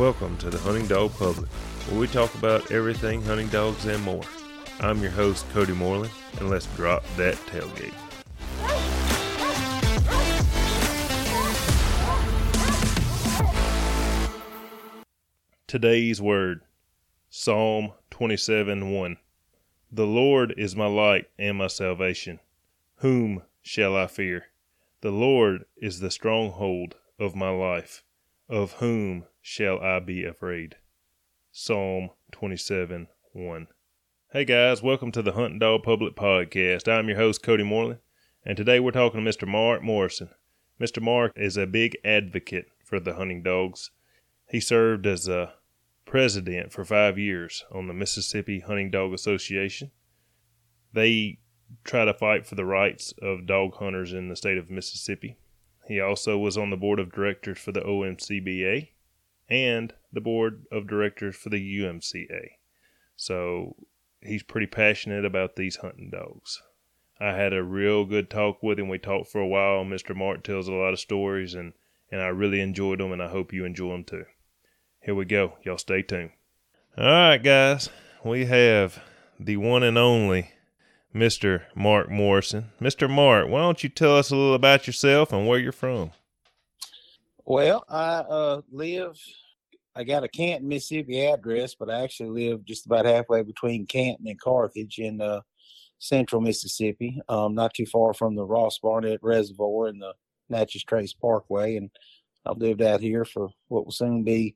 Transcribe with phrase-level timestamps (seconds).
[0.00, 1.46] Welcome to the Hunting Dog Public,
[1.90, 4.22] where we talk about everything hunting dogs and more.
[4.80, 7.92] I'm your host, Cody Moreland, and let's drop that tailgate.
[15.66, 16.62] Today's word
[17.28, 19.16] Psalm 27 1.
[19.92, 22.40] The Lord is my light and my salvation.
[23.00, 24.46] Whom shall I fear?
[25.02, 28.02] The Lord is the stronghold of my life.
[28.48, 30.76] Of whom shall I be afraid?
[31.50, 33.66] Psalm 27 1.
[34.32, 36.86] Hey guys, welcome to the Hunting Dog Public Podcast.
[36.86, 37.98] I'm your host, Cody Moreland,
[38.46, 39.48] and today we're talking to Mr.
[39.48, 40.30] Mark Morrison.
[40.80, 41.02] Mr.
[41.02, 43.90] Mark is a big advocate for the hunting dogs.
[44.48, 45.54] He served as a
[46.04, 49.90] president for five years on the Mississippi Hunting Dog Association.
[50.92, 51.40] They
[51.82, 55.38] try to fight for the rights of dog hunters in the state of Mississippi.
[55.88, 58.90] He also was on the board of directors for the OMCBA
[59.50, 62.50] and the board of directors for the UMCA.
[63.16, 63.76] So
[64.22, 66.62] he's pretty passionate about these hunting dogs.
[67.20, 68.88] I had a real good talk with him.
[68.88, 69.84] We talked for a while.
[69.84, 70.16] Mr.
[70.16, 71.74] Mark tells a lot of stories, and,
[72.10, 74.24] and I really enjoyed them, and I hope you enjoy them too.
[75.02, 75.54] Here we go.
[75.62, 76.30] Y'all stay tuned.
[76.96, 77.90] All right, guys.
[78.24, 79.02] We have
[79.38, 80.52] the one and only
[81.14, 81.62] Mr.
[81.74, 82.70] Mark Morrison.
[82.80, 83.08] Mr.
[83.08, 86.12] Mark, why don't you tell us a little about yourself and where you're from?
[87.50, 89.20] Well, I uh, live,
[89.96, 94.28] I got a Canton, Mississippi address, but I actually live just about halfway between Canton
[94.28, 95.40] and Carthage in uh,
[95.98, 100.14] central Mississippi, um, not too far from the Ross Barnett Reservoir and the
[100.48, 101.74] Natchez Trace Parkway.
[101.74, 101.90] And
[102.46, 104.54] I've lived out here for what will soon be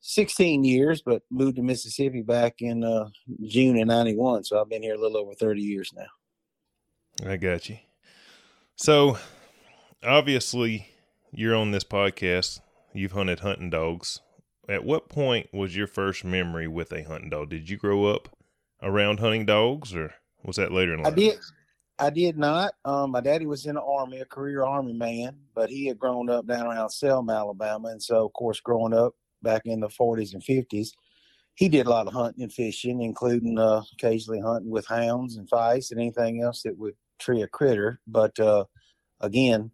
[0.00, 3.10] 16 years, but moved to Mississippi back in uh,
[3.46, 4.42] June of 91.
[4.42, 7.30] So I've been here a little over 30 years now.
[7.30, 7.78] I got you.
[8.74, 9.18] So
[10.02, 10.88] obviously,
[11.36, 12.60] you're on this podcast.
[12.92, 14.20] You've hunted hunting dogs.
[14.68, 17.50] At what point was your first memory with a hunting dog?
[17.50, 18.36] Did you grow up
[18.82, 21.12] around hunting dogs, or was that later in life?
[21.12, 21.38] I did.
[21.98, 22.72] I did not.
[22.84, 26.28] Um, my daddy was in the army, a career army man, but he had grown
[26.28, 30.32] up down around Selma, Alabama, and so of course, growing up back in the 40s
[30.34, 30.88] and 50s.
[31.54, 35.48] He did a lot of hunting and fishing, including uh, occasionally hunting with hounds and
[35.48, 38.00] fice and anything else that would tree a critter.
[38.08, 38.64] But uh,
[39.20, 39.70] again,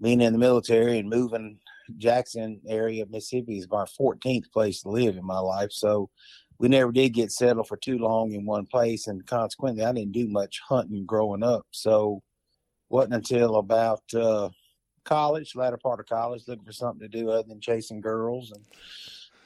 [0.00, 1.58] being in the military and moving
[1.96, 5.72] Jackson area of Mississippi is my 14th place to live in my life.
[5.72, 6.10] So
[6.58, 9.06] we never did get settled for too long in one place.
[9.06, 11.66] And consequently, I didn't do much hunting growing up.
[11.70, 12.22] So
[12.88, 14.50] wasn't until about uh,
[15.04, 18.64] college, latter part of college, looking for something to do other than chasing girls and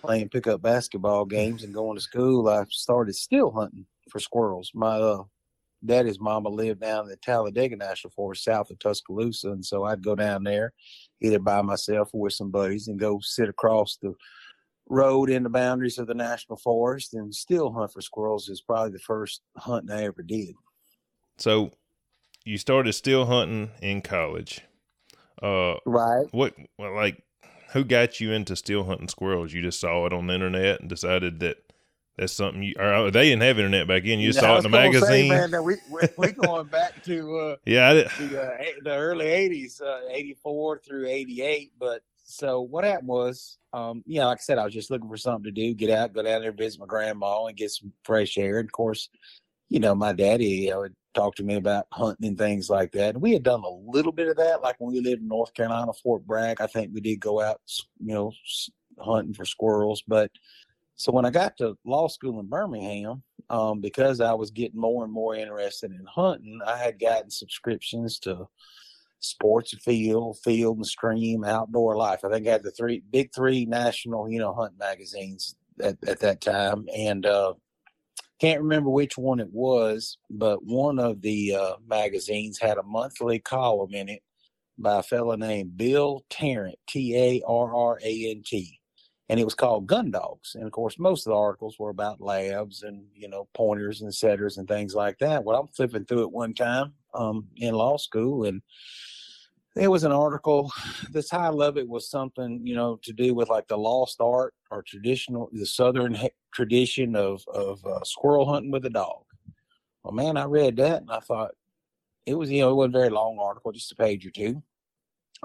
[0.01, 2.49] playing pickup basketball games and going to school.
[2.49, 4.71] I started still hunting for squirrels.
[4.75, 5.25] My uh,
[5.85, 10.05] daddy's mama lived down in the Talladega National Forest south of Tuscaloosa, and so I'd
[10.05, 10.73] go down there
[11.21, 14.15] either by myself or with some buddies and go sit across the
[14.89, 18.91] road in the boundaries of the national forest and still hunt for squirrels is probably
[18.91, 20.55] the first hunting I ever did.
[21.39, 21.71] So
[22.45, 24.63] you started still hunting in college.
[25.41, 26.27] Uh, right.
[26.33, 27.23] What, well, like,
[27.73, 29.53] who got you into still hunting squirrels?
[29.53, 31.70] You just saw it on the internet and decided that
[32.21, 32.75] that's something you.
[32.79, 34.19] Or they didn't have internet back then.
[34.19, 35.31] You saw it in the magazine.
[35.31, 35.77] Say, man, we
[36.19, 41.73] we going back to uh, yeah, the, uh, the early '80s, uh, '84 through '88.
[41.79, 45.17] But so what happened was, um, yeah, like I said, I was just looking for
[45.17, 48.37] something to do, get out, go down there, visit my grandma, and get some fresh
[48.37, 48.59] air.
[48.59, 49.09] And of course,
[49.71, 52.93] you know, my daddy you know, would talk to me about hunting and things like
[52.93, 53.15] that.
[53.15, 55.55] And we had done a little bit of that, like when we lived in North
[55.55, 56.61] Carolina, Fort Bragg.
[56.61, 57.63] I think we did go out,
[57.99, 58.33] you know,
[58.99, 60.03] hunting for squirrels.
[60.07, 60.31] But
[61.01, 65.03] so when I got to law school in Birmingham, um, because I was getting more
[65.03, 68.47] and more interested in hunting, I had gotten subscriptions to
[69.21, 72.23] Sports Afield, Field and Stream, Outdoor Life.
[72.23, 76.21] I think I had the three big three national, you know, hunt magazines at, at
[76.21, 76.87] that time.
[76.95, 77.55] And uh,
[78.39, 83.39] can't remember which one it was, but one of the uh, magazines had a monthly
[83.39, 84.23] column in it
[84.77, 88.80] by a fellow named Bill Tarrant, T A R R A N T.
[89.31, 90.57] And it was called Gun Dogs.
[90.57, 94.13] And of course, most of the articles were about labs and, you know, pointers and
[94.13, 95.45] setters and things like that.
[95.45, 98.61] Well, I'm flipping through it one time um, in law school and
[99.75, 100.73] there was an article
[101.11, 104.55] the title of it was something you know to do with like the lost art
[104.71, 106.17] or traditional the southern
[106.53, 109.25] tradition of of uh, squirrel hunting with a dog
[110.03, 111.53] well man i read that and i thought
[112.27, 114.63] it was you know it wasn't a very long article just a page or two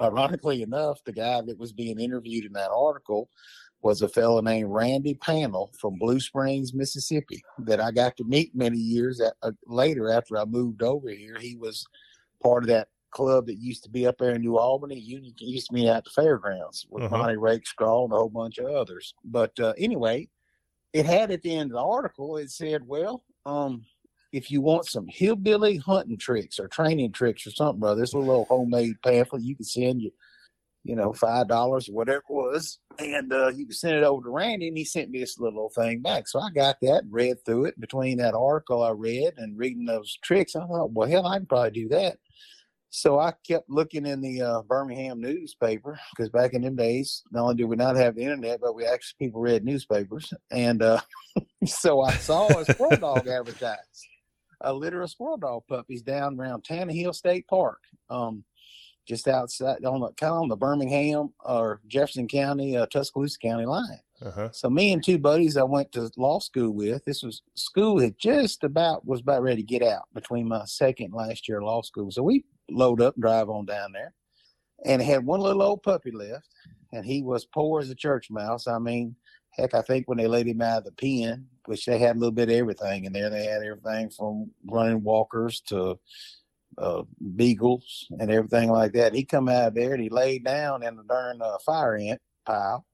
[0.02, 3.30] ironically enough the guy that was being interviewed in that article
[3.86, 8.50] was a fellow named randy panel from blue springs mississippi that i got to meet
[8.56, 11.86] many years at, uh, later after i moved over here he was
[12.42, 15.00] part of that club that used to be up there in New Albany.
[15.00, 17.18] You used to be at the fairgrounds with Uh-huh.
[17.18, 19.14] Monty Rakestraw and a whole bunch of others.
[19.24, 20.28] But uh, anyway,
[20.92, 23.86] it had at the end of the article, it said, well, um,
[24.34, 28.44] if you want some hillbilly hunting tricks or training tricks or something, brother, this little
[28.50, 30.12] homemade pamphlet you can send you,
[30.86, 34.30] you know, five dollars or whatever it was, and uh, you send it over to
[34.30, 36.28] Randy, and he sent me this little thing back.
[36.28, 37.80] So I got that, read through it.
[37.80, 41.48] Between that article I read and reading those tricks, I thought, well, hell, I can
[41.48, 42.18] probably do that.
[42.92, 47.42] So I kept looking in the uh, Birmingham newspaper because back in them days, not
[47.42, 51.02] only did we not have the internet, but we actually people read newspapers, and uh,
[51.66, 54.08] so I saw a squirrel dog advertised,
[54.62, 57.80] a litter of squirrel dog puppies down around Tannehill State Park,
[58.12, 58.44] um,
[59.08, 63.66] just outside on the kind of on the Birmingham or Jefferson County, uh, Tuscaloosa County
[63.66, 64.00] line.
[64.22, 64.50] Uh-huh.
[64.52, 67.04] So me and two buddies I went to law school with.
[67.06, 71.08] This was school had just about was about ready to get out between my second
[71.08, 72.12] and last year of law school.
[72.12, 74.14] So we load up and drive on down there,
[74.86, 76.48] and had one little old puppy left,
[76.94, 78.68] and he was poor as a church mouse.
[78.68, 79.16] I mean,
[79.52, 82.20] heck, I think when they laid him out of the pen, which they had a
[82.20, 83.30] little bit of everything in there.
[83.30, 86.00] They had everything from running walkers to
[86.78, 87.04] uh,
[87.36, 89.14] beagles and everything like that.
[89.14, 92.86] He come out there and he laid down in the darn uh, fire ant pile,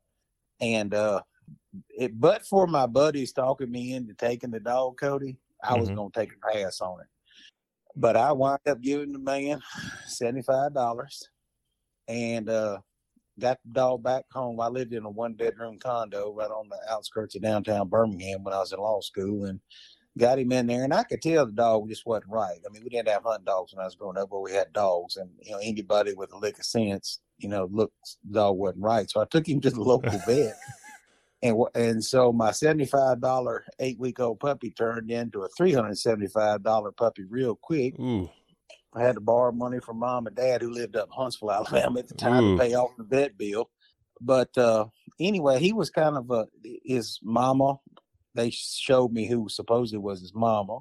[0.60, 1.22] and uh,
[1.90, 2.20] it.
[2.20, 5.96] But for my buddies talking me into taking the dog, Cody, I was Mhm.
[5.96, 7.08] gonna take a pass on it.
[7.96, 9.62] But I wound up giving the man
[10.06, 11.28] seventy five dollars,
[12.08, 12.80] and uh,
[13.40, 14.60] got the dog back home.
[14.60, 18.54] I lived in a one bedroom condo right on the outskirts of downtown Birmingham when
[18.54, 19.60] I was in law school, and
[20.18, 20.84] got him in there.
[20.84, 22.60] And I could tell the dog just wasn't right.
[22.66, 24.74] I mean, we didn't have hunting dogs when I was growing up, but we had
[24.74, 28.58] dogs, and you know, anybody with a lick of sense, you know, looked the dog
[28.58, 29.10] wasn't right.
[29.10, 30.56] So I took him to the local vet.
[31.44, 37.56] And, and so my $75 eight week old puppy turned into a $375 puppy real
[37.56, 38.00] quick.
[38.00, 38.30] Ooh.
[38.94, 42.00] I had to borrow money from mom and dad who lived up in Huntsville, Alabama
[42.00, 42.58] at the time Ooh.
[42.58, 43.70] to pay off the vet bill.
[44.20, 44.86] But uh,
[45.20, 46.46] anyway, he was kind of a
[46.84, 47.80] his mama.
[48.34, 50.80] They showed me who supposedly was his mama.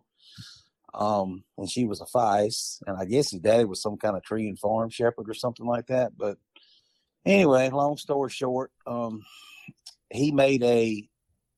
[0.93, 4.25] Um, and she was a feist, and I guess his daddy was some kind of
[4.25, 6.17] tree and farm shepherd or something like that.
[6.17, 6.37] But
[7.25, 9.23] anyway, long story short, um,
[10.11, 11.09] he made a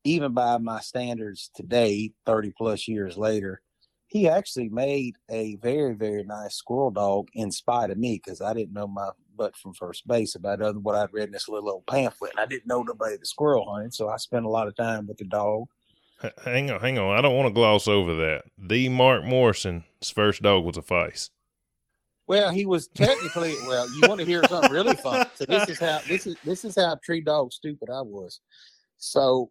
[0.05, 3.63] even by my standards today, 30 plus years later,
[4.07, 8.53] he actually made a very, very nice squirrel dog in spite of me because I
[8.53, 11.71] didn't know my butt from first base about other what I'd read in this little
[11.71, 12.33] old pamphlet.
[12.33, 15.07] And I didn't know nobody that squirrel hunted, so I spent a lot of time
[15.07, 15.69] with the dog.
[16.45, 17.17] Hang on, hang on.
[17.17, 18.45] I don't want to gloss over that.
[18.59, 19.85] The Mark Morrison's
[20.15, 21.31] first dog was a feist.
[22.27, 23.91] Well, he was technically well.
[23.95, 25.27] You want to hear something really fun?
[25.37, 28.41] So this is how this is this is how tree dog stupid I was.
[28.99, 29.51] So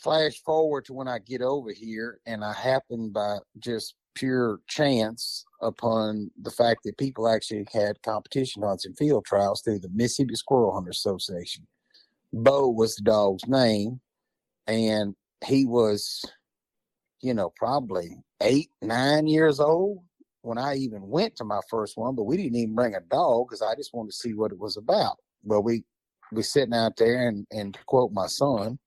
[0.00, 5.44] flash forward to when I get over here, and I happen by just pure chance
[5.60, 10.36] upon the fact that people actually had competition hunts and field trials through the Mississippi
[10.36, 11.66] Squirrel Hunter Association.
[12.32, 14.00] Bo was the dog's name,
[14.66, 16.24] and he was,
[17.20, 20.02] you know, probably eight, nine years old
[20.42, 23.48] when I even went to my first one, but we didn't even bring a dog
[23.48, 25.16] because I just wanted to see what it was about.
[25.42, 25.84] Well, we
[26.32, 28.78] we sitting out there and and quote my son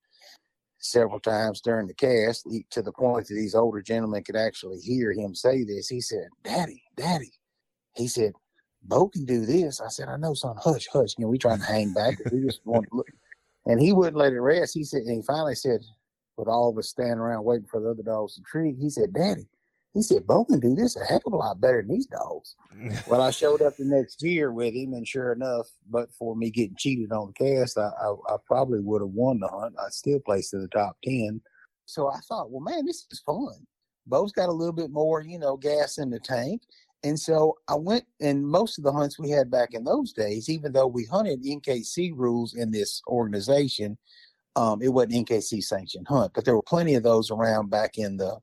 [0.80, 5.11] several times during the cast to the point that these older gentlemen could actually hear
[5.11, 5.87] him say this.
[5.87, 7.31] He said, "Daddy, Daddy,"
[7.95, 8.33] he said,
[8.83, 10.56] "Bo can do this." I said, "I know, son.
[10.59, 12.18] Hush, hush." You know, we trying to hang back.
[12.31, 13.07] We just want to look,
[13.66, 14.73] and he wouldn't let it rest.
[14.73, 15.81] He said, and he finally said,
[16.38, 19.14] with all of us standing around waiting for the other dogs to treat, he said,
[19.14, 19.48] "Daddy."
[19.94, 22.56] He said, Bo can do this a heck of a lot better than these dogs.
[23.08, 26.52] Well, I showed up the next year with him, and sure enough, but for me
[26.52, 29.74] getting cheated on the cast, I, I, I probably would have won the hunt.
[29.84, 31.42] I still placed in the top 10.
[31.88, 33.66] So I thought, well, man, this is fun.
[34.06, 36.62] Bo's got a little bit more, you know, gas in the tank.
[37.04, 40.50] And so I went, and most of the hunts we had back in those days,
[40.50, 43.98] even though we hunted NKC rules in this organization,
[44.57, 48.18] um, it wasn't NKC sanctioned hunt, but there were plenty of those around back in
[48.18, 48.37] the,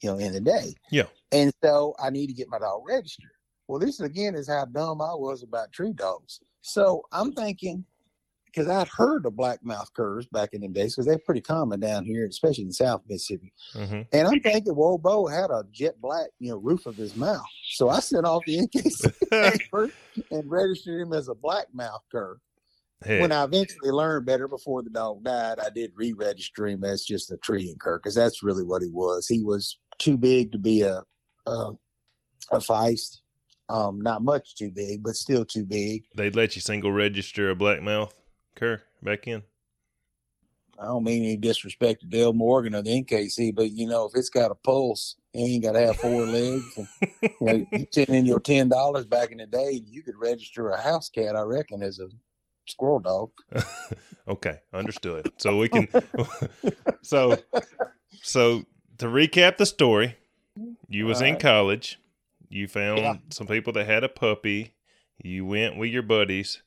[0.00, 0.74] you know, in the day.
[0.90, 1.06] Yeah.
[1.32, 3.30] And so I need to get my dog registered.
[3.66, 6.40] Well, this again is how dumb I was about tree dogs.
[6.62, 7.84] So I'm thinking,
[8.46, 12.04] because I'd heard of blackmouth curs back in the days, because they're pretty common down
[12.04, 13.52] here, especially in South Mississippi.
[13.72, 17.16] hmm And I'm thinking, well, Bo had a jet black, you know, roof of his
[17.16, 17.44] mouth.
[17.70, 19.90] So I sent off the NKC paper
[20.30, 22.38] and registered him as a blackmouth cur.
[23.04, 27.30] When I eventually learned better before the dog died, I did re-register him as just
[27.30, 29.26] a tree and cur because that's really what he was.
[29.26, 31.02] He was too big to be a
[31.46, 31.72] a,
[32.52, 33.18] a feist.
[33.68, 36.04] Um, not much too big, but still too big.
[36.14, 38.12] They'd let you single register a blackmouth
[38.54, 39.42] cur back in.
[40.78, 44.12] I don't mean any disrespect to Dale Morgan or the NKC, but you know, if
[44.14, 46.64] it's got a pulse, it ain't got to have four legs.
[46.76, 46.88] And,
[47.22, 50.68] you know, you send in your ten dollars back in the day, you could register
[50.70, 52.08] a house cat, I reckon, as a
[52.66, 53.30] squirrel dog.
[54.28, 55.30] okay, understood.
[55.38, 55.88] So we can.
[57.02, 57.36] so,
[58.22, 58.64] so
[58.98, 60.16] to recap the story,
[60.88, 61.98] you was in college.
[62.48, 63.16] You found Yeah.
[63.30, 64.74] some people that had a puppy.
[65.22, 66.62] You went with your buddies.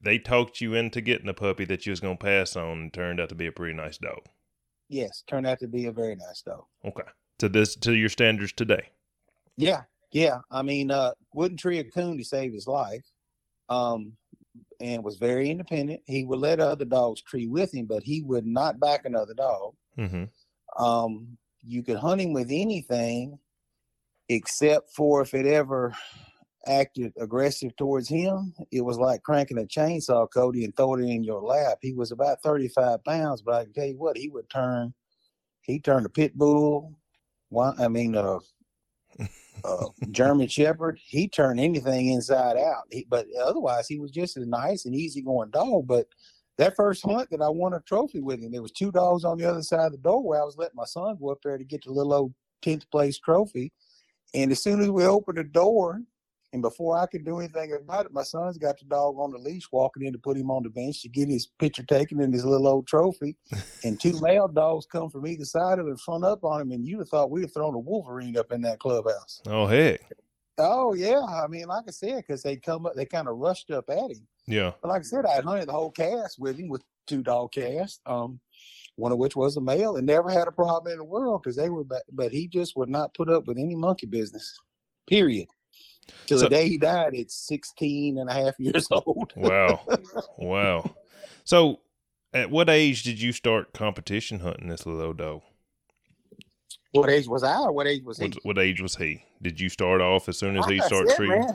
[0.00, 3.20] They talked you into getting a puppy that you was gonna pass on, and turned
[3.20, 4.20] out to be a pretty nice dog.
[4.88, 6.64] Yes, turned out to be a very nice dog.
[6.84, 8.88] Okay, to this to your standards today.
[9.56, 10.38] Yeah, yeah.
[10.50, 13.04] I mean, uh, wouldn't tree a coon to save his life.
[13.68, 14.14] Um,
[14.80, 16.00] and was very independent.
[16.06, 19.74] He would let other dogs tree with him, but he would not back another dog.
[19.98, 20.82] Mm-hmm.
[20.82, 23.38] Um, you could hunt him with anything
[24.28, 25.94] except for if it ever
[26.66, 28.54] acted aggressive towards him.
[28.70, 31.78] It was like cranking a chainsaw, Cody, and throwing it in your lap.
[31.80, 34.94] He was about 35 pounds, but I can tell you what, he would turn,
[35.62, 36.94] he turned a pit bull.
[37.78, 38.38] I mean, uh,
[39.64, 42.84] uh, German Shepherd, he turned anything inside out.
[42.90, 45.86] He, but otherwise, he was just a nice and easygoing dog.
[45.86, 46.06] But
[46.58, 49.38] that first hunt that I won a trophy with him, there was two dogs on
[49.38, 51.58] the other side of the door where I was letting my son go up there
[51.58, 53.72] to get the little old tenth place trophy.
[54.34, 56.02] And as soon as we opened the door,
[56.52, 59.38] and before I could do anything about it, my son's got the dog on the
[59.38, 62.34] leash, walking in to put him on the bench to get his picture taken and
[62.34, 63.36] his little old trophy.
[63.84, 66.72] and two male dogs come from either side of him and front up on him,
[66.72, 69.40] and you'd have thought we'd have thrown a Wolverine up in that clubhouse.
[69.46, 70.00] Oh heck,
[70.60, 73.70] Oh yeah, I mean, like I said, because they come up, they kind of rushed
[73.70, 74.26] up at him.
[74.46, 74.72] yeah.
[74.82, 77.52] But like I said, I had hunted the whole cast with him with two dog
[77.52, 78.40] casts, um,
[78.96, 81.56] one of which was a male, and never had a problem in the world because
[81.56, 81.84] they were.
[82.12, 84.54] But he just would not put up with any monkey business.
[85.08, 85.48] Period.
[86.26, 89.32] Till So- the day he died it's 16 and a half years old.
[89.36, 89.80] Wow,
[90.38, 90.94] wow.
[91.44, 91.80] So,
[92.32, 95.42] at what age did you start competition hunting this little dog?
[96.92, 97.56] what age was I?
[97.60, 98.24] Or what age was he?
[98.26, 99.24] What, what age was he?
[99.42, 101.38] Did you start off as soon as he Like I started treating?
[101.40, 101.54] man,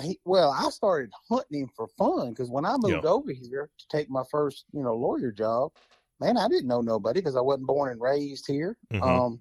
[0.00, 3.10] he, he, well, I started hunting him for fun because when I moved Yeah.
[3.10, 5.72] over here to take my first, you know, lawyer job,
[6.20, 8.76] man, I didn't know nobody because I wasn't born and raised here.
[8.92, 9.02] Mhm.
[9.02, 9.40] Um,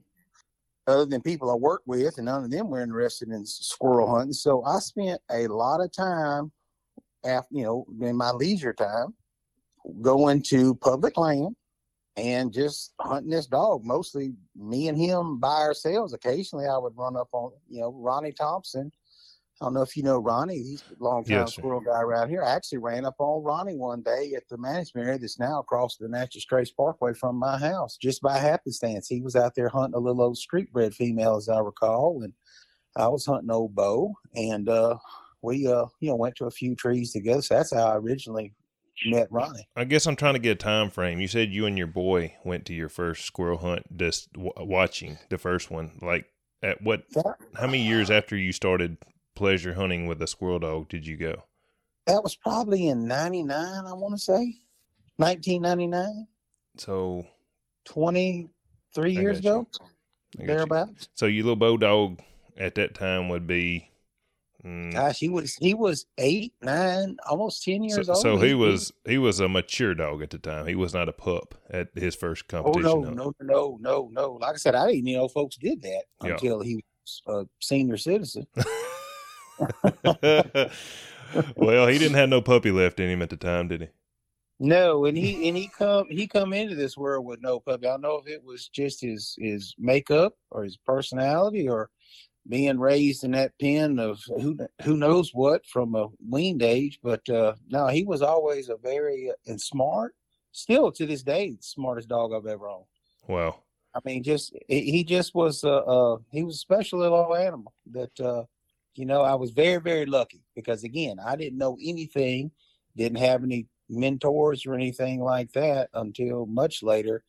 [0.90, 4.34] other than people I work with, and none of them were interested in squirrel hunting.
[4.34, 6.52] So I spent a lot of time,
[7.24, 9.14] after you know, in my leisure time,
[10.02, 11.56] going to public land
[12.18, 13.86] and just hunting this dog.
[13.86, 16.14] Mostly me and him by ourselves.
[16.14, 18.92] Occasionally, I would run up on you know Ronnie Thompson.
[19.62, 20.64] I don't know if you know Ronnie.
[20.64, 22.44] He's a long time Yes, squirrel guy around here.
[22.44, 25.98] I actually ran up on Ronnie one day at the management area that's now across
[25.98, 29.08] the Natchez Trace Parkway from my house, just by happenstance.
[29.08, 32.34] He was out there hunting a little old street bred female, as I recall, and
[32.96, 34.98] I was hunting old Bo, and uh,
[35.42, 37.42] we uh, you know went to a few trees together.
[37.42, 38.54] So that's how I originally
[39.06, 39.68] met Ronnie.
[39.76, 41.20] I guess I'm trying to get a time frame.
[41.20, 45.18] You said you and your boy went to your first squirrel hunt, just w- watching
[45.30, 46.00] the first one.
[46.02, 46.28] Like,
[46.64, 47.04] at what?
[47.12, 48.98] That, How many years after you started
[49.40, 51.44] pleasure hunting with a squirrel dog did you go?
[52.06, 53.50] that was probably in '99,
[53.86, 54.56] I want to say,
[55.18, 56.28] 1999,
[56.78, 57.26] So,
[57.86, 58.50] 23
[59.18, 59.50] I years you.
[59.50, 59.90] ago, got
[60.40, 60.48] you.
[60.48, 61.08] thereabouts.
[61.14, 62.20] so your little bow dog
[62.58, 63.90] at that time would be.
[64.66, 68.22] mm, Gosh, he was he was eight, nine, almost ten years so, old.
[68.24, 70.66] so he was he was a mature dog at the time.
[70.68, 73.02] He was not a pup at his first Oh competition.
[73.02, 73.16] no, hunt.
[73.18, 74.32] no, no, no, no!
[74.42, 76.32] Like I said, I didn't know folks did that Yeah.
[76.34, 78.48] until he was a senior citizen.
[81.56, 83.88] well, he didn't have no puppy left in him at the time, did he?
[84.60, 87.88] No, and he and he come he come into this world with no puppy.
[87.88, 91.90] I don't know if it was just his his makeup or his personality or
[92.48, 97.00] being raised in that pen of who who knows what from a weaned age.
[97.02, 100.14] But uh, no, he was always a very uh, and smart.
[100.52, 102.86] Still to this day, the smartest dog I've ever owned.
[103.28, 103.62] Wow.
[103.96, 107.74] I mean, just he he just was uh, uh he was a special little animal
[107.92, 108.44] that uh
[109.00, 112.52] you know I was very very lucky because again I didn't know anything,
[112.98, 117.24] didn't have any mentors or anything like that until much later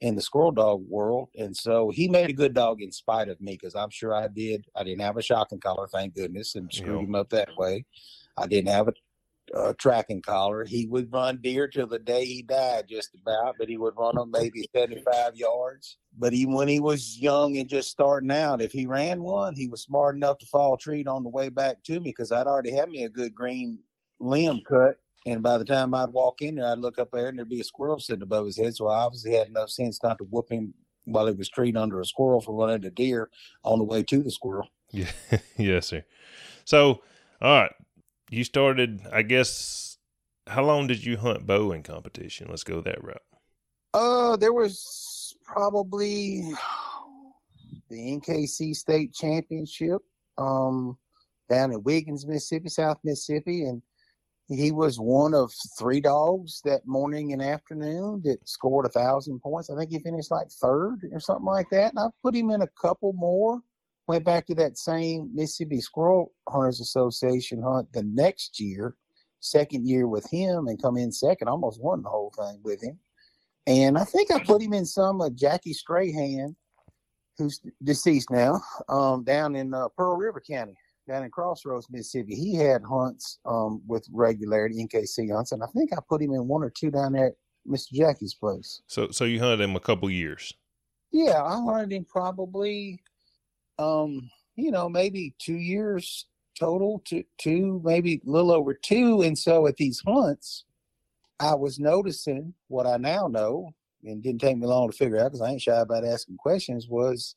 [0.00, 3.40] in the squirrel dog world, and so he made a good dog in spite of
[3.40, 4.64] me because I'm sure I did.
[4.74, 7.84] I didn't have a shocking collar, thank goodness, and screwed him up that way.
[8.36, 8.92] I didn't have a
[9.56, 10.64] uh, tracking collar.
[10.64, 14.16] He would run deer till the day he died, just about, but he would run
[14.16, 15.98] them maybe 75 yards.
[16.18, 19.68] But even when he was young and just starting out, if he ran one, he
[19.68, 22.72] was smart enough to fall treat on the way back to me because I'd already
[22.72, 23.78] had me a good green
[24.20, 24.98] limb cut.
[25.24, 27.60] And by the time I'd walk in there, I'd look up there and there'd be
[27.60, 28.74] a squirrel sitting above his head.
[28.74, 32.00] So I obviously had enough sense not to whoop him while he was treating under
[32.00, 33.30] a squirrel for running a deer
[33.64, 34.68] on the way to the squirrel.
[34.90, 35.10] Yeah.
[35.56, 36.04] yes, sir.
[36.64, 37.02] So,
[37.40, 37.72] all right.
[38.32, 39.98] You started, I guess,
[40.46, 42.46] how long did you hunt bow in competition?
[42.48, 43.20] Let's go that route.
[43.92, 46.50] Uh, there was probably
[47.90, 50.00] the NKC State Championship
[50.38, 50.96] um,
[51.50, 53.82] down in Wiggins, Mississippi, South Mississippi, and
[54.48, 59.68] he was one of three dogs that morning and afternoon that scored a thousand points.
[59.68, 61.90] I think he finished like third or something like that.
[61.90, 63.60] And I put him in a couple more.
[64.12, 68.94] Went back to that same Mississippi Squirrel Hunters Association hunt the next year,
[69.40, 71.48] second year with him, and come in second.
[71.48, 72.98] Almost won the whole thing with him.
[73.66, 76.54] And I think I put him in some of Jackie Strahan,
[77.38, 80.76] who's deceased now, um, down in uh, Pearl River County
[81.08, 82.34] down in Crossroads, Mississippi.
[82.34, 86.46] He had hunts um, with regularity, NKC hunts, and I think I put him in
[86.46, 87.34] one or two down there at
[87.66, 87.92] Mr.
[87.92, 88.82] Jackie's place.
[88.88, 90.52] So, so you hunted him a couple years.
[91.12, 93.02] Yeah, I hunted him probably,
[93.82, 96.26] um, you know, maybe two years
[96.58, 99.22] total, two, two, maybe a little over two.
[99.22, 100.64] And so at these hunts,
[101.40, 103.74] I was noticing what I now know,
[104.04, 106.88] and didn't take me long to figure out because I ain't shy about asking questions.
[106.88, 107.34] Was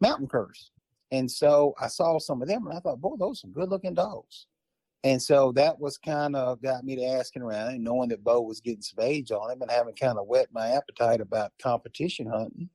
[0.00, 0.70] mountain curs.
[1.12, 3.68] And so I saw some of them and I thought, boy, those are some good
[3.68, 4.46] looking dogs.
[5.04, 8.40] And so that was kind of got me to asking around and knowing that Bo
[8.40, 12.26] was getting some age on him and having kind of whet my appetite about competition
[12.26, 12.68] hunting.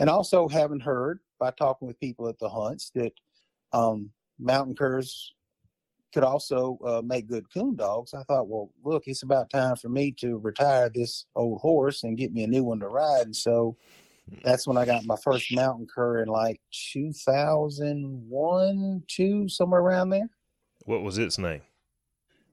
[0.00, 3.12] And also having heard by talking with people at the hunts that
[3.72, 5.34] um, mountain curs
[6.12, 8.14] could also uh, make good coon dogs.
[8.14, 12.16] I thought, well, look, it's about time for me to retire this old horse and
[12.16, 13.26] get me a new one to ride.
[13.26, 13.76] And so
[14.42, 16.60] that's when I got my first mountain cur in like
[16.92, 20.28] 2001, two, somewhere around there.
[20.84, 21.62] What was its name?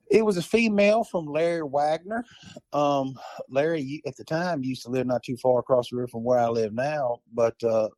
[0.09, 2.23] It was a female from Larry Wagner.
[2.73, 3.15] Um,
[3.49, 6.39] Larry at the time used to live not too far across the river from where
[6.39, 7.89] I live now, but uh,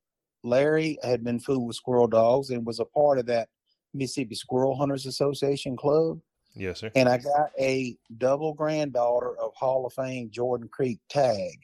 [0.44, 3.50] Larry had been fooled with squirrel dogs and was a part of that
[3.94, 6.20] Mississippi Squirrel Hunters Association club.
[6.56, 6.92] Yes, sir.
[6.96, 11.60] And I got a double granddaughter of Hall of Fame Jordan Creek tag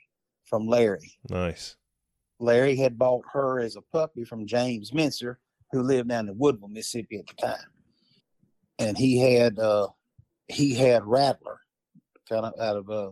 [0.46, 1.18] from Larry.
[1.30, 1.78] Nice.
[2.40, 5.39] Larry had bought her as a puppy from James Mincer,
[5.72, 7.65] who lived down in Woodville, Mississippi at the time.
[8.80, 9.88] And he had uh
[10.54, 11.60] he had Rattler
[12.30, 13.12] kind of out of a uh,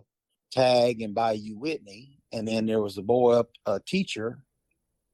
[0.51, 2.17] tag and Bayou Whitney.
[2.33, 4.43] And then there was a boy up a teacher,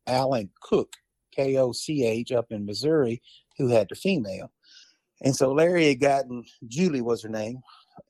[0.05, 0.93] Alan Koch,
[1.35, 3.21] K O C H up in Missouri,
[3.57, 4.51] who had the female.
[5.21, 7.59] And so Larry had gotten Julie was her name,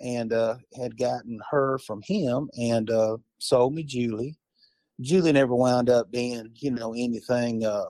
[0.01, 4.35] and uh, had gotten her from him and uh, sold me Julie.
[4.99, 7.85] Julie never wound up being, you know, anything uh,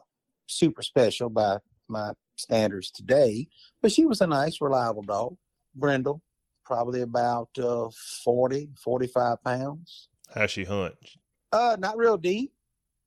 [0.48, 3.48] super special by my standards today,
[3.82, 5.36] but she was a nice, reliable dog.
[5.78, 6.22] Brindle,
[6.66, 7.90] probably about uh,
[8.24, 10.10] 40, 45 pounds.
[10.34, 10.96] How she hunt?
[11.52, 12.52] Uh, not real deep.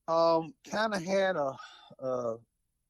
[0.09, 1.57] Um, kind of had a,
[2.03, 2.35] uh,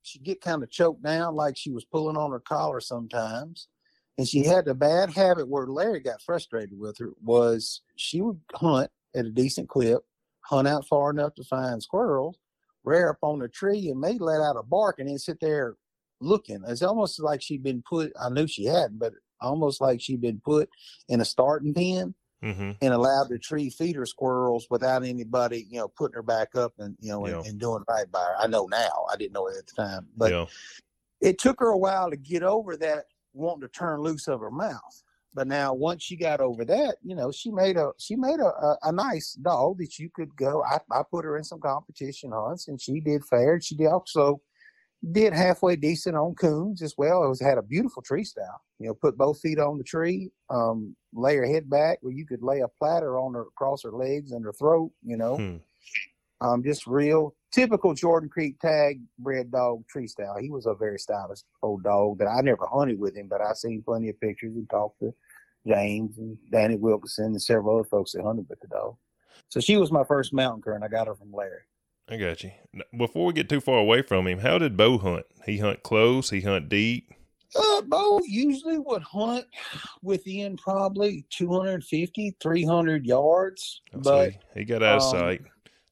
[0.02, 3.68] she'd get kind of choked down like she was pulling on her collar sometimes.
[4.16, 8.40] And she had a bad habit where Larry got frustrated with her was she would
[8.54, 10.02] hunt at a decent clip
[10.50, 12.36] hunt out far enough to find squirrels,
[12.84, 15.76] rear up on a tree, and may let out a bark and then sit there
[16.20, 16.62] looking.
[16.66, 20.40] It's almost like she'd been put, I knew she hadn't, but almost like she'd been
[20.44, 20.68] put
[21.08, 22.72] in a starting pen mm-hmm.
[22.80, 26.72] and allowed to tree feed her squirrels without anybody, you know, putting her back up
[26.78, 27.36] and, you know, yeah.
[27.38, 28.34] and, and, doing right by her.
[28.38, 29.06] I know now.
[29.12, 30.06] I didn't know it at the time.
[30.16, 30.46] But yeah.
[31.20, 34.50] it took her a while to get over that wanting to turn loose of her
[34.50, 35.02] mouth.
[35.32, 38.46] But now, once she got over that, you know, she made a she made a,
[38.46, 40.64] a, a nice dog that you could go.
[40.64, 43.60] I, I put her in some competition hunts, and she did fair.
[43.60, 44.40] She did also
[45.12, 47.24] did halfway decent on coons as well.
[47.24, 48.60] It was had a beautiful tree style.
[48.78, 52.26] You know, put both feet on the tree, um, lay her head back where you
[52.26, 54.90] could lay a platter on her across her legs and her throat.
[55.04, 55.56] You know, hmm.
[56.46, 60.36] um, just real typical Jordan Creek tag bred dog tree style.
[60.40, 63.56] He was a very stylish old dog that I never hunted with him, but I've
[63.56, 65.14] seen plenty of pictures and talked to
[65.66, 68.96] James and Danny Wilkinson and several other folks that hunted with the dog.
[69.48, 71.62] So she was my first mountain cur, and I got her from Larry.
[72.10, 72.50] I got you.
[72.96, 75.26] Before we get too far away from him, how did Bo hunt?
[75.46, 76.28] He hunt close.
[76.28, 77.12] He hunt deep.
[77.54, 79.46] Uh, Bo usually would hunt
[80.02, 83.82] within probably 250, 300 yards.
[83.94, 85.42] Oh, but he got out of um, sight.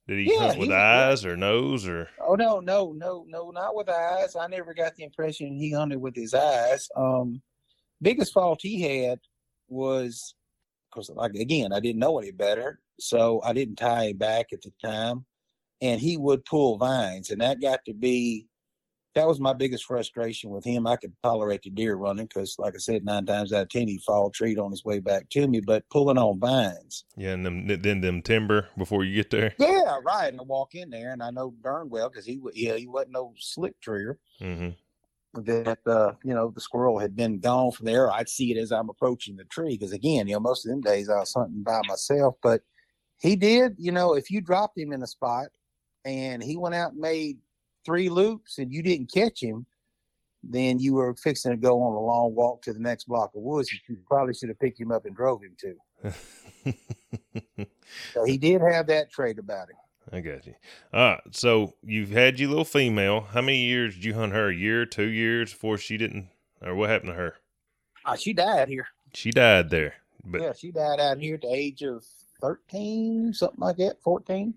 [0.09, 2.09] Did he yeah, hunt with he, eyes or nose or?
[2.27, 4.35] Oh no, no, no, no, not with eyes.
[4.35, 6.89] I never got the impression he hunted with his eyes.
[6.97, 7.43] Um,
[8.03, 9.21] biggest fault he had
[9.69, 10.35] was
[10.91, 14.63] because, like again, I didn't know any better, so I didn't tie him back at
[14.63, 15.27] the time,
[15.81, 18.49] and he would pull vines, and that got to be
[19.19, 20.87] that was my biggest frustration with him.
[20.87, 23.89] I could tolerate the deer running because, like I said, nine times out of ten
[23.89, 25.61] he'd fall treat on his way back to me.
[25.61, 29.99] But pulling on vines, yeah, and them, then them timber before you get there, yeah,
[30.05, 30.29] right.
[30.29, 33.13] And I walk in there, and I know darn well because he, yeah, he wasn't
[33.13, 34.19] no slick trigger.
[34.41, 34.71] Mm-hmm.
[35.43, 38.13] That uh, you know the squirrel had been gone from there.
[38.13, 40.81] I'd see it as I'm approaching the tree because again, you know, most of them
[40.81, 42.63] days I was hunting by myself, but
[43.21, 43.75] He did.
[43.79, 45.49] You know, if you dropped him in a spot
[46.09, 47.39] and he went out and made
[47.85, 49.67] three loops and you didn't catch him,
[50.43, 53.43] then you were fixing to go on a long walk to the next block of
[53.43, 53.73] woods.
[53.89, 56.75] You probably should have picked him up and drove him to.
[58.15, 59.77] so he did have that trait about him.
[60.11, 60.55] I got you.
[60.93, 61.21] All right.
[61.33, 63.23] So you've had your little female.
[63.33, 64.49] How many years did you hunt her?
[64.49, 66.29] A year, two years before she didn't,
[66.63, 67.35] or what happened to her?
[68.05, 68.87] Uh, she died here.
[69.13, 69.95] She died there.
[70.25, 72.05] But yeah, she died out here at the age of
[72.41, 74.55] 13, something like that, 14.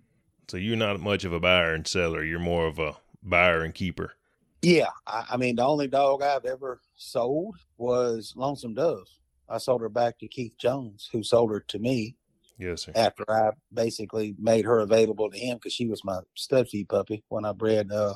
[0.51, 2.25] So you're not much of a buyer and seller.
[2.25, 4.15] You're more of a buyer and keeper.
[4.61, 4.89] Yeah.
[5.07, 9.07] I, I mean, the only dog I've ever sold was Lonesome Dove.
[9.47, 12.17] I sold her back to Keith Jones, who sold her to me
[12.59, 12.91] Yes, sir.
[12.95, 17.23] after I basically made her available to him because she was my stud feed puppy
[17.29, 18.15] when I bred uh,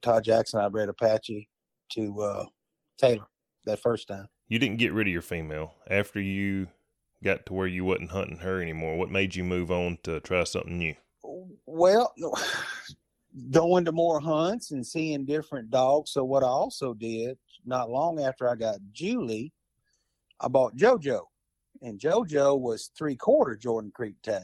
[0.00, 0.60] Todd Jackson.
[0.60, 1.50] I bred Apache
[1.90, 2.46] to uh,
[2.96, 3.26] Taylor
[3.66, 4.28] that first time.
[4.48, 6.68] You didn't get rid of your female after you
[7.22, 8.96] got to where you wasn't hunting her anymore.
[8.96, 10.94] What made you move on to try something new?
[11.66, 12.12] Well,
[13.50, 16.12] going to more hunts and seeing different dogs.
[16.12, 19.52] So what I also did not long after I got Julie,
[20.40, 21.22] I bought JoJo,
[21.82, 24.42] and JoJo was three quarter Jordan Creek tag.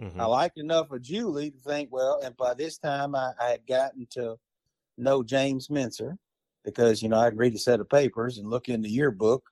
[0.00, 0.20] Mm-hmm.
[0.20, 3.66] I liked enough of Julie to think, well, and by this time I, I had
[3.66, 4.36] gotten to
[4.96, 6.16] know James Mincer
[6.64, 9.42] because, you know, I'd read a set of papers and look in the yearbook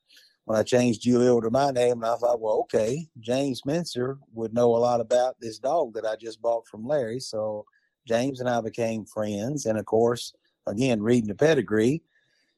[0.47, 2.03] when I changed Julie over to my name.
[2.03, 6.07] And I thought, well, okay, James Mincer would know a lot about this dog that
[6.07, 7.21] I just bought from Larry.
[7.21, 7.67] So
[8.07, 9.67] James and I became friends.
[9.67, 10.33] And of course,
[10.67, 12.01] again, reading the pedigree,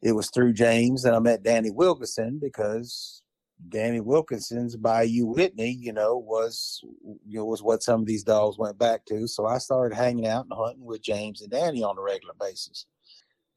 [0.03, 3.23] it was through James that I met Danny Wilkinson because
[3.71, 6.81] Danny Wilkinson's Bayou Whitney, you know, was
[7.27, 9.27] you know was what some of these dogs went back to.
[9.27, 12.87] So I started hanging out and hunting with James and Danny on a regular basis,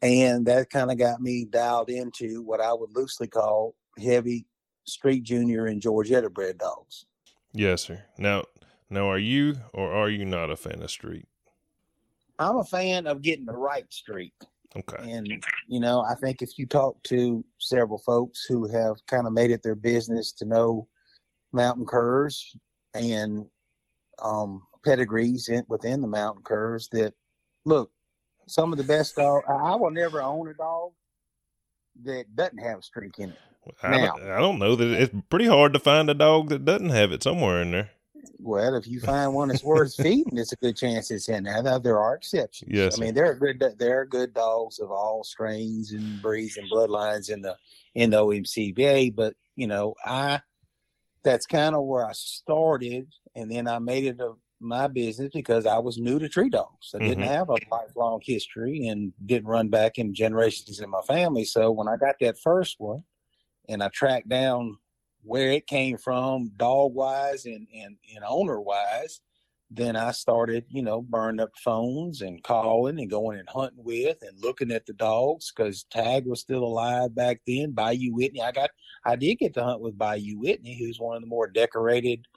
[0.01, 4.45] and that kind of got me dialed into what I would loosely call heavy
[4.85, 7.05] Streak Junior and Georgetta bred dogs.
[7.53, 8.03] Yes, sir.
[8.17, 8.43] Now,
[8.89, 11.25] now, are you or are you not a fan of Streak?
[12.39, 14.33] I'm a fan of getting the right Streak.
[14.75, 15.11] Okay.
[15.11, 19.33] And, you know, I think if you talk to several folks who have kind of
[19.33, 20.87] made it their business to know
[21.51, 22.55] mountain curs
[22.93, 23.45] and
[24.21, 27.13] um, pedigrees in, within the mountain curs, that
[27.65, 27.91] look,
[28.47, 30.91] some of the best dog, I will never own a dog
[32.03, 33.39] that doesn't have a streak in it.
[33.83, 36.65] I, Now- don't, I don't know that it's pretty hard to find a dog that
[36.65, 37.91] doesn't have it somewhere in there.
[38.39, 41.61] Well, if you find one that's worth feeding, it's a good chance it's in there.
[41.61, 42.71] Now, there are exceptions.
[42.73, 46.57] Yes, I mean there are good there are good dogs of all strains and breeds
[46.57, 47.55] and bloodlines in the
[47.95, 50.41] in the OMCBA, but you know I
[51.23, 55.65] that's kind of where I started, and then I made it a my business because
[55.65, 56.91] I was new to tree dogs.
[56.93, 57.27] I didn't Mhm.
[57.27, 61.45] have a lifelong history and didn't run back in generations in my family.
[61.45, 63.03] So when I got that first one,
[63.71, 64.77] and I tracked down
[65.23, 69.21] where it came from, dog wise and and, and owner wise,
[69.69, 74.17] then I started, you know, burning up phones and calling and going and hunting with
[74.21, 77.71] and looking at the dogs because Tag was still alive back then.
[77.71, 78.71] Bayou Whitney, I got,
[79.05, 82.27] I did get to hunt with Bayou Whitney, who's one of the more decorated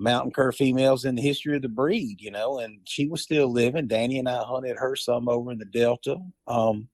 [0.00, 3.52] mountain cur females in the history of the breed, you know, and she was still
[3.52, 3.86] living.
[3.86, 6.16] Danny and I hunted her some over in the Delta.
[6.48, 6.88] Um,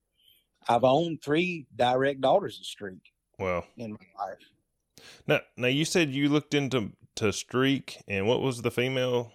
[0.67, 3.01] I've owned three direct daughters of Streak
[3.39, 4.37] Well, in my life.
[5.27, 9.31] now, now you said you looked into to streak, and what was the female?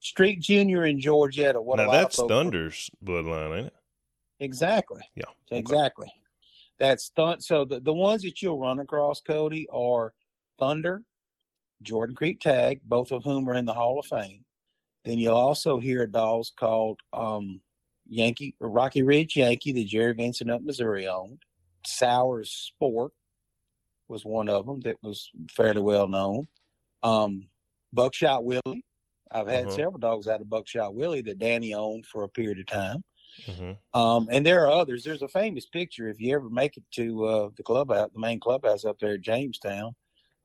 [0.00, 1.62] Streak Junior in Georgetta.
[1.62, 3.74] What now that's Thunder's bloodline, ain't it?
[4.40, 5.00] Exactly.
[5.14, 5.24] Yeah.
[5.50, 5.58] okay.
[5.58, 6.12] Exactly.
[6.78, 7.44] That's stunt.
[7.44, 10.12] So the, the ones that you'll run across, Cody, are
[10.58, 11.04] Thunder,
[11.82, 14.44] Jordan Creek Tag, both of whom are in the Hall of Fame.
[15.04, 17.60] Then you'll also hear dogs called um,
[18.08, 21.42] Yankee Rocky Ridge Yankee that Jerry Vincent up Missouri owned.
[21.86, 23.12] Sours Sport
[24.12, 26.46] was one of them that was fairly well known.
[27.02, 27.48] Um,
[27.92, 28.84] Buckshot Willie.
[29.30, 29.76] I've had Uh-huh.
[29.76, 33.02] several dogs out of Buckshot Willie that Danny owned for a period of time.
[33.46, 33.98] Mm-hmm.
[33.98, 35.02] Um, and there are others.
[35.02, 38.38] There's a famous picture if you ever make it to uh, the clubhouse, the main
[38.38, 39.94] clubhouse up there at Jamestown.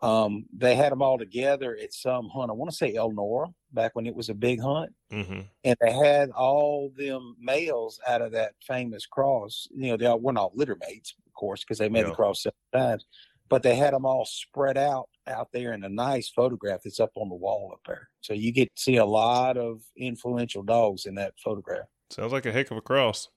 [0.02, 2.50] Um, they had them all together at some hunt.
[2.52, 5.42] I want to say Elnora back when it was a big hunt, Mm-hmm.
[5.64, 9.68] and they had all them males out of that famous cross.
[9.76, 12.10] You know, they all, were not all litter mates, of course, because they made Yeah.
[12.10, 13.06] the cross several times,
[13.50, 17.12] but they had them all spread out out there in a nice photograph that's up
[17.16, 18.10] on the wall up there.
[18.22, 21.88] So you get to see a lot of influential dogs in that photograph.
[22.10, 23.30] Sounds like a heck of a cross.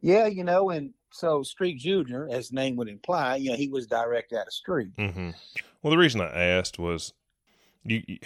[0.00, 3.68] Yeah, you know, and so Streak Junior, as the name would imply, you know, he
[3.68, 4.96] was direct out of Streak.
[4.96, 5.30] Mm-hmm.
[5.82, 7.12] Well, the reason I asked was,
[7.84, 8.18] you, you,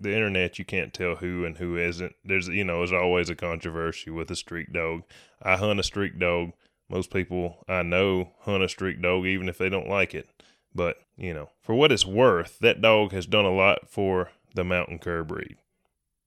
[0.00, 2.14] the internet, you can't tell who and who isn't.
[2.24, 5.02] There's, you know, there's always a controversy with a streak dog.
[5.42, 6.52] I hunt a streak dog.
[6.88, 10.28] Most people I know hunt a streak dog, even if they don't like it.
[10.74, 14.64] But you know, for what it's worth, that dog has done a lot for the
[14.64, 15.56] mountain cur breed.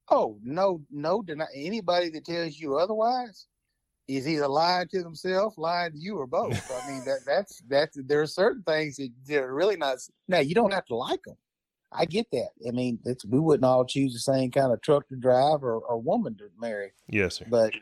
[0.09, 3.47] Oh no, no deny anybody that tells you otherwise
[4.07, 6.71] is either lying to themselves, lying to you, or both.
[6.83, 9.97] I mean that that's that's there are certain things that they're really not.
[10.27, 11.37] Now you don't have to like them.
[11.91, 12.49] I get that.
[12.67, 15.79] I mean, it's, we wouldn't all choose the same kind of truck to drive or,
[15.79, 16.91] or woman to marry.
[17.07, 17.45] Yes, sir.
[17.49, 17.73] But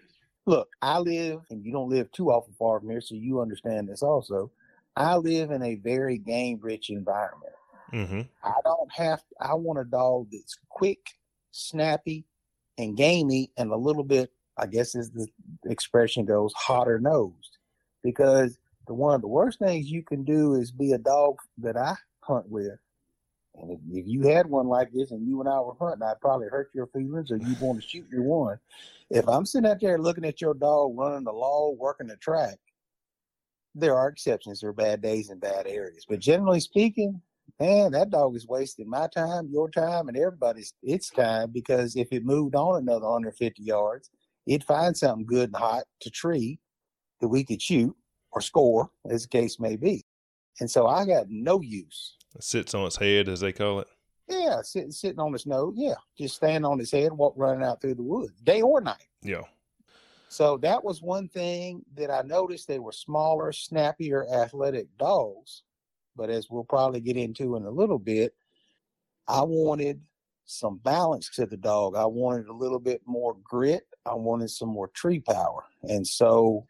[0.45, 3.87] look, I live, and you don't live too awful far from here, so you understand
[3.87, 4.51] this also.
[4.95, 7.53] I live in a very game rich environment.
[7.91, 8.21] Mm-hmm.
[8.43, 10.99] I don't have, I want a dog that's quick,
[11.51, 12.25] snappy,
[12.77, 15.27] and gamey, and a little bit, I guess as the
[15.65, 17.57] expression goes, hotter nosed.
[18.03, 21.77] Because the one of the worst things you can do is be a dog that
[21.77, 22.77] I hunt with.
[23.55, 26.21] And if, if you had one like this and you and I were hunting, I'd
[26.21, 28.57] probably hurt your feelings or you'd want to shoot your one.
[29.09, 32.57] If I'm sitting out there looking at your dog running the law, working the track,
[33.75, 34.59] there are exceptions.
[34.59, 36.05] There are bad days and bad areas.
[36.07, 37.21] But generally speaking,
[37.59, 42.07] man, that dog is wasting my time, your time, and everybody's its time because if
[42.11, 44.09] it moved on another 150 yards,
[44.47, 46.59] it'd find something good and hot to tree
[47.21, 47.95] that we could shoot
[48.31, 50.03] or score, as the case may be.
[50.59, 52.17] And so I got no use.
[52.35, 53.87] It sits on its head, as they call it.
[54.27, 55.73] Yeah, sitting sitting on his nose.
[55.75, 59.07] Yeah, just standing on his head, walk running out through the woods, day or night.
[59.21, 59.41] Yeah.
[60.29, 62.67] So that was one thing that I noticed.
[62.67, 65.63] They were smaller, snappier, athletic dogs.
[66.15, 68.33] But as we'll probably get into in a little bit,
[69.27, 70.01] I wanted
[70.45, 71.95] some balance to the dog.
[71.95, 73.83] I wanted a little bit more grit.
[74.05, 75.65] I wanted some more tree power.
[75.83, 76.65] And so,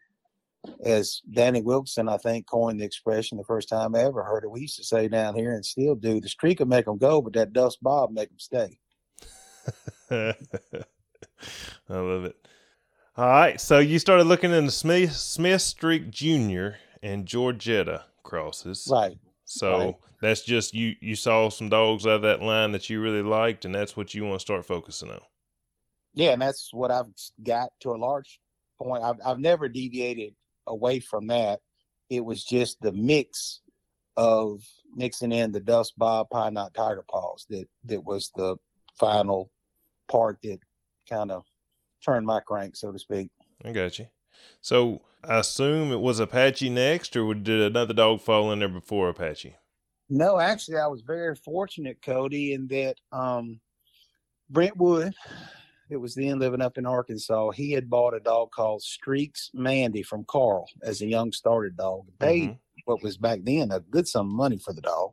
[0.84, 4.50] as Danny Wilkinson, I think, coined the expression the first time I ever heard it,
[4.50, 7.20] we used to say down here and still do the streak will make them go,
[7.20, 8.78] but that dust bob make them stay.
[10.10, 10.34] I
[11.88, 12.36] love it.
[13.16, 18.88] All right, so you started looking into Smith, Smith Streak Junior and Georgetta crosses.
[18.90, 19.16] Right.
[19.44, 19.94] So right.
[20.20, 20.94] that's just you.
[21.00, 24.14] You saw some dogs out of that line that you really liked, and that's what
[24.14, 25.20] you want to start focusing on.
[26.14, 27.06] Yeah, and that's what I've
[27.42, 28.40] got to a large
[28.82, 29.04] point.
[29.04, 30.34] I've I've never deviated
[30.66, 31.60] away from that.
[32.10, 33.60] It was just the mix
[34.16, 34.62] of
[34.94, 38.56] mixing in the dust bob pine knot tiger paws that that was the
[38.98, 39.50] final
[40.08, 40.58] part that
[41.08, 41.44] kind of
[42.04, 43.30] turned my crank, so to speak.
[43.64, 44.06] I got you.
[44.60, 49.08] So I assume it was Apache next, or did another dog fall in there before
[49.08, 49.56] Apache?
[50.10, 53.60] No, actually, I was very fortunate, Cody, in that um,
[54.50, 55.14] Brentwood,
[55.90, 60.02] it was then living up in Arkansas, he had bought a dog called Streaks Mandy
[60.02, 62.06] from Carl as a young started dog.
[62.18, 62.80] Paid mm-hmm.
[62.86, 65.12] what was back then a good sum of money for the dog.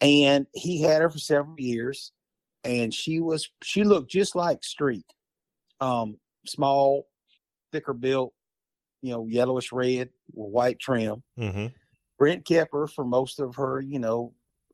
[0.00, 2.12] And he had her for several years,
[2.64, 5.06] and she was she looked just like Streak
[5.80, 7.06] um, small,
[7.72, 8.32] thicker built,
[9.02, 11.22] you know, yellowish red with white trim.
[11.38, 11.66] Mm-hmm.
[12.18, 14.32] Brent kept her for most of her, you know,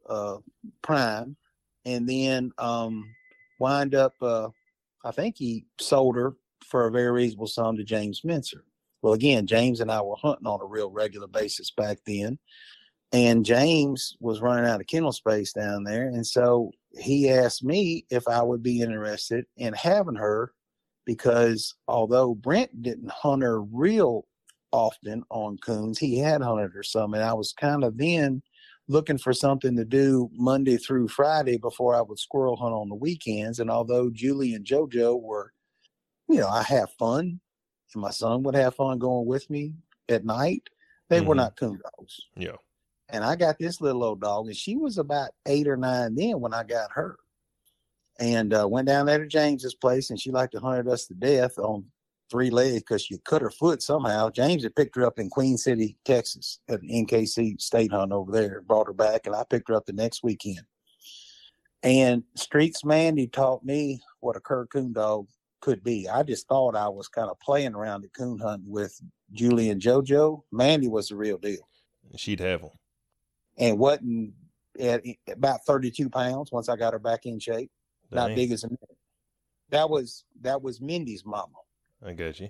[0.09, 0.37] uh,
[0.83, 1.37] prime,
[1.85, 3.13] and then um,
[3.59, 4.15] wind up.
[4.21, 4.49] Uh,
[5.05, 6.35] I think he sold her
[6.65, 8.65] for a very reasonable sum to James Mincer.
[9.03, 12.39] Well, again, James and I were hunting on a real regular basis back then,
[13.13, 18.05] and James was running out of kennel space down there, and so he asked me
[18.11, 20.53] if I would be interested in having her
[21.07, 24.27] because although Brent didn't hunt her real
[24.71, 28.43] often on coons, he had hunted her some, and I was kind of then
[28.91, 32.95] looking for something to do Monday through Friday before I would squirrel hunt on the
[32.97, 33.61] weekends.
[33.61, 35.53] And although Julie and JoJo were,
[36.29, 37.41] you know, I have fun,
[37.95, 39.75] and my son would have fun going with me
[40.09, 40.69] at night,
[41.09, 41.29] they mm-hmm.
[41.29, 42.21] were not coon dogs.
[42.37, 42.57] Yeah.
[43.09, 46.41] And I got this little old dog, and she was about eight or nine then
[46.41, 47.17] when I got her
[48.19, 51.15] and uh, went down there to James's place, and she liked to hunt us to
[51.15, 51.85] death on
[52.31, 54.31] three legs because she cut her foot somehow.
[54.31, 58.33] James had picked her up in Queen City, Texas, at an NKC state hunt over
[58.33, 60.63] there, brought her back, and I picked her up the next weekend.
[61.83, 65.27] And Streaks Mandy taught me what a cur coon dog
[65.61, 66.09] could be.
[66.09, 69.01] I just thought I was kind of playing around at coon hunting with
[69.33, 70.43] Julie and JoJo.
[70.53, 71.69] Mandy was the real deal.
[72.17, 72.71] She'd have them.
[73.59, 74.35] And wasn't
[74.79, 77.71] at about 32 pounds once I got her back in shape
[78.13, 78.69] not big as a
[79.71, 81.47] that was that was Mindy's mama.
[82.05, 82.49] I got you.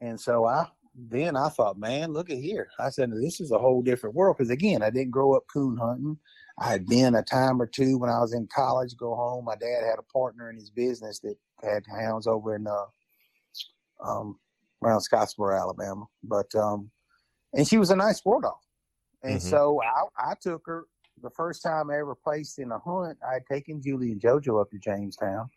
[0.00, 2.68] And so I then I thought, man, look at here.
[2.78, 5.76] I said, this is a whole different world because again, I didn't grow up coon
[5.76, 6.18] hunting.
[6.58, 8.96] I had been a time or two when I was in college.
[8.96, 9.44] Go home.
[9.44, 12.84] My dad had a partner in his business that had hounds over in uh,
[14.04, 14.38] um,
[14.82, 16.04] around Scottsboro, Alabama.
[16.22, 16.90] But um,
[17.54, 18.58] and she was a nice war dog.
[19.22, 19.48] And mm-hmm.
[19.48, 20.84] so I, I took her
[21.22, 24.60] the first time I ever placed in a hunt, I had taken Julie and JoJo
[24.60, 25.50] up to Jamestown.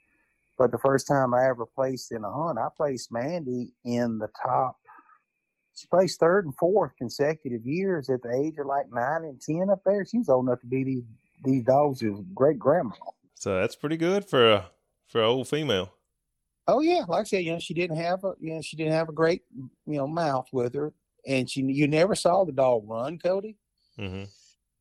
[0.57, 4.29] But the first time I ever placed in a hunt, I placed Mandy in the
[4.41, 4.77] top.
[5.75, 9.69] She placed third and fourth consecutive years at the age of like nine and ten
[9.71, 10.05] up there.
[10.05, 11.03] She's old enough to be these
[11.43, 12.93] these dogs' great grandma.
[13.35, 14.65] So that's pretty good for a
[15.07, 15.91] for an old female.
[16.67, 18.93] Oh yeah, like I said, you know, she didn't have a you know she didn't
[18.93, 20.93] have a great you know mouth with her,
[21.27, 23.57] and she you never saw the dog run, Cody.
[23.99, 24.25] Mm-hmm.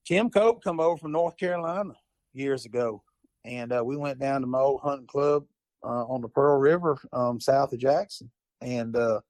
[0.04, 1.94] Tim Cope come over from North Carolina
[2.34, 3.02] years ago,
[3.44, 5.44] and uh, we went down to my old hunting club
[5.84, 9.20] uh, on the Pearl River, um, south of Jackson, and uh,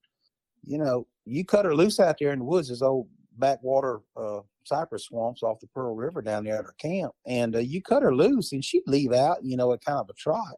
[0.65, 4.41] you know you cut her loose out there in the woods, this old backwater uh,
[4.65, 8.03] cypress swamps off the Pearl River down there at her camp, and uh, you cut
[8.03, 10.57] her loose, and she'd leave out, you know, at kind of a trot.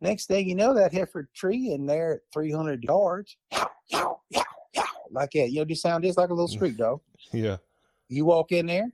[0.00, 4.42] Next thing you know, that heifer tree in there at 300 yards, yow, yow, yow,
[4.74, 5.50] yow, like that.
[5.50, 7.00] You know, just sound just like a little street dog.
[7.32, 7.56] Yeah.
[8.08, 8.90] You walk in there,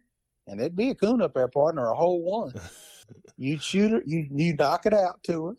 [0.47, 2.55] and it'd be a coon up there, partner, a whole one.
[3.37, 5.57] You'd shoot her, you you knock it out to her,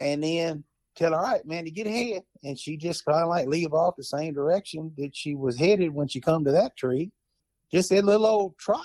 [0.00, 0.64] and then
[0.96, 2.22] tell her, all right, man, to get ahead.
[2.42, 5.94] And she just kind of like leave off the same direction that she was headed
[5.94, 7.12] when she come to that tree.
[7.72, 8.84] Just a little old trot.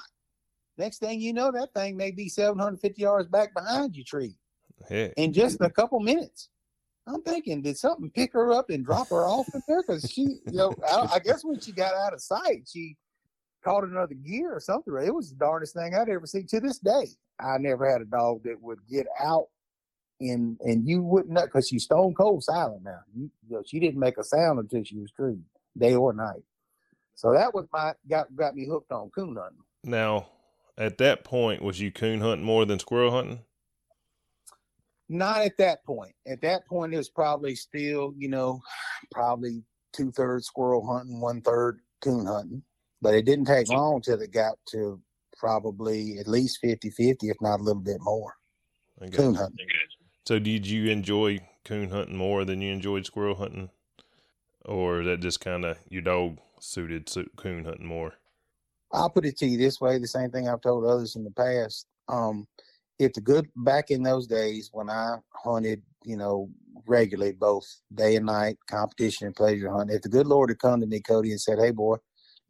[0.78, 4.36] Next thing you know, that thing may be 750 yards back behind you tree
[4.90, 5.14] Heck.
[5.18, 6.50] in just a couple minutes.
[7.08, 9.82] I'm thinking, did something pick her up and drop her off in there?
[9.82, 12.96] Because she, you know, I, I guess when she got out of sight, she
[13.64, 14.94] caught another gear or something.
[15.04, 16.48] It was the darndest thing I'd ever seen.
[16.48, 17.08] To this day,
[17.40, 19.48] I never had a dog that would get out
[20.30, 23.00] and and you wouldn't know because she's stone cold silent now.
[23.16, 25.44] You, you know, she didn't make a sound until she was treed,
[25.78, 26.44] day or night.
[27.16, 29.64] So that was my got got me hooked on coon hunting.
[29.84, 30.28] Now,
[30.78, 33.40] at that point, was you coon hunting more than squirrel hunting?
[35.10, 36.16] Not at that point.
[36.26, 38.62] At that point, it was probably still, you know,
[39.12, 42.64] probably two thirds squirrel hunting, one third coon hunting.
[43.02, 45.02] But it didn't take long till it got to
[45.38, 48.36] probably at least 50 50, if not a little bit more.
[49.02, 49.40] I got Coon you.
[49.40, 49.68] hunting.
[50.26, 53.72] So, did you enjoy coon hunting more than you enjoyed squirrel hunting,
[54.64, 58.14] or is that just kind of your dog suited coon hunting more?
[58.92, 61.32] I'll put it to you this way: the same thing I've told others in the
[61.32, 61.88] past.
[62.08, 62.48] Um,
[63.00, 66.50] if the good back in those days when I hunted, you know,
[66.86, 70.82] regularly, both day and night, competition and pleasure hunting, if the good Lord had come
[70.82, 71.98] to me, Cody, and said, "Hey, boy,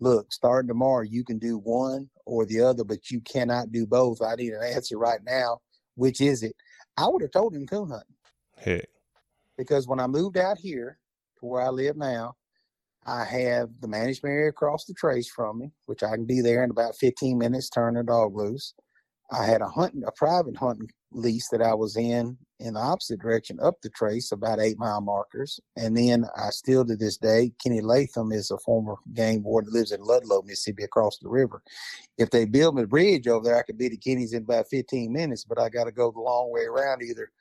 [0.02, 4.22] look, starting tomorrow, you can do one or the other, but you cannot do both.
[4.22, 5.62] I need an answer right now.
[5.96, 6.56] Which is it?"
[6.98, 8.16] I would have told him coon hunting
[8.58, 8.88] Heck,
[9.58, 11.00] because when I moved out here
[11.40, 12.36] to where I live now,
[13.06, 16.64] I have the management area across the trace from me, which I can be there
[16.64, 18.74] in about 15 minutes, turn the dog loose.
[19.32, 23.20] I had a hunting, a private hunting lease that I was in in the opposite
[23.20, 25.60] direction up the trace, about eight mile markers.
[25.76, 29.78] And then I still to this day, Kenny Latham is a former game warden that
[29.78, 31.64] lives in Ludlow, Mississippi, across the river.
[32.18, 34.70] If they build me a bridge over there, I could be to Kenny's in about
[34.70, 37.32] 15 minutes, but I got to go the long way around either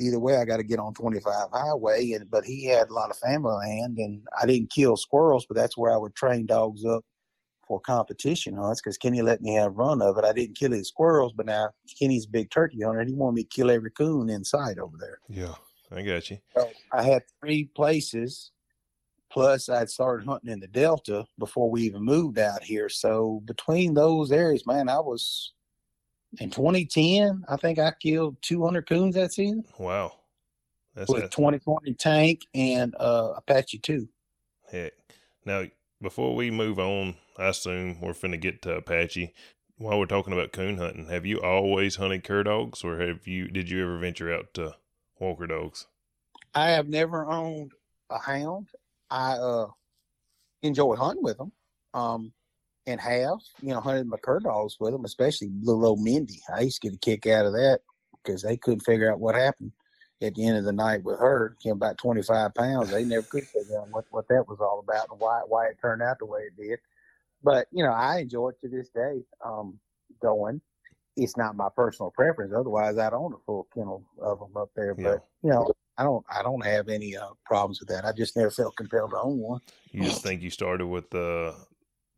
[0.00, 2.12] either way, I got to get on 25 highway.
[2.12, 5.56] And but he had a lot of family land, and I didn't kill squirrels, but
[5.56, 7.04] that's where I would train dogs up
[7.68, 10.24] for competition hunts because Kenny let me have run of it.
[10.24, 13.36] I didn't kill his squirrels, but now Kenny's a big turkey hunter, and he wanted
[13.36, 15.18] me to kill every coon in sight over there.
[15.28, 15.54] yeah,
[15.92, 16.38] I got you.
[16.56, 18.50] So I had three places.
[19.30, 22.88] Plus, I'd started hunting in the Delta before we even moved out here.
[22.88, 25.52] So between those areas, man, I was
[26.40, 27.44] in 2010.
[27.46, 30.14] I think I killed 200 coons that season Wow,
[30.94, 34.08] that's with a, 2020 tank and uh, Apache 2.
[34.72, 34.92] heck.
[35.44, 35.64] Now,
[36.00, 39.34] before we move on, I assume we're finna get to Apache.
[39.76, 43.48] While we're talking about coon hunting, have you always hunted cur dogs, or have you?
[43.48, 44.74] Did you ever venture out to
[45.20, 45.86] walker dogs?
[46.54, 47.72] I have never owned
[48.10, 48.68] a hound.
[49.10, 49.68] I uh,
[50.62, 51.52] enjoy hunting with them,
[51.94, 52.32] um,
[52.86, 56.40] and have you know hunted my cur dogs with them, especially little old Mindy.
[56.52, 57.80] I used to get a kick out of that
[58.24, 59.72] because they couldn't figure out what happened
[60.20, 61.56] at the end of the night with her.
[61.62, 62.90] Came about twenty five pounds.
[62.90, 65.78] They never could figure out what what that was all about and why why it
[65.80, 66.78] turned out the way it did.
[67.42, 69.22] But you know, I enjoy it to this day.
[69.44, 69.78] Um,
[70.20, 70.60] going.
[71.16, 72.52] It's not my personal preference.
[72.56, 74.94] Otherwise, I'd own a full kennel of them up there.
[74.96, 75.04] Yeah.
[75.04, 78.04] But you know, I don't I don't have any uh, problems with that.
[78.04, 79.60] I just never felt compelled to own one.
[79.90, 81.54] You just think you started with the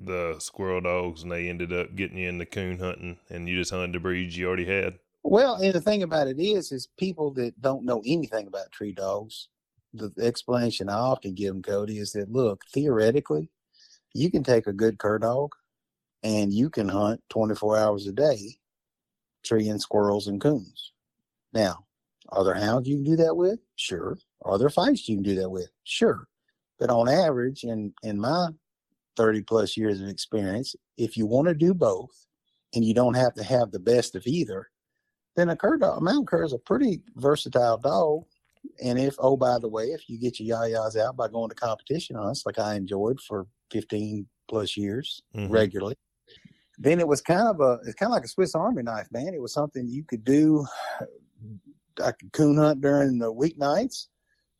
[0.00, 3.70] the squirrel dogs, and they ended up getting you into coon hunting, and you just
[3.70, 4.98] hunted the breeds you already had.
[5.22, 8.92] Well, and the thing about it is, is people that don't know anything about tree
[8.92, 9.48] dogs.
[9.92, 13.50] The explanation I often give them, Cody, is that look, theoretically,
[14.14, 15.52] you can take a good cur dog,
[16.22, 18.58] and you can hunt 24 hours a day,
[19.44, 20.92] treeing squirrels and coons.
[21.52, 21.86] Now,
[22.30, 23.60] are there hounds you can do that with?
[23.76, 24.18] Sure.
[24.42, 25.70] Are there feists you can do that with?
[25.84, 26.28] Sure.
[26.78, 28.50] But on average, in in my
[29.16, 32.26] 30 plus years of experience, if you want to do both,
[32.74, 34.69] and you don't have to have the best of either,
[35.36, 38.24] then a cur dog, a mountain cur is a pretty versatile dog.
[38.82, 41.54] And if, oh, by the way, if you get your yayas out by going to
[41.54, 45.50] competition hunts, like I enjoyed for 15 plus years Mhm.
[45.50, 45.96] regularly,
[46.78, 49.34] then it was kind of a, it's kind of like a Swiss Army knife, man.
[49.34, 50.66] It was something you could do
[52.02, 54.06] I could coon hunt during the weeknights.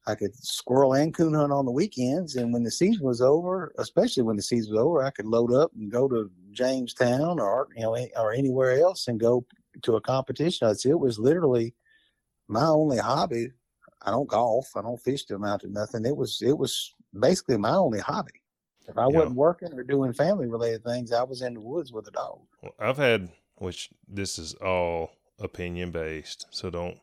[0.07, 2.37] I could squirrel and coon hunt on the weekends.
[2.37, 5.53] And when the season was over, especially when the season was over, I could load
[5.53, 9.47] up and go to Jamestown or you know or anywhere else and go
[9.83, 10.69] to a competition.
[10.69, 11.75] It was literally
[12.49, 13.53] my only hobby.
[14.03, 14.71] I don't golf.
[14.77, 16.07] I don't fish to amount to nothing.
[16.07, 18.43] It was it was basically my only hobby.
[18.89, 19.19] If I yeah.
[19.19, 22.41] wasn't working or doing family related things, I was in the woods with a dog.
[22.63, 26.99] Well, I've had, which this is all opinion based, so don't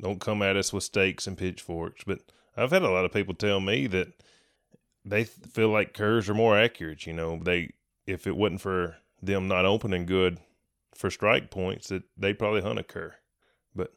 [0.00, 2.04] don't come at us with stakes and pitchforks.
[2.04, 2.20] But
[2.56, 4.08] I've had a lot of people tell me that
[5.04, 7.06] they feel like curs are more accurate.
[7.06, 7.70] You know, they
[8.06, 10.38] if it wasn't for them not opening good
[10.94, 13.14] for strike points, that they'd probably hunt a cur.
[13.74, 13.92] But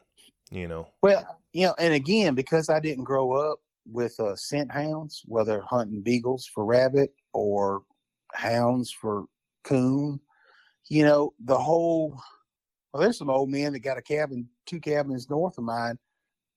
[0.51, 4.71] you know, well, you know, and again, because I didn't grow up with uh, scent
[4.71, 7.83] hounds, whether hunting beagles for rabbit or
[8.33, 9.25] hounds for
[9.63, 10.19] coon,
[10.87, 12.19] you know, the whole.
[12.93, 15.99] Well, there's some old men that got a cabin, two cabins north of mine,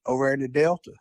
[0.06, 0.92] over in the Delta,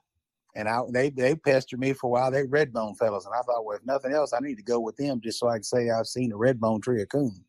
[0.56, 2.32] and I they they pestered me for a while.
[2.32, 4.98] They redbone fellas, and I thought, well, if nothing else, I need to go with
[4.98, 7.44] them just so I can say I've seen a redbone tree of coon.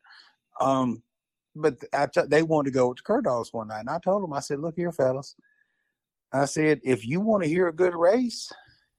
[0.60, 1.02] Um,
[1.60, 4.22] but I t- they wanted to go with the dogs one night, and I told
[4.22, 5.34] them, I said, look here, fellas,
[6.32, 8.50] I said, if you want to hear a good race,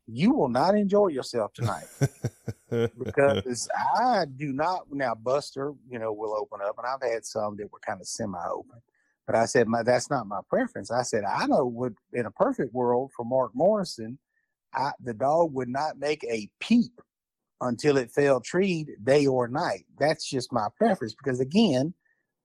[0.07, 1.85] you will not enjoy yourself tonight
[2.69, 4.91] because I do not.
[4.91, 8.07] Now, Buster, you know, will open up, and I've had some that were kind of
[8.07, 8.81] semi-open.
[9.27, 10.89] But I said, my, that's not my preference.
[10.89, 14.17] I said, I know would in a perfect world for Mark Morrison,
[14.73, 16.99] I, the dog would not make a peep
[17.61, 19.85] until it fell treed day or night.
[19.99, 21.93] That's just my preference because again,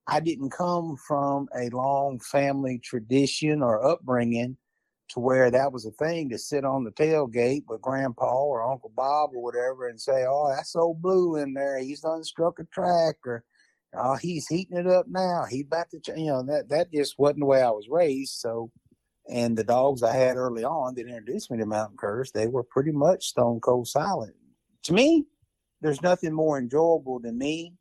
[0.06, 4.56] I didn't come from a long family tradition or upbringing
[5.08, 8.92] to where that was a thing to sit on the tailgate with grandpa or Uncle
[8.94, 11.78] Bob or whatever and say, Oh, that's old blue in there.
[11.78, 13.44] He's done struck a track or
[13.96, 15.44] oh, he's heating it up now.
[15.48, 18.34] He's about to, you know, that, that just wasn't the way I was raised.
[18.34, 18.70] So,
[19.30, 22.64] and the dogs I had early on that introduced me to mountain curs, they were
[22.64, 24.34] pretty much stone cold silent.
[24.84, 25.24] To me,
[25.80, 27.74] there's nothing more enjoyable than me,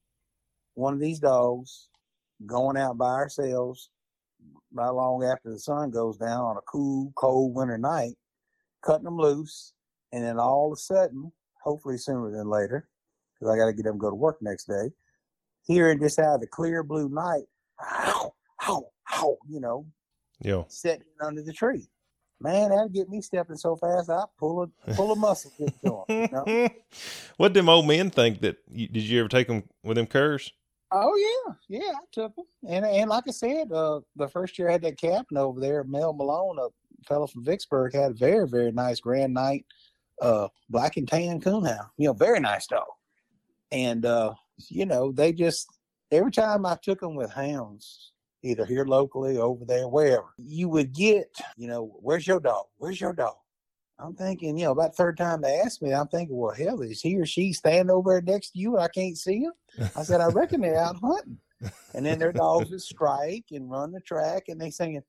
[0.76, 1.90] one of these dogs,
[2.46, 3.90] going out by ourselves,
[4.72, 8.16] not long after the sun goes down on a cool, cold winter night,
[8.84, 9.74] cutting them loose,
[10.12, 11.32] and then all of a sudden,
[11.62, 12.88] hopefully sooner than later,
[13.34, 14.92] because I got to get them go to work next day,
[15.66, 17.44] hearing just out of the clear blue night,
[17.78, 19.86] how, how, how, you know,
[20.42, 21.88] yeah, sitting under the tree.
[22.40, 25.52] Man, that'd get me stepping so fast, I pull a pull a muscle.
[25.58, 26.68] you know?
[27.38, 28.58] what them old men think that?
[28.70, 30.52] You, did you ever take them with them curs?
[30.96, 34.70] Oh yeah, yeah, I took them, and and like I said, uh, the first year
[34.70, 36.68] I had that captain over there, Mel Malone, a
[37.08, 39.66] fellow from Vicksburg, had a very very nice Grand Nite,
[40.22, 41.90] uh, black and tan coonhound.
[41.98, 42.86] You know, very nice dog,
[43.72, 44.36] and uh,
[44.70, 45.68] you know they just
[46.12, 48.12] every time I took them with hounds,
[48.44, 51.28] either here locally, over there, wherever, you would get,
[51.58, 52.66] you know, where's your dog?
[52.78, 53.36] Where's your dog?
[54.00, 57.02] I'm thinking, you know, about third time they asked me, I'm thinking, well, hell, is
[57.02, 59.54] he or she standing over there next to you and I can't see him?
[59.96, 61.38] I said, I reckon they're out hunting.
[61.94, 65.02] And then their dogs would strike and run the track and they singing,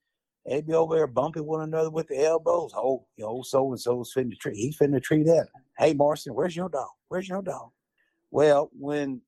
[0.46, 2.70] they'd be over there bumping one another with the elbows.
[2.76, 4.54] Oh, you know, so and so's finna the tree.
[4.54, 5.48] He's He finna tree that.
[5.76, 6.90] Hey, Marson, where's your dog?
[7.08, 7.70] Where's your dog?
[8.30, 9.20] Well, when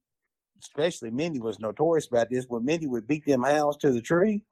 [0.63, 4.43] especially Mindy was notorious about this, when Mindy would beat them hounds to the tree,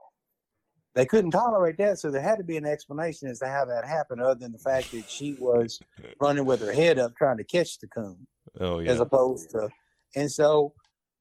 [0.94, 3.84] they couldn't tolerate that, so there had to be an explanation as to how that
[3.84, 5.80] happened, other than the fact that she was
[6.20, 8.26] running with her head up trying to catch the coon.
[8.60, 8.92] Oh yeah.
[8.92, 9.68] As opposed to,
[10.14, 10.72] and so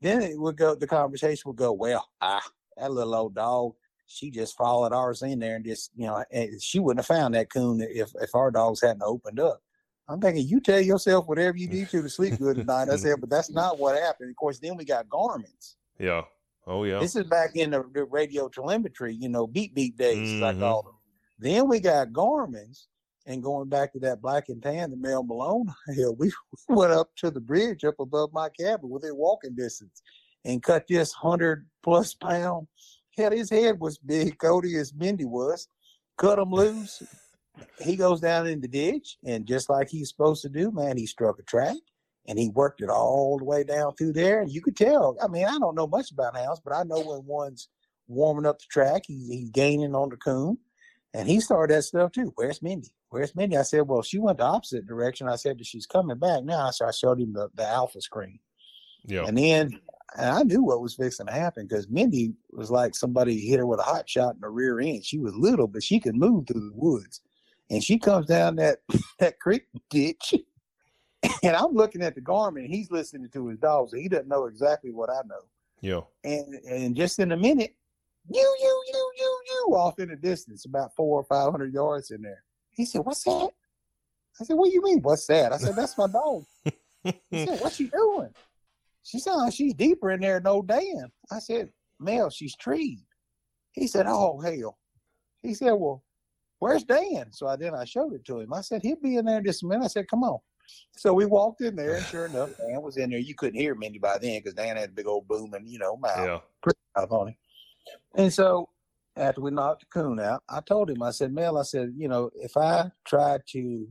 [0.02, 0.76] then it would go.
[0.76, 2.44] The conversation would go, well, ah,
[2.78, 3.74] that little old dog,
[4.06, 6.24] she just followed ours in there and just, you know,
[6.60, 9.62] she wouldn't have found that coon if if our dogs hadn't opened up.
[10.08, 12.90] I'm thinking, you tell yourself whatever you need to to sleep good tonight.
[12.90, 14.30] I said, but that's not what happened.
[14.30, 15.78] Of course, then we got Garmin's.
[16.00, 16.24] Yeah.
[16.66, 16.99] Oh yeah.
[16.99, 20.43] This is back in the, the radio telemetry, you know, beep beep days, mm-hmm.
[20.43, 20.93] as I call them.
[21.39, 22.88] Then we got Garmin's,
[23.26, 26.32] and going back to that black and tan, the Mel Malone hill, we
[26.70, 30.01] went up to the bridge up above my cabin within walking distance,
[30.45, 32.68] and cut this hundred plus pound.
[33.18, 35.68] Hell, his head was big, Cody as Mindy was.
[36.18, 37.03] Cut him loose.
[37.82, 41.05] he goes down in the ditch, and just like he's supposed to do, man, he
[41.05, 41.76] struck a track
[42.28, 44.42] and he worked it all the way down through there.
[44.42, 45.18] And you could tell.
[45.22, 47.70] I mean, I don't know much about hounds, but I know when one's
[48.08, 50.58] warming up the track, he, he's gaining on the coon,
[51.14, 52.32] and he started that stuff too.
[52.36, 52.94] Where's Mindy?
[53.10, 53.58] Where's Mindy?
[53.58, 55.28] I said, well, she went the opposite direction.
[55.28, 56.72] I said, but she's coming back now.
[56.72, 58.40] So I showed him the, the alpha screen.
[59.06, 59.26] Yeah.
[59.26, 59.80] And then
[60.16, 63.66] and I knew what was fixing to happen because Mindy was like somebody hit her
[63.66, 65.06] with a hot shot in the rear end.
[65.06, 67.22] She was little, but she could move through the woods.
[67.70, 68.80] And she comes down that
[69.20, 70.36] that creek ditch
[71.44, 74.46] and I'm looking at the Garmin, he's listening to his dog, so he doesn't know
[74.46, 75.42] exactly what I know.
[75.82, 76.02] Yeah.
[76.24, 77.76] And and just in a minute,
[78.30, 82.12] you, you, you, you, you, off in the distance, about four or five hundred yards
[82.12, 82.44] in there.
[82.72, 83.50] He said, "What's that?"
[84.40, 85.00] I said, "What do you mean?
[85.02, 86.46] What's that?" I said, "That's my dog."
[87.04, 88.30] he said, "What's she doing?"
[89.04, 91.70] She said, oh, "She's deeper in there than old Dan." I said,
[92.00, 93.04] "Mel, she's treed."
[93.74, 94.78] He said, "Oh hell."
[95.42, 96.04] He said, "Well,
[96.60, 98.54] where's Dan?" So I then I showed it to him.
[98.54, 100.40] I said, "He'll be in there in just a minute." I said, "Come on."
[100.95, 103.20] So we walked in there, and sure enough, Dan was in there.
[103.20, 105.97] You couldn't hear Mindy by then because Dan had a big old booming, you know,
[105.97, 106.72] mouth, Yeah.
[106.95, 107.36] mouth on him.
[108.16, 108.70] And so
[109.16, 112.07] after we knocked the coon out, I told him, I said, Mel, I said, you
[112.07, 113.88] know, if I tried to,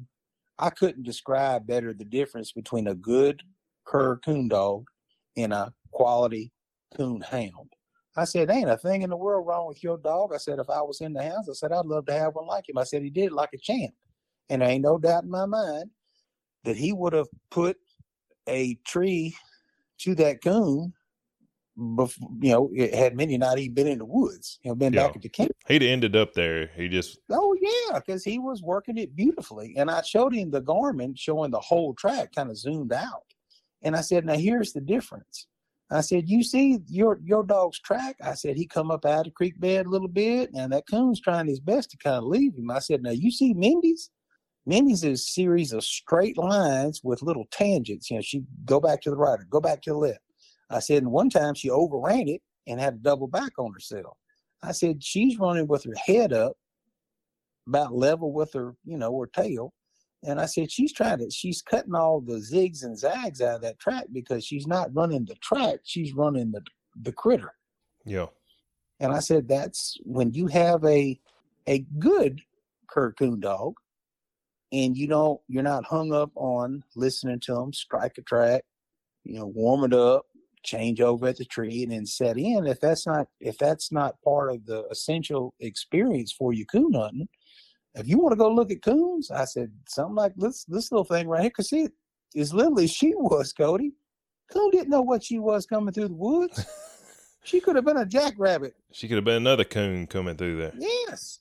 [0.58, 3.42] I couldn't describe better the difference between a good
[3.84, 4.86] cur coon dog
[5.36, 6.52] and a quality
[6.96, 7.72] coon hound.
[8.16, 10.32] I said, ain't a thing in the world wrong with your dog.
[10.34, 12.46] I said, if I was in the house, I said, I'd love to have one
[12.46, 12.76] like him.
[12.76, 13.94] I said, he did it like a champ.
[14.50, 15.90] And there ain't no doubt in my mind
[16.64, 17.76] that he would have put
[18.48, 19.36] a tree
[19.98, 20.92] to that coon
[21.96, 24.92] before, you know, it had many not even been in the woods, you know, been
[24.92, 25.06] Yeah.
[25.06, 25.52] back at the camp.
[25.68, 26.66] He'd ended up there.
[26.76, 30.60] He just Oh yeah, because he was working it beautifully, and I showed him the
[30.62, 33.24] Garmin showing the whole track, kind of zoomed out,
[33.82, 35.46] and I said, "Now here's the difference."
[35.90, 39.24] I said, "You see your your dog's track?" I said, "He come up out of
[39.26, 42.24] the creek bed a little bit, and that coon's trying his best to kind of
[42.24, 44.10] leave him." I said, "Now you see Mindy's."
[44.66, 48.10] Mindy's is a series of straight lines with little tangents.
[48.10, 50.20] You know, she go back to the right or go back to the left.
[50.70, 54.16] I said, and one time she overran it and had to double back on herself.
[54.62, 56.56] I said, she's running with her head up,
[57.66, 59.72] about level with her, you know, her tail.
[60.24, 63.62] And I said, she's trying to, she's cutting all the zigs and zags out of
[63.62, 66.62] that track because she's not running the track, she's running the
[67.00, 67.54] the critter.
[68.04, 68.26] yeah.
[69.00, 71.18] And I said, that's when you have a
[71.66, 72.40] a good
[72.88, 73.74] cur coon dog,
[74.72, 78.64] and you don't, you're not hung up on listening to them strike a track,
[79.24, 80.24] you know, warm it up,
[80.64, 82.66] change over at the tree, and then set in.
[82.66, 87.28] If that's not, if that's not part of the essential experience for you coon hunting,
[87.94, 91.04] if you want to go look at coons, I said something like this, this little
[91.04, 91.88] thing right here, because see,
[92.36, 93.92] as little as she was, Cody,
[94.50, 96.64] coon didn't know what she was coming through the woods.
[97.44, 98.74] she could have been a jackrabbit.
[98.92, 100.72] She could have been another coon coming through there.
[100.78, 101.40] Yes.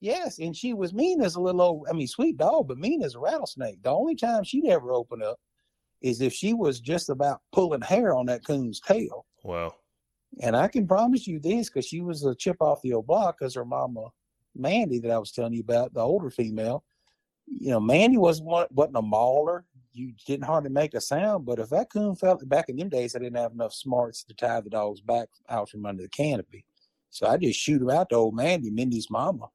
[0.00, 0.38] Yes.
[0.38, 3.14] And she was mean as a little old, I mean, sweet dog, but mean as
[3.14, 3.82] a rattlesnake.
[3.82, 5.38] The only time she'd ever open up
[6.00, 9.26] is if she was just about pulling hair on that coon's tail.
[9.44, 9.74] Wow.
[10.40, 13.36] And I can promise you this because she was a chip off the old block
[13.38, 14.06] because her mama,
[14.54, 16.84] Mandy, that I was telling you about, the older female,
[17.46, 19.66] you know, Mandy wasn't, one- wasn't a mauler.
[19.92, 21.44] You didn't hardly make a sound.
[21.44, 24.34] But if that coon felt back in them days, I didn't have enough smarts to
[24.34, 26.64] tie the dog's back out from under the canopy.
[27.10, 29.48] So I just shoot her out to old Mandy, Mindy's mama.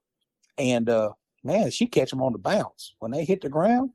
[0.57, 1.11] And uh
[1.43, 2.95] man, she catch them on the bounce.
[2.99, 3.91] When they hit the ground,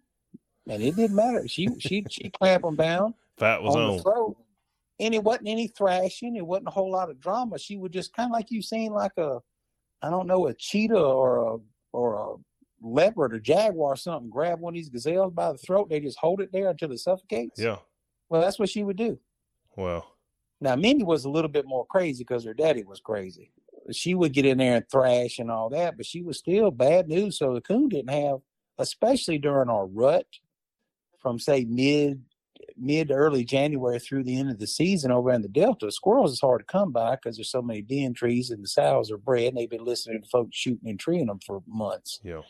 [0.69, 1.47] and it didn't matter.
[1.49, 3.97] She she she clamp them down Fight was on on.
[3.97, 4.37] the throat.
[5.01, 6.37] And it wasn't any thrashing.
[6.37, 7.59] It wasn't a whole lot of drama.
[7.59, 9.41] She would just kind of like you seen like a,
[10.03, 11.59] I don't know, a cheetah or a
[11.93, 12.37] or a
[12.87, 14.31] leopard or jaguar or something.
[14.31, 15.89] Grab one of these gazelles by the throat.
[15.89, 17.59] They just hold it there until it suffocates.
[17.59, 17.79] Yeah.
[18.29, 19.19] Well, that's what she would do.
[19.75, 20.05] Wow.
[20.61, 23.51] Now Mindy was a little bit more crazy because her daddy was crazy.
[23.93, 27.09] She would get in there and thrash and all that, but she was still bad
[27.09, 27.39] news.
[27.39, 28.39] So the coon didn't have,
[28.79, 30.27] especially during our rut,
[31.21, 32.23] from say mid
[32.77, 35.91] mid to early January through the end of the season over in the Delta.
[35.91, 39.11] Squirrels is hard to come by because there's so many den trees and the sows
[39.11, 39.49] are bred.
[39.49, 42.21] And they've been listening to folks shooting and treeing them for months.
[42.23, 42.43] Yeah.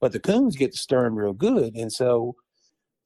[0.00, 1.74] But the coons get to stirring real good.
[1.74, 2.36] And so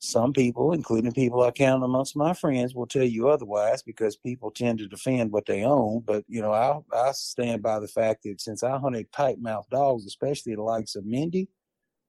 [0.03, 4.51] some people, including people I count amongst my friends, will tell you otherwise because people
[4.51, 6.01] tend to defend what they own.
[6.01, 9.69] But, you know, I, I stand by the fact that since I hunted tight mouthed
[9.69, 11.51] dogs, especially the likes of Mindy,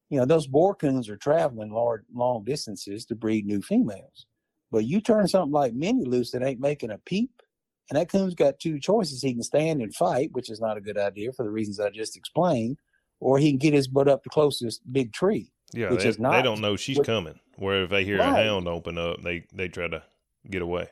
[0.10, 4.26] you know, those boar coons are traveling large, long distances to breed new females.
[4.72, 7.42] But you turn something like Mindy loose that ain't making a peep,
[7.90, 9.22] and that coon's got two choices.
[9.22, 11.90] He can stand and fight, which is not a good idea for the reasons I
[11.90, 12.78] just explained,
[13.20, 15.52] or he can get his butt up the closest big tree.
[15.74, 15.90] Yeah.
[15.92, 17.40] Which they, is they don't know she's which- coming.
[17.58, 18.40] Where if they hear Right.
[18.40, 20.04] a hound open up, they they try to
[20.50, 20.88] get away.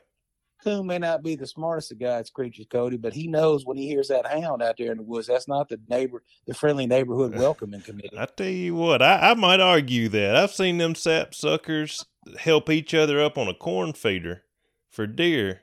[0.62, 3.86] Coon may not be the smartest of God's creatures, Cody, but he knows when he
[3.88, 7.34] hears that hound out there in the woods, that's not the neighbor, the friendly neighborhood
[7.38, 8.10] welcoming committee.
[8.16, 12.04] I tell you what, I, I might argue that I've seen them sap suckers
[12.38, 14.42] help each other up on a corn feeder
[14.90, 15.62] for deer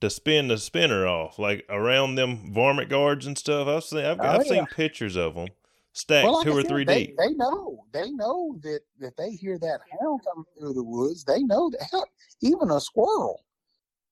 [0.00, 3.68] to spin the spinner off, like around them varmint guards and stuff.
[3.68, 5.48] I've seen I've, Oh, I've seen pictures of them
[5.92, 7.16] stacked Well, like two or said, three they, deep.
[7.18, 11.24] They know, they know that that they hear that hound coming through the woods.
[11.24, 12.08] They know that hell,
[12.40, 13.44] even a squirrel.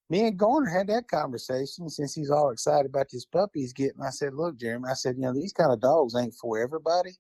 [0.09, 4.03] Me and Garner had that conversation since he's all excited about this puppy he's getting.
[4.03, 7.17] I said, "Look, Jeremy," I said, "You know these kind of dogs ain't for everybody."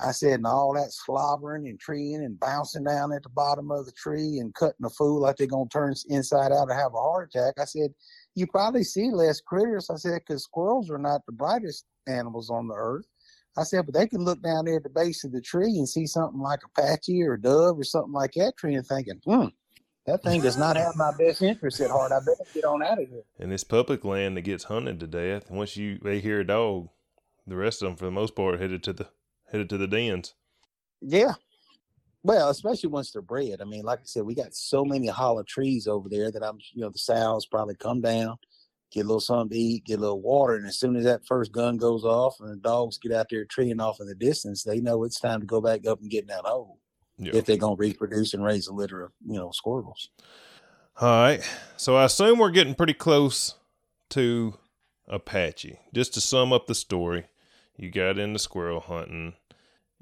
[0.00, 3.86] I said, "And all that slobbering and treeing and bouncing down at the bottom of
[3.86, 6.98] the tree and cutting a fool like they're gonna turn inside out or have a
[6.98, 7.92] heart attack." I said,
[8.38, 9.90] you probably see less critters.
[9.90, 13.06] I said, because squirrels are not the brightest animals on the earth.
[13.58, 15.88] I said, but they can look down there at the base of the tree and
[15.88, 19.46] see something like a Apache or dove or something like that tree and thinking, hmm,
[20.06, 22.12] that thing does not have my best interest at heart.
[22.12, 23.24] I better get on out of here.
[23.38, 25.50] And it's public land that gets hunted to death.
[25.50, 26.88] Once you they hear a dog,
[27.48, 29.08] the rest of them, for the most part, headed to the
[29.50, 30.34] headed to the dens.
[31.00, 31.34] Yeah.
[32.22, 33.60] Well, especially once they're bred.
[33.60, 36.58] I mean, like I said, we got so many hollow trees over there that I'm,
[36.72, 38.36] you know, the sows probably come down,
[38.90, 41.26] get a little something to eat, get a little water, and as soon as that
[41.26, 44.62] first gun goes off and the dogs get out there treeing off in the distance,
[44.64, 46.78] they know it's time to go back up and get in that hole
[47.18, 47.34] Yeah.
[47.34, 50.10] if they're gonna reproduce and raise a litter of, you know, squirrels.
[51.00, 51.40] All right.
[51.76, 53.54] So I assume we're getting pretty close
[54.10, 54.54] to
[55.06, 55.78] Apache.
[55.94, 57.26] Just to sum up the story,
[57.76, 59.34] you got into squirrel hunting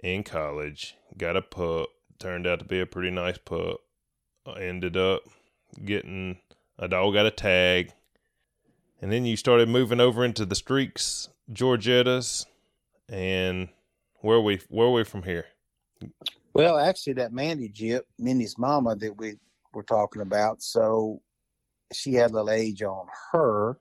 [0.03, 3.81] in college, got a pup, turned out to be a pretty nice pup.
[4.59, 5.23] Ended up
[5.85, 6.39] getting
[6.79, 7.93] a dog got a tag.
[9.01, 12.47] And then you started moving over into the streaks, Georgettas,
[13.09, 13.69] and
[14.21, 15.47] where are we where are we from here?
[16.55, 19.35] Well, actually, that Mandy Jip, Mindy's mama that we
[19.75, 21.21] were talking about, so
[21.93, 23.79] she had a little age on her,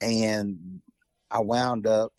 [0.00, 0.82] and
[1.30, 2.12] I wound up.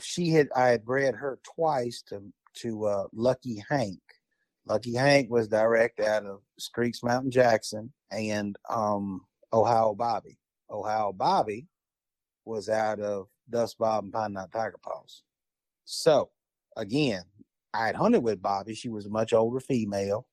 [0.00, 2.22] She had I had bred her twice to
[2.56, 4.00] to uh, Lucky Hank.
[4.66, 9.22] Lucky Hank was direct out of Streaks Mountain Jackson and um,
[9.52, 10.38] Ohio Bobby.
[10.70, 11.66] Ohio Bobby
[12.50, 15.22] was out of Dust Bob and Pine Knot Tiger Paws.
[15.84, 16.30] So
[16.76, 17.22] again,
[17.72, 18.74] I had hunted with Bobby.
[18.74, 20.26] She was a much older female.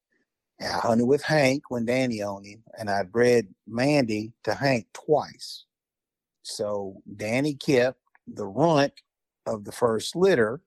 [0.60, 4.88] And I hunted with Hank when Danny owned him, and I bred Mandy to Hank
[4.92, 5.66] twice.
[6.42, 8.94] So Danny kept the runt
[9.46, 10.62] of the first litter,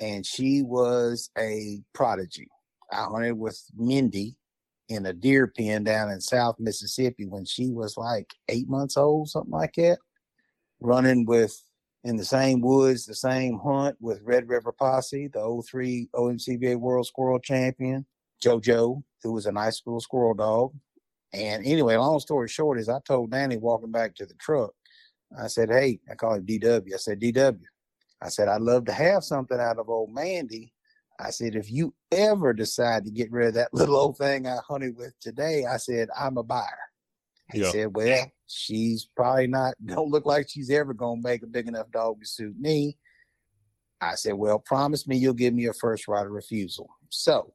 [0.00, 2.48] and she was a prodigy.
[2.90, 4.36] I hunted with Mindy
[4.88, 9.28] in a deer pen down in South Mississippi when she was like eight months old,
[9.28, 9.98] something like that,
[10.82, 11.62] running with
[12.04, 17.06] in the same woods, the same hunt with Red River Posse, the 03 OMCBA World
[17.06, 18.04] Squirrel Champion,
[18.42, 20.72] JoJo, who was a nice little squirrel dog.
[21.32, 24.72] And anyway, long story short is I told Danny walking back to the truck,
[25.40, 26.92] I said, Hey, I call him DW.
[26.92, 27.60] I said, DW.
[28.20, 30.72] I said, I'd love to have something out of old Mandy.
[31.18, 34.58] I said, if you ever decide to get rid of that little old thing I
[34.66, 36.91] hunted with today, I said, I'm a buyer.
[37.52, 37.70] He Yeah.
[37.70, 41.68] said, Well, she's probably not, don't look like she's ever going to make a big
[41.68, 42.96] enough dog to suit me.
[44.00, 46.88] I said, Well, promise me you'll give me a first right of refusal.
[47.08, 47.54] So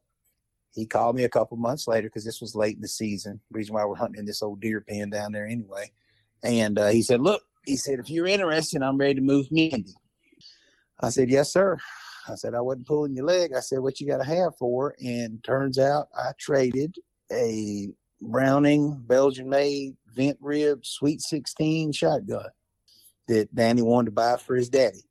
[0.72, 3.40] he called me a couple months later because this was late in the season.
[3.50, 5.90] Reason why we're hunting in this old deer pen down there anyway.
[6.42, 9.94] And uh, he said, Look, he said, if you're interested, I'm ready to move Mindy.
[11.00, 11.76] I said, Yes, sir.
[12.28, 13.52] I said, I wasn't pulling your leg.
[13.54, 14.90] I said, What you got to have for?
[14.90, 16.96] her?" And turns out I traded
[17.32, 17.88] a
[18.20, 22.48] Browning Belgian made vent rib Sweet 16 shotgun
[23.28, 25.04] that Danny wanted to buy for his daddy.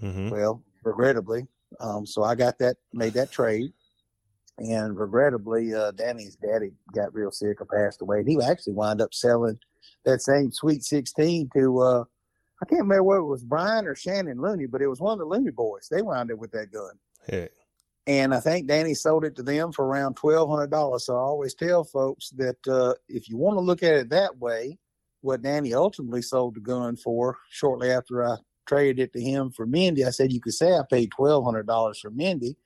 [0.00, 0.30] Mm-hmm.
[0.30, 1.46] Well, regrettably,
[1.80, 3.72] um, so I got that, made that trade,
[4.58, 8.20] and regrettably, uh, Danny's daddy got real sick or passed away.
[8.20, 9.58] And he actually wound up selling
[10.04, 12.04] that same Sweet 16 to, uh,
[12.62, 15.18] I can't remember whether it was Brian or Shannon Looney, but it was one of
[15.18, 15.88] the Looney boys.
[15.90, 16.92] They wound up with that gun.
[17.26, 17.50] Heck.
[18.06, 21.06] And I think Danny sold it to them for around twelve hundred dollars.
[21.06, 24.38] So I always tell folks that uh, if you want to look at it that
[24.38, 24.78] way,
[25.20, 28.36] what Danny ultimately sold the gun for shortly after I
[28.66, 31.66] traded it to him for Mindy, I said you could say I paid twelve hundred
[31.66, 32.56] dollars for Mindy,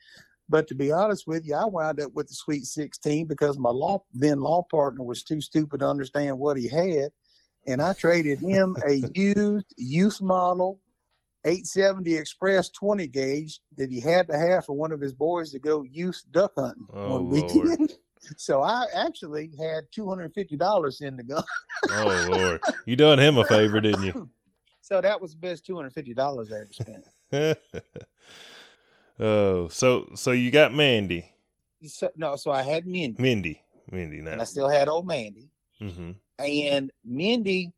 [0.48, 3.70] but to be honest with you, I wound up with the Sweet Sixteen because my
[3.70, 7.10] law then law partner was too stupid to understand what he had,
[7.66, 10.80] and I traded him a used youth model
[11.44, 15.58] 870 Express 20 gauge that he had to have for one of his boys to
[15.58, 17.92] go youth duck hunting Oh, one weekend.
[18.38, 21.44] So I actually had $250 in the gun.
[21.90, 24.30] Oh Lord, you done him a favor, didn't you?
[24.80, 27.58] So that was the best $250 I ever spent.
[29.18, 31.30] oh, so so you got Mandy,
[31.86, 35.48] So, no, so I had Mindy, Mindy, Mindy and I still had old Mandy.
[35.80, 36.12] Mm-hmm.
[36.38, 37.72] And Mindy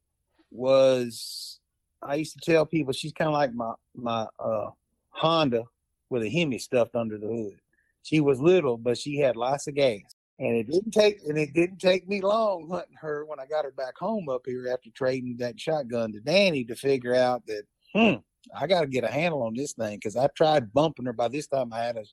[0.51, 1.61] was,
[2.03, 4.71] I used to tell people she's kind of like my my uh,
[5.11, 5.65] Honda
[6.11, 7.61] with a Hemi stuffed under the hood.
[8.03, 10.01] She was little, but she had lots of gas.
[10.39, 13.65] And it didn't take and it didn't take me long hunting her when I got
[13.65, 17.63] her back home up here after trading that shotgun to Danny to figure out that
[17.95, 18.17] hmm,
[18.55, 21.15] I got to get a handle on this thing because I tried bumping her.
[21.15, 22.05] By this time, I had a,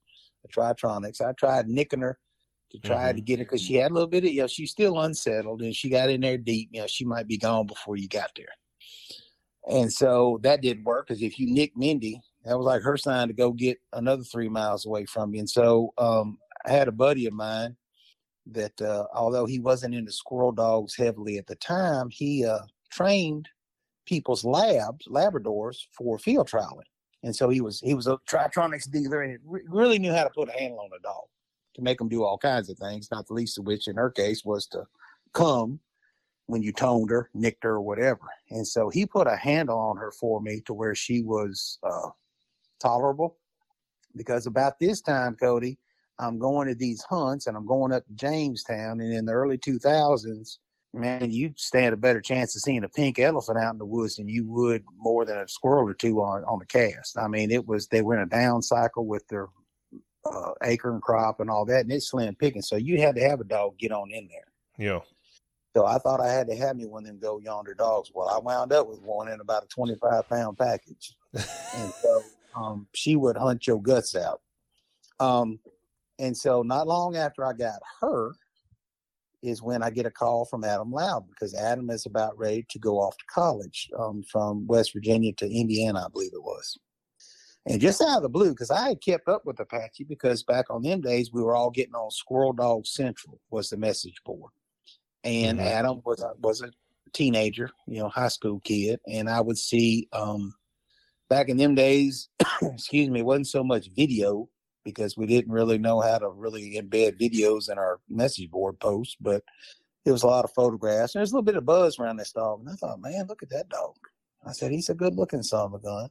[0.46, 1.22] a Tri-Tronics.
[1.22, 2.18] I tried nicking her
[2.72, 4.72] to try to get her because she had a little bit of you know she's
[4.72, 6.70] still unsettled and she got in there deep.
[6.72, 8.48] You know she might be gone before you got there.
[9.70, 13.30] And so that didn't work because if you nick Mindy, that was like her sign
[13.30, 15.40] to go get another three miles away from you.
[15.40, 17.78] And so um, I had a buddy of mine
[18.48, 22.60] that, uh, although he wasn't into squirrel dogs heavily at the time, he uh,
[22.92, 23.48] trained
[24.06, 26.84] people's labs, Labradors, for field trialing.
[27.24, 30.30] And so he was he was a Tri-Tronics dealer and re- really knew how to
[30.30, 31.24] put a handle on a dog
[31.76, 33.10] to make them do all kinds of things.
[33.10, 34.84] Not the least of which, in her case, was to
[35.34, 35.80] come
[36.48, 38.22] when you toned her, nicked her, or whatever.
[38.50, 42.10] And so he put a handle on her for me to where she was uh,
[42.82, 43.38] tolerable.
[44.16, 45.80] Because about this time, Cody,
[46.20, 49.00] I'm going to these hunts and I'm going up to Jamestown.
[49.02, 50.58] And in the early 2000s,
[50.94, 54.18] man, you stand a better chance of seeing a pink elephant out in the woods
[54.18, 57.18] than you would more than a squirrel or two on on a cast.
[57.18, 59.48] I mean, it was they were in a down cycle with their
[60.26, 62.62] uh, acorn crop and all that, and it's slim picking.
[62.62, 64.46] So you had to have a dog get on in there.
[64.78, 65.00] Yeah.
[65.76, 68.12] So I thought I had to have me one of them go yonder dogs.
[68.14, 71.16] Well, I wound up with one in about a 25 pound package.
[71.34, 72.22] and so
[72.56, 74.42] um, she would hunt your guts out.
[75.20, 75.60] Um,
[76.20, 78.34] and so not long after I got her
[79.42, 82.80] is when I get a call from Adam Loud because Adam is about ready to
[82.80, 86.78] go off to college um, from West Virginia to Indiana, I believe it was.
[87.66, 90.66] And just out of the blue, because I had kept up with Apache because back
[90.70, 94.52] on them days we were all getting on Squirrel Dog Central was the message board
[95.24, 95.64] and Mhm.
[95.66, 96.72] Adam was a, was a
[97.14, 100.54] teenager, you know, high school kid, and I would see um,
[101.30, 102.30] back in them days,
[102.62, 104.50] excuse me, it wasn't so much video
[104.84, 109.16] because we didn't really know how to really embed videos in our message board posts,
[109.22, 109.44] but
[110.06, 111.16] it was a lot of photographs.
[111.16, 113.42] And there's a little bit of buzz around this dog, and I thought, man, look
[113.44, 113.96] at that dog.
[114.46, 116.10] I said, he's a good looking son of a gun.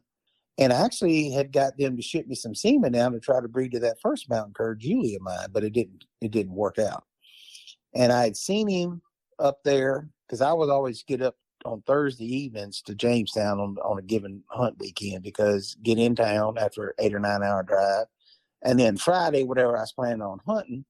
[0.58, 3.48] And I actually had got them to ship me some semen down to try to
[3.48, 6.78] breed to that first mountain cur, Julie of mine, but it didn't it didn't work
[6.78, 7.04] out
[7.94, 9.02] and I had seen him
[9.38, 13.98] up there because I would always get up on Thursday evenings to Jamestown on on
[13.98, 18.06] a given hunt weekend because get in town after eight or nine hour drive,
[18.62, 20.84] and then Friday, whatever I was planning on hunting,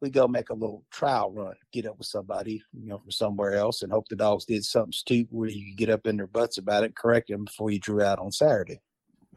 [0.00, 3.54] we go make a little trial run, get up with somebody, you know, from somewhere
[3.54, 6.58] else, and hope the dogs did something stupid where you get up in their butts
[6.58, 8.80] about it, correct them before you drew out on Saturday.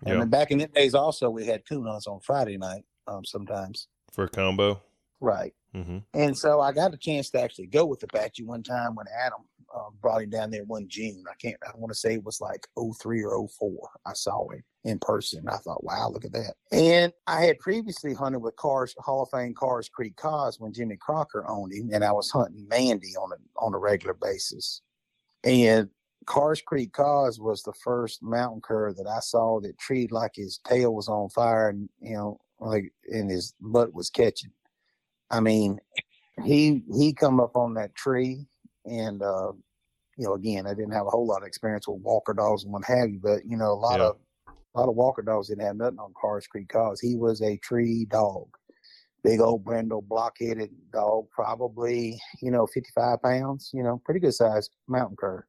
[0.06, 0.26] And Yeah.
[0.26, 3.88] back in the days, also we had coon hunts on Friday night um, sometimes.
[4.12, 4.82] For a combo.
[5.24, 5.53] Right.
[5.74, 5.99] Mm-hmm.
[6.13, 9.05] And so I got a chance to actually go with the Apache one time when
[9.26, 9.39] Adam
[9.74, 11.24] um, brought him down there one June.
[11.32, 13.89] I can't, I want to say it was like 03 or 04.
[14.05, 15.45] I saw him in person.
[15.47, 16.55] I thought, wow, look at that.
[16.74, 20.97] And I had previously hunted with Cars, Hall of Fame Cars Creek Cause when Jimmy
[20.97, 24.82] Crocker owned him, and I was hunting Mandy on a, on a regular basis.
[25.45, 25.88] And
[26.26, 30.59] Cars Creek Cause was the first mountain cur that I saw that treated like his
[30.67, 34.51] tail was on fire and, you know, like, and his butt was catching.
[35.34, 35.79] I mean,
[36.43, 38.45] he he come up on that tree
[38.86, 39.51] and uh
[40.17, 42.73] you know again i didn't have a whole lot of experience with walker dogs and
[42.73, 44.07] what have you but you know a lot Yeah.
[44.07, 44.15] of
[44.75, 47.57] a lot of walker dogs didn't have nothing on cars creek cause he was a
[47.57, 48.47] tree dog.
[49.23, 54.71] Big old brindle block-headed dog probably you know 55 pounds you know pretty good sized
[54.88, 55.45] mountain cur.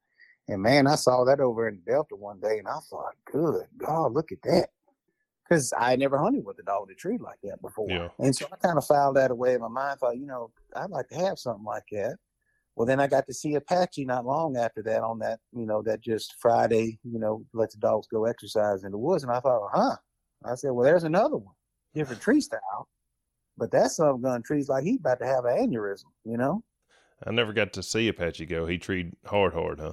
[0.48, 4.12] And man i saw that over in delta one day and i thought good god
[4.12, 4.68] look at that
[5.48, 7.88] because I never hunted with a dog that treated like that before.
[7.90, 8.08] Yeah.
[8.18, 10.00] And so I kind of filed that away in my mind.
[10.00, 12.16] Thought, you know, I'd like to have something like that.
[12.76, 15.80] Well, then I got to see Apache not long after that on that, you know,
[15.82, 19.22] that just Friday, you know, let the dogs go exercise in the woods.
[19.22, 19.96] And I thought, huh.
[20.44, 21.54] I said, well, there's another one,
[21.94, 22.88] different tree style.
[23.56, 26.64] But that some gun trees like he's about to have an aneurysm, you know?
[27.24, 28.66] I never got to see Apache go.
[28.66, 29.92] He treed hard, hard, huh?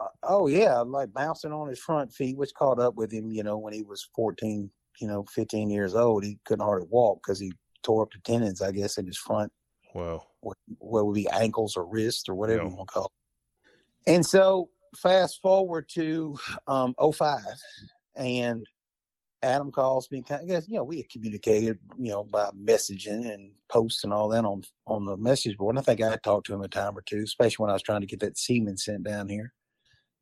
[0.00, 3.42] Uh, oh, yeah, like bouncing on his front feet, which caught up with him, you
[3.42, 4.70] know, when he was 14,
[5.00, 6.24] you know, 15 years old.
[6.24, 9.52] He couldn't hardly walk because he tore up the tendons, I guess, in his front
[9.94, 10.22] Wow.
[10.40, 12.68] what, what would be ankles or wrists or whatever Yeah.
[12.68, 13.04] you want to call
[14.06, 14.12] it.
[14.12, 16.36] And so fast forward to
[16.66, 17.40] um 05
[18.16, 18.66] and
[19.42, 20.22] Adam calls me.
[20.30, 24.28] I guess you know we had communicated, you know, by messaging and posts and all
[24.28, 25.74] that on on the message board.
[25.76, 27.74] And I think I had talked to him a time or two, especially when I
[27.74, 29.54] was trying to get that semen sent down here.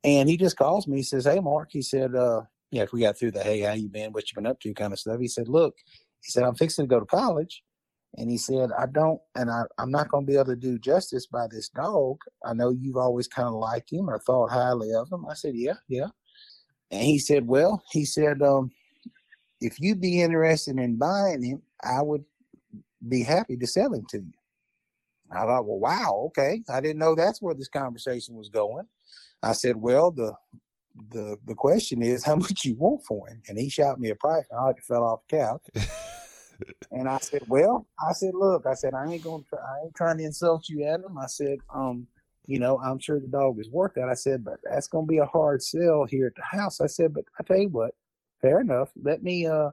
[0.05, 0.97] And he just calls me.
[0.97, 3.73] He says, "Hey, Mark," he said, "Uh, yeah, if we got through the hey, how
[3.73, 5.75] you been, what you been up to, kind of stuff." He said, "Look,"
[6.21, 7.63] he said, "I'm fixing to go to college."
[8.15, 10.79] And he said, I don't, and I, I'm not going to be able to do
[10.79, 12.17] justice by this dog.
[12.43, 15.25] I know you've always kind of liked him or thought highly of him.
[15.29, 16.07] I said, Yeah, yeah.
[16.91, 18.71] And he said, Well, he said, um,
[19.61, 22.23] if you'd be interested in buying him, I would
[23.07, 24.33] be happy to sell him to you.
[25.31, 26.63] I thought, Well, wow, okay.
[26.67, 28.87] I didn't know that's where this conversation was going.
[29.43, 30.33] I said, Well, the
[31.11, 33.41] the the question is how much you want for him.
[33.47, 34.45] And he shot me a price.
[34.49, 35.65] and I like fell off the couch.
[36.91, 39.95] And I said, "Well, I said, look, I said, I ain't gonna, try, I ain't
[39.95, 41.17] trying to insult you, Adam.
[41.17, 42.07] I said, um,
[42.47, 44.09] you know, I'm sure the dog is worth that.
[44.09, 46.81] I said, but that's gonna be a hard sell here at the house.
[46.81, 47.91] I said, but I tell you what,
[48.41, 48.89] fair enough.
[49.01, 49.69] Let me, uh,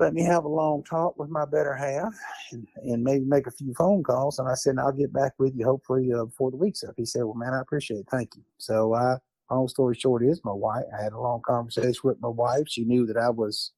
[0.00, 2.12] let me have a long talk with my better half
[2.50, 4.38] and, and maybe make a few phone calls.
[4.38, 6.94] And I said, I'll get back with you hopefully uh, before the week's up.
[6.96, 8.08] He said, Well, man, I appreciate it.
[8.10, 8.42] Thank you.
[8.58, 9.16] So, I,
[9.50, 10.84] long story short is my wife.
[10.96, 12.64] I had a long conversation with my wife.
[12.68, 13.72] She knew that I was,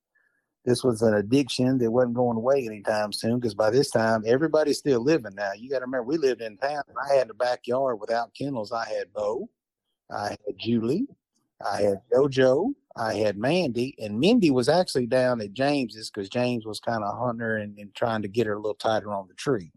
[0.64, 4.79] this was an addiction that wasn't going away anytime soon because by this time, everybody's
[4.79, 5.53] still living now.
[5.57, 6.83] You got to remember, we lived in town.
[7.11, 8.73] I had a backyard without kennels.
[8.73, 9.49] I had Bo,
[10.11, 11.07] I had Julie,
[11.64, 16.64] I had JoJo, I had Mandy, and Mindy was actually down at James's because James
[16.64, 19.29] was kind of hunting her and, and, trying to get her a little tighter on
[19.29, 19.71] the tree.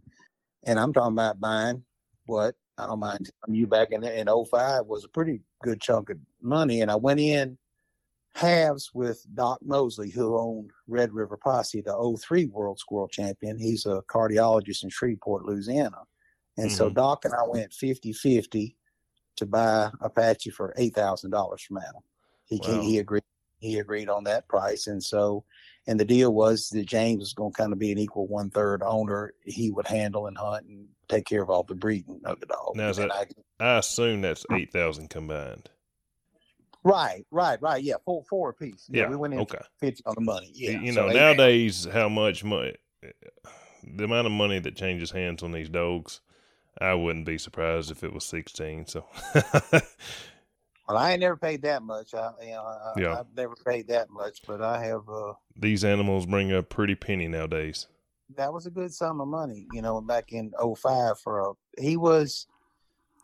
[0.64, 1.84] And I'm talking about buying
[2.26, 6.10] what I don't mind telling you back in in 05 was a pretty good chunk
[6.10, 6.82] of money.
[6.82, 7.58] And I went in
[8.34, 13.58] halves with Doc Mosley, who owned Red River Posse, the 03 World Squirrel Champion.
[13.58, 16.04] He's a cardiologist in Shreveport, Louisiana.
[16.58, 16.76] And mm-hmm.
[16.76, 18.76] so Doc and I went 50 50
[19.38, 22.02] to buy Apache for $8,000 from Adam.
[22.46, 22.82] He wow.
[22.82, 23.24] he agreed
[23.60, 25.44] he agreed on that price, and so
[25.88, 28.50] and the deal was that James was going to kind of be an equal one
[28.50, 29.34] third owner.
[29.44, 32.76] He would handle and hunt and take care of all the breeding of the dog.
[32.76, 33.26] Now, that, I,
[33.60, 35.70] I assume that's eight thousand combined.
[36.84, 37.84] Right, right, right.
[37.84, 38.88] Yeah, four four a piece.
[38.90, 39.60] Yeah, yeah we went in okay.
[39.80, 40.52] fifty on the money.
[40.54, 42.76] Yeah, you know so nowadays how much money,
[43.84, 46.22] the amount of money that changes hands on these dogs.
[46.80, 48.86] I wouldn't be surprised if it was sixteen.
[48.86, 49.06] So
[50.90, 52.16] Well, I ain't never paid that much.
[52.16, 53.20] I, you know, I, yeah.
[53.20, 55.08] I've never paid that much, but I have.
[55.08, 57.86] Uh, These animals bring a pretty penny nowadays.
[58.36, 61.82] That was a good sum of money, you know, back in 05 for a.
[61.82, 62.48] He was.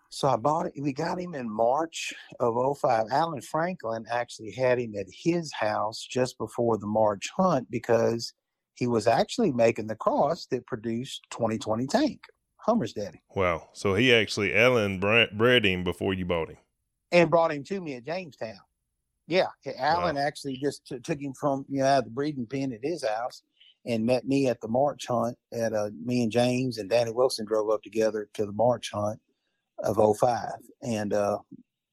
[0.09, 0.73] So I bought it.
[0.79, 3.07] We got him in March of 05.
[3.11, 8.33] Alan Franklin actually had him at his house just before the March hunt because
[8.75, 12.21] he was actually making the cross that produced 2020 Tank,
[12.57, 13.21] Hummer's daddy.
[13.35, 13.69] Wow.
[13.73, 16.57] So he actually, Alan bred him before you bought him
[17.11, 18.59] and brought him to me at Jamestown.
[19.27, 19.47] Yeah,
[19.77, 20.21] Alan wow.
[20.21, 23.03] actually just t- took him from you know out of the breeding pen at his
[23.03, 23.41] house
[23.85, 27.45] and met me at the March hunt at uh, me and James and Danny Wilson
[27.45, 29.19] drove up together to the March hunt
[29.79, 30.49] of 05.
[30.81, 31.39] And uh,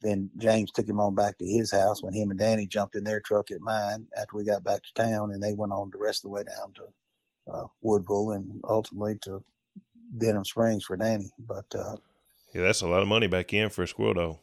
[0.00, 3.04] then James took him on back to his house when him and Danny jumped in
[3.04, 5.98] their truck at mine after we got back to town and they went on the
[5.98, 9.42] rest of the way down to uh, Woodville and ultimately to
[10.16, 11.30] Denham Springs for Danny.
[11.38, 11.96] But uh,
[12.54, 14.38] yeah, that's a lot of money back in for a squirrel dog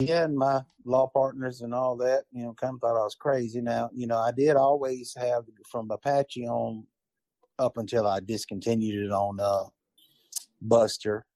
[0.00, 3.14] yeah, and my law partners and all that, you know, kind of thought I was
[3.14, 3.60] crazy.
[3.60, 6.86] Now, you know, I did always have from Apache on
[7.58, 9.64] up until I discontinued it on uh,
[10.60, 11.26] Buster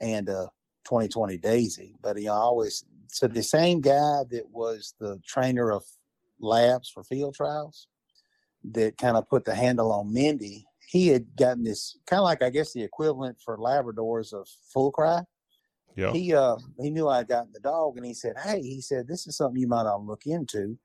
[0.00, 0.46] and uh,
[0.84, 1.94] 2020 Daisy.
[2.02, 5.84] But you know, I always so the same guy that was the trainer of
[6.40, 7.86] labs for field trials
[8.72, 10.66] that kind of put the handle on Mindy.
[10.88, 14.90] He had gotten this kind of like I guess the equivalent for Labradors of full
[14.90, 15.22] cry
[15.96, 16.12] yeah.
[16.12, 19.06] He uh he knew I had gotten the dog and he said, Hey, he said,
[19.06, 20.78] this is something you might want to look into.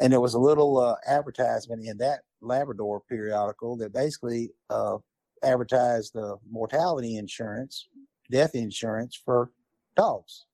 [0.00, 4.96] And there was a little uh, advertisement in that Labrador periodical that basically uh,
[5.42, 7.86] advertised the mortality insurance,
[8.30, 9.50] death insurance for
[9.96, 10.46] dogs.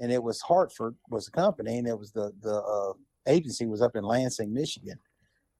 [0.00, 2.92] And it was Hartford was the company, and it was the the uh,
[3.28, 4.98] agency was up in Lansing, Michigan.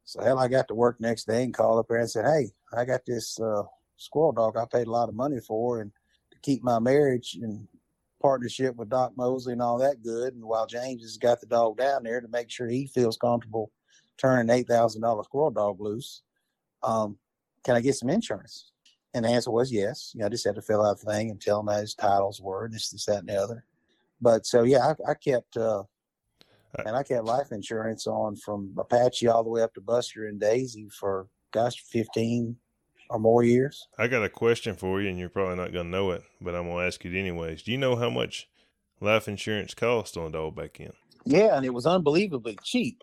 [0.05, 2.51] So hell, I got to work next day and called up there and said, "Hey,
[2.77, 3.63] I got this uh,
[3.99, 5.93] squirrel dog I paid a lot of money for, and
[6.43, 7.67] keep my marriage and
[8.21, 10.35] partnership with Doc Mosley and all that good.
[10.35, 13.71] And while James has got the dog down there to make sure he feels comfortable
[14.19, 16.23] turning eight thousand dollar squirrel dog loose,
[16.83, 17.17] um,
[17.65, 18.71] can I get some insurance?
[19.15, 20.13] And the answer was yes.
[20.15, 21.95] You know, I just had to fill out the thing and tell him how his
[21.95, 23.65] titles were, and this, this, that, and the other.
[24.21, 25.83] But so yeah, I, I kept uh,
[26.87, 30.41] and I kept life insurance on from Apache all the way up to Buster and
[30.41, 32.57] Daisy for gosh, fifteen
[33.13, 33.87] or more years.
[33.99, 36.55] I got a question for you, and you're probably not going to know it, but
[36.55, 37.63] I'm going to ask it anyways.
[37.63, 38.49] Do you know how much
[39.01, 40.93] life insurance cost on a dog back in?
[41.27, 43.03] Yeah, and it was unbelievably cheap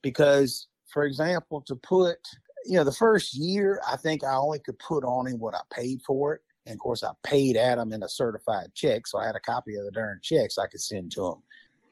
[0.00, 2.16] because, for example, to put,
[2.64, 5.60] you know, the first year, I think I only could put on him what I
[5.70, 6.40] paid for it.
[6.64, 9.76] And of course, I paid Adam in a certified check, so I had a copy
[9.76, 11.42] of the darn checks I could send to him.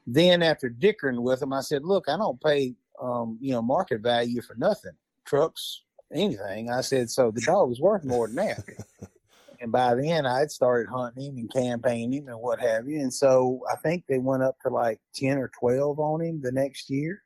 [0.07, 4.01] Then, after dickering with him, I said, "Look, I don't pay, um, you know, market
[4.01, 4.93] value for nothing.
[5.27, 6.71] Trucks, anything.
[6.71, 8.65] I said, so the dog was worth more than that.
[9.61, 13.01] and by then I had started hunting him and campaigning and what have you.
[13.01, 16.53] And so I think they went up to like 10 or 12 on him the
[16.53, 17.23] next year.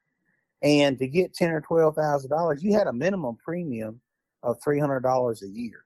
[0.62, 4.00] And to get 10 or 12,000 dollars, you had a minimum premium
[4.42, 5.84] of $300 a year.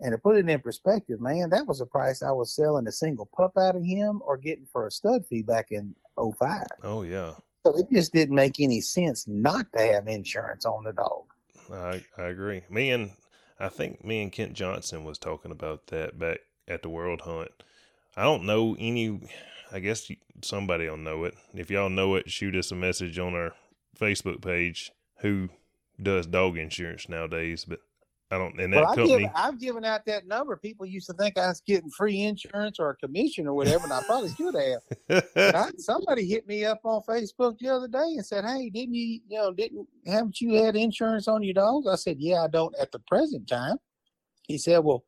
[0.00, 2.92] And to put it in perspective, man, that was the price I was selling a
[2.92, 6.62] single pup out of him or getting for a stud fee back in 05.
[6.84, 7.32] Oh, yeah.
[7.66, 11.24] So it just didn't make any sense not to have insurance on the dog.
[11.72, 12.62] I I agree.
[12.70, 13.12] Me and
[13.58, 17.50] I think me and Kent Johnson was talking about that back at the World Hunt.
[18.16, 19.20] I don't know any.
[19.70, 20.10] I guess
[20.42, 21.34] somebody will know it.
[21.54, 23.54] If y'all know it, shoot us a message on our
[23.98, 24.90] Facebook page.
[25.20, 25.50] Who
[26.00, 27.80] does dog insurance nowadays, but
[28.30, 28.60] I don't.
[28.60, 30.56] And that Well, I've company, given, I've given out that number.
[30.56, 33.92] People used to think I was getting free insurance or a commission or whatever, and
[33.92, 35.24] I probably should have.
[35.54, 39.20] I, somebody hit me up on Facebook the other day and said, "Hey, didn't you,
[39.26, 42.74] you know, didn't haven't you had insurance on your dogs?" I said, "Yeah, I don't
[42.78, 43.76] at the present time."
[44.46, 45.04] He said, "Well,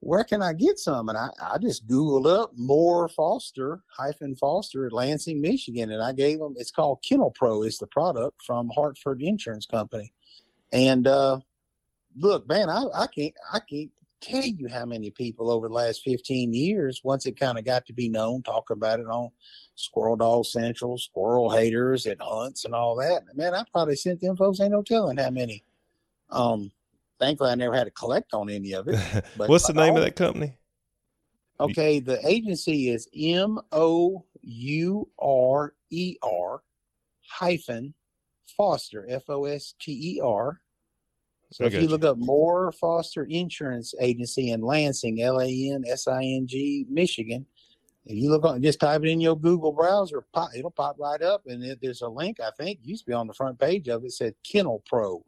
[0.00, 4.84] where can I get some?" And I, I just googled up Moore Foster hyphen Foster
[4.84, 6.56] at Lansing, Michigan, and I gave them.
[6.58, 7.62] It's called Kennel Pro.
[7.62, 10.12] Is the product from Hartford Insurance Company,
[10.74, 11.40] and uh,
[12.16, 13.90] look, man, I, I can't I can't
[14.20, 17.86] tell you how many people over the last 15 years, once it kind of got
[17.86, 19.30] to be known, talk about it on
[19.76, 23.22] Squirrel Dog Central, Squirrel Haters and hunts and all that.
[23.34, 25.64] Man, I probably sent them folks ain't no telling how many.
[26.28, 26.70] Um,
[27.18, 28.98] thankfully I never had to collect on any of it.
[29.36, 30.54] But What's the name of that company?
[31.58, 36.62] Okay, the agency is M O U R E R
[37.28, 37.94] hyphen
[38.56, 40.60] Foster F O S T E R.
[41.50, 45.70] So I if you got look up Mourer Foster Insurance Agency in Lansing, L A
[45.72, 47.46] N S I N G, Michigan,
[48.06, 51.20] if you look on, just type it in your Google browser, pop, it'll pop right
[51.22, 52.40] up, and it, there's a link.
[52.40, 54.12] I think used to be on the front page of it.
[54.12, 55.24] Said Kennel Pro.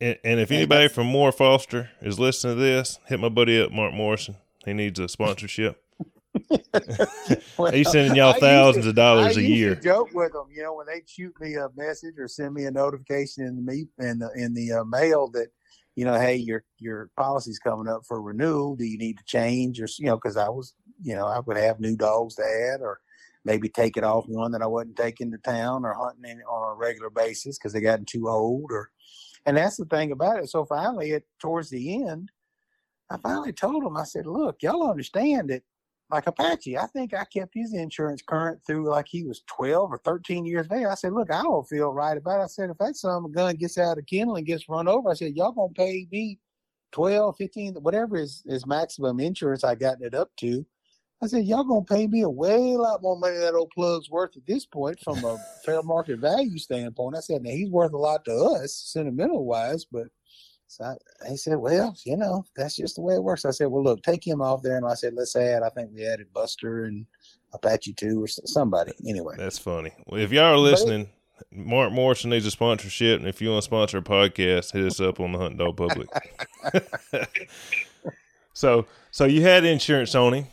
[0.00, 3.70] And, and if anybody from Mourer Foster is listening to this, hit my buddy up,
[3.70, 4.36] Mark Morrison.
[4.64, 5.82] He needs a sponsorship.
[7.58, 9.74] Well, He's sending y'all I used to- thousands of dollars I a year.
[9.74, 12.70] Joke with them, you know, when they shoot me a message or send me a
[12.70, 15.48] notification in the me in the in the uh, mail that,
[15.96, 18.76] you know, hey, your your policy's coming up for renewal.
[18.76, 21.56] Do you need to change or you know, because I was, you know, I would
[21.56, 23.00] have new dogs to add or
[23.44, 26.72] maybe take it off one that I wasn't taking to town or hunting in, on
[26.72, 28.90] a regular basis because they gotten too old or,
[29.46, 30.50] and that's the thing about it.
[30.50, 32.30] So finally, at towards the end,
[33.10, 35.62] I finally told them, I said, look, y'all understand that
[36.10, 39.98] like Apache, I think I kept his insurance current through like he was 12 or
[39.98, 40.86] 13 years of age.
[40.86, 42.44] I said, look, I don't feel right about it.
[42.44, 44.88] I said, if that son of a gun gets out of kennel and gets run
[44.88, 46.38] over, I said, y'all going to pay me
[46.92, 50.64] 12, 15, whatever is, is maximum insurance I gotten it up to.
[51.20, 53.70] I said, y'all going to pay me a way lot more money than that old
[53.70, 57.16] plug's worth at this point from a fair market value standpoint.
[57.16, 60.06] I said, now he's worth a lot to us, sentimental wise, but
[60.68, 60.94] so I,
[61.28, 63.44] he said, well, you know, that's just the way it works.
[63.44, 64.76] I said, well, look, take him off there.
[64.76, 67.06] And I said, let's add, I think we added Buster and
[67.52, 68.92] Apache 2 or somebody.
[69.08, 69.92] Anyway, That's funny.
[70.06, 71.08] Well, if y'all are listening,
[71.50, 75.00] Mark Morrison needs a sponsorship, and if you want to sponsor a podcast, hit us
[75.00, 76.08] up on the Hunt Dog Public.
[78.52, 80.46] so, so you had insurance on him,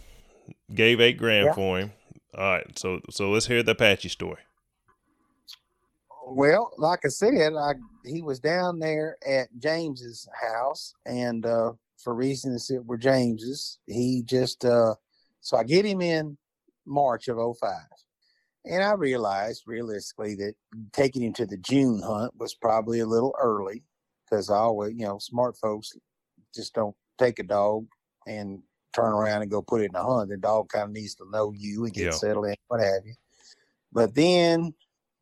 [0.73, 1.53] gave eight grand Yeah.
[1.53, 1.91] for him.
[2.37, 4.39] All right, so so let's hear the Apache story.
[6.25, 7.73] Well, like I said, I
[8.03, 11.73] he was down there at James's house, and uh,
[12.03, 14.95] for reasons that were James's, he just uh,
[15.41, 16.37] so I get him in
[16.85, 17.71] March of 05.
[18.67, 20.53] And I realized realistically that
[20.91, 23.83] taking him to the June hunt was probably a little early
[24.25, 25.91] because I always, you know, smart folks
[26.53, 27.85] just don't take a dog
[28.25, 28.63] and
[28.93, 30.29] turn around and go put it in a hunt.
[30.29, 32.11] The dog kind of needs to know you and get Yeah.
[32.11, 33.13] settled in, what have you.
[33.91, 34.73] But then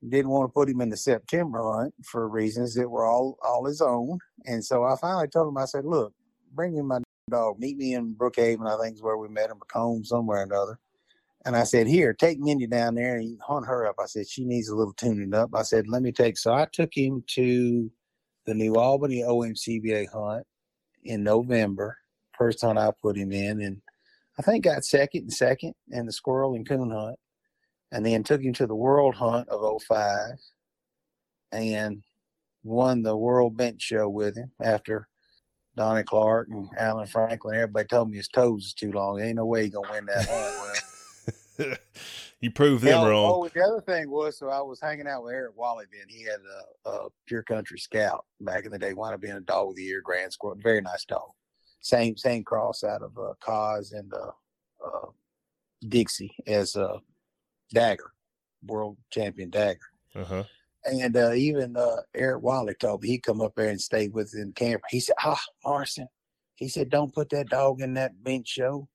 [0.09, 3.65] didn't want to put him in the September hunt for reasons that were all all
[3.65, 4.19] his own.
[4.45, 6.13] And so I finally told him, I said, look,
[6.53, 6.99] bring in my
[7.29, 7.59] dog.
[7.59, 10.79] Meet me in Brookhaven, I think is where we met in McComb, somewhere or another.
[11.45, 13.95] And I said, here, take Mindy down there and hunt her up.
[14.01, 15.49] I said, she needs a little tuning up.
[15.53, 16.37] I said, let me take.
[16.37, 17.91] So I took him to
[18.45, 20.45] the New Albany OMCBA hunt
[21.03, 21.97] in November.
[22.37, 23.81] First hunt I put him in, and
[24.39, 27.19] I think got second and second in the squirrel and coon hunt.
[27.93, 30.31] And then took him to the world hunt of 05
[31.53, 32.03] and
[32.63, 35.07] won the world bench show with him after
[35.75, 37.55] Donnie Clark and Alan Franklin.
[37.55, 39.17] Everybody told me his toes is too long.
[39.17, 40.73] There Ain't no way he gonna win that hunt.
[41.59, 41.77] Well,
[42.41, 43.31] you proved them Hell, wrong.
[43.33, 46.07] Oh, the other thing was, so I was hanging out with Eric Wally then.
[46.09, 46.39] He had
[46.85, 49.75] a, a pure country scout back in the day, wound up being a dog of
[49.75, 50.57] the year, grand squirrel.
[50.61, 51.29] Very nice dog.
[51.81, 54.31] Same same cross out of uh, Cause and uh,
[54.85, 55.07] uh,
[55.87, 56.97] Dixie as uh,
[57.73, 58.11] Dagger,
[58.65, 59.79] world champion Dagger.
[60.15, 60.43] Uh huh.
[60.85, 64.33] And uh, even uh, Eric Wiley told me he'd come up there and stay with
[64.35, 64.85] in camper.
[64.89, 66.07] He said, "Ah, Morrison,"
[66.55, 68.87] he said, "Don't put that dog in that bench show."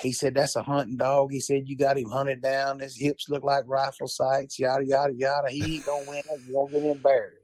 [0.00, 2.80] He said, "That's a hunting dog." He said, "You got him hunted down.
[2.80, 4.58] His hips look like rifle sights.
[4.58, 5.48] Yada yada yada.
[5.50, 6.22] He ain't gonna win.
[6.28, 7.36] He's gonna get embarrassed."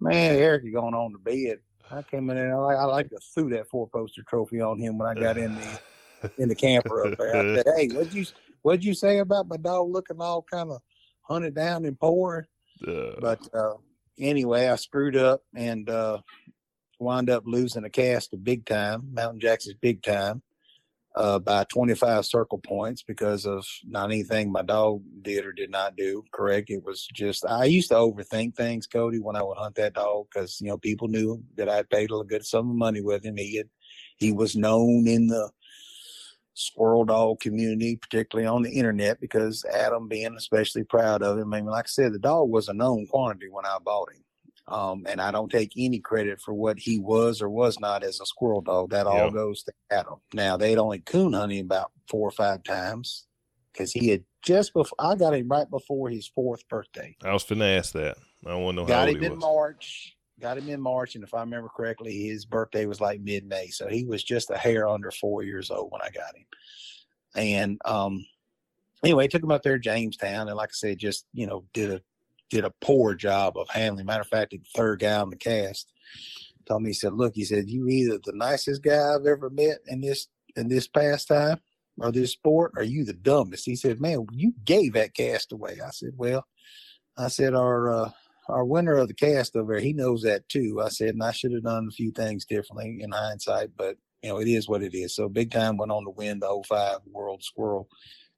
[0.00, 1.58] Man, Eric is going on to bed.
[1.90, 2.56] I came in there.
[2.56, 5.54] I, I like to threw that four poster trophy on him when I got in
[5.54, 5.78] the
[6.38, 7.36] in the camper up there.
[7.36, 8.24] I said, "Hey, what'd you
[8.62, 10.80] what'd you say about my dog looking all kind of
[11.22, 12.48] hunted down and poor?"
[12.86, 13.74] Uh, But uh,
[14.18, 16.18] anyway, I screwed up and uh,
[17.00, 20.42] wound up losing a cast of big time, Mountain Jackson's big time.
[21.14, 25.94] uh, by 25 circle points because of not anything my dog did or did not
[25.96, 26.70] do correct.
[26.70, 30.26] It was just, I used to overthink things, Cody, when I would hunt that dog
[30.32, 33.36] because, you know, people knew that I paid a good sum of money with him.
[33.36, 33.68] He had,
[34.16, 35.50] he was known in the
[36.54, 41.52] squirrel dog community, particularly on the internet, because Adam being especially proud of him.
[41.52, 44.22] I mean, like I said, the dog was a known quantity when I bought him.
[44.68, 48.20] Um, and I don't take any credit for what he was or was not as
[48.20, 48.90] a squirrel dog.
[48.90, 50.20] That all goes to Adam.
[50.32, 53.26] Now they'd only coon hunt him about four or five times
[53.72, 57.16] because he had just before I got him right before his fourth birthday.
[57.24, 58.16] I was finna ask that.
[58.46, 60.16] I want to know got how him in March.
[60.42, 63.68] Got him in March, and if I remember correctly, his birthday was like mid May,
[63.68, 66.44] so he was just a hair under four years old when I got him.
[67.36, 68.26] And um,
[69.04, 71.92] anyway, took him up there to Jamestown, and like I said, just you know did
[71.92, 72.02] a
[72.50, 74.04] did a poor job of handling.
[74.04, 75.92] Matter of fact, the third guy on the cast
[76.66, 79.78] told me, he said, look, he said, you either the nicest guy I've ever met
[79.86, 80.26] in this
[80.56, 81.60] in this pastime
[81.98, 83.64] or this sport, or you the dumbest.
[83.64, 85.78] He said, man, you gave that cast away.
[85.86, 86.44] I said, well,
[87.16, 88.10] I said, our uh,
[88.48, 90.80] our winner of the cast over there, he knows that too.
[90.84, 94.30] I said, and I should have done a few things differently in hindsight, but you
[94.30, 95.14] know, it is what it is.
[95.14, 97.88] So big time went on to win the 05 World Squirrel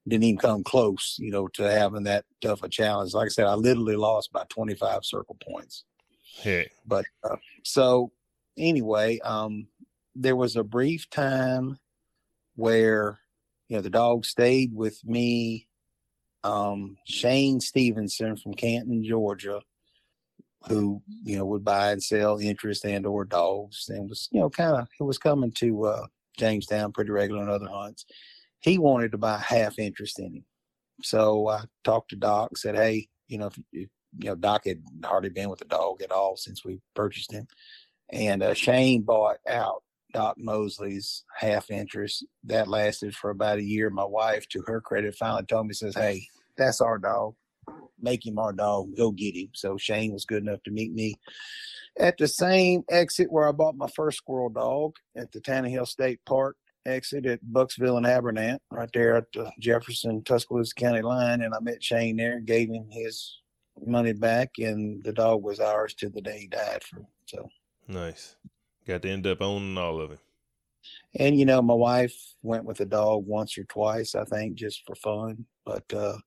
[0.07, 3.15] didn't even come close, you know, to having that tough a challenge.
[3.15, 5.85] Like I said, I literally lost by 25 circle points.
[6.37, 6.71] Hey.
[6.87, 8.13] But uh, so
[8.59, 9.67] anyway, um,
[10.15, 11.79] there was a brief time
[12.57, 13.19] where,
[13.69, 15.69] you know, the dog stayed with me.
[16.43, 19.63] Um, Shane Stevenson from Canton, Georgia,
[20.69, 24.51] who, you know, would buy and sell interest and or dogs and was, you know,
[24.51, 26.07] kind of, was coming to, uh,
[26.37, 28.07] Jamestown pretty regular on other hunts
[28.65, 30.45] he wanted to buy half interest in him.
[31.03, 33.89] So I talked to Doc, said, Hey, you know, if, you
[34.19, 37.47] know, Doc had hardly been with the dog at all since we purchased him.
[38.11, 39.83] And uh, Shane bought out
[40.15, 42.25] Doc Mosley's half interest.
[42.45, 43.91] That lasted for about a year.
[43.91, 47.35] My wife, to her credit, finally told me, says, Hey, that's our dog.
[48.01, 48.97] Make him our dog.
[48.97, 49.49] Go get him.
[49.55, 51.17] So Shane was good enough to meet me
[51.99, 56.21] at the same exit where I bought my first squirrel dog at the Tannehill State
[56.27, 56.57] Park
[56.87, 61.61] exit at Bucksville and Abernant, right there at the Jefferson Tuscaloosa County line, and I
[61.61, 63.39] met Shane there, gave him his
[63.87, 66.83] money back, and the dog was ours to the day he died.
[66.85, 67.49] For so
[67.89, 68.37] nice,
[68.87, 70.19] got to end up owning all of it.
[71.19, 74.83] And you know, my wife went with the dog once or twice, I think, just
[74.87, 75.47] for fun.
[75.65, 76.19] But uh,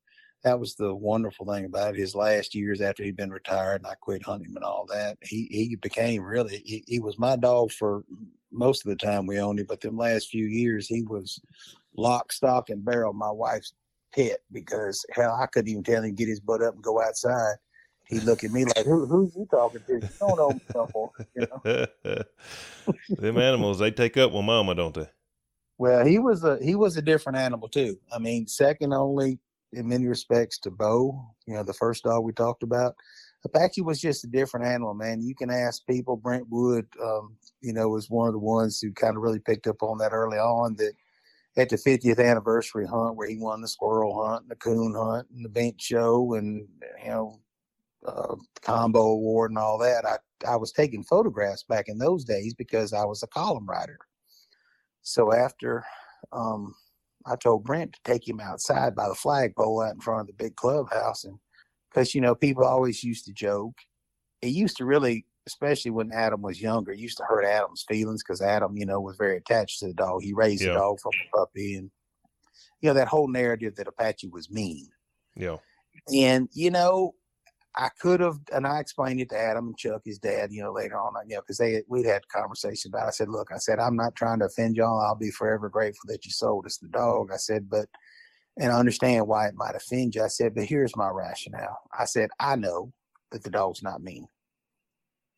[0.43, 1.99] that was the wonderful thing about it.
[1.99, 5.47] His last years after he'd been retired and I quit hunting and all that, he
[5.51, 8.03] he became really he, he was my dog for
[8.51, 11.41] most of the time we owned him, but the last few years he was
[11.95, 13.73] lock, stock, and barrel my wife's
[14.13, 17.01] pet because hell, I couldn't even tell him to get his butt up and go
[17.01, 17.55] outside.
[18.07, 19.93] He'd look at me like, Who, "Who's you talking to?
[19.93, 21.47] You don't know me no more." You
[22.05, 22.23] know?
[23.09, 25.09] Them animals, they take up with mama, don't they?
[25.77, 27.99] Well, he was a he was a different animal too.
[28.11, 29.39] I mean, second only
[29.73, 31.25] in many respects to Bo.
[31.45, 32.95] You know, the first dog we talked about.
[33.45, 35.21] Apache was just a different animal, man.
[35.21, 36.17] You can ask people.
[36.17, 39.67] Brent Wood, um, you know, was one of the ones who kind of really picked
[39.67, 40.75] up on that early on.
[40.75, 40.93] That
[41.55, 45.27] at the 50th anniversary hunt, where he won the squirrel hunt, and the coon hunt,
[45.33, 46.67] and the bench show, and
[47.03, 47.39] you know,
[48.05, 50.05] uh, combo award and all that.
[50.05, 53.97] I I was taking photographs back in those days because I was a column writer.
[55.01, 55.85] So after
[56.31, 56.75] um,
[57.25, 60.43] I told Brent to take him outside by the flagpole out in front of the
[60.43, 61.39] big clubhouse, and
[61.89, 63.75] because you know people always used to joke.
[64.41, 68.41] It used to really, especially when Adam was younger, used to hurt Adam's feelings because
[68.41, 70.21] Adam, you know, was very attached to the dog.
[70.21, 70.73] He raised yeah.
[70.73, 71.89] the dog from a puppy, and
[72.81, 74.87] you know that whole narrative that Apache was mean.
[75.35, 75.57] Yeah.
[76.13, 77.15] And you know,
[77.77, 80.73] I could have, and I explained it to Adam and Chuck, his dad, you know,
[80.73, 83.05] later on, you know, because they we'd had a conversation about.
[83.05, 83.07] It.
[83.07, 84.99] I said, look, I said, I'm not trying to offend y'all.
[84.99, 87.29] I'll be forever grateful that you sold us the dog.
[87.31, 87.87] I said, but
[88.59, 90.23] and I understand why it might offend you.
[90.23, 91.77] I said, but here's my rationale.
[91.97, 92.91] I said, I know
[93.31, 94.27] that the dog's not mean.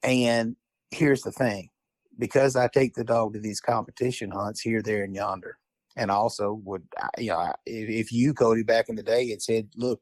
[0.04, 0.56] And
[0.92, 1.70] here's the thing
[2.18, 5.58] because I take the dog to these competition hunts here, there, and yonder.
[5.98, 6.84] And also would,
[7.18, 10.02] you know, if, if you, Cody, back in the day had said, look,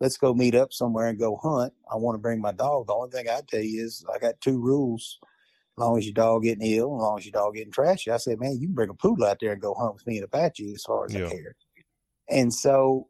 [0.00, 1.72] let's go meet up somewhere and go hunt.
[1.90, 2.86] I want to bring my dog.
[2.86, 5.18] The only thing I tell you is I got two rules.
[5.78, 8.10] As long as your dog getting ill, as long as your dog getting trashy.
[8.10, 10.16] I said, man, you can bring a poodle out there and go hunt with me
[10.16, 11.26] and Apache as far as yeah.
[11.26, 11.54] I care.
[12.30, 13.08] And so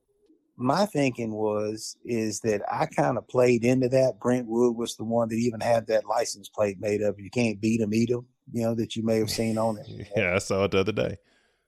[0.57, 4.19] my thinking was is that I kind of played into that.
[4.21, 7.17] Brent Wood was the one that even had that license plate made up.
[7.19, 8.27] You can't beat them, eat them.
[8.53, 10.09] You know that you may have seen on it.
[10.17, 11.19] yeah, I saw it the other day.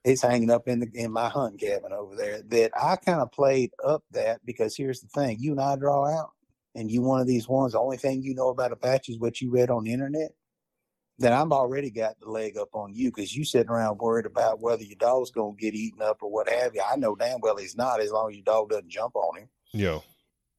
[0.09, 2.41] It's hanging up in the in my hunting cabin over there.
[2.43, 6.07] That I kind of played up that because here's the thing: you and I draw
[6.09, 6.31] out,
[6.75, 7.73] and you one of these ones.
[7.73, 10.31] The only thing you know about Apache is what you read on the internet.
[11.19, 14.61] then I'm already got the leg up on you because you sitting around worried about
[14.61, 16.81] whether your dog's gonna get eaten up or what have you.
[16.89, 19.49] I know damn well he's not as long as your dog doesn't jump on him.
[19.73, 19.99] Yeah.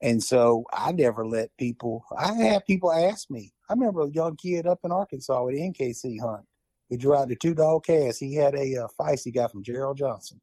[0.02, 2.04] And so I never let people.
[2.16, 3.52] I have people ask me.
[3.68, 6.44] I remember a young kid up in Arkansas with an NKC hunt.
[6.90, 8.18] He out the two dog cast.
[8.18, 10.40] He had a uh, feist he got from Gerald Johnson,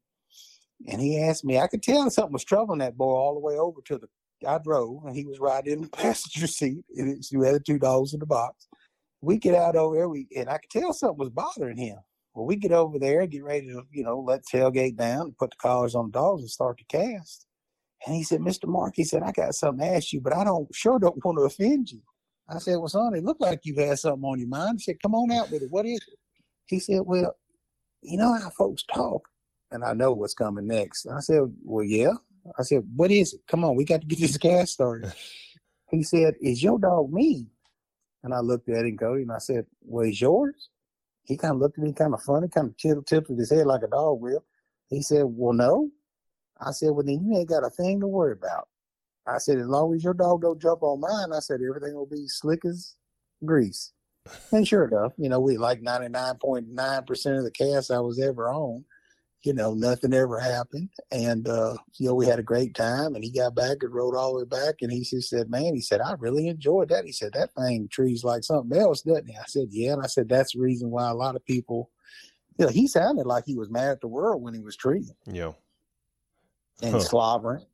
[0.86, 1.58] and he asked me.
[1.58, 4.08] I could tell something was troubling that boy all the way over to the.
[4.46, 6.84] I drove, and he was riding in the passenger seat.
[6.96, 8.66] And we had the two dogs in the box.
[9.20, 11.98] We get out over there, we and I could tell something was bothering him.
[12.34, 15.50] Well, we get over there, get ready to, you know, let tailgate down, and put
[15.50, 17.46] the collars on the dogs, and start to cast.
[18.06, 18.68] And he said, Mr.
[18.68, 21.36] Mark, he said, I got something to ask you, but I don't sure don't want
[21.38, 22.00] to offend you.
[22.48, 24.78] I said, Well, son, it looked like you had something on your mind.
[24.78, 25.70] He said, Come on out with it.
[25.70, 26.18] What is it?
[26.68, 27.36] He said, Well,
[28.02, 29.28] you know how folks talk,
[29.70, 31.06] and I know what's coming next.
[31.06, 32.14] I said, Well, yeah.
[32.58, 33.40] I said, What is it?
[33.48, 35.12] Come on, we got to get this cast started.
[35.90, 37.48] he said, Is your dog mean?
[38.22, 40.70] And I looked at him, Cody, and I said, Well, is yours?
[41.24, 43.66] He kind of looked at me kind of funny, kind of tilted tilted his head
[43.66, 44.44] like a dog will.
[44.88, 45.90] He said, Well, no.
[46.60, 48.68] I said, well, then you ain't got a thing to worry about.
[49.26, 52.06] I said, as long as your dog don't jump on mine, I said, everything will
[52.06, 52.96] be slick as
[53.44, 53.92] grease.
[54.52, 58.84] And sure enough, you know, we like 99.9% of the casts I was ever on,
[59.42, 60.90] you know, nothing ever happened.
[61.10, 64.14] And, uh, you know, we had a great time and he got back and rode
[64.14, 64.76] all the way back.
[64.80, 67.04] And he just said, man, he said, I really enjoyed that.
[67.04, 69.36] He said, that thing trees like something else, doesn't he?
[69.36, 69.92] I said, yeah.
[69.92, 71.90] And I said, that's the reason why a lot of people,
[72.58, 75.14] you know, he sounded like he was mad at the world when he was treating.
[75.26, 75.52] Yeah
[76.82, 77.00] and huh.
[77.00, 77.64] slobbering,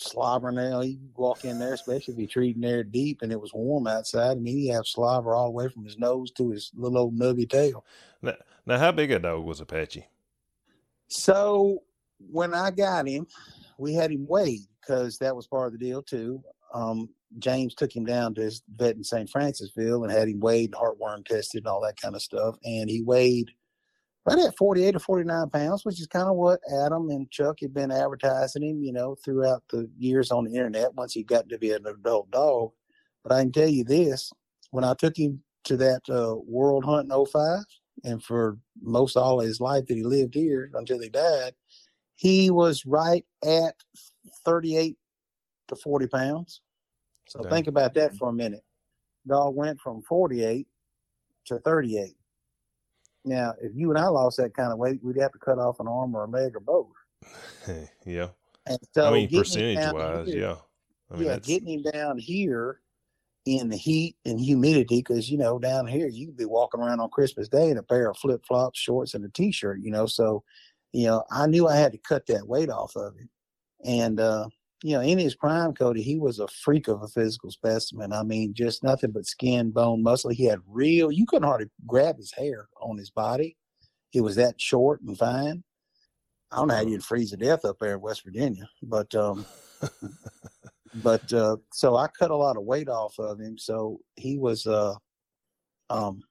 [0.00, 0.56] slobbering.
[0.56, 3.86] Now you walk in there, especially if you're treating there deep and it was warm
[3.86, 4.32] outside.
[4.32, 7.18] I mean, he have slobber all the way from his nose to his little old
[7.18, 7.84] nubby tail.
[8.22, 8.34] Now,
[8.66, 10.06] now how big a dog was Apache?
[11.08, 11.82] So
[12.18, 13.26] when I got him,
[13.78, 16.42] we had him weighed because that was part of the deal too.
[16.72, 17.08] Um,
[17.38, 19.30] James took him down to his vet in St.
[19.30, 22.56] Francisville and had him weighed, heartworm tested, and all that kind of stuff.
[22.64, 23.50] And he weighed
[24.26, 27.72] right at 48 or 49 pounds, which is kind of what Adam and Chuck had
[27.72, 31.58] been advertising him, you know, throughout the years on the internet once he got to
[31.58, 32.70] be an adult dog.
[33.22, 34.32] But I can tell you this
[34.70, 37.64] when I took him to that uh, World Hunt in 05,
[38.04, 41.52] and for most all of his life that he lived here until he died,
[42.16, 43.74] he was right at
[44.44, 44.96] 38
[45.68, 46.60] to 40 pounds.
[47.28, 48.64] So think about that for a minute.
[49.26, 50.66] Dog went from 48
[51.46, 52.14] to 38.
[53.24, 55.80] Now, if you and I lost that kind of weight, we'd have to cut off
[55.80, 56.88] an arm or a leg or both.
[58.06, 58.28] yeah.
[58.66, 60.56] And so, I mean, percentage wise, here, yeah.
[61.10, 61.46] I mean, yeah, that's...
[61.46, 62.80] getting him down here
[63.46, 67.00] in the heat and humidity, because you know, down here you could be walking around
[67.00, 69.80] on Christmas Day in a pair of flip flops, shorts, and a t shirt.
[69.80, 70.44] You know, so
[70.92, 73.28] you know, I knew I had to cut that weight off of him,
[73.84, 74.48] and uh,
[74.82, 78.12] you know, in his prime, Cody, he was a freak of a physical specimen.
[78.12, 80.30] I mean, just nothing but skin, bone, muscle.
[80.30, 83.56] He had real, you couldn't hardly grab his hair on his body.
[84.10, 85.62] He was that short and fine.
[86.50, 89.44] I don't know how you'd freeze to death up there in West Virginia, but, um,
[90.94, 93.58] but, uh, so I cut a lot of weight off of him.
[93.58, 94.94] So he was, uh,
[95.90, 96.22] um,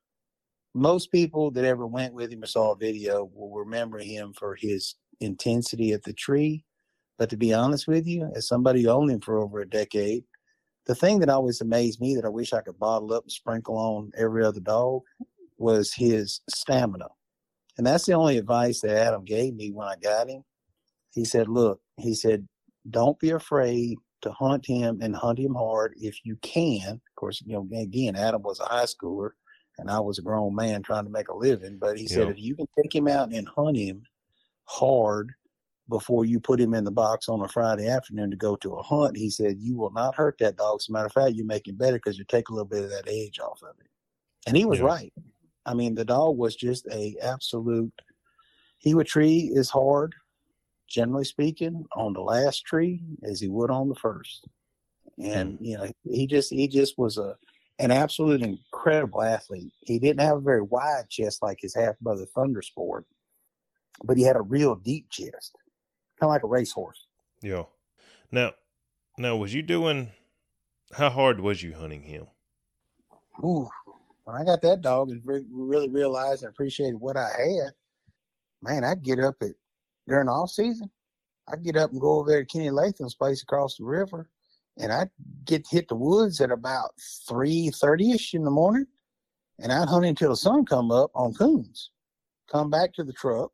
[0.74, 4.56] most people that ever went with him or saw a video will remember him for
[4.56, 6.64] his intensity at the tree
[7.20, 10.24] but to be honest with you, as somebody who owned him for over a decade,
[10.88, 13.78] the thing that always amazed me that I wish I could bottle up and sprinkle
[13.78, 15.02] on every other dog
[15.58, 17.10] was his stamina.
[17.78, 20.44] And that's the only advice that Adam gave me when I got him.
[21.12, 22.48] He said, Look, he said,
[22.90, 26.94] don't be afraid to hunt him and hunt him hard if you can.
[26.94, 29.32] Of course, you know, again, Adam was a high schooler
[29.78, 31.78] and I was a grown man trying to make a living.
[31.80, 34.04] But he said, if you can take him out and hunt him
[34.66, 35.34] hard
[35.90, 38.84] before you put him in the box on a Friday afternoon to go to a
[38.84, 40.80] hunt, he said, you will not hurt that dog.
[40.80, 42.84] As a matter of fact, you make him better because you take a little bit
[42.84, 43.88] of that edge off of it.
[44.48, 44.86] And he was yeah.
[44.86, 45.14] right.
[45.66, 47.92] I mean, the dog was just a absolute.
[48.78, 50.16] He would tree as hard,
[50.88, 54.48] generally speaking, on the last tree as he would on the first.
[55.22, 55.64] And hmm.
[55.64, 57.36] you know, he just he just was a
[57.80, 59.72] an absolute incredible athlete.
[59.82, 63.04] He didn't have a very wide chest like his half brother Thundersport,
[64.04, 65.58] but he had a real deep chest
[66.24, 67.08] of like a racehorse.
[67.42, 67.64] Yeah.
[68.32, 68.54] Now,
[69.18, 70.12] now, was you doing?
[70.94, 72.28] How hard was you hunting him?
[73.44, 73.70] Ooh,
[74.24, 77.72] when I got that dog and really realized and appreciated what I had,
[78.62, 79.52] man, I'd get up at
[80.08, 80.90] during the off season.
[81.48, 84.30] I'd get up and go over there to Kenny Latham's place across the river,
[84.78, 85.10] and I'd
[85.46, 86.92] get hit the woods at about
[87.28, 88.86] three thirty ish in the morning,
[89.60, 91.92] and I'd hunt until the sun come up on coons.
[92.52, 93.52] Come back to the truck,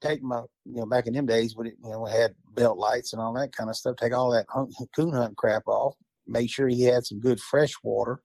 [0.00, 3.12] take my, you know, back in them days when it, you know, had belt lights
[3.12, 5.94] and all that kind of stuff, take all that hunt, coon hunt crap off,
[6.26, 8.20] make sure he had some good fresh water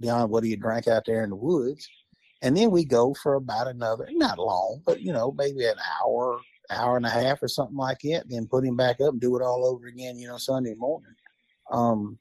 [0.00, 1.88] beyond what he had drank out there in the woods.
[2.42, 6.40] and then we go for about another not long, but you know maybe an hour,
[6.70, 8.24] hour and a half or something like that.
[8.28, 10.18] Then put him back up and do it all over again.
[10.18, 11.14] You know Sunday morning.
[11.72, 12.18] Um,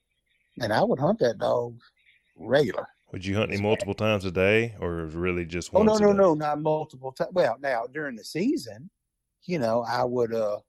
[0.60, 1.80] and I would hunt that dog
[2.36, 2.88] regular.
[3.14, 5.88] Would you hunt him multiple times a day, or really just Oh once?
[5.88, 6.18] no, a no, day?
[6.18, 7.30] no, not multiple times.
[7.34, 8.90] Well, now during the season,
[9.48, 10.60] you know, I would uh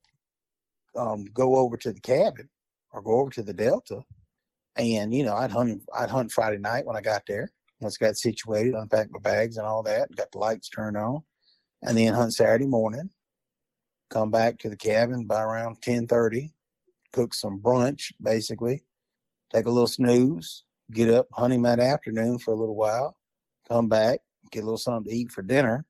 [0.95, 2.49] um go over to the cabin
[2.91, 4.01] or go over to the Delta,
[4.75, 5.83] and you know, I'd hunt.
[5.95, 7.51] I'd hunt Friday night when I got there.
[7.81, 11.21] Once I got situated, unpacked my bags and all that, got the lights turned on,
[11.83, 13.09] and then hunt Saturday morning.
[14.09, 16.51] Come back to the cabin by around ten thirty,
[17.13, 18.83] cook some brunch basically,
[19.53, 23.15] take a little snooze, get up, hunt him that afternoon for a little while,
[23.67, 25.85] come back, get a little something to eat for dinner,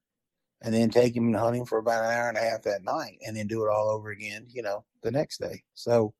[0.61, 3.35] and then take him hunting for about an hour and a half that night, and
[3.37, 5.63] then do it all over again, you know, the next day.
[5.73, 6.13] So,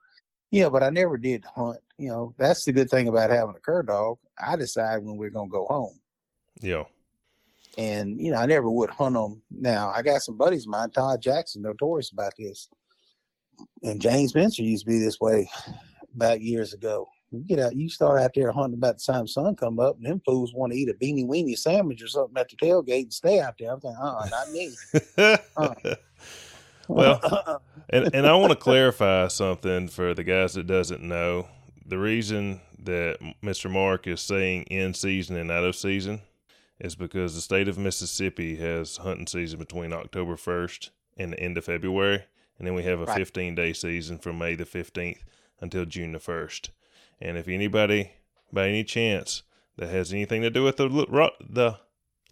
[0.52, 1.80] yeah, but I never did hunt.
[1.98, 4.18] You know, that's the good thing about having a cur dog.
[4.42, 6.00] I decide when we're gonna go home,
[6.62, 6.86] Yeah.
[7.78, 9.42] and you know, I never would hunt them.
[9.52, 12.70] Now, I got some buddies of mine, Todd Jackson, notorious about this,
[13.84, 15.50] and James Spencer used to be this way
[16.16, 17.08] back years ago.
[17.32, 20.06] You get out, you start out there hunting about the time sun come up, and
[20.06, 23.14] them fools want to eat a beanie weenie sandwich or something at the tailgate and
[23.14, 23.72] stay out there.
[23.72, 25.96] I'm thinking, uh, not me.
[26.88, 31.48] Well, and and I want to clarify something for the guys that doesn't know.
[31.86, 33.70] The reason that Mr.
[33.70, 36.22] Mark is saying in season and out of season
[36.80, 41.58] is because the state of Mississippi has hunting season between October 1st and the end
[41.58, 42.24] of February,
[42.58, 43.18] and then we have a Right.
[43.18, 45.20] 15 day season from May the 15th
[45.62, 46.70] until June the 1st.
[47.22, 48.12] And if anybody,
[48.52, 49.44] by any chance,
[49.78, 50.88] that has anything to do with the
[51.50, 51.78] the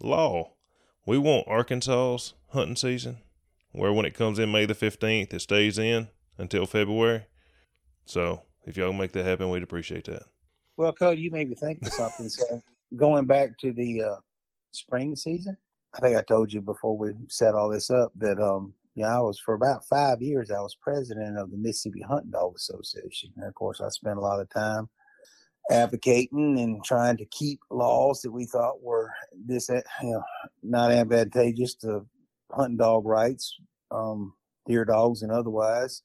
[0.00, 0.52] law,
[1.06, 3.18] we want Arkansas's hunting season
[3.72, 7.26] where when it comes in May the 15th, it stays in until February.
[8.04, 10.24] So if y'all make that happen, we'd appreciate that.
[10.76, 12.28] Well, Cody, you made me think of something.
[12.28, 12.62] So
[12.96, 14.16] going back to the uh,
[14.72, 15.56] spring season,
[15.94, 19.20] I think I told you before we set all this up that um, know, I
[19.20, 20.50] was for about five years.
[20.50, 24.22] I was president of the Mississippi Hunting Dog Association, and of course, I spent a
[24.22, 24.88] lot of time
[25.70, 29.12] advocating and trying to keep laws that we thought were
[29.46, 30.22] this, you know,
[30.62, 32.06] not advantageous to
[32.50, 33.54] hunting dog rights,
[33.90, 34.32] um,
[34.66, 36.02] deer dogs, and otherwise.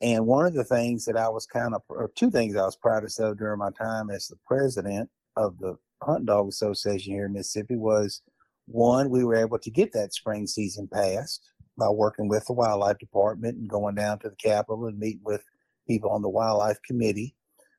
[0.00, 2.76] And one of the things that I was kind of, or two things I was
[2.76, 7.32] proudest of during my time as the president of the Hunt Dog Association here in
[7.32, 8.22] Mississippi was
[8.66, 11.40] one, we were able to get that spring season passed
[11.78, 15.42] by working with the wildlife department and going down to the Capitol and meeting with
[15.86, 17.34] people on the wildlife committee.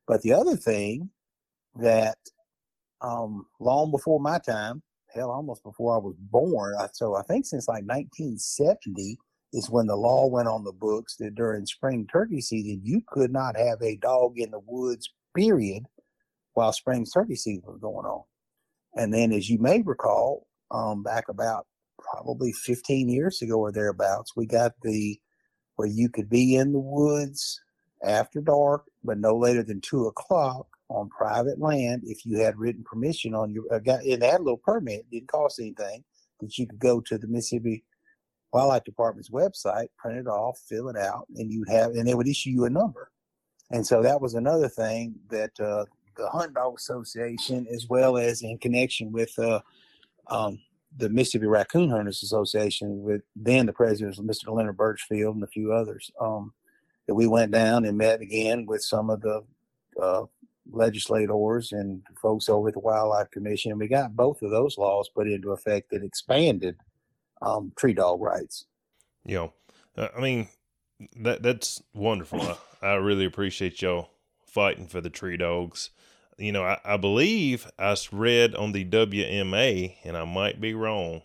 [0.07, 1.09] But the other thing
[1.75, 2.17] that
[3.01, 4.81] um, long before my time,
[5.13, 9.17] hell, almost before I was born, so I think since like 1970
[9.53, 13.31] is when the law went on the books that during spring turkey season you could
[13.31, 15.83] not have a dog in the woods, period,
[16.53, 18.23] while spring turkey season was going on.
[18.95, 21.67] And then, as you may recall, um, back about
[21.99, 25.19] probably 15 years ago or thereabouts, we got the
[25.75, 27.61] where you could be in the woods
[28.03, 32.83] after dark, but no later than two o'clock on private land if you had written
[32.83, 36.03] permission on your uh, got it had a little permit, didn't cost anything,
[36.39, 37.83] that you could go to the Mississippi
[38.53, 42.27] Wildlife Department's website, print it off, fill it out, and you'd have and they would
[42.27, 43.11] issue you a number.
[43.71, 48.41] And so that was another thing that uh, the Hunt Dog Association, as well as
[48.41, 49.59] in connection with uh,
[50.27, 50.59] um,
[50.97, 54.53] the Mississippi Raccoon Hunters Association, with then the president Mr.
[54.53, 56.53] Leonard Birchfield and a few others, um,
[57.07, 59.43] that we went down and met again with some of the
[60.01, 60.23] uh,
[60.71, 65.09] legislators and folks over at the Wildlife Commission, and we got both of those laws
[65.09, 66.75] put into effect that expanded
[67.41, 68.65] um, tree dog rights.
[69.25, 69.53] Know,
[69.97, 70.47] uh, I mean,
[71.17, 72.41] that that's wonderful.
[72.81, 74.09] I, I really appreciate y'all
[74.45, 75.91] fighting for the tree dogs.
[76.37, 81.23] You know, I, I believe I read on the WMA, and I might be wrong,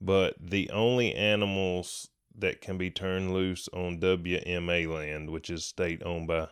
[0.00, 6.02] but the only animals that can be turned loose on WMA land, which is state
[6.04, 6.48] owned by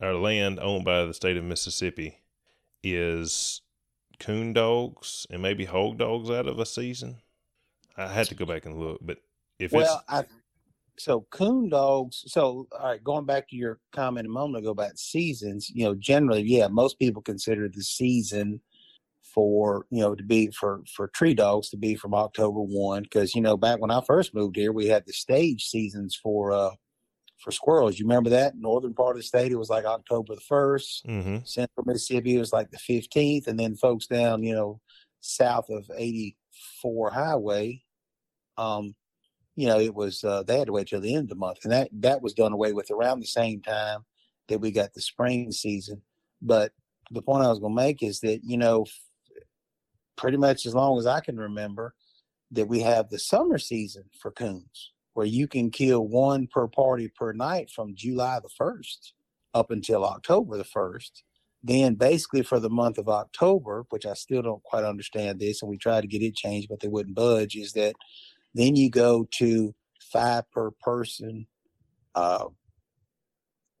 [0.00, 2.20] our land owned by the state of Mississippi,
[2.82, 3.62] is
[4.18, 7.18] coon dogs and maybe hog dogs out of a season.
[7.96, 9.18] I had to go back and look, but
[9.58, 10.24] if Well, I
[10.98, 12.24] so coon dogs.
[12.26, 15.94] So all right, going back to your comment a moment ago about seasons, you know,
[15.94, 18.60] generally, yeah, most people consider the season
[19.22, 23.34] for you know to be for for tree dogs to be from October one because
[23.34, 26.70] you know back when I first moved here, we had the stage seasons for uh
[27.38, 27.98] for squirrels.
[27.98, 29.52] You remember that northern part of the state?
[29.52, 31.04] It was like October the first.
[31.04, 34.80] it's hmm Central Mississippi was like the 15th, and then folks down, you know,
[35.20, 37.82] south of 84 Highway,
[38.56, 38.94] um,
[39.56, 41.58] you know, it was uh, they had to wait till the end of the month,
[41.64, 44.04] and that that was done away with around the same time
[44.48, 46.02] that we got the spring season.
[46.40, 46.72] But
[47.10, 48.86] the point I was going to make is that you know,
[50.16, 51.94] pretty much as long as I can remember
[52.52, 57.08] that we have the summer season for coons where you can kill one per party
[57.08, 59.12] per night from July the 1st
[59.54, 61.22] up until October the 1st.
[61.62, 65.70] Then, basically, for the month of October, which I still don't quite understand this, and
[65.70, 67.96] we tried to get it changed, but they wouldn't budge, is that
[68.56, 71.46] then you go to five per person
[72.14, 72.46] uh,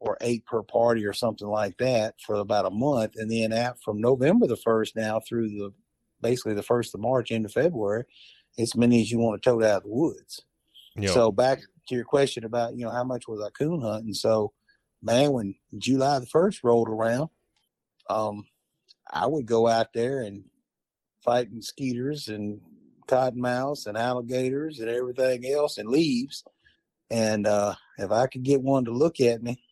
[0.00, 3.14] or eight per party or something like that for about a month.
[3.16, 5.72] And then at, from November the 1st now through the
[6.20, 8.04] basically the 1st of March into February,
[8.58, 10.42] as many as you want to tote out of the woods.
[10.96, 11.10] Yep.
[11.10, 14.14] So back to your question about, you know, how much was I coon hunting?
[14.14, 14.52] So,
[15.02, 17.28] man, when July the 1st rolled around,
[18.08, 18.44] um,
[19.10, 20.44] I would go out there and
[21.22, 22.60] fight mosquitoes and
[23.06, 26.44] cottonmouths and alligators and everything else and leaves.
[27.10, 29.62] And uh, if I could get one to look at me,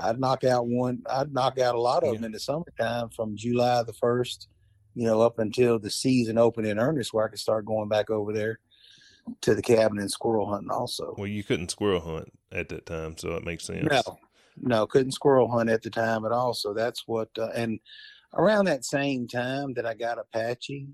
[0.00, 1.02] I'd knock out one.
[1.10, 2.14] I'd knock out a lot of yeah.
[2.14, 4.48] them in the summertime from July the first,
[4.94, 8.10] you know, up until the season opened in earnest, where I could start going back
[8.10, 8.58] over there
[9.42, 11.14] to the cabin and squirrel hunting also.
[11.16, 13.88] Well, you couldn't squirrel hunt at that time, so it makes sense.
[13.90, 14.18] No,
[14.60, 16.54] no, couldn't squirrel hunt at the time at all.
[16.54, 17.28] So that's what.
[17.38, 17.78] Uh, and
[18.34, 20.88] around that same time that I got Apache,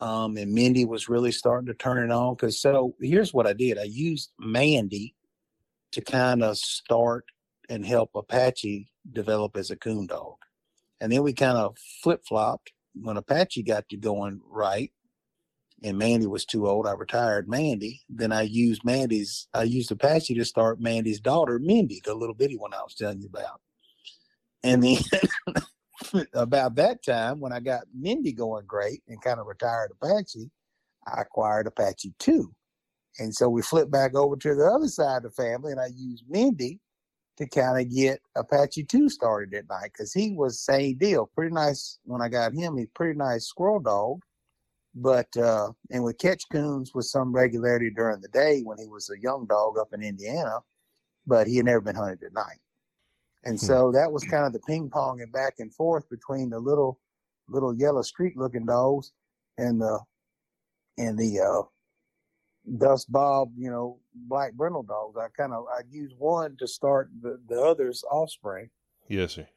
[0.00, 2.34] um, and Mindy was really starting to turn it on.
[2.34, 5.14] Because so here's what I did: I used Mandy
[5.92, 7.24] to kind of start
[7.68, 10.36] and help Apache develop as a coon dog.
[11.00, 14.90] And then we kind of flip flopped when Apache got to going right
[15.82, 16.86] and Mandy was too old.
[16.86, 18.02] I retired Mandy.
[18.08, 22.56] Then I used Mandy's, I used Apache to start Mandy's daughter, Mindy, the little bitty
[22.56, 23.60] one I was telling you about.
[24.64, 24.98] And then
[26.34, 30.50] about that time, when I got Mindy going great and kind of retired Apache,
[31.06, 32.52] I acquired Apache 2.
[33.18, 35.88] And so we flipped back over to the other side of the family, and I
[35.94, 36.80] used Mindy
[37.38, 41.30] to kind of get Apache 2 started at night because he was same deal.
[41.34, 42.76] Pretty nice when I got him.
[42.76, 44.20] He's pretty nice squirrel dog.
[44.94, 49.10] But uh, and would catch coons with some regularity during the day when he was
[49.10, 50.58] a young dog up in Indiana,
[51.26, 52.58] but he had never been hunted at night.
[53.44, 53.66] And hmm.
[53.66, 57.00] so that was kind of the ping pong and back and forth between the little
[57.48, 59.12] little yellow street looking dogs
[59.56, 60.00] and the
[60.98, 61.62] and the uh,
[62.76, 65.16] dust bob, you know, black brindle dogs.
[65.16, 68.70] I kind of I use one to start the, the other's offspring.
[69.08, 69.48] Yes, sir.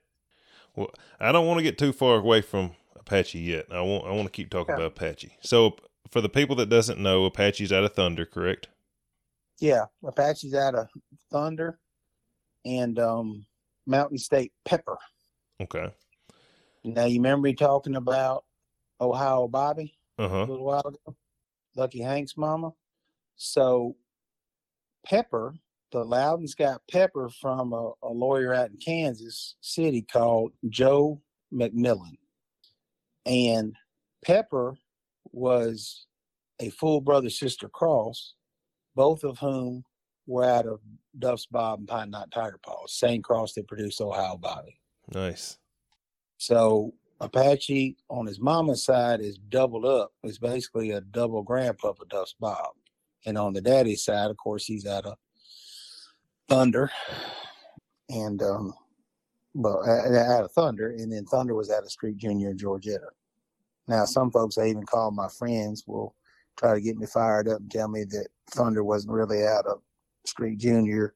[0.76, 3.66] Well, I don't want to get too far away from Apache yet.
[3.72, 4.86] I want I want to keep talking yeah.
[4.86, 5.36] about Apache.
[5.42, 5.76] So
[6.10, 8.68] for the people that doesn't know, Apache's out of Thunder, correct?
[9.60, 10.88] Yeah, Apache's out of
[11.32, 11.80] Thunder
[12.66, 13.46] and um,
[13.86, 14.98] Mountain State Pepper.
[15.62, 15.92] Okay.
[16.84, 18.46] Now you remember me talking about
[19.00, 20.36] Ohio Bobby uh-huh.
[20.36, 21.16] a little while ago?
[21.76, 22.72] Lucky Hank's mama.
[23.36, 23.96] So
[25.06, 25.56] Pepper,
[25.92, 31.22] the Loudon's got Pepper from a, a lawyer out in Kansas City called Joe
[31.54, 32.18] McMillan.
[33.26, 33.76] And
[34.26, 34.76] Pepper
[35.32, 36.06] was
[36.60, 38.36] a full brother sister cross,
[38.96, 39.84] both of whom
[40.28, 40.80] were out of
[41.18, 44.80] Duff's Bob and Pine Knot Tiger Paws, same cross that produced Ohio Bobby.
[45.14, 45.58] Nice.
[46.38, 50.12] So Apache on his mama's side is doubled up.
[50.24, 52.72] It's basically a double grandpa of Duff's Bob.
[53.26, 55.18] And on the daddy's side, of course, he's out of
[56.50, 56.92] Thunder,
[58.10, 58.74] and um,
[59.54, 63.08] well, out of Thunder, and then Thunder was out of Streak Junior in Georgetta.
[63.88, 66.16] Now, some folks I even call my friends will
[66.58, 69.82] try to get me fired up and tell me that Thunder wasn't really out of
[70.26, 71.14] Streak Junior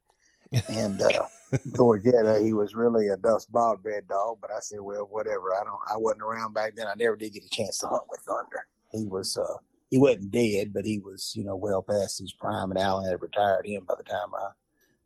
[0.69, 1.27] and uh,
[1.69, 2.43] Georgetta.
[2.43, 4.37] He was really a Duff's Bob bred dog.
[4.41, 5.53] But I said, well, whatever.
[5.53, 5.79] I don't.
[5.91, 6.87] I wasn't around back then.
[6.87, 8.67] I never did get a chance to hunt with Thunder.
[8.91, 9.57] He was uh,
[9.89, 13.21] he wasn't dead, but he was, you know, well past his prime, and Alan had
[13.21, 14.49] retired him by the time I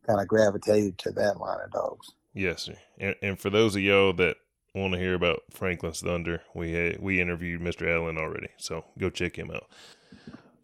[0.08, 2.12] kind of gravitated to that line of dogs.
[2.34, 2.76] Yes, sir.
[2.98, 4.38] And, and for those of y'all that
[4.74, 7.92] want to hear about Franklin's Thunder, we had, we interviewed Mr.
[7.94, 9.68] Allen already, so go check him out.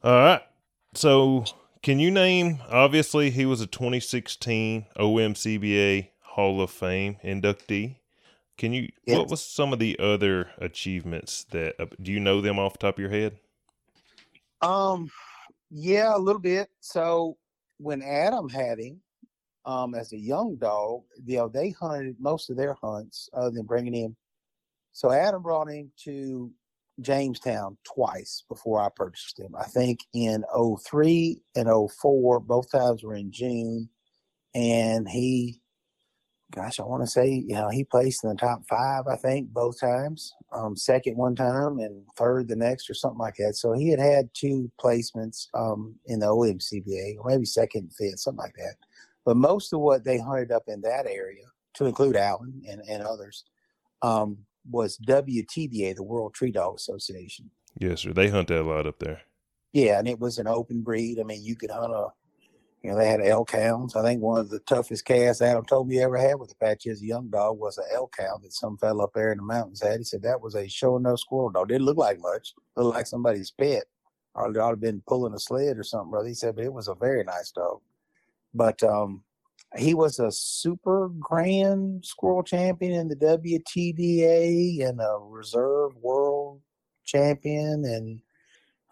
[0.04, 0.42] All right.
[0.94, 1.46] So,
[1.86, 2.58] can you name?
[2.72, 7.98] Obviously, he was a 2016 OMCBA Hall of Fame inductee.
[8.58, 8.90] Can you?
[9.06, 9.20] Yes.
[9.20, 11.76] What was some of the other achievements that?
[11.80, 13.38] Uh, do you know them off the top of your head?
[14.64, 15.12] Um,
[15.70, 16.70] yeah, a little bit.
[16.80, 17.38] So
[17.78, 19.00] when Adam had him,
[19.66, 23.68] um, as a young dog, you know, they hunted most of their hunts other than
[23.68, 24.16] bringing him.
[24.92, 26.52] So Adam brought him to
[27.02, 29.54] Jamestown twice before I purchased him.
[29.60, 30.44] I think in
[30.86, 33.90] 03 and 04, both times were in June.
[34.54, 35.60] And he
[36.56, 39.50] gosh, I want to say, you know, he placed in the top five, I think,
[39.50, 40.34] both times.
[40.54, 43.56] Um, second one time and third the next, or something like that.
[43.56, 48.40] So he had had two placements um, in the OMCBA, or maybe second, fifth, something
[48.40, 48.76] like that.
[49.26, 51.44] But most of what they hunted up in that area,
[51.76, 53.44] to include Allen and, and others,
[54.02, 54.38] um,
[54.70, 57.50] was WTDA, the World Tree Dog Association.
[57.78, 58.14] Yes, sir.
[58.14, 59.22] They hunt that a lot up there.
[59.74, 61.20] Yeah, and it was an open breed.
[61.20, 62.08] I mean, you could hunt a,
[62.82, 63.96] you know, they had elk hounds.
[63.96, 67.02] I think one of the toughest casts Adam told me ever had with Apache as
[67.02, 69.82] a young dog was an elk hound that some fellow up there in the mountains
[69.82, 69.98] had.
[69.98, 71.68] He said that was a show enough squirrel dog.
[71.68, 72.54] Didn't look like much.
[72.78, 73.84] Looked like somebody's pet.
[74.34, 76.28] Or they ought to have been pulling a sled or something, brother.
[76.28, 77.80] He said, but it was a very nice dog.
[78.54, 79.24] But um,
[79.78, 86.62] he was a super grand squirrel champion in the WTDA and a reserve world
[87.06, 88.22] champion and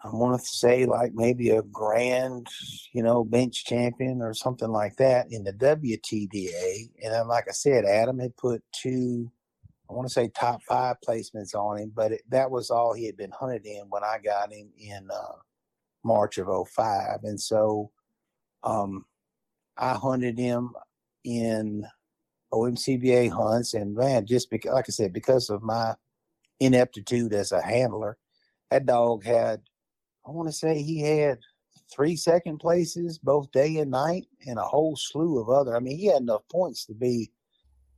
[0.04, 2.46] I want to say like maybe a grand,
[2.92, 6.90] you know, bench champion or something like that in the WTDA.
[7.02, 9.32] And then, like I said, Adam had put two,
[9.88, 13.06] I want to say top five placements on him, but it, that was all he
[13.06, 15.36] had been hunted in when I got him in uh,
[16.04, 17.20] March of 05.
[17.22, 17.90] And so
[18.62, 19.06] um,
[19.76, 20.72] I hunted him
[21.24, 21.86] in
[22.52, 23.74] OMCBA hunts.
[23.74, 25.94] And man, just because, like I said, because of my
[26.60, 28.16] ineptitude as a handler,
[28.70, 29.62] that dog had
[30.26, 31.38] I want to say he had
[31.92, 35.76] three second places both day and night and a whole slew of other.
[35.76, 37.30] I mean, he had enough points to be,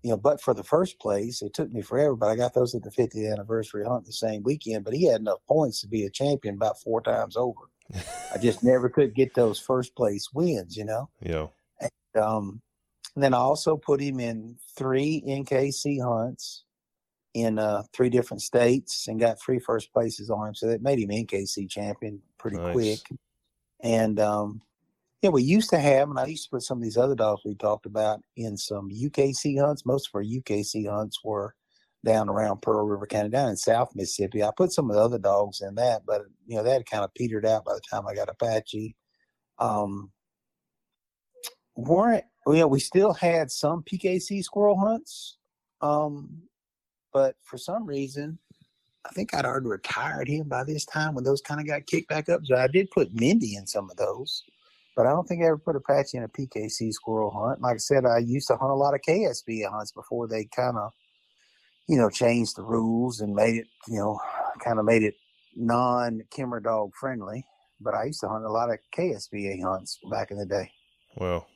[0.02, 2.74] you know, but for the first place, it took me forever, but I got those
[2.74, 4.84] at the 50th anniversary hunt the same weekend.
[4.84, 7.70] But he had enough points to be a champion about four times over.
[8.34, 11.08] I just never could get those first place wins, you know?
[11.20, 11.46] Yeah.
[12.16, 12.62] And, um,
[13.14, 16.64] and then I also put him in three NKC hunts
[17.34, 20.54] in uh, three different states and got three first places on him.
[20.54, 22.72] So that made him NKC champion pretty Nice.
[22.72, 23.18] quick.
[23.82, 24.62] And um,
[25.22, 27.42] yeah, we used to have, and I used to put some of these other dogs
[27.44, 29.86] we talked about in some UKC hunts.
[29.86, 31.54] Most of our UKC hunts were
[32.04, 34.42] down around Pearl River County, down in South Mississippi.
[34.42, 37.12] I put some of the other dogs in that, but you know that kind of
[37.14, 38.94] petered out by the time I got Apache.
[39.58, 40.12] Um,
[41.76, 45.36] weren't well, yeah, we still had some PKC squirrel hunts,
[45.80, 46.42] um,
[47.12, 48.38] but for some reason,
[49.04, 52.08] I think I'd already retired him by this time when those kind of got kicked
[52.08, 52.42] back up.
[52.44, 54.44] So I did put Mindy in some of those,
[54.94, 57.60] but I don't think I ever put Apache in a PKC squirrel hunt.
[57.60, 60.76] Like I said, I used to hunt a lot of KSB hunts before they kind
[60.76, 60.92] of,
[61.88, 64.20] you know, changed the rules and made it, you know,
[64.60, 65.14] kind of made it
[65.56, 67.44] non Kemmer dog friendly.
[67.80, 70.70] But I used to hunt a lot of KSBA hunts back in the day.
[71.16, 71.46] Well,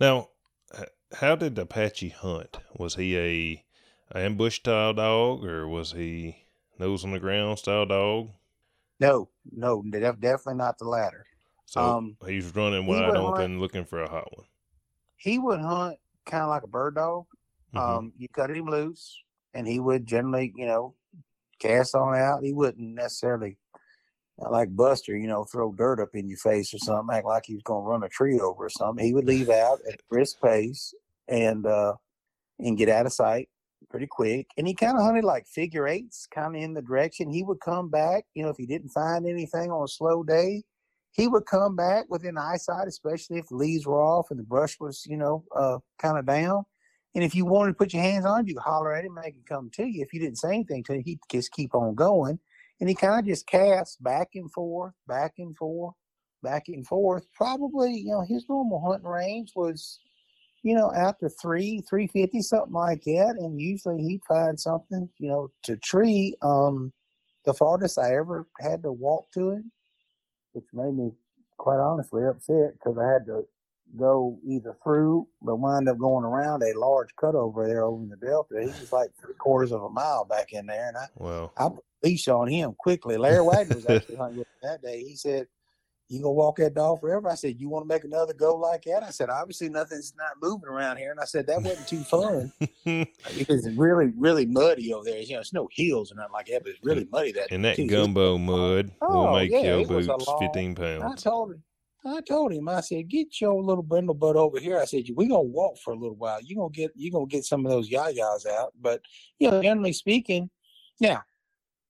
[0.00, 0.30] now,
[1.12, 2.58] how did Apache hunt?
[2.76, 3.64] Was he a
[4.14, 6.46] ambush style dog, or was he
[6.78, 8.32] nose on the ground style dog?
[8.98, 11.26] No, no, def- definitely not the latter.
[11.66, 14.46] So Um, he was running he wide would open, hunt- looking for a hot one.
[15.16, 17.26] He would hunt kind of like a bird dog.
[17.72, 17.80] Mhm.
[17.80, 19.22] Um, you cut him loose,
[19.54, 20.96] and he would generally, you know,
[21.60, 22.44] cast on out.
[22.44, 23.58] He wouldn't necessarily
[24.50, 27.54] like Buster, you know, throw dirt up in your face or something, act like he
[27.54, 29.04] was going to run a tree over or something.
[29.04, 30.94] He would leave out at a brisk pace
[31.28, 31.94] and uh,
[32.58, 33.48] and get out of sight
[33.90, 34.46] pretty quick.
[34.56, 37.30] And he kind of hunted like figure eights, kind of in the direction.
[37.30, 40.62] He would come back, you know, if he didn't find anything on a slow day,
[41.12, 44.80] he would come back within eyesight, especially if the leaves were off and the brush
[44.80, 46.64] was, you know, uh, kind of down.
[47.14, 49.14] And if you wanted to put your hands on him, you could holler at him,
[49.16, 50.02] and make him come to you.
[50.02, 52.38] If you didn't say anything to him, he'd just keep on going.
[52.82, 55.94] And he kind of just cast back and forth, back and forth,
[56.42, 57.24] back and forth.
[57.32, 60.00] Probably, you know, his normal hunting range was,
[60.64, 63.36] you know, out to three, three fifty, something like that.
[63.38, 66.34] And usually he'd find something, you know, to tree.
[66.42, 66.92] Um,
[67.44, 69.70] the farthest I ever had to walk to him,
[70.50, 71.12] which made me
[71.58, 73.46] quite honestly upset because I had to
[73.96, 78.16] go either through, but wind up going around a large cutover there over in the
[78.16, 78.60] Delta.
[78.60, 81.68] He was like three quarters of a mile back in there, and I Well, I
[82.02, 83.16] leash on him quickly.
[83.16, 85.02] Larry Wagner was actually hunting with him that day.
[85.02, 85.46] He said,
[86.08, 88.82] "You gonna walk that dog forever?" I said, "You want to make another go like
[88.84, 92.02] that?" I said, "Obviously nothing's not moving around here," and I said that wasn't too
[92.04, 92.52] fun.
[92.84, 95.18] It was really, really muddy over there.
[95.20, 97.32] You know, it's no hills or nothing like that, but it's really muddy.
[97.32, 97.86] That and that too.
[97.86, 101.22] gumbo mud will Oh, make yeah, your boots long- 15 I pounds.
[101.22, 101.62] told him.
[102.04, 102.68] I told him.
[102.68, 105.92] I said, "Get your little brindle butt over here." I said, we're gonna walk for
[105.92, 106.40] a little while.
[106.42, 109.02] You're gonna get you're gonna get some of those yayas out." But
[109.38, 110.50] you know, generally speaking,
[111.00, 111.22] now,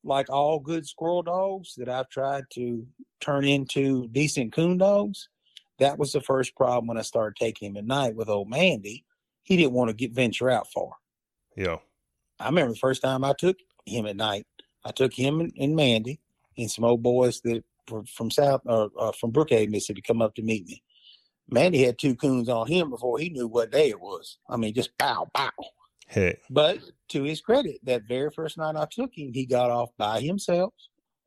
[0.04, 2.86] like all good squirrel dogs that I've tried to
[3.20, 5.28] turn into decent coon dogs,
[5.78, 9.04] that was the first problem when I started taking him at night with old Mandy.
[9.42, 10.90] He didn't want to get venture out far.
[11.56, 11.78] Yeah.
[12.38, 13.56] I remember the first time I took
[13.86, 14.46] him at night.
[14.84, 16.20] I took him and, and Mandy
[16.56, 20.34] and some old boys that were from South or uh, from Brookhaven, Mississippi, come up
[20.36, 20.82] to meet me.
[21.48, 24.38] Mandy had two coons on him before he knew what day it was.
[24.48, 25.50] I mean, just pow, pow.
[26.50, 26.80] But
[27.10, 30.74] to his credit, that very first night I took him, he got off by himself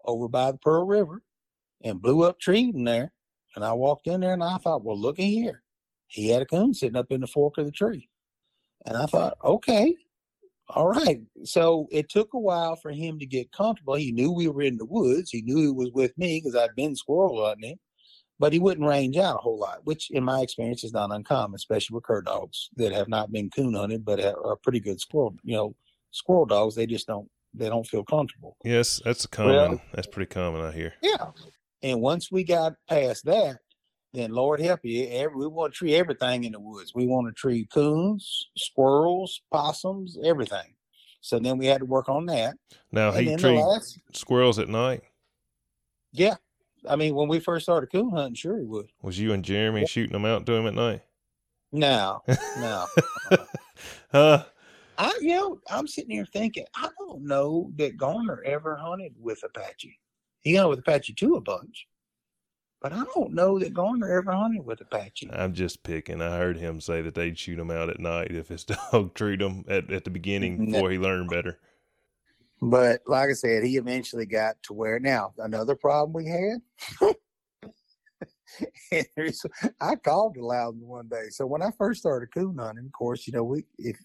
[0.05, 1.23] over by the Pearl River
[1.83, 3.13] and blew up tree in there.
[3.55, 5.63] And I walked in there and I thought, well, look at here.
[6.07, 8.09] He had a coon sitting up in the fork of the tree.
[8.85, 9.95] And I thought, okay,
[10.69, 11.21] All right.
[11.43, 13.95] So it took a while for him to get comfortable.
[13.95, 15.29] He knew we were in the woods.
[15.31, 17.77] He knew he was with me because I'd been squirrel hunting,
[18.39, 21.55] but he wouldn't range out a whole lot, which in my experience is not uncommon,
[21.55, 25.35] especially with cur dogs that have not been coon hunted but are pretty good squirrel.
[25.43, 25.75] You know,
[26.11, 28.57] squirrel dogs they just don't they don't feel comfortable.
[28.63, 29.55] Yes, that's common.
[29.55, 30.93] Well, that's pretty common I hear.
[31.01, 31.31] Yeah.
[31.83, 33.59] And once we got past that,
[34.13, 36.93] then Lord help you, every, we want to tree everything in the woods.
[36.95, 40.73] We want to tree coons, squirrels, possums, everything.
[41.21, 42.55] So then we had to work on that.
[42.91, 45.01] Now and he treed last, squirrels at night.
[46.11, 46.35] Yeah,
[46.89, 48.87] I mean when we first started coon hunting, sure he would.
[49.01, 49.87] Was you and Jeremy yeah.
[49.87, 51.01] shooting them out to him at night?
[51.71, 52.21] No,
[52.57, 52.85] no.
[54.13, 54.43] uh,
[54.97, 59.43] I you know I'm sitting here thinking I don't know that Garner ever hunted with
[59.43, 59.99] Apache.
[60.41, 61.87] He hunted with Apache too a bunch.
[62.81, 65.31] But I don't know that Garner ever hunted with Apache.
[65.33, 66.21] I'm just picking.
[66.21, 69.41] I heard him say that they'd shoot him out at night if his dog treated
[69.41, 71.57] him at, at the beginning before he learned better.
[72.61, 76.61] But like I said, he eventually got to where now another problem we had.
[79.81, 81.29] I called the Loudon one day.
[81.29, 83.97] So when I first started coon hunting, of course, you know, we if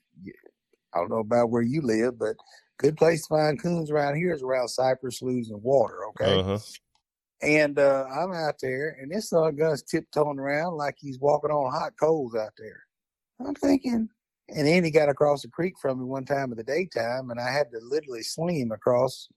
[0.95, 2.37] I don't know about where you live, but
[2.79, 6.07] good place to find coons around here is around cypress sloughs and water.
[6.09, 6.41] Okay.
[6.41, 6.59] Uh-huh.
[7.43, 11.73] And uh, I'm out there, and this son gun's tiptoeing around like he's walking on
[11.73, 12.83] hot coals out there.
[13.47, 14.11] I'm thinking,
[14.55, 17.41] and then he got across the creek from me one time in the daytime, and
[17.41, 19.29] I had to literally sling him across.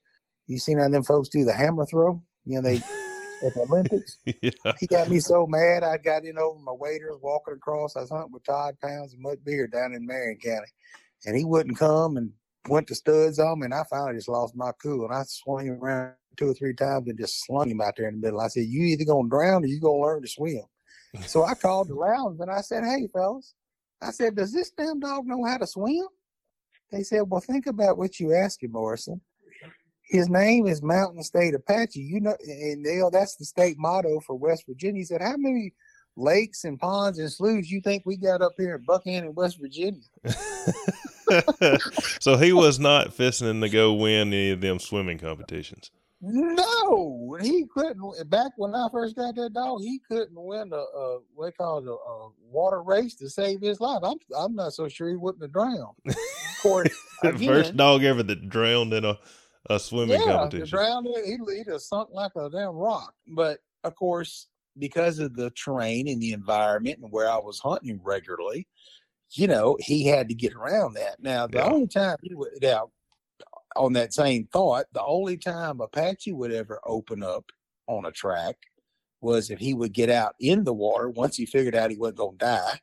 [0.48, 2.22] You seen how them folks do the hammer throw?
[2.46, 4.18] You know, they at the Olympics.
[4.26, 4.74] yeah.
[4.80, 7.96] He got me so mad, I got in over my waders walking across.
[7.96, 10.68] I was hunting with Todd Pounds and Mutt Beer down in Marion County,
[11.26, 12.32] and he wouldn't come and
[12.70, 15.66] went to studs on me, and I finally just lost my cool, and I swung
[15.68, 18.42] him around two or three times and just slung him out there in the middle.
[18.42, 20.64] I said, "You either gonna drown or you gonna learn to swim."
[21.28, 23.54] so I called the rounds and I said, "Hey, fellas,"
[24.04, 26.08] I said, "Does this damn dog know how to swim?"
[26.92, 29.22] They said, "Well, think about what you asked him, Morrison.
[30.04, 32.00] His name is Mountain State Apache.
[32.00, 35.74] You know, and Dale, that's the state motto for West Virginia." He said, "How many?"
[36.16, 40.02] lakes and ponds and sloughs you think we got up here in Buckhannon, West Virginia.
[42.20, 45.92] so he was not fisting to go win any of them swimming competitions.
[46.26, 48.02] No, he couldn't.
[48.18, 51.52] Eh, back when I first got that dog, he couldn't win a, a what they
[51.52, 54.00] call it, a, a, water race to save his life.
[54.04, 55.98] I'm I'm not so sure he wouldn't have drowned.
[56.08, 56.16] Of
[56.62, 59.20] course, again, first dog ever that drowned in a,
[59.70, 60.78] a swimming yeah, competition.
[60.78, 61.08] drowned.
[61.26, 63.14] He he'd have sunk like a damn rock.
[63.28, 64.48] But of course,
[64.78, 68.66] because of the terrain and the environment and where I was hunting regularly,
[69.32, 71.22] you know, he had to get around that.
[71.22, 71.66] Now, the yeah.
[71.66, 72.92] only time he would now
[73.76, 77.46] on that same thought, the only time Apache would ever open up
[77.88, 78.56] on a track
[79.22, 82.18] was if he would get out in the water once he figured out he wasn't
[82.18, 82.80] going to die,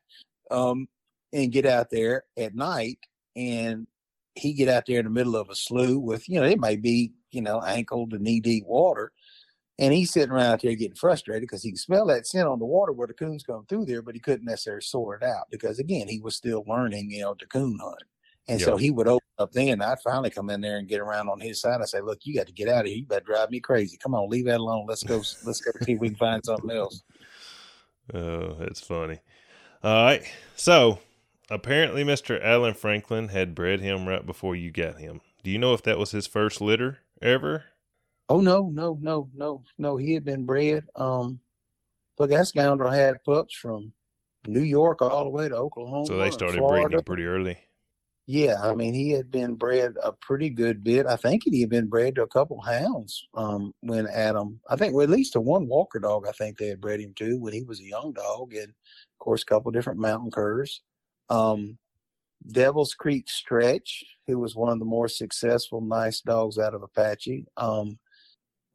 [0.51, 0.89] um,
[1.33, 2.99] and get out there at night
[3.37, 3.87] and
[4.35, 6.77] he get out there in the middle of a slough with you know it may
[6.77, 9.13] be you know ankle to knee deep water
[9.81, 12.59] and he's sitting around out there getting frustrated because he can smell that scent on
[12.59, 15.47] the water where the coons come through there, but he couldn't necessarily sort it out
[15.51, 18.03] because again, he was still learning, you know, to coon hunt.
[18.49, 19.81] And so he would open up then.
[19.81, 21.81] I'd finally come in there and get around on his side.
[21.81, 22.99] I say, look, you got to get out of here.
[22.99, 23.97] You better drive me crazy.
[23.97, 24.87] Come on, leave that alone.
[24.89, 25.17] Let's go.
[25.17, 27.03] let's go see if we can find something else.
[28.13, 29.21] Oh, that's funny.
[29.85, 30.25] All right.
[30.57, 30.99] So
[31.49, 32.45] apparently, Mr.
[32.45, 35.21] Alan Franklin had bred him right before you got him.
[35.45, 37.67] Do you know if that was his first litter ever?
[38.29, 39.97] Oh no, no, no, no, no.
[39.97, 40.85] He had been bred.
[40.97, 41.39] Um,
[42.17, 43.93] but that scoundrel had pups from
[44.47, 46.07] New York all the way to Oklahoma.
[46.07, 47.59] So they started breeding him pretty early.
[48.33, 51.05] Yeah, I mean, he had been bred a pretty good bit.
[51.05, 54.95] I think he had been bred to a couple hounds um, when Adam, I think,
[54.95, 57.53] well, at least to one Walker dog, I think they had bred him to when
[57.53, 60.81] he was a young dog, and of course, a couple different mountain curs.
[61.29, 61.77] Um,
[62.47, 67.47] Devil's Creek Stretch, who was one of the more successful nice dogs out of Apache.
[67.57, 67.99] Um,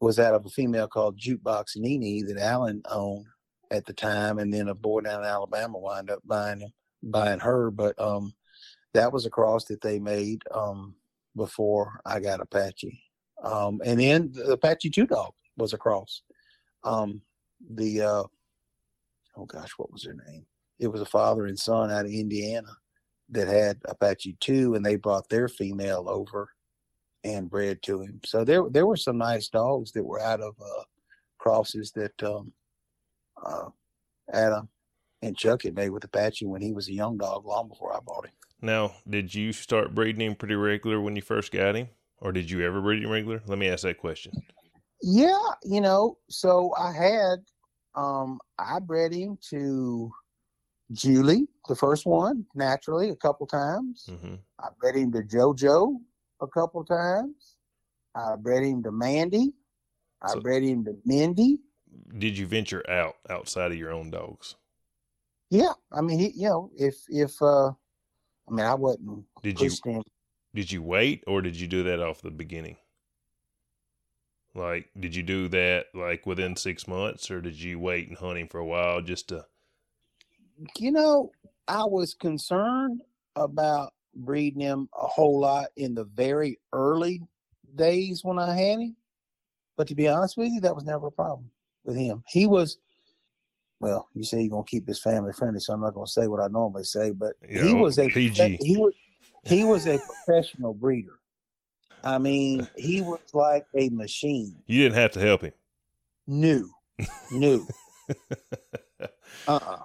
[0.02, 3.24] was out of a female called Jukebox Nini that Allen owned
[3.70, 7.40] at the time, and then a boy down in Alabama wound up buying him, buying
[7.40, 7.70] her.
[7.70, 8.34] But um,
[8.96, 10.94] that was a cross that they made um,
[11.36, 13.00] before I got Apache,
[13.42, 16.22] um, and then the Apache Two Dog was a cross.
[16.82, 17.20] Um,
[17.70, 18.24] the uh,
[19.36, 20.46] oh gosh, what was their name?
[20.78, 22.72] It was a father and son out of Indiana
[23.30, 26.50] that had Apache Two, and they brought their female over
[27.22, 28.20] and bred to him.
[28.24, 30.84] So there there were some nice dogs that were out of uh,
[31.38, 32.52] crosses that um,
[33.44, 33.68] uh,
[34.32, 34.68] Adam
[35.22, 38.00] and Chuck had made with Apache when he was a young dog, long before I
[38.00, 38.32] bought him.
[38.60, 41.88] Now, did you start breeding him pretty regular when you first got him,
[42.18, 43.42] or did you ever breed him regular?
[43.46, 44.32] Let me ask that question.
[45.02, 47.38] Yeah, you know, so I had
[47.94, 50.10] um I bred him to
[50.92, 54.08] Julie, the first one, naturally, a couple times.
[54.08, 55.96] hmm I bred him to JoJo
[56.40, 57.56] a couple times.
[58.14, 59.52] I bred him to Mandy.
[60.22, 61.58] I So- bred him to Mindy.
[62.18, 64.56] Did you venture out outside of your own dogs?
[65.50, 67.72] Yeah, I mean, he, you know, if if uh,
[68.48, 69.70] I mean, I wasn't Did you
[70.54, 72.76] did you wait or did you do that off the beginning?
[74.54, 78.38] Like, did you do that like within six months, or did you wait and hunt
[78.38, 79.44] him for a while just to?
[80.78, 81.30] You know,
[81.68, 83.02] I was concerned
[83.34, 87.20] about breeding him a whole lot in the very early
[87.74, 88.96] days when I had him.
[89.76, 91.50] But to be honest with you, that was never a problem
[91.84, 92.24] with him.
[92.26, 92.78] He was,
[93.80, 96.40] well, you say you're gonna keep this family friendly, so I'm not gonna say what
[96.40, 98.58] I normally say, but he was a PG.
[98.60, 98.94] he was
[99.44, 101.18] he was a professional breeder.
[102.02, 104.56] I mean, he was like a machine.
[104.66, 105.52] You didn't have to help him.
[106.26, 106.70] New,
[107.30, 107.66] new.
[109.48, 109.78] Uh-uh.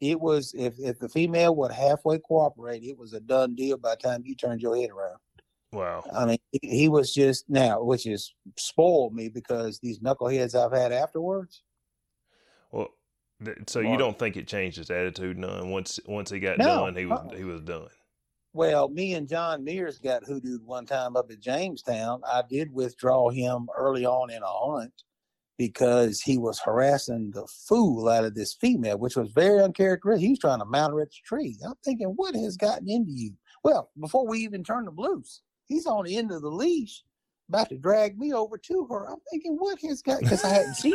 [0.00, 3.90] It was if if the female would halfway cooperate, it was a done deal by
[3.90, 5.18] the time you turned your head around.
[5.72, 6.04] wow.
[6.14, 10.76] I mean, he, he was just now, which is spoiled me because these knuckleheads I've
[10.76, 11.62] had afterwards.
[13.66, 15.70] So you don't think it changed his attitude none?
[15.70, 17.36] Once once he got No, done, he was uh-uh.
[17.36, 17.88] he was done.
[18.54, 22.22] Well, me and John Mears got hoodooed one time up at Jamestown.
[22.26, 25.02] I did withdraw him early on in a hunt
[25.58, 30.24] because he was harassing the fool out of this female, which was very uncharacteristic.
[30.24, 31.58] He was trying to mount her at the tree.
[31.66, 33.32] I'm thinking, what has gotten into you?
[33.62, 37.02] Well, before we even turned him loose, he's on the end of the leash,
[37.50, 39.10] about to drag me over to her.
[39.10, 40.20] I'm thinking, what has got?
[40.20, 40.94] Because I hadn't seen.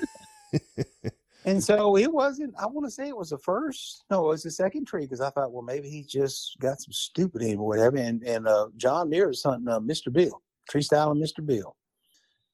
[1.46, 4.44] And so it wasn't, I want to say it was the first, no, it was
[4.44, 7.68] the second tree because I thought, well, maybe he just got some stupid him or
[7.68, 7.98] whatever.
[7.98, 10.14] And and uh, John was hunting uh, Mr.
[10.14, 11.44] Bill, tree style and Mr.
[11.44, 11.76] Bill.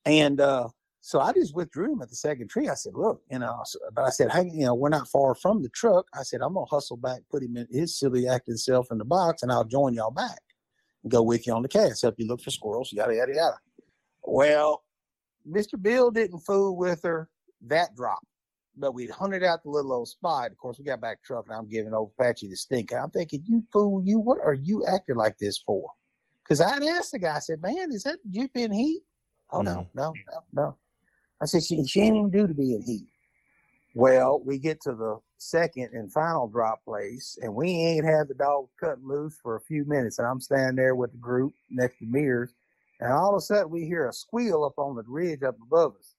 [0.06, 0.70] And uh,
[1.02, 2.70] so I just withdrew him at the second tree.
[2.70, 3.62] I said, look, you know,
[3.94, 6.06] but I said, hey, you know, we're not far from the truck.
[6.14, 9.00] I said, I'm going to hustle back, put him in his silly acting self in
[9.00, 10.40] the box, and I'll join y'all back
[11.04, 12.04] and go with you on the cast.
[12.04, 13.58] Help you look for squirrels, yada, yada, yada.
[14.24, 14.84] Well,
[15.50, 15.82] Mr.
[15.82, 17.30] Bill didn't fool with her
[17.68, 18.20] that drop
[18.78, 20.52] but we'd hunted out the little old spot.
[20.52, 22.94] Of course, we got back truck, and I'm giving old Patchy the stink.
[22.94, 25.90] I'm thinking, you fool, you, what are you acting like this for?
[26.44, 29.02] Because I'd asked the guy, I said, man, is that you in heat?
[29.52, 30.78] Oh, no, no, no, no.
[31.42, 33.08] I said, she, she ain't even due to be in heat.
[33.94, 38.34] Well, we get to the second and final drop place, and we ain't had the
[38.34, 40.20] dog cut loose for a few minutes.
[40.20, 42.54] And I'm standing there with the group next to Mears,
[43.00, 45.96] and all of a sudden we hear a squeal up on the ridge up above
[46.00, 46.14] us.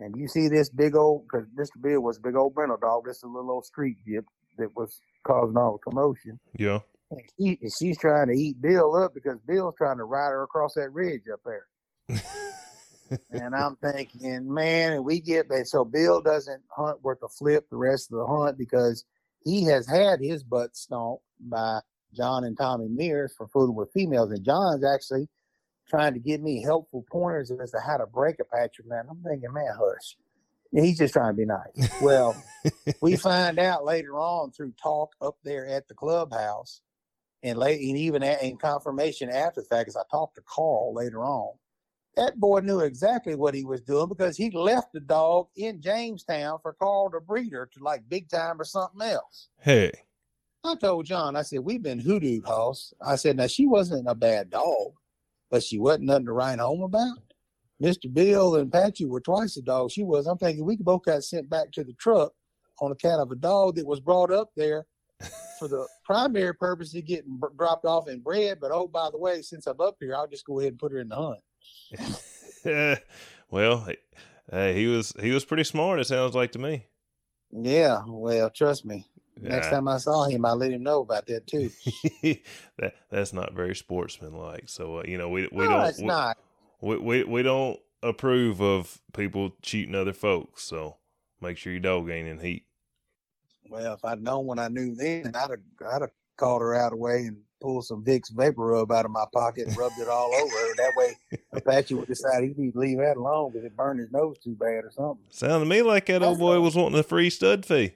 [0.00, 1.80] And you see this big old, because Mr.
[1.80, 3.04] Bill was a big old Brindle dog.
[3.06, 4.24] This is a little old Streak gyp
[4.58, 6.38] that was causing all the commotion.
[6.58, 6.80] Yeah.
[7.10, 10.42] And, she, and she's trying to eat Bill up because Bill's trying to ride her
[10.42, 11.66] across that ridge up there.
[13.30, 15.68] and I'm thinking, man, and we get that.
[15.68, 19.04] so Bill doesn't hunt worth a flip the rest of the hunt because
[19.44, 21.80] he has had his butt stomped by
[22.14, 25.28] John and Tommy Mears for fooling with females, and John's actually
[25.88, 29.04] trying to give me helpful pointers as to how to break a patch of man.
[29.10, 30.16] I'm thinking, man, hush.
[30.72, 32.02] He's just trying to be nice.
[32.02, 32.42] Well,
[33.00, 36.80] we find out later on through talk up there at the clubhouse,
[37.42, 40.92] and late and even a- in confirmation after the fact, as I talked to Carl
[40.94, 41.54] later on,
[42.16, 46.58] that boy knew exactly what he was doing because he left the dog in Jamestown
[46.62, 49.48] for Carl the breeder to like big time or something else.
[49.60, 49.92] Hey.
[50.64, 52.94] I told John, I said, we've been hoodooed, Hoss.
[53.04, 54.92] I said, now she wasn't a bad dog,
[55.54, 57.16] but she wasn't nothing to write home about.
[57.80, 58.12] Mr.
[58.12, 60.26] Bill and Patchy were twice the dog she was.
[60.26, 62.32] I'm thinking we both got sent back to the truck
[62.80, 64.84] on account of a dog that was brought up there
[65.60, 68.58] for the primary purpose of getting br- dropped off and bred.
[68.60, 70.90] But oh, by the way, since I'm up here, I'll just go ahead and put
[70.90, 71.38] her in the
[72.64, 73.00] hunt.
[73.48, 73.86] well,
[74.50, 76.00] hey, he was he was pretty smart.
[76.00, 76.86] It sounds like to me.
[77.52, 79.06] Yeah, well, trust me.
[79.40, 81.70] Next time I saw him, I let him know about that too.
[82.78, 84.68] that that's not very sportsmanlike.
[84.68, 86.38] So uh, you know we we no, don't it's we, not.
[86.80, 90.62] we, we we don't approve of people cheating other folks.
[90.62, 90.96] So
[91.40, 92.66] make sure your dog ain't in heat.
[93.68, 95.60] Well, if I'd known what I knew then, I'd have,
[95.92, 99.06] I'd have called her out of the way and pulled some Vicks vapor rub out
[99.06, 100.74] of my pocket and rubbed it all over her.
[100.76, 104.12] That way, Apache would decide he need to leave that alone because it burned his
[104.12, 105.24] nose too bad or something.
[105.30, 107.94] Sounded to me like that old boy was wanting a free stud fee.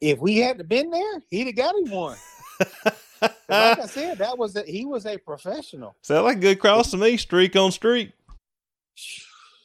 [0.00, 2.16] If we hadn't been there, he'd have got him one.
[3.20, 5.96] Like I said, that was a, he was a professional.
[6.02, 7.16] Sound like a good cross to me.
[7.16, 8.12] Streak on streak.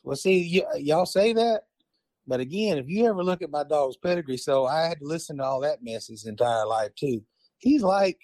[0.03, 1.63] Well, see, y- y'all say that,
[2.25, 5.37] but again, if you ever look at my dog's pedigree, so I had to listen
[5.37, 7.23] to all that mess his entire life too.
[7.57, 8.19] He's like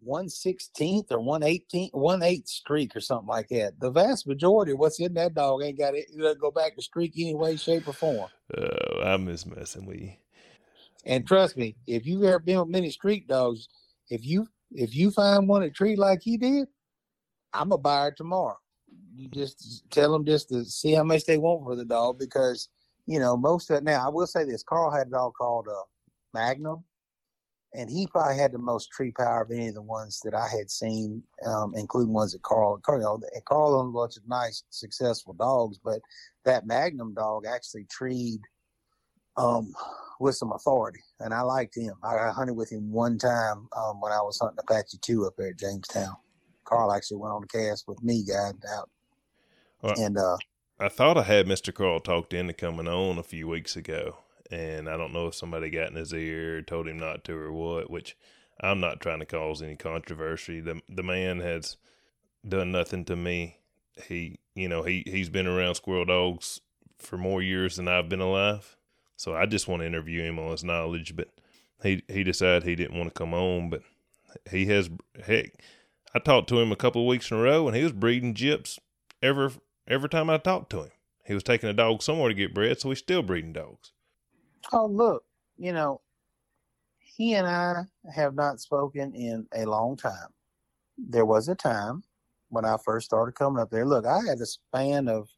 [0.00, 3.80] one sixteenth or one eighteenth, one eighth streak or something like that.
[3.80, 6.06] The vast majority of what's in that dog ain't got it.
[6.38, 8.28] Go back to streak any way, shape, or form.
[8.56, 10.12] Oh, I miss messing with you.
[11.06, 13.68] And trust me, if you've ever been with many Streak dogs,
[14.10, 16.66] if you if you find one that tree like he did,
[17.52, 18.58] I'm a buyer tomorrow.
[19.14, 22.68] You just tell them just to see how much they want for the dog because
[23.06, 23.84] you know most of it.
[23.84, 25.84] Now I will say this: Carl had a dog called uh,
[26.34, 26.82] Magnum,
[27.72, 30.48] and he probably had the most tree power of any of the ones that I
[30.48, 32.78] had seen, um, including ones that Carl.
[32.78, 36.00] Carl, you know, Carl owned a bunch of nice, successful dogs, but
[36.44, 38.40] that Magnum dog actually treed
[39.36, 39.72] um,
[40.20, 41.94] with some authority, and I liked him.
[42.02, 45.50] I, hunted with him one time um, when I was hunting Apache two up there
[45.50, 46.16] at Jamestown.
[46.64, 48.90] Carl actually went on the cast with me, guy out,
[49.82, 50.36] well, and uh,
[50.80, 54.16] I thought I had Mister Carl talked into coming on a few weeks ago
[54.50, 57.52] and I don't know if somebody got in his ear, told him not to, or
[57.52, 57.90] what.
[57.90, 58.16] Which
[58.60, 60.60] I'm not trying to cause any controversy.
[60.60, 61.76] the The man has
[62.46, 63.58] done nothing to me.
[64.08, 66.60] He, you know, he he's been around squirrel dogs
[66.98, 68.76] for more years than I've been alive.
[69.16, 71.16] So I just want to interview him on his knowledge.
[71.16, 71.28] But
[71.82, 73.70] he he decided he didn't want to come on.
[73.70, 73.82] But
[74.50, 74.90] he has
[75.24, 75.54] heck.
[76.14, 78.34] I talked to him a couple of weeks in a row, and he was breeding
[78.34, 78.78] gyps
[79.22, 79.50] every
[79.88, 80.90] every time I talked to him.
[81.26, 83.92] He was taking a dog somewhere to get bred, so he's still breeding dogs.
[84.72, 85.24] Oh, look,
[85.56, 86.00] you know,
[86.98, 87.84] he and I
[88.14, 90.28] have not spoken in a long time.
[90.98, 92.04] There was a time
[92.50, 93.86] when I first started coming up there.
[93.86, 95.28] Look, I had a span of,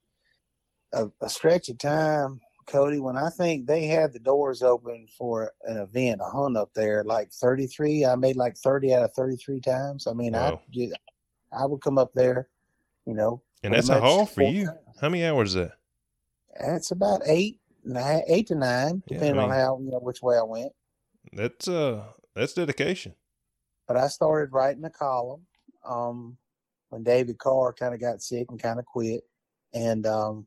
[0.92, 5.52] of a stretch of time, Cody, when I think they had the doors open for
[5.64, 8.04] an event, a hunt up there, like 33.
[8.04, 10.06] I made like 30 out of 33 times.
[10.06, 10.60] I mean, wow.
[10.62, 10.94] I just,
[11.52, 12.48] I would come up there,
[13.06, 13.42] you know.
[13.62, 14.66] And that's a haul for you.
[14.66, 14.78] Times.
[15.00, 15.72] How many hours is that?
[16.60, 19.98] That's about eight nine, eight to nine, depending yeah, I mean, on how you know
[19.98, 20.72] which way I went.
[21.32, 22.04] That's uh,
[22.34, 23.14] that's dedication.
[23.86, 25.46] But I started writing a column
[25.84, 26.36] um,
[26.90, 29.22] when David Carr kind of got sick and kind of quit,
[29.72, 30.46] and um,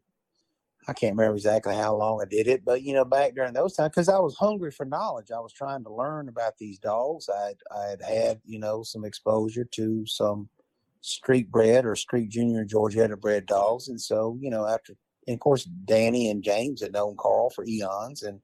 [0.87, 3.75] I can't remember exactly how long I did it, but you know, back during those
[3.75, 7.29] times, because I was hungry for knowledge, I was trying to learn about these dogs.
[7.29, 10.49] I I had had you know some exposure to some
[11.01, 14.95] Streak bred or Streak Junior Georgia bred dogs, and so you know after
[15.27, 18.41] and of course Danny and James had known Carl for eons, and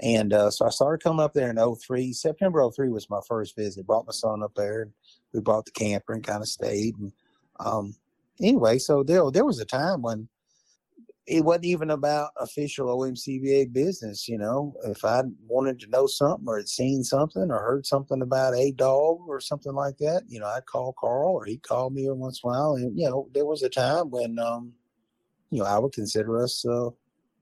[0.00, 2.12] and uh, so I started coming up there in 03.
[2.12, 3.86] September 03 was my first visit.
[3.86, 4.92] Brought my son up there, and
[5.32, 6.96] we brought the camper and kind of stayed.
[6.98, 7.12] And
[7.60, 7.94] um,
[8.40, 10.28] anyway, so there there was a time when
[11.28, 14.28] it wasn't even about official OMCBA business.
[14.28, 18.22] You know, if I wanted to know something or had seen something or heard something
[18.22, 21.90] about a dog or something like that, you know, I'd call Carl or he'd call
[21.90, 22.74] me every once in a while.
[22.74, 24.72] And you know, there was a time when um,
[25.50, 26.90] you know, I would consider us uh,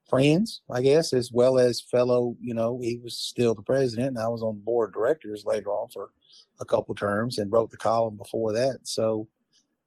[0.08, 4.18] friends, I guess, as well as fellow, you know, he was still the president and
[4.18, 6.10] I was on the board of directors later on for
[6.60, 8.80] a couple terms and wrote the column before that.
[8.84, 9.28] So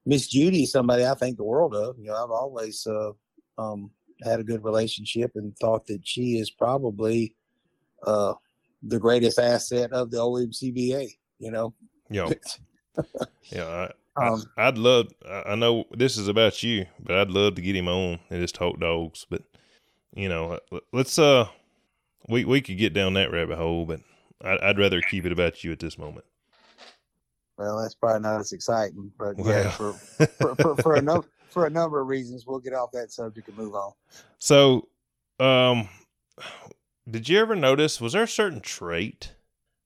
[0.06, 1.98] Miss Judy is somebody I think the world of.
[2.00, 3.12] You know, I've always uh,
[3.60, 3.92] um,
[4.24, 7.36] had a good relationship and thought that she is probably
[8.06, 8.34] uh,
[8.84, 11.10] the greatest asset of the OMCBA,
[11.40, 11.74] you know.
[12.12, 12.28] Yeah.
[13.52, 15.10] yeah, um, I'd love.
[15.30, 18.56] I know this is about you, but I'd love to get him on and just
[18.56, 19.28] talk dogs.
[19.30, 19.44] But
[20.16, 20.58] you know,
[20.92, 21.48] let's uh,
[22.28, 24.00] we we could get down that rabbit hole, but
[24.44, 26.26] I'd, I'd rather keep it about you at this moment.
[27.60, 29.48] Well, that's probably not as exciting, but well.
[29.48, 32.92] yeah, for for, for, for a number for a number of reasons, we'll get off
[32.92, 33.92] that subject and move on.
[34.38, 34.88] So,
[35.40, 35.90] um,
[37.10, 38.00] did you ever notice?
[38.00, 39.34] Was there a certain trait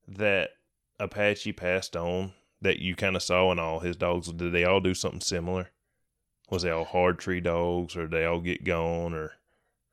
[0.08, 0.52] that
[1.00, 4.32] Apache passed on that you kind of saw in all his dogs?
[4.32, 5.70] Did they all do something similar?
[6.50, 9.34] Was they all hard tree dogs, or did they all get gone, or?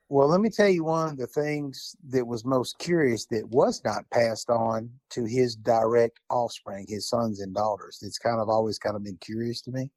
[0.09, 3.81] Well, let me tell you one of the things that was most curious that was
[3.85, 8.01] not passed on to his direct offspring, his sons and daughters.
[8.03, 9.89] It's kind of always kind of been curious to me.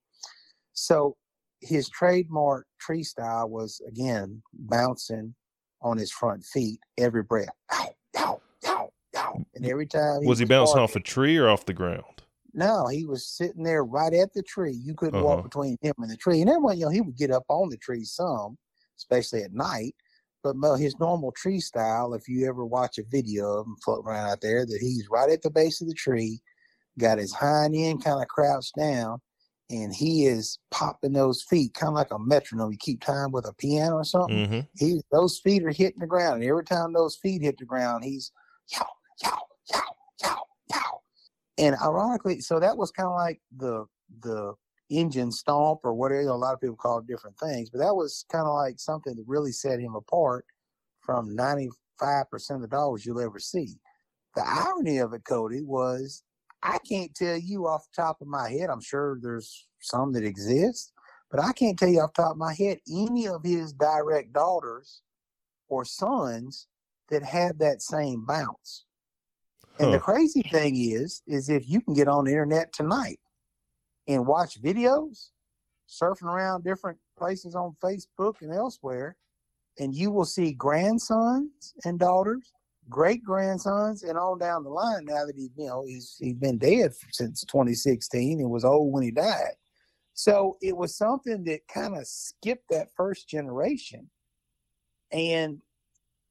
[0.73, 1.17] So
[1.63, 5.33] his trademark tree style was again bouncing
[5.81, 7.49] on his front feet every breath.
[7.71, 9.45] Ow, ow, ow, ow.
[9.55, 11.73] And every time he was, was he bouncing barking, off a tree or off the
[11.73, 12.03] ground?
[12.53, 14.73] No, he was sitting there right at the tree.
[14.73, 15.25] You couldn't uh-huh.
[15.25, 16.41] walk between him and the tree.
[16.41, 18.57] And everyone, you know, he would get up on the tree some,
[18.97, 19.95] especially at night.
[20.43, 24.29] But his normal tree style, if you ever watch a video of him floating around
[24.29, 26.41] out there, that he's right at the base of the tree,
[26.99, 29.19] got his hind end kind of crouched down,
[29.69, 32.71] and he is popping those feet kind of like a metronome.
[32.71, 34.47] You keep time with a piano or something.
[34.47, 34.59] Mm-hmm.
[34.77, 38.03] He those feet are hitting the ground, and every time those feet hit the ground,
[38.03, 38.31] he's
[38.71, 38.85] yow
[39.23, 39.39] yow
[39.73, 39.79] yow
[40.21, 41.01] yow yow
[41.57, 43.85] and ironically, so that was kind of like the
[44.21, 44.53] the
[44.89, 46.21] engine stomp or whatever.
[46.21, 49.15] A lot of people call it different things, but that was kind of like something
[49.15, 50.45] that really set him apart
[51.01, 51.71] from 95%
[52.51, 53.75] of the dogs you'll ever see.
[54.35, 56.23] The irony of it, Cody, was
[56.63, 58.69] I can't tell you off the top of my head.
[58.69, 60.93] I'm sure there's some that exist,
[61.29, 64.31] but I can't tell you off the top of my head any of his direct
[64.31, 65.01] daughters
[65.67, 66.67] or sons
[67.09, 68.85] that have that same bounce.
[69.79, 73.19] And the crazy thing is, is if you can get on the internet tonight
[74.07, 75.29] and watch videos,
[75.89, 79.17] surfing around different places on Facebook and elsewhere,
[79.79, 82.53] and you will see grandsons and daughters,
[82.89, 85.05] great grandsons, and on down the line.
[85.05, 89.03] Now that he, you know, he's he's been dead since 2016 and was old when
[89.03, 89.55] he died.
[90.13, 94.09] So it was something that kind of skipped that first generation,
[95.11, 95.59] and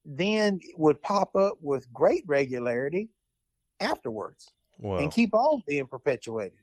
[0.05, 3.11] then would pop up with great regularity
[3.81, 4.99] afterwards Wow.
[4.99, 6.59] and keep on being perpetuated.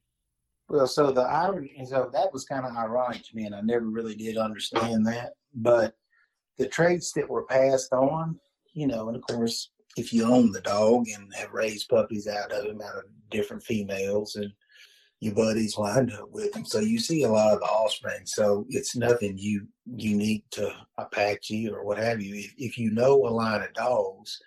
[0.67, 3.61] Well, so the irony, and so that was kind of ironic to me, and I
[3.61, 5.33] never really did understand that.
[5.53, 5.95] But
[6.57, 8.39] the traits that were passed on,
[8.73, 12.51] you know, and of course, if you own the dog and have raised puppies out
[12.51, 14.51] of him, out of different females, and
[15.19, 16.63] your buddies lined up with them.
[16.63, 18.25] so you see a lot of the offspring.
[18.25, 22.35] So it's nothing you unique to Apache or what have you.
[22.35, 24.39] If, if you know a line of dogs,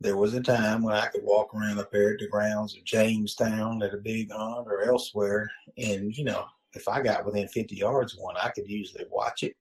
[0.00, 2.84] there was a time when I could walk around up there at the grounds of
[2.84, 6.44] Jamestown at a big hunt or elsewhere, and you know,
[6.74, 9.54] if I got within 50 yards of one, I could usually watch it,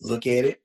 [0.00, 0.60] look at it,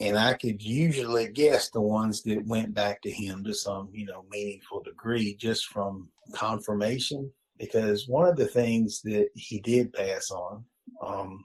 [0.00, 4.06] and I could usually guess the ones that went back to him to some, you
[4.06, 7.30] know, meaningful degree just from confirmation.
[7.58, 10.64] Because one of the things that he did pass on,
[11.00, 11.44] um,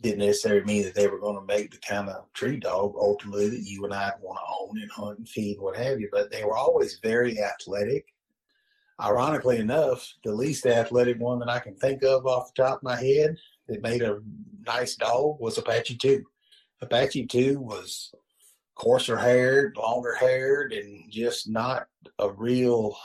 [0.00, 3.48] didn't necessarily mean that they were going to make the kind of tree dog ultimately
[3.48, 6.08] that you and I want to own and hunt and feed, what have you.
[6.10, 8.06] But they were always very athletic.
[9.00, 12.82] Ironically enough, the least athletic one that I can think of off the top of
[12.82, 13.36] my head
[13.68, 14.20] that made a
[14.66, 16.24] nice dog was Apache 2.
[16.84, 18.14] Apache 2 was
[18.74, 21.86] coarser haired, longer haired, and just not
[22.18, 22.96] a real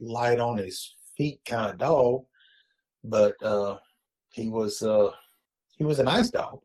[0.00, 2.24] light on his feet kind of dog.
[3.04, 3.78] But uh,
[4.30, 5.10] he was uh,
[5.76, 6.60] he was a nice dog,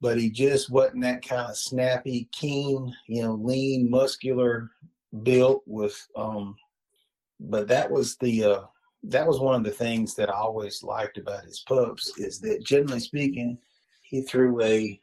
[0.00, 4.70] but he just wasn't that kind of snappy, keen, you know, lean, muscular
[5.22, 6.06] built with.
[6.16, 6.56] Um,
[7.40, 8.60] but that was the uh,
[9.04, 12.64] that was one of the things that I always liked about his pups is that
[12.64, 13.58] generally speaking,
[14.02, 15.00] he threw a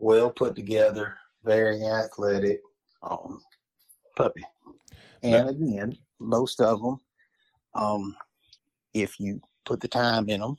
[0.00, 2.60] well put together, very athletic
[3.02, 3.40] um,
[4.16, 4.44] puppy.
[5.22, 6.98] And again, most of them,
[7.74, 8.16] um,
[8.94, 10.56] if you put the time in them,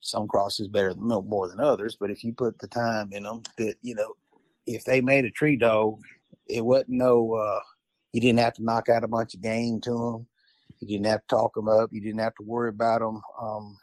[0.00, 1.96] some crosses better than more than others.
[1.98, 4.14] But if you put the time in them, that you know,
[4.66, 6.00] if they made a tree dog,
[6.46, 7.34] it wasn't no.
[7.34, 7.60] Uh,
[8.12, 10.26] you didn't have to knock out a bunch of game to them.
[10.78, 11.90] You didn't have to talk them up.
[11.92, 13.76] You didn't have to worry about them um,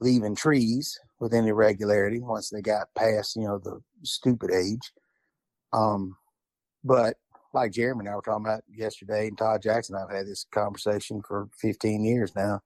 [0.00, 4.92] leaving trees with any regularity once they got past you know the stupid age.
[5.72, 6.16] Um,
[6.84, 7.16] but
[7.52, 11.22] like Jeremy and I were talking about yesterday, and Todd Jackson, I've had this conversation
[11.26, 12.60] for 15 years now.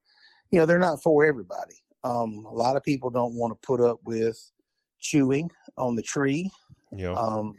[0.51, 1.74] You know, they're not for everybody.
[2.05, 4.39] Um, a lot of people don't want to put up with
[5.01, 6.51] chewing on the tree.
[6.95, 7.12] Yeah.
[7.12, 7.55] Um,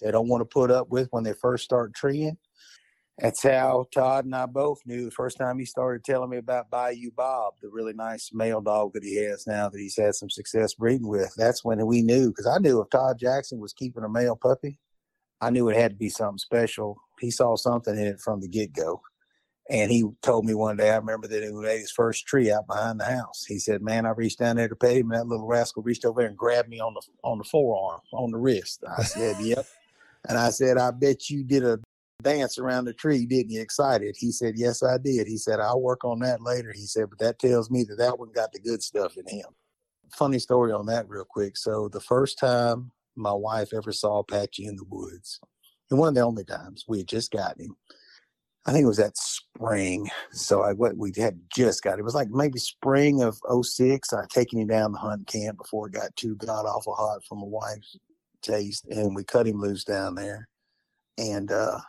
[0.00, 2.36] they don't want to put up with when they first start treeing.
[3.18, 6.68] That's how Todd and I both knew the first time he started telling me about
[6.68, 10.28] Bayou Bob, the really nice male dog that he has now that he's had some
[10.28, 11.32] success breeding with.
[11.36, 14.78] That's when we knew because I knew if Todd Jackson was keeping a male puppy,
[15.40, 16.98] I knew it had to be something special.
[17.18, 19.00] He saw something in it from the get go.
[19.68, 22.68] And he told me one day, I remember that he made his first tree out
[22.68, 23.44] behind the house.
[23.48, 26.04] He said, Man, I reached down there to pay him, and that little rascal reached
[26.04, 28.84] over there and grabbed me on the on the forearm, on the wrist.
[28.96, 29.66] I said, Yep.
[30.28, 31.78] And I said, I bet you did a
[32.22, 33.60] dance around the tree, didn't you?
[33.60, 34.16] Excited.
[34.18, 35.26] He said, Yes, I did.
[35.26, 36.72] He said, I'll work on that later.
[36.74, 39.46] He said, But that tells me that that one got the good stuff in him.
[40.12, 41.56] Funny story on that, real quick.
[41.56, 45.40] So, the first time my wife ever saw Apache in the woods,
[45.90, 47.76] and one of the only times we had just gotten him,
[48.66, 50.08] I think it was that spring.
[50.32, 54.12] So, I what we had just got it was like maybe spring of 06.
[54.12, 57.36] I taken him down the hunt camp before it got too god awful hot for
[57.36, 57.96] my wife's
[58.42, 60.48] taste, and we cut him loose down there.
[61.18, 61.80] And uh,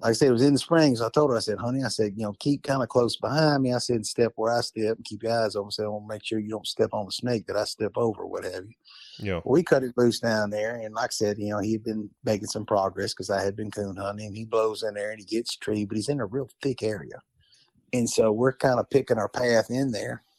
[0.00, 0.96] like I said, it was in the spring.
[0.96, 3.16] So I told her, I said, honey, I said, you know, keep kind of close
[3.16, 3.74] behind me.
[3.74, 5.68] I said, step where I step and keep your eyes open.
[5.68, 7.64] I said, I want to make sure you don't step on the snake that I
[7.64, 8.74] step over, what have you.
[9.18, 9.40] Yeah.
[9.44, 10.76] We cut it loose down there.
[10.76, 13.70] And like I said, you know, he'd been making some progress because I had been
[13.70, 14.28] coon hunting.
[14.28, 16.48] And he blows in there and he gets a tree, but he's in a real
[16.62, 17.20] thick area.
[17.92, 20.22] And so we're kind of picking our path in there.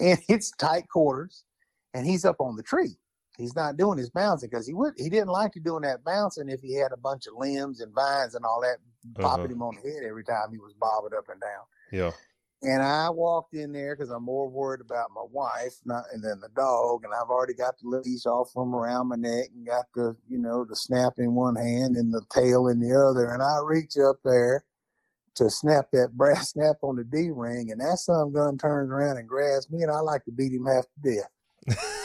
[0.00, 1.44] And it's tight quarters.
[1.92, 2.96] And he's up on the tree
[3.40, 6.48] he's not doing his bouncing because he would he didn't like to doing that bouncing
[6.48, 8.76] if he had a bunch of limbs and vines and all that
[9.20, 9.52] popping Uh-huh.
[9.54, 11.64] him on the head every time he was bobbing up and down.
[11.90, 12.12] Yeah.
[12.62, 16.40] And I walked in there because I'm more worried about my wife not and then
[16.40, 17.04] the dog.
[17.04, 20.36] And I've already got the leash off from around my neck and got the you
[20.38, 23.30] know the snap in one hand and the tail in the other.
[23.32, 24.64] And I reach up there
[25.36, 29.16] to snap that brass snap on the D ring, and that son gun turns around
[29.16, 31.78] and grabs me, and I like to beat him half to death.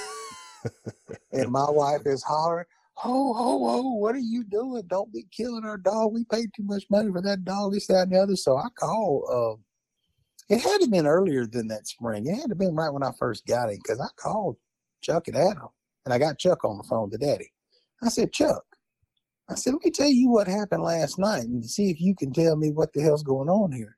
[1.31, 2.65] And my wife is hollering,
[3.03, 4.83] "Oh, oh, oh, what are you doing?
[4.87, 6.13] Don't be killing our dog.
[6.13, 7.73] We paid too much money for that dog.
[7.73, 9.23] This, that, and the other." So I called.
[9.31, 9.61] Uh,
[10.47, 12.27] it had to been earlier than that spring.
[12.27, 14.57] It had to been right when I first got him because I called
[15.01, 15.69] Chuck and Adam,
[16.05, 17.51] and I got Chuck on the phone to Daddy.
[18.03, 18.63] I said, Chuck,
[19.49, 22.33] I said, let me tell you what happened last night and see if you can
[22.33, 23.97] tell me what the hell's going on here.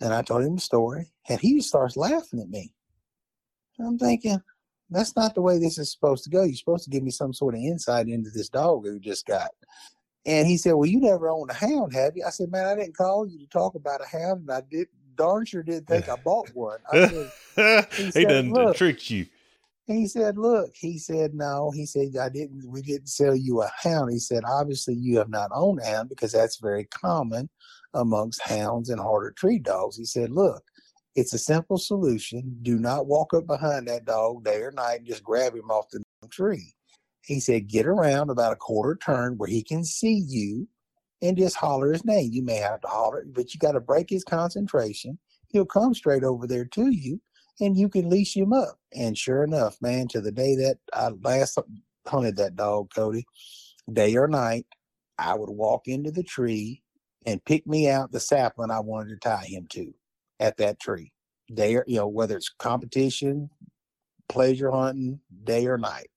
[0.00, 2.72] And I told him the story, and he starts laughing at me.
[3.78, 4.40] I'm thinking,
[4.90, 6.44] that's not the way this is supposed to go.
[6.44, 9.50] You're supposed to give me some sort of insight into this dog who just got.
[10.24, 12.24] And he said, Well, you never owned a hound, have you?
[12.26, 14.88] I said, Man, I didn't call you to talk about a hound, and I did
[15.16, 16.78] darn sure didn't think I bought one.
[16.92, 19.26] I said, he, he done tricked you.
[19.86, 23.70] He said, Look, he said, No, he said, I didn't, we didn't sell you a
[23.82, 24.10] hound.
[24.12, 27.48] He said, Obviously, you have not owned a hound because that's very common
[27.94, 29.96] amongst hounds and harder tree dogs.
[29.96, 30.64] He said, Look,
[31.16, 32.58] it's a simple solution.
[32.60, 35.88] Do not walk up behind that dog day or night and just grab him off
[35.90, 36.74] the tree.
[37.24, 40.68] He said, Get around about a quarter turn where he can see you
[41.22, 42.30] and just holler his name.
[42.32, 45.18] You may have to holler, but you got to break his concentration.
[45.48, 47.20] He'll come straight over there to you
[47.60, 48.78] and you can leash him up.
[48.94, 51.58] And sure enough, man, to the day that I last
[52.06, 53.24] hunted that dog, Cody,
[53.90, 54.66] day or night,
[55.18, 56.82] I would walk into the tree
[57.24, 59.94] and pick me out the sapling I wanted to tie him to
[60.40, 61.12] at that tree.
[61.52, 63.50] Day or, you know, whether it's competition,
[64.28, 66.10] pleasure hunting, day or night.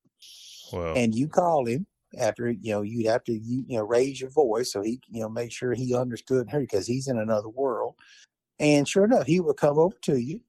[0.73, 0.93] Wow.
[0.95, 1.85] And you call him
[2.17, 5.21] after, you know, you'd have to, you, you know, raise your voice so he, you
[5.21, 7.95] know, make sure he understood her because he's in another world.
[8.59, 10.41] And sure enough, he would come over to you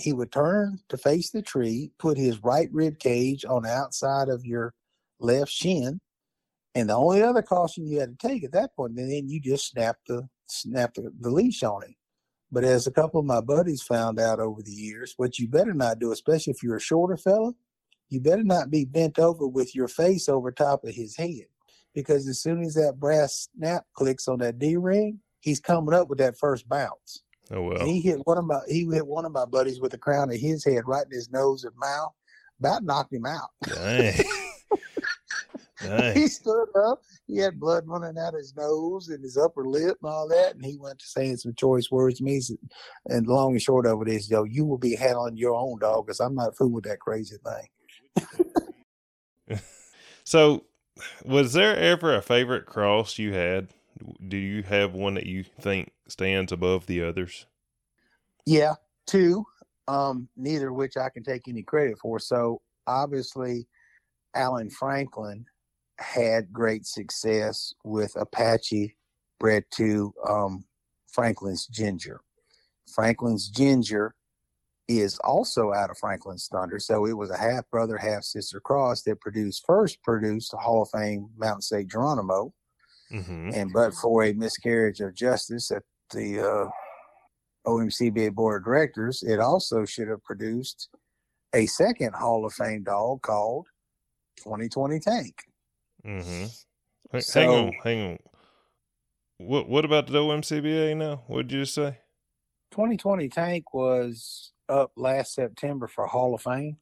[0.00, 4.28] he would turn to face the tree, put his right rib cage on the outside
[4.28, 4.74] of your
[5.18, 6.00] left shin,
[6.74, 9.40] and the only other caution you had to take at that point, and then you
[9.40, 11.94] just snap the snap the, the leash on him.
[12.52, 15.72] But as a couple of my buddies found out over the years, what you better
[15.72, 17.52] not do, especially if you're a shorter fella,
[18.08, 21.46] you better not be bent over with your face over top of his head.
[21.94, 26.08] Because as soon as that brass snap clicks on that D ring, he's coming up
[26.08, 27.22] with that first bounce.
[27.52, 27.78] Oh well.
[27.78, 30.30] And he hit one of my he hit one of my buddies with the crown
[30.30, 32.12] of his head right in his nose and mouth.
[32.58, 33.50] About knocked him out.
[35.82, 36.14] Dang.
[36.20, 37.02] He stood up.
[37.26, 40.54] He had blood running out his nose and his upper lip and all that.
[40.54, 42.40] And he went to saying some choice words to me.
[43.06, 46.06] And long and short of it is, yo, you will be handling your own dog
[46.06, 47.36] because I'm not fooling with that crazy
[48.18, 49.58] thing.
[50.24, 50.64] so,
[51.24, 53.68] was there ever a favorite cross you had?
[54.28, 57.46] do you have one that you think stands above the others?
[58.46, 58.74] Yeah,
[59.06, 59.44] two.
[59.88, 62.18] Um, neither of which I can take any credit for.
[62.18, 63.66] So obviously,
[64.34, 65.44] Alan Franklin
[66.00, 68.96] had great success with Apache
[69.38, 70.64] bred to um,
[71.12, 72.20] Franklin's Ginger.
[72.94, 74.14] Franklin's Ginger
[74.88, 76.80] is also out of Franklin's Thunder.
[76.80, 80.82] So it was a half brother, half sister cross that produced first produced a Hall
[80.82, 82.52] of Fame Mountain State Geronimo.
[83.12, 83.50] Mm-hmm.
[83.54, 85.82] And but for a miscarriage of justice at
[86.12, 86.70] the uh,
[87.70, 90.88] OMCBA board of directors, it also should have produced
[91.54, 93.66] a second Hall of Fame dog called
[94.38, 95.44] 2020 Tank.
[96.06, 97.18] Mm-hmm.
[97.18, 98.18] So, hang on, hang on.
[99.38, 101.22] What what about the OMCBA now?
[101.26, 101.98] What did you just say?
[102.72, 106.76] 2020 Tank was up last September for Hall of Fame.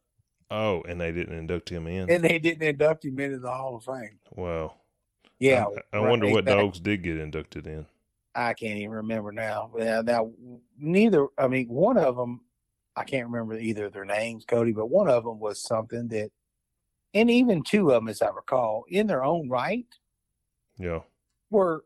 [0.50, 2.10] Oh, and they didn't induct him in.
[2.10, 4.18] And they didn't induct him into the Hall of Fame.
[4.34, 4.74] Wow.
[5.38, 6.64] Yeah, I, I right, wonder what exactly.
[6.64, 7.86] dogs did get inducted in.
[8.34, 9.70] I can't even remember now.
[9.76, 10.32] Now, now,
[10.78, 11.26] neither.
[11.36, 12.40] I mean, one of them,
[12.96, 16.30] I can't remember either of their names, Cody, but one of them was something that,
[17.14, 19.86] and even two of them, as I recall, in their own right,
[20.78, 21.00] yeah,
[21.50, 21.84] were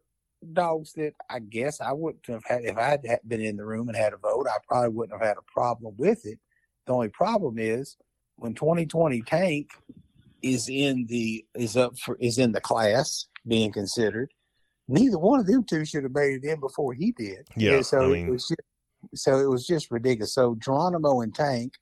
[0.52, 3.88] dogs that I guess I wouldn't have had if I had been in the room
[3.88, 4.46] and had a vote.
[4.48, 6.38] I probably wouldn't have had a problem with it.
[6.86, 7.96] The only problem is
[8.36, 9.70] when 2020 Tank
[10.42, 14.32] is in the is up for is in the class being considered.
[14.88, 17.46] Neither one of them two should have made it in before he did.
[17.56, 17.74] Yeah.
[17.74, 20.34] And so I mean, it was just, so it was just ridiculous.
[20.34, 21.74] So Geronimo and Tank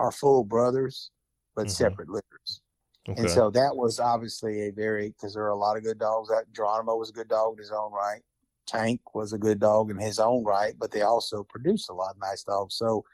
[0.00, 1.10] are full brothers,
[1.54, 1.70] but mm-hmm.
[1.70, 2.60] separate litters.
[3.08, 3.22] Okay.
[3.22, 6.28] And so that was obviously a very because there are a lot of good dogs.
[6.28, 8.20] That Geronimo was a good dog in his own right.
[8.66, 12.12] Tank was a good dog in his own right, but they also produced a lot
[12.12, 12.76] of nice dogs.
[12.76, 13.04] So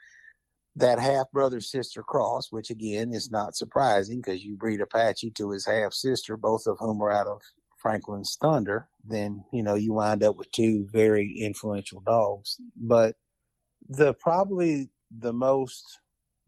[0.75, 5.51] that half brother sister cross, which again is not surprising because you breed Apache to
[5.51, 7.41] his half sister, both of whom are out of
[7.77, 12.57] Franklin's Thunder, then you know you wind up with two very influential dogs.
[12.75, 13.15] But
[13.87, 15.99] the probably the most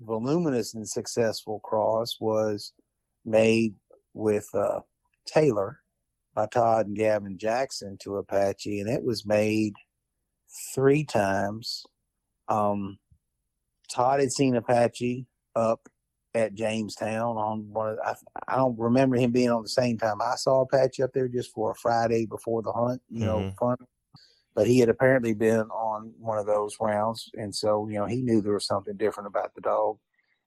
[0.01, 2.73] voluminous and successful cross was
[3.25, 3.75] made
[4.13, 4.81] with uh,
[5.25, 5.79] Taylor
[6.33, 9.73] by Todd and Gavin Jackson to Apache, and it was made
[10.73, 11.85] three times.
[12.47, 12.99] Um,
[13.91, 15.25] Todd had seen Apache
[15.55, 15.87] up
[16.35, 18.15] at Jamestown on one of the, I,
[18.47, 21.51] I don't remember him being on the same time I saw Apache up there just
[21.51, 23.55] for a Friday before the hunt, you know, Mhm.
[23.57, 23.77] fun.
[24.55, 28.21] But he had apparently been on one of those rounds, and so you know he
[28.21, 29.97] knew there was something different about the dog.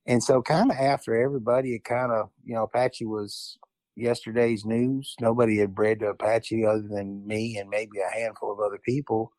[0.06, 3.58] And so, kind of after everybody, it kind of you know Apache was
[3.94, 5.14] yesterday's news.
[5.20, 9.32] Nobody had bred to Apache other than me and maybe a handful of other people.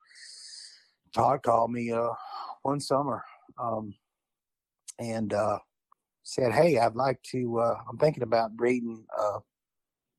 [1.13, 2.09] Todd called me uh,
[2.63, 3.23] one summer
[3.61, 3.93] um,
[4.99, 5.59] and uh,
[6.23, 7.59] said, "Hey, I'd like to.
[7.59, 9.39] Uh, I'm thinking about breeding uh,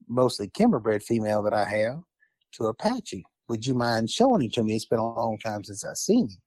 [0.08, 2.02] mostly Kemmer bred female that I have
[2.52, 3.24] to Apache.
[3.48, 4.74] Would you mind showing it to me?
[4.74, 6.43] It's been a long time since I've seen him."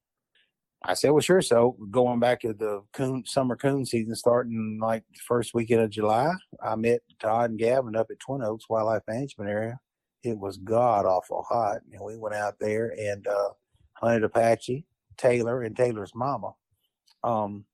[0.84, 5.04] I said, "Well, sure." So going back to the coon summer coon season, starting like
[5.12, 6.34] the first weekend of July,
[6.64, 9.80] I met Todd and Gavin up at Twin Oaks Wildlife Management Area.
[10.24, 13.50] It was god awful hot, and we went out there and uh,
[13.94, 14.86] hunted Apache,
[15.18, 16.54] Taylor, and Taylor's mama.
[17.24, 17.66] Um,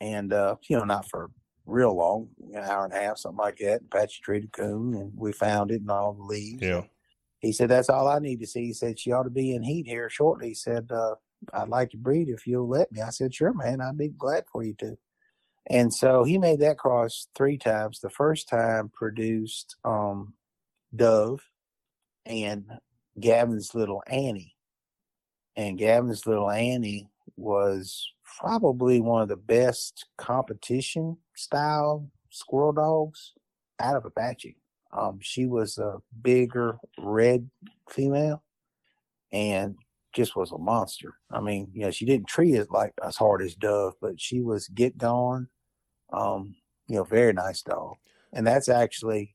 [0.00, 1.30] and uh, you know, not for
[1.66, 3.82] real long, an hour and a half, something like that.
[3.86, 6.62] Apache treated coon, and we found it in all the leaves.
[6.62, 6.82] Yeah.
[7.38, 9.62] He said, "That's all I need to see." He said, "She ought to be in
[9.62, 11.14] heat here shortly." He said, uh,
[11.52, 13.80] "I'd like to breed if you'll let me." I said, "Sure, man.
[13.80, 14.96] I'd be glad for you to."
[15.66, 18.00] And so he made that cross three times.
[18.00, 20.34] The first time produced um,
[20.94, 21.42] Dove
[22.26, 22.66] and
[23.18, 24.54] Gavin's little Annie,
[25.56, 33.32] and Gavin's little Annie was probably one of the best competition style squirrel dogs
[33.80, 34.56] out of Apache.
[34.92, 37.50] Um, she was a bigger red
[37.90, 38.42] female
[39.32, 39.76] and
[40.14, 41.14] just was a monster.
[41.30, 44.40] I mean, you know, she didn't treat it like as hard as Dove, but she
[44.40, 45.48] was get gone.
[46.12, 46.54] Um,
[46.86, 47.96] you know, very nice dog.
[48.32, 49.34] And that's actually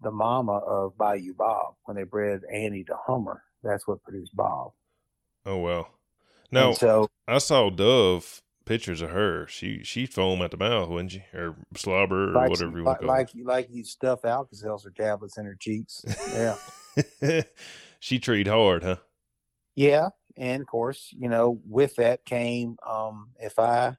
[0.00, 3.42] the mama of Bayou Bob when they bred Annie to Hummer.
[3.62, 4.72] That's what produced Bob.
[5.44, 5.88] Oh well.
[6.50, 9.46] And Now so I saw Dove pictures of her.
[9.46, 11.24] She she foam at the mouth, wouldn't she?
[11.34, 15.44] Or slobber or like, whatever you want like, like, like you stuff Alka-Seltzer tablets in
[15.44, 16.04] her cheeks.
[16.32, 17.42] Yeah.
[18.00, 18.96] she treed hard, huh?
[19.76, 23.96] Yeah, and of course, you know, with that came um, if I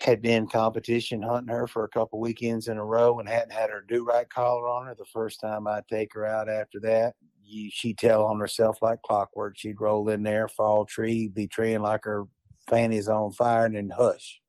[0.00, 3.70] had been competition hunting her for a couple weekends in a row and hadn't had
[3.70, 7.14] her do right collar on her, the first time I'd take her out after that,
[7.44, 9.58] you, she'd tell on herself like clockwork.
[9.58, 12.24] She'd roll in there, fall tree, be treeing like her
[12.68, 14.40] fanny's on fire, and then hush.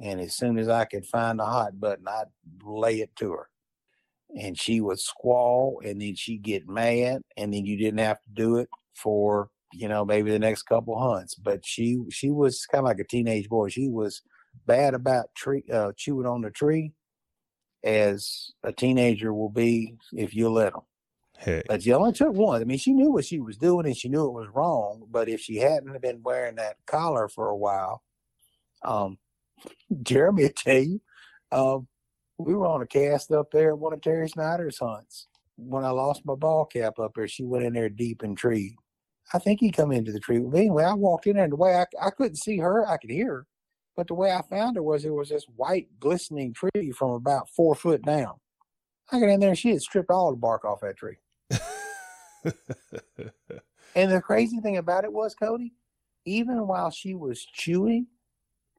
[0.00, 2.26] And as soon as I could find the hot button, I'd
[2.64, 3.48] lay it to her.
[4.38, 8.30] And she would squall, and then she'd get mad, and then you didn't have to
[8.32, 11.34] do it for you know maybe the next couple hunts.
[11.34, 13.68] But she she was kind of like a teenage boy.
[13.68, 14.22] She was
[14.66, 16.92] bad about tree uh, chewing on the tree,
[17.84, 20.82] as a teenager will be if you let them.
[21.38, 21.66] Heck.
[21.66, 22.60] But she only took one.
[22.60, 25.04] I mean, she knew what she was doing and she knew it was wrong.
[25.10, 28.02] But if she hadn't been wearing that collar for a while,
[28.84, 29.18] um,
[30.02, 31.00] Jeremy will tell you,
[31.50, 31.88] um,
[32.38, 35.28] we were on a cast up there at one of Terry Snyder's hunts.
[35.56, 38.76] When I lost my ball cap up there, she went in there deep in tree.
[39.32, 40.38] I think he come into the tree.
[40.38, 42.96] But anyway, I walked in there and the way I, I couldn't see her, I
[42.96, 43.46] could hear her.
[43.96, 47.48] But the way I found her was it was this white glistening tree from about
[47.50, 48.34] four foot down.
[49.10, 51.16] I got in there and she had stripped all the bark off that tree.
[53.94, 55.72] And the crazy thing about it was, Cody,
[56.24, 58.06] even while she was chewing,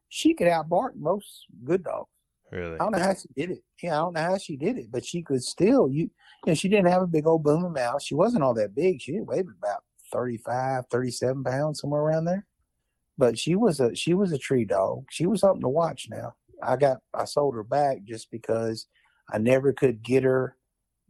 [0.08, 2.10] she could outbark most good dogs.
[2.50, 2.74] really?
[2.74, 3.62] I don't know how she did it.
[3.82, 5.88] Yeah, I don't know how she did it, but she could still.
[5.88, 6.10] You, you
[6.46, 8.02] know, she didn't have a big old booming mouth.
[8.02, 9.00] She wasn't all that big.
[9.00, 9.82] She didn't weigh about
[10.14, 12.46] 35, 37 pounds, somewhere around there.
[13.18, 15.04] But she was a she was a tree dog.
[15.10, 16.08] She was something to watch.
[16.08, 18.86] Now I got I sold her back just because
[19.30, 20.56] I never could get her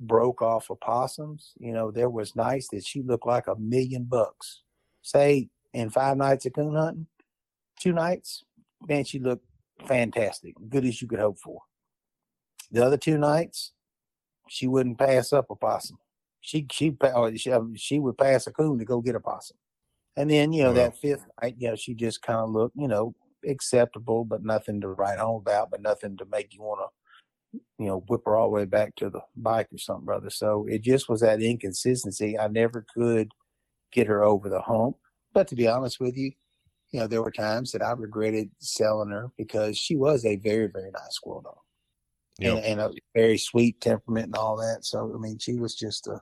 [0.00, 1.52] broke off of possums.
[1.58, 4.62] You know, there was nights that she looked like a million bucks.
[5.02, 7.06] Say in five nights of coon hunting,
[7.80, 8.44] two nights,
[8.86, 9.46] man, she looked
[9.86, 11.60] fantastic, good as you could hope for.
[12.70, 13.72] The other two nights,
[14.48, 15.98] she wouldn't pass up a possum.
[16.46, 19.56] She she oh, she, um, she would pass a coon to go get a possum,
[20.14, 20.74] and then you know Wow.
[20.74, 23.14] that fifth night, you know, she just kind of looked, you know,
[23.48, 26.80] acceptable, but nothing to write home about, but nothing to make you want
[27.52, 30.28] to, you know, whip her all the way back to the bike or something, brother.
[30.28, 32.38] So it just was that inconsistency.
[32.38, 33.32] I never could
[33.90, 34.96] get her over the hump.
[35.32, 36.32] But to be honest with you,
[36.92, 40.66] you know, there were times that I regretted selling her because she was a very,
[40.68, 41.56] very nice squirrel dog
[42.38, 42.56] Yep.
[42.56, 44.84] and, and a very sweet temperament and all that.
[44.84, 46.20] So, I mean, she was just a,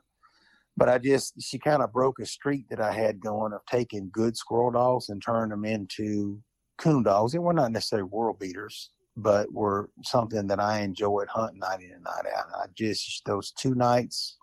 [0.77, 4.11] but I just, she kind of broke a streak that I had going of taking
[4.13, 6.43] good squirrel dogs and turning them into
[6.79, 7.33] coon dogs.
[7.33, 11.93] They were not necessarily world beaters, but were something that I enjoyed hunting night in
[11.93, 12.47] and night out.
[12.55, 14.39] I just, those two nights,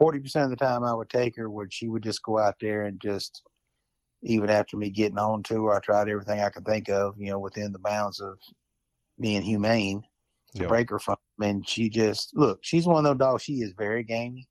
[0.00, 2.84] 40% of the time I would take her, would she would just go out there
[2.84, 3.42] and just,
[4.22, 7.30] even after me getting on to her, I tried everything I could think of, you
[7.30, 8.38] know, within the bounds of
[9.20, 10.02] being humane
[10.56, 10.68] to Yeah.
[10.68, 11.16] break her from.
[11.40, 13.42] And she just look, she's one of those dogs.
[13.42, 14.48] She is very gamey.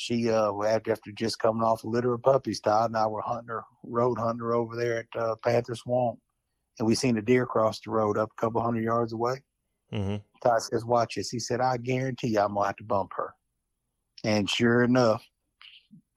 [0.00, 3.20] She uh after after just coming off a litter of puppies, Todd and I were
[3.20, 6.20] hunting her, road hunting her over there at uh, Panther Swamp,
[6.78, 9.42] and we seen a deer cross the road up a couple hundred yards away.
[9.90, 13.10] hmm Todd says, "Watch this." He said, "I guarantee you, I'm gonna have to bump
[13.16, 13.34] her."
[14.22, 15.26] And sure enough,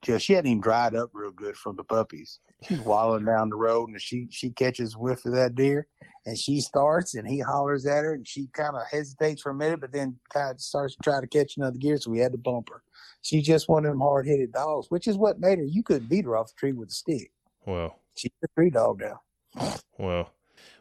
[0.02, 2.38] just she hadn't even dried up real good from the puppies.
[2.62, 5.88] She's wallowing down the road, and she she catches whiff of that deer,
[6.24, 9.54] and she starts, and he hollers at her, and she kind of hesitates for a
[9.54, 12.32] minute, but then kind of starts to try to catch another gear, so we had
[12.32, 12.82] to bump her.
[13.22, 15.64] She's just one of them hard headed dogs, which is what made her.
[15.64, 17.30] You couldn't beat her off the tree with a stick.
[17.66, 19.74] Well, She's a tree dog now.
[19.98, 20.30] well,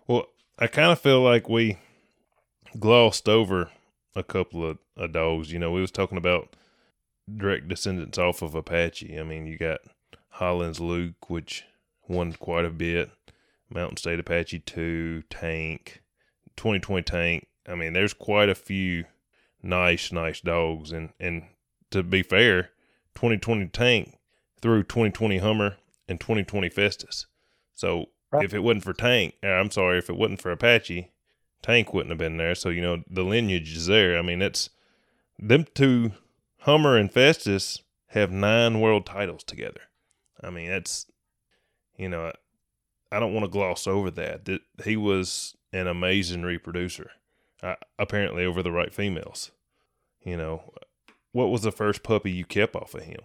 [0.08, 0.26] well.
[0.60, 1.78] I kind of feel like we
[2.78, 3.72] glossed over
[4.16, 5.52] a couple of, of dogs.
[5.52, 6.56] You know, we was talking about
[7.36, 9.18] direct descendants off of Apache.
[9.20, 9.80] I mean, you got
[10.30, 11.64] Hollins Luke, which
[12.08, 13.10] won quite a bit.
[13.73, 16.02] Mountain State Apache two, Tank,
[16.57, 17.48] 2020 Tank.
[17.68, 19.06] I mean, there's quite a few
[19.64, 20.91] nice, nice dogs.
[20.91, 21.43] And and
[21.91, 22.69] to be fair,
[23.15, 24.18] 2020 Tank
[24.61, 25.77] through 2020 Hummer
[26.07, 27.27] and 2020 Festus.
[27.73, 28.45] So Right.
[28.45, 31.11] if it wasn't for Tank, uh, I'm sorry, if it wasn't for Apache,
[31.61, 32.56] Tank wouldn't have been there.
[32.56, 34.18] So you know the lineage is there.
[34.18, 34.69] I mean, it's
[35.38, 36.14] them two,
[36.60, 39.81] Hummer and Festus, have nine world titles together.
[40.41, 41.07] I mean, that's
[41.98, 42.31] you know,
[43.12, 44.46] I don't want to gloss over that.
[44.46, 47.12] That he was an amazing reproducer.
[47.62, 49.52] Uh, apparently, over the right females.
[50.24, 50.74] You know,
[51.32, 53.22] what was the first puppy you kept off of him?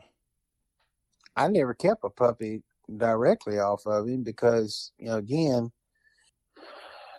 [1.36, 2.62] I never kept a puppy
[2.96, 5.70] directly off of him because, you know, again,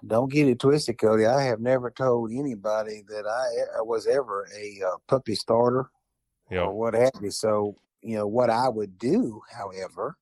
[0.06, 1.26] don't get it twisted, Cody.
[1.26, 5.90] I have never told anybody that I, I was ever a uh, puppy starter
[6.50, 7.32] You or what have you.
[7.32, 10.18] So, you know, what I would do, however,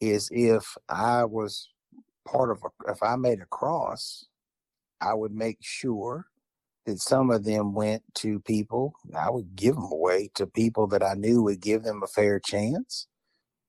[0.00, 1.68] is if I was
[2.26, 4.26] part of a, if I made a cross,
[5.00, 6.26] I would make sure
[6.86, 8.94] that some of them went to people.
[9.16, 12.40] I would give them away to people that I knew would give them a fair
[12.40, 13.06] chance.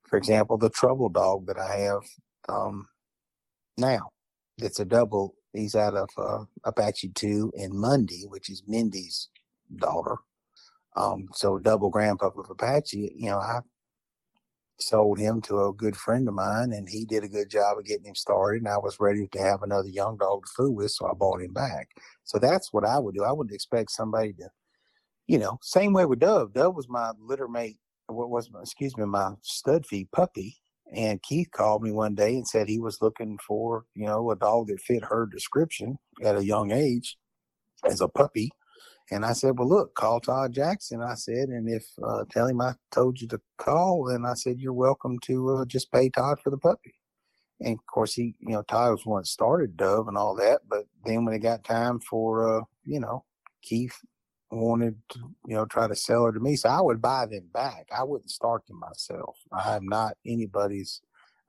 [0.07, 2.01] For example, the trouble dog that I have
[2.49, 2.87] um,
[3.77, 4.09] now,
[4.57, 5.35] it's a double.
[5.53, 9.29] He's out of uh, Apache 2 and Monday, which is Mindy's
[9.75, 10.17] daughter.
[10.95, 13.59] Um, so double grandpa of Apache, you know, I
[14.79, 17.85] sold him to a good friend of mine and he did a good job of
[17.85, 20.91] getting him started and I was ready to have another young dog to fool with,
[20.91, 21.89] so I bought him back.
[22.23, 23.23] So that's what I would do.
[23.23, 24.49] I wouldn't expect somebody to,
[25.27, 26.53] you know, same way with Dove.
[26.53, 27.77] Dove was my litter mate,
[28.07, 30.57] what was my, excuse me, my stud feed puppy.
[30.95, 34.35] And Keith called me one day and said he was looking for, you know, a
[34.35, 37.17] dog that fit her description at a young age
[37.85, 38.51] as a puppy.
[39.11, 41.01] And I said, well, look, call Todd Jackson.
[41.01, 44.59] I said, and if uh, tell him I told you to call, and I said,
[44.59, 46.95] you're welcome to uh, just pay Todd for the puppy.
[47.59, 50.61] And of course, he, you know, Todd was one that started Dove and all that.
[50.67, 53.25] But then when it got time for, uh, you know,
[53.61, 53.97] Keith
[54.51, 57.49] wanted to, you know, try to sell her to me, so I would buy them
[57.53, 57.87] back.
[57.95, 59.37] I wouldn't start them myself.
[59.51, 61.01] I am not anybody's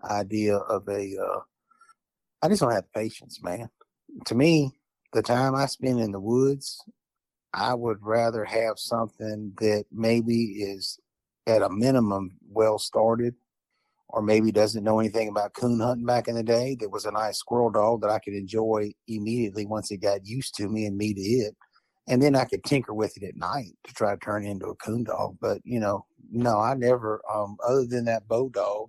[0.09, 1.17] idea of a.
[1.17, 1.41] Uh,
[2.43, 3.69] I just don't have patience, man.
[4.27, 4.73] To me,
[5.13, 6.83] the time I spend in the woods
[7.55, 10.99] I would rather have something that maybe is
[11.47, 13.37] at a minimum well started,
[14.09, 16.77] or maybe doesn't know anything about coon hunting back in the day.
[16.81, 20.57] That was a nice squirrel dog that I could enjoy immediately once it got used
[20.57, 21.57] to me and me to it.
[22.09, 24.67] And then I could tinker with it at night to try to turn it into
[24.67, 25.37] a coon dog.
[25.41, 27.23] But you know, no, I never.
[27.33, 28.89] Um, other than that bow dog,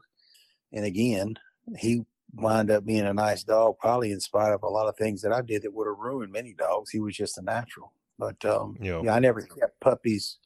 [0.73, 1.35] and again,
[1.77, 2.01] he
[2.33, 5.31] wound up being a nice dog, probably in spite of a lot of things that
[5.31, 6.89] I did that would have ruined many dogs.
[6.89, 7.93] He was just a natural.
[8.17, 10.37] But um, know, yeah, I never kept puppies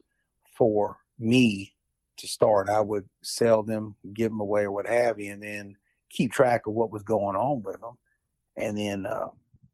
[0.58, 1.74] for me
[2.18, 2.70] to start.
[2.70, 5.76] I would sell them, give them away, or what have you, and then
[6.10, 7.98] keep track of what was going on with them.
[8.58, 9.28] And then, uh,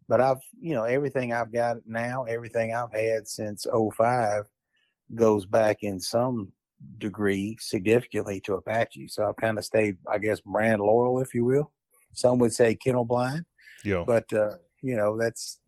[0.08, 4.46] but I've, you know, everything I've got now, everything I've had since 05
[5.14, 6.52] goes back in some
[6.98, 9.08] degree significantly to Apache.
[9.08, 11.72] So I've kind of stayed, I guess, brand loyal, if you will.
[12.14, 13.46] Some would say kennel blind
[13.84, 14.04] Yeah.
[14.06, 14.56] but uh,
[14.86, 15.60] you know that's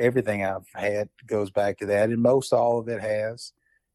[0.00, 3.52] everything I've had goes back to that, and most all of it has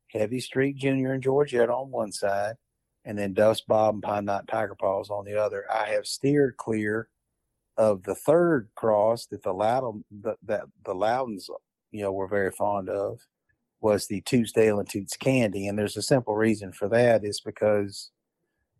[0.08, 2.56] Heavy Streak Junior and Georgette on one side,
[3.04, 5.66] and then Duff's Bob and Pine Knot Tiger Paws on the other.
[5.70, 7.10] I have steered clear
[7.78, 11.50] of the third cross that the Loudon that, that the Loudons
[11.92, 13.20] you know were very fond of
[13.82, 17.42] was the Toots Dale and Toots Candy, and there's a simple reason for that is
[17.42, 18.12] because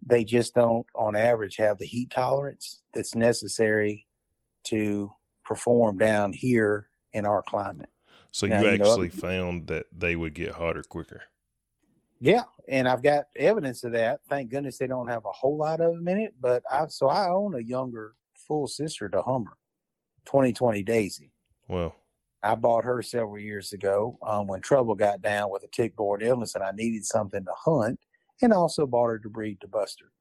[0.02, 4.08] they just don't on average have the heat tolerance that's necessary
[4.64, 5.12] to
[5.50, 7.90] perform down here in our climate.
[8.30, 11.24] so now, you you know- actually found that they would get hotter quicker.
[12.22, 14.20] Yeah, and I've got evidence of that.
[14.30, 16.36] Thank goodness they don't have a whole lot of them in it.
[16.40, 19.58] But I so I own a younger full sister to Hummer,
[20.26, 21.32] 2020 Daisy.
[21.68, 21.96] Well,
[22.44, 26.56] I bought her several years ago um, when trouble got down with a tick-borne illness,
[26.56, 28.00] and I needed something to hunt,
[28.42, 30.12] and also bought her to breed to Buster.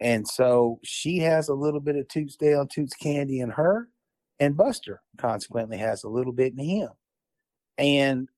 [0.00, 3.88] And so she has a little bit of Toots Dale Toots Candy in her,
[4.38, 6.90] and Buster consequently has a little bit in him.
[7.78, 8.28] And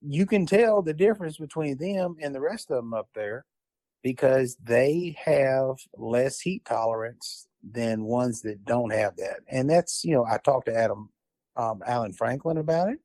[0.00, 3.44] you can tell the difference between them and the rest of them up there
[4.02, 9.40] because they have less heat tolerance than ones that don't have that.
[9.48, 11.10] And that's, you know, I talked to Adam,
[11.56, 12.98] um, Alan Franklin about it.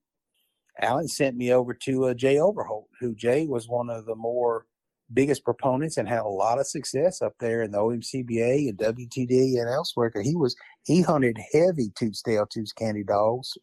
[0.80, 4.66] Alan sent me over to uh, Jay Overholt, who Jay was one of the more
[5.14, 9.60] biggest proponents and had a lot of success up there in the OMCBA and WTD
[9.60, 10.12] and elsewhere.
[10.22, 10.56] He was,
[10.86, 13.58] he hunted heavy Toots Dale Toots Candy dogs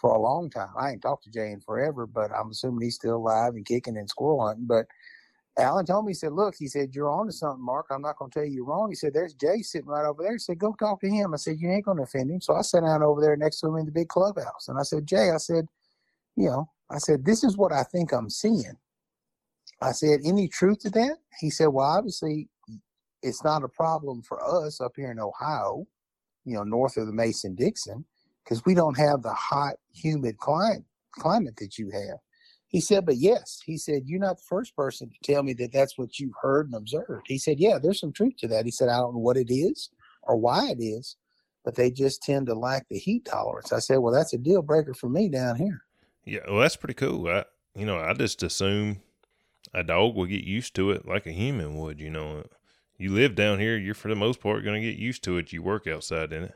[0.00, 0.70] for a long time.
[0.78, 3.96] I ain't talked to Jay in forever, but I'm assuming he's still alive and kicking
[3.96, 4.66] and squirrel hunting.
[4.66, 4.86] But
[5.58, 7.86] Alan told me, he said, Look, he said, You're on to something, Mark.
[7.90, 8.90] I'm not going to tell you you're wrong.
[8.90, 10.32] He said, There's Jay sitting right over there.
[10.32, 11.32] He said, Go talk to him.
[11.32, 12.40] I said, You ain't going to offend him.
[12.40, 14.68] So I sat down over there next to him in the big clubhouse.
[14.68, 15.66] And I said, Jay, I said,
[16.36, 18.76] You know, I said, This is what I think I'm seeing.
[19.80, 21.16] I said, Any truth to that?
[21.40, 22.48] He said, Well, obviously,
[23.22, 25.86] it's not a problem for us up here in Ohio,
[26.44, 28.04] you know, north of the Mason Dixon,
[28.44, 32.18] because we don't have the hot, humid climate, climate that you have.
[32.68, 35.72] He said, but yes, he said, you're not the first person to tell me that
[35.72, 37.26] that's what you've heard and observed.
[37.26, 38.64] He said, yeah, there's some truth to that.
[38.64, 39.90] He said, I don't know what it is
[40.22, 41.16] or why it is,
[41.64, 43.72] but they just tend to lack the heat tolerance.
[43.72, 45.82] I said, well, that's a deal breaker for me down here.
[46.24, 47.28] Yeah, well, that's pretty cool.
[47.28, 47.44] I,
[47.76, 49.00] you know, I just assume
[49.74, 52.00] a dog will get used to it like a human would.
[52.00, 52.44] You know,
[52.98, 55.52] you live down here, you're for the most part going to get used to it.
[55.52, 56.54] You work outside in it.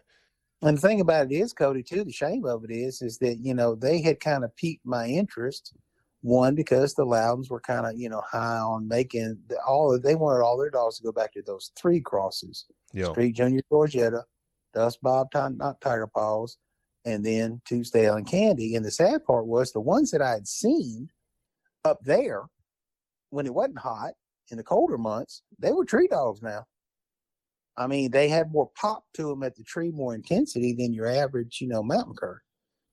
[0.62, 3.38] And the thing about it is, Cody, too, the shame of it is, is that,
[3.40, 5.72] you know, they had kind of piqued my interest
[6.22, 10.02] one, because the Loudons were kind of, you know, high on making the, all of,
[10.02, 12.66] they wanted all their dogs to go back to those three crosses.
[12.92, 13.10] Yeah.
[13.12, 14.24] Streak Junior Georgetta,
[14.74, 16.58] Duff's Bob, Knot Tiger Paws,
[17.06, 18.74] and then Dale and Candy.
[18.74, 21.08] And the sad part was the ones that I had seen
[21.86, 22.42] up there
[23.30, 24.12] when it wasn't hot
[24.50, 26.64] in the colder months, they were tree dogs now.
[27.76, 31.06] I mean, they had more pop to them at the tree, more intensity than your
[31.06, 32.40] average, you know, mountain cur.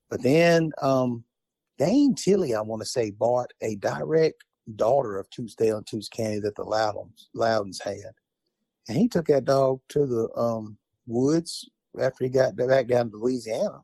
[0.10, 1.24] But then um,
[1.78, 4.44] Dane Tilly, I want to say, bought a direct
[4.76, 8.14] daughter of Toots Dale and Toots Candy that the Loudons, Loudons had.
[8.88, 11.70] And he took that dog to the um, woods
[12.00, 13.82] after he got back down to Louisiana.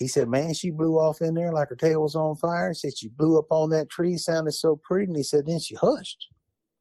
[0.00, 2.70] He said, Man, she blew off in there like her tail was on fire.
[2.70, 5.04] He said she blew up on that tree, sounded so pretty.
[5.04, 6.26] And he said, then she hushed.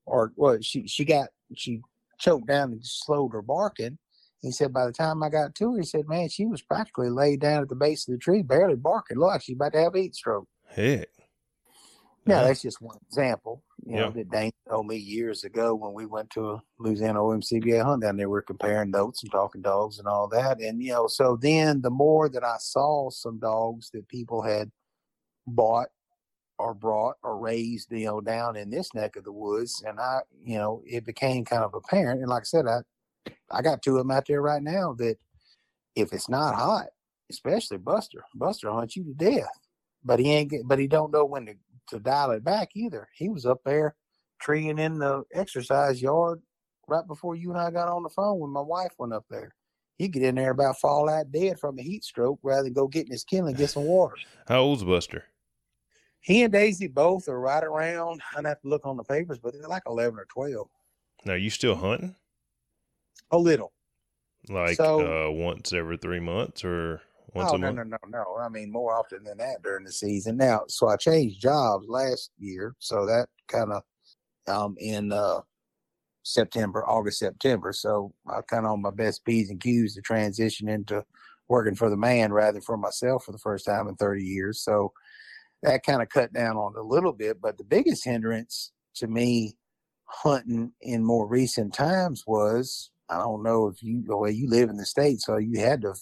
[0.06, 1.82] Or well, she she got she
[2.18, 3.98] choked down and slowed her barking.
[4.42, 7.10] He said, by the time I got to her, he said, man, she was practically
[7.10, 9.20] laid down at the base of the tree, barely barking.
[9.20, 10.48] Look she's about to have a heat stroke.
[10.70, 11.10] Heck.
[12.26, 16.06] Now, that's just one example, you know, that Dane told me years ago when we
[16.06, 18.30] went to a Louisiana OMCBA hunt down there.
[18.30, 20.60] We are comparing notes and talking dogs and all that.
[20.60, 24.70] And, you know, so then the more that I saw some dogs that people had
[25.48, 25.88] bought
[26.60, 30.20] or brought or raised, you know, down in this neck of the woods, and I,
[30.44, 32.20] you know, it became kind of apparent.
[32.20, 32.82] And like I said, I,
[33.50, 35.16] I got two of them out there right now that
[35.96, 36.88] if it's not hot,
[37.32, 39.50] especially Buster, Buster hunts you to death.
[40.04, 41.54] But he ain't but he don't know when to,
[41.90, 43.08] to dial it back either.
[43.16, 43.96] He was up there
[44.42, 46.42] treeing in the exercise yard
[46.88, 49.54] right before you and I got on the phone when my wife went up there.
[49.98, 52.88] He'd get in there about fall out dead from a heat stroke rather than go
[52.88, 54.16] get in his kennel and get some water.
[54.48, 55.26] How old's Buster?
[56.22, 58.22] He and Daisy both are right around.
[58.36, 60.68] I'd have to look on the papers, but they're like eleven or twelve.
[61.26, 62.16] Now you still hunting?
[63.32, 63.72] A little.
[64.50, 67.02] Like so, uh, once every three months or
[67.34, 67.90] once oh, a no, month?
[67.90, 70.38] No, no, no, I mean more often than that during the season.
[70.38, 73.84] Now, so I changed jobs last year, so that kind of
[74.48, 75.42] um in uh
[76.24, 77.74] September, August, September.
[77.74, 81.04] So I kind of on my best P's and Q's to transition into
[81.48, 84.62] working for the man rather than for myself for the first time in 30 years.
[84.62, 84.94] So
[85.64, 87.42] that kind of cut down on a little bit.
[87.42, 89.56] But the biggest hindrance to me
[90.06, 94.78] hunting in more recent times was I don't know if you well you live in
[94.78, 95.94] the states, so you had to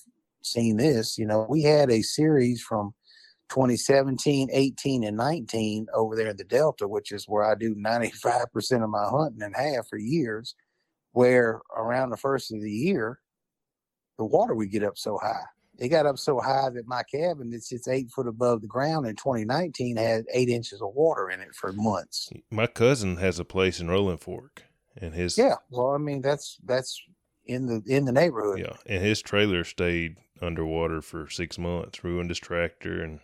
[0.52, 1.18] seen this.
[1.18, 2.94] You know, we had a series from
[3.49, 8.84] 2017, 18, and 19 over there in the Delta, which is where I do 95%
[8.84, 10.56] of my hunting and have for years,
[11.11, 13.19] where around the first of the year,
[14.18, 15.45] the water would get up so high.
[15.78, 19.06] It got up so high that my cabin that sits eight foot above the ground
[19.06, 22.32] in 2019 had eight inches of water in it for months.
[22.49, 24.64] My cousin has a place in Rolling Fork
[25.02, 27.02] and his yeah well i mean that's that's
[27.45, 32.30] in the in the neighborhood yeah and his trailer stayed underwater for six months ruined
[32.30, 33.19] his tractor and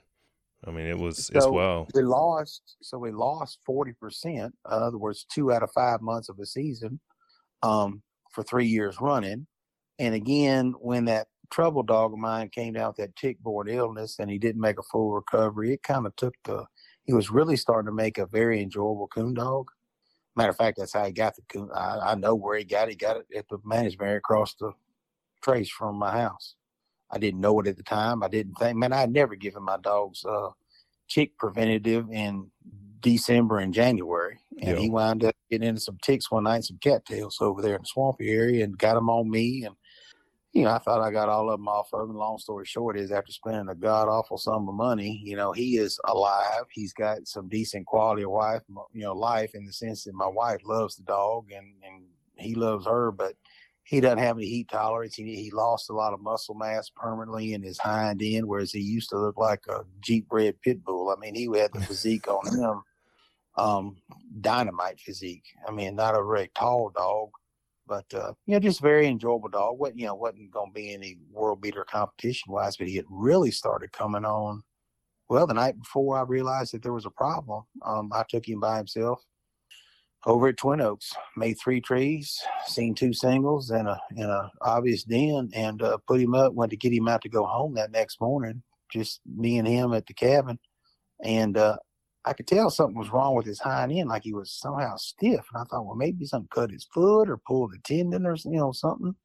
[0.65, 4.53] i mean it was so it's wild we lost so we lost 40 percent in
[4.65, 6.99] other words two out of five months of a season
[7.61, 9.45] um for three years running
[9.99, 14.29] and again when that trouble dog of mine came down with that tick-borne illness, and
[14.29, 15.73] he didn't make a full recovery.
[15.73, 16.65] It kind of took the.
[17.03, 19.67] He was really starting to make a very enjoyable coon dog.
[20.35, 21.69] Matter of fact, that's how he got the coon.
[21.75, 22.91] I, I know where he got it.
[22.91, 24.71] He got it at the management across the
[25.41, 26.55] trace from my house.
[27.13, 28.23] I didn't know it at the time.
[28.23, 30.49] I didn't think, man, I'd never given my dogs uh,
[31.07, 32.49] tick preventative in
[33.01, 34.39] December and January.
[34.59, 37.81] And he wound up getting into some ticks one night, some cattails over there in
[37.83, 39.63] the swampy area and got them on me.
[39.63, 39.75] And,
[40.53, 42.15] you know, I thought I got all of them off of him.
[42.15, 45.77] Long story short is after spending a god awful sum of money, you know, he
[45.77, 46.65] is alive.
[46.71, 48.61] He's got some decent quality of life,
[48.93, 52.05] you know, life in the sense that my wife loves the dog and, and
[52.37, 53.35] he loves her, but
[53.83, 55.15] he doesn't have any heat tolerance.
[55.15, 58.79] He, he lost a lot of muscle mass permanently in his hind end, whereas he
[58.79, 61.09] used to look like a Jeep bred pit bull.
[61.09, 62.81] I mean, he had the physique on him,
[63.57, 63.97] um,
[64.39, 65.45] dynamite physique.
[65.67, 67.29] I mean, not a very tall dog,
[67.85, 69.77] but uh, you know, just very enjoyable dog.
[69.77, 73.05] What you know, wasn't going to be any world beater competition wise, but he had
[73.09, 74.63] really started coming on.
[75.27, 78.59] Well, the night before I realized that there was a problem, um, I took him
[78.59, 79.23] by himself
[80.25, 81.13] over at Twin Oaks.
[81.35, 86.21] Made three trees, seen two singles and a in a obvious den, and uh, put
[86.21, 86.53] him up.
[86.53, 88.63] Went to get him out to go home that next morning.
[88.91, 90.59] Just me and him at the cabin,
[91.23, 91.77] and uh,
[92.25, 95.45] I could tell something was wrong with his hind end, like he was somehow stiff.
[95.53, 98.51] And I thought, well, maybe something cut his foot or pulled a tendon or you
[98.51, 99.15] know something.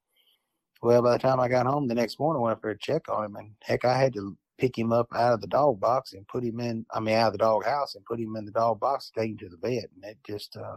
[0.82, 2.80] Well, by the time I got home the next morning, I went up there to
[2.80, 5.80] check on him, and heck, I had to pick him up out of the dog
[5.80, 6.86] box and put him in.
[6.92, 9.30] I mean, out of the dog house and put him in the dog box, take
[9.30, 10.76] him to the vet, and it just uh,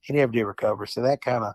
[0.00, 0.86] he never did recover.
[0.86, 1.54] So that kind of,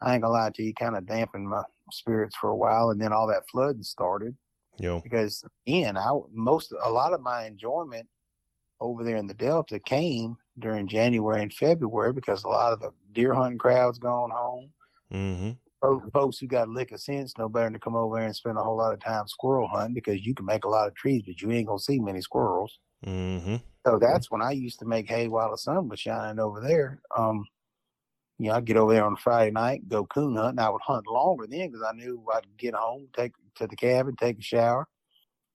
[0.00, 3.00] I ain't gonna lie to you, kind of dampened my spirits for a while, and
[3.00, 4.36] then all that flooding started.
[4.78, 5.00] Yeah.
[5.02, 8.06] Because again, I most a lot of my enjoyment
[8.80, 12.90] over there in the Delta came during January and February because a lot of the
[13.12, 14.70] deer hunting crowds gone home.
[15.12, 16.08] Mm-hmm.
[16.12, 18.34] Folks who got a lick of sense know better than to come over there and
[18.34, 20.94] spend a whole lot of time squirrel hunting because you can make a lot of
[20.94, 22.78] trees, but you ain't gonna see many squirrels.
[23.06, 23.56] Mm-hmm.
[23.86, 27.00] So that's when I used to make hay while the sun was shining over there.
[27.16, 27.46] Um,
[28.38, 30.58] you know, I'd get over there on Friday night, go coon hunting.
[30.58, 34.14] I would hunt longer then because I knew I'd get home, take to the cabin,
[34.16, 34.86] take a shower,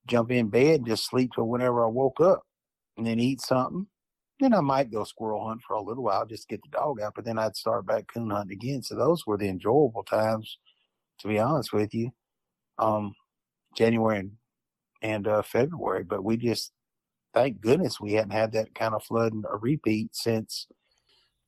[0.07, 2.41] jump in bed, just sleep till whenever I woke up,
[2.97, 3.85] and then eat something.
[4.39, 7.13] Then I might go squirrel hunt for a little while, just get the dog out.
[7.15, 8.81] But then I'd start back coon hunting again.
[8.81, 10.57] So those were the enjoyable times,
[11.19, 12.11] to be honest with you.
[12.79, 13.13] Um,
[13.75, 14.31] January and,
[15.03, 16.71] and uh, February, but we just
[17.33, 20.67] thank goodness we hadn't had that kind of flood and a repeat since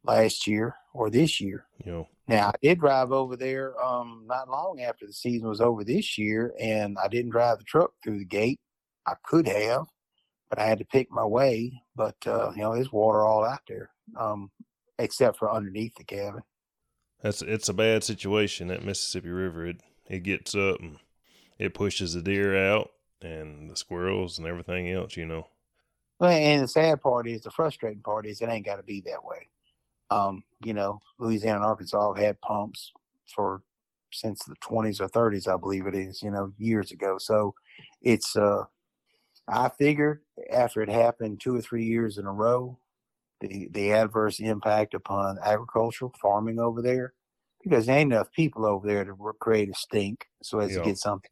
[0.03, 1.65] last year or this year.
[1.85, 2.03] Yeah.
[2.27, 6.17] Now I did drive over there um not long after the season was over this
[6.17, 8.59] year and I didn't drive the truck through the gate.
[9.05, 9.87] I could have,
[10.49, 11.81] but I had to pick my way.
[11.95, 13.89] But uh, you know, there's water all out there.
[14.17, 14.51] Um
[14.99, 16.43] except for underneath the cabin.
[17.21, 19.67] That's it's a bad situation that Mississippi River.
[19.67, 20.97] It it gets up and
[21.57, 25.47] it pushes the deer out and the squirrels and everything else, you know.
[26.19, 29.01] Well, and the sad part is the frustrating part is it ain't got to be
[29.01, 29.49] that way.
[30.09, 32.91] Um, you know, Louisiana and Arkansas have had pumps
[33.33, 33.63] for
[34.11, 37.17] since the 20s or 30s, I believe it is, you know, years ago.
[37.17, 37.55] So
[38.01, 38.63] it's, uh,
[39.47, 40.21] I figured
[40.51, 42.77] after it happened two or three years in a row,
[43.41, 47.13] the, the adverse impact upon agricultural farming over there,
[47.61, 50.97] because there ain't enough people over there to create a stink so as to get
[50.97, 51.29] something.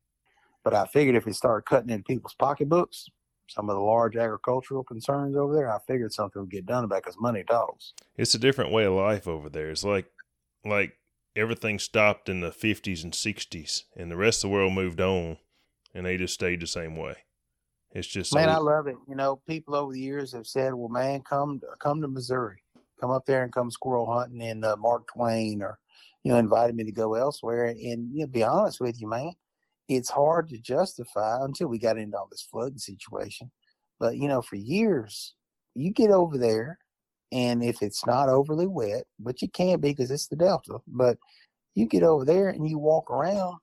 [0.64, 3.07] But I figured if it started cutting into people's pocketbooks,
[3.52, 7.03] some of the large agricultural concerns over there, I figured something would get done about
[7.03, 7.94] because money talks.
[8.15, 9.69] It's a different way of life over there.
[9.69, 10.07] It's like
[10.64, 10.94] like
[11.36, 15.38] everything stopped in the fifties and sixties, and the rest of the world moved on,
[15.94, 17.15] and they just stayed the same way.
[17.91, 18.95] It's just man, so- I love it.
[19.07, 22.64] You know, people over the years have said, "Well, man, come come to Missouri,
[23.02, 25.78] come up there and come squirrel hunting and uh, Mark Twain," or
[26.23, 27.65] you know, invited me to go elsewhere.
[27.65, 29.34] And you know, be honest with you, man,
[29.88, 33.52] it's hard to justify until we got into all this flooding situation.
[33.99, 35.36] But you know, for years,
[35.76, 36.80] you get over there,
[37.32, 41.18] and if it's not overly wet, but you can't be because it's the Delta, but
[41.76, 43.58] you get over there and you walk around,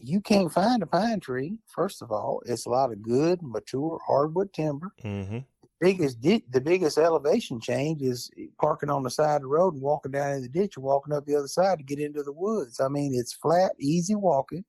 [0.00, 1.58] you can't find a pine tree.
[1.66, 4.92] First of all, it's a lot of good, mature hardwood timber.
[5.02, 5.38] Mm-hmm.
[5.80, 8.30] Biggest the biggest elevation change is
[8.60, 11.12] parking on the side of the road and walking down in the ditch and walking
[11.12, 12.80] up the other side to get into the woods.
[12.80, 14.64] I mean, it's flat, easy walking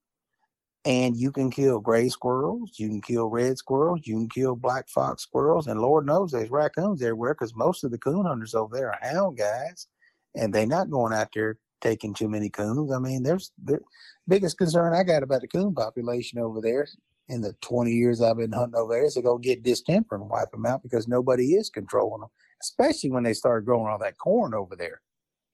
[0.86, 4.88] and you can kill gray squirrels, you can kill red squirrels, you can kill black
[4.88, 8.76] fox squirrels, and Lord knows there's raccoons everywhere because most of the coon hunters over
[8.76, 9.88] there are hound guys,
[10.36, 12.92] and they're not going out there taking too many coons.
[12.92, 13.80] I mean, there's the
[14.28, 16.88] biggest concern I got about the coon population over there
[17.28, 20.16] in the 20 years I've been hunting over there is they're going to get distemper
[20.16, 22.30] and wipe them out because nobody is controlling them,
[22.62, 25.02] especially when they start growing all that corn over there.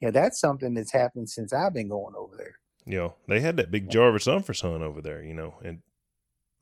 [0.01, 2.55] Yeah, that's something that's happened since I've been going over there
[2.85, 5.81] you know, they had that big Jarvis Umphreys hunt over there, you know, and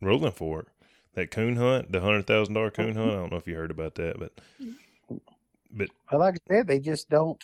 [0.01, 0.67] Rolling Fork.
[1.15, 3.11] That coon hunt, the hundred thousand dollar coon hunt.
[3.11, 4.31] I don't know if you heard about that, but
[5.71, 7.43] but Well, like I said, they just don't.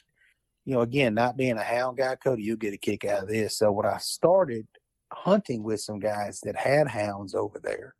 [0.66, 3.30] You know, again, not being a hound guy, Cody, you'll get a kick out of
[3.30, 3.60] this.
[3.60, 4.68] So when I started
[5.14, 7.94] hunting with some guys that had hounds over there,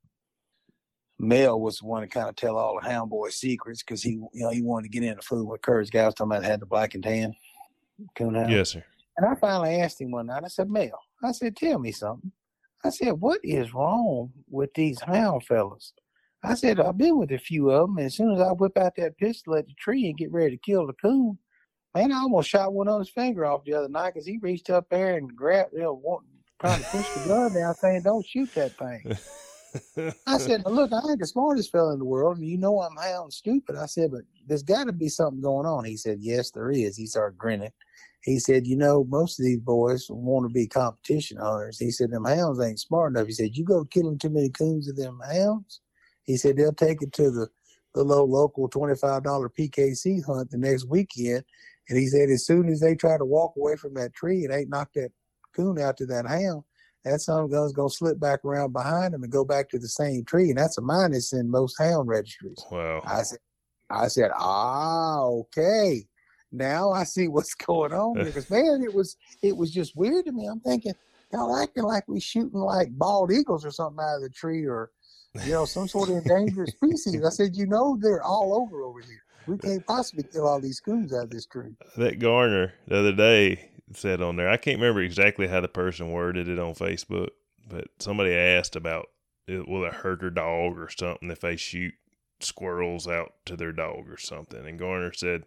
[1.20, 4.14] Mel was the one to kind of tell all the hound boy secrets because he,
[4.14, 6.60] you know, he wanted to get in the food with Kurt's guys talking about had
[6.60, 7.36] the black and tan
[8.16, 8.52] coon hound.
[8.52, 8.84] yes, sir.
[9.18, 12.32] And I finally asked him one night, I said, Mel, I said, tell me something.
[12.84, 15.94] I said, what is wrong with these hound fellas?
[16.44, 18.78] I said, I've been with a few of them, and as soon as I whip
[18.78, 21.40] out that pistol at the tree and get ready to kill the coon,
[21.96, 24.70] man, I almost shot one on his finger off the other night because he reached
[24.70, 26.22] up there and grabbed, you know,
[26.62, 29.18] trying to push the gun down, saying, don't shoot that thing.
[30.28, 32.96] I said, look, I ain't the smartest fella in the world, and you know I'm
[32.96, 33.76] hound stupid.
[33.76, 35.84] I said, but there's got to be something going on.
[35.86, 36.96] He said, yes, there is.
[36.96, 37.72] He started grinning.
[38.26, 41.78] He said, you know, most of these boys want to be competition hunters.
[41.78, 43.28] He said, them hounds ain't smart enough.
[43.28, 45.82] He said, you go killing too many coons of them hounds.
[46.24, 47.48] He said, they'll take it to the,
[47.94, 51.44] the low local $25 PKC hunt the next weekend.
[51.88, 54.52] And he said, as soon as they try to walk away from that tree and
[54.52, 55.12] ain't knock that
[55.56, 56.64] coon out to that hound,
[57.04, 59.78] that son of a gun's gonna slip back around behind him and go back to
[59.78, 62.66] the same tree, and that's a minus in most hound registries.
[62.72, 63.04] wow.
[63.06, 63.40] I said,
[63.92, 66.08] I said, ah, okay.
[66.56, 68.16] Now I see what's going on.
[68.16, 70.48] Because man, it was it was just weird to me.
[70.48, 70.94] I'm thinking,
[71.32, 74.92] y'all acting like we shooting like bald eagles or something out of the tree, or
[75.44, 77.24] you know, some sort of endangered species.
[77.24, 79.22] I said, you know, they're all over over here.
[79.48, 81.76] We can't possibly kill all these coons out of this tree.
[81.98, 84.50] that Garner the other day said on there.
[84.50, 87.30] I can't remember exactly how the person worded it on Facebook,
[87.70, 89.08] but somebody asked about
[89.48, 91.94] it, will it hurt their dog or something if they shoot
[92.40, 94.66] squirrels out to their dog or something.
[94.66, 95.44] And Garner said,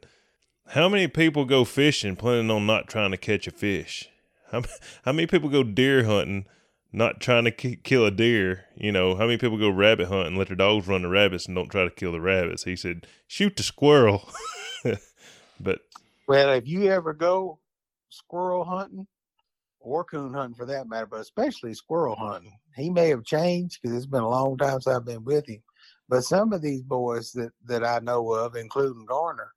[0.70, 4.08] "How many people go fishing planning on not trying to catch a fish?
[4.52, 6.46] How many people go deer hunting?"
[6.90, 9.14] Not trying to ki- kill a deer, you know.
[9.14, 11.84] How many people go rabbit hunting, let their dogs run the rabbits, and don't try
[11.84, 12.64] to kill the rabbits?
[12.64, 14.26] He said, "Shoot the squirrel."
[15.60, 15.80] but
[16.26, 17.58] Well, if you ever go
[18.08, 19.06] squirrel hunting
[19.80, 23.96] or coon hunting for that matter, but especially squirrel hunting, he may have changed because
[23.96, 25.62] it's been a long time since I've been with him.
[26.08, 29.52] But some of these boys that, that I know of, including Garner,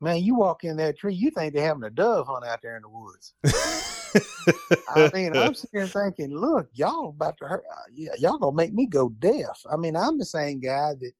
[0.00, 2.76] man, you walk in that tree, you think they're having a dove hunt out there
[2.76, 3.34] in the woods.
[4.88, 8.56] I mean, I'm sitting there thinking, look, y'all about to hurt, uh, yeah, y'all gonna
[8.56, 9.60] make me go deaf.
[9.70, 11.12] I mean, I'm the same guy that,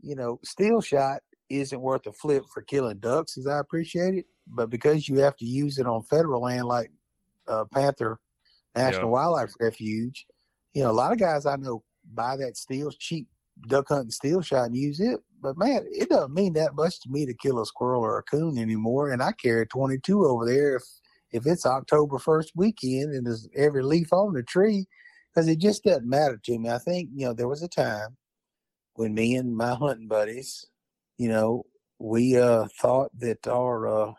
[0.00, 4.26] you know, steel shot isn't worth a flip for killing ducks, as I appreciate it,
[4.46, 6.90] but because you have to use it on federal land like
[7.48, 8.18] uh, Panther
[8.74, 9.12] National Yeah.
[9.12, 10.26] Wildlife Refuge,
[10.74, 11.82] you know, a lot of guys I know
[12.12, 13.28] buy that steel cheap
[13.68, 15.20] duck hunting steel shot and use it.
[15.40, 18.22] But man, it doesn't mean that much to me to kill a squirrel or a
[18.22, 19.10] coon anymore.
[19.10, 20.82] And I carry 22 over there if
[21.32, 24.86] if it's October first weekend and there's every leaf on the tree,
[25.34, 26.70] because it just doesn't matter to me.
[26.70, 28.16] I think you know there was a time
[28.94, 30.66] when me and my hunting buddies,
[31.18, 31.64] you know,
[31.98, 34.12] we uh thought that our uh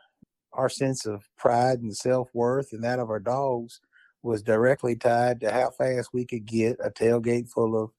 [0.54, 3.80] our sense of pride and self worth and that of our dogs
[4.24, 7.92] was directly tied to how fast we could get a tailgate full of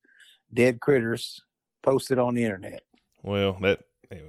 [0.52, 1.42] dead critters
[1.82, 2.82] posted on the internet.
[3.22, 3.80] well, that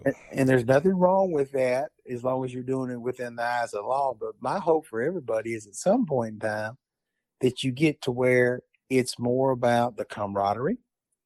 [0.05, 3.43] And, and there's nothing wrong with that as long as you're doing it within the
[3.43, 4.15] eyes of the law.
[4.19, 6.77] But my hope for everybody is at some point in time
[7.41, 10.79] that you get to where it's more about the camaraderie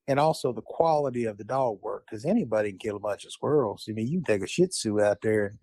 [0.07, 2.05] and also the quality of the dog work.
[2.05, 3.85] Because anybody can kill a bunch of squirrels.
[3.89, 5.57] I mean, you can take a Shih Tzu out there and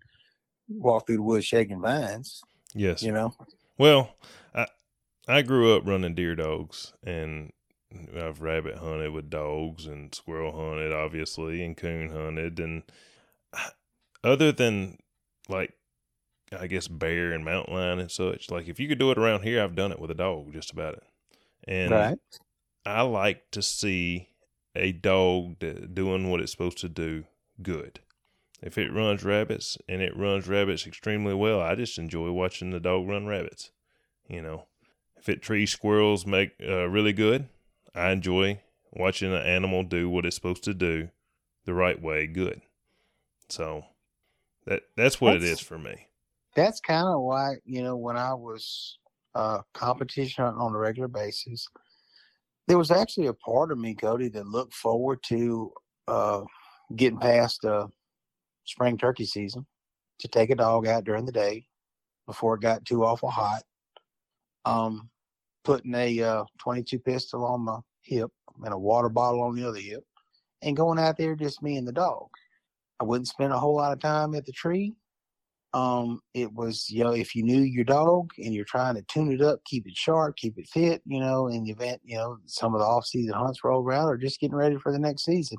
[0.67, 2.41] walk through the woods shaking vines.
[2.73, 3.33] yes, You know,
[3.77, 4.15] Well,
[4.53, 4.67] I
[5.27, 7.51] I grew up running deer dogs, and
[8.15, 12.83] I've rabbit hunted with dogs and squirrel hunted, obviously, and coon hunted, and
[14.23, 14.97] other than
[15.49, 15.73] like
[16.57, 19.43] I guess bear and mountain lion and such, like if you could do it around
[19.43, 21.03] here, I've done it with a dog, just about it.
[21.67, 22.17] And right?
[22.85, 24.29] I like to see
[24.75, 25.59] a dog
[25.93, 27.25] doing what it's supposed to do
[27.61, 27.99] good.
[28.61, 32.79] If it runs rabbits and it runs rabbits extremely well, I just enjoy watching the
[32.79, 33.71] dog run rabbits.
[34.27, 34.65] You know,
[35.17, 37.47] if it trees squirrels make uh, really good,
[37.95, 38.61] I enjoy
[38.91, 41.09] watching an animal do what it's supposed to do
[41.65, 42.61] the right way good.
[43.49, 43.83] So
[44.65, 46.07] that that's what it That's- is for me.
[46.55, 48.97] that's kind of why you know when I was
[49.35, 51.67] uh, competition on a regular basis,
[52.67, 55.71] there was actually a part of me, Cody, that looked forward to
[56.07, 56.41] uh,
[56.97, 57.87] getting past uh,
[58.65, 59.65] spring turkey season
[60.19, 61.65] to take a dog out during the day
[62.27, 63.63] before it got too awful hot.
[64.65, 65.09] Um,
[65.63, 68.31] putting a uh, 22 pistol on my hip
[68.63, 70.03] and a water bottle on the other hip,
[70.61, 72.27] and going out there just me and the dog.
[72.99, 74.95] I wouldn't spend a whole lot of time at the tree
[75.73, 79.31] um, it was you know if you knew your dog and you're trying to tune
[79.31, 82.37] it up, keep it sharp, keep it fit, you know, in the event you know
[82.45, 85.23] some of the off season hunts roll around or just getting ready for the next
[85.23, 85.57] season.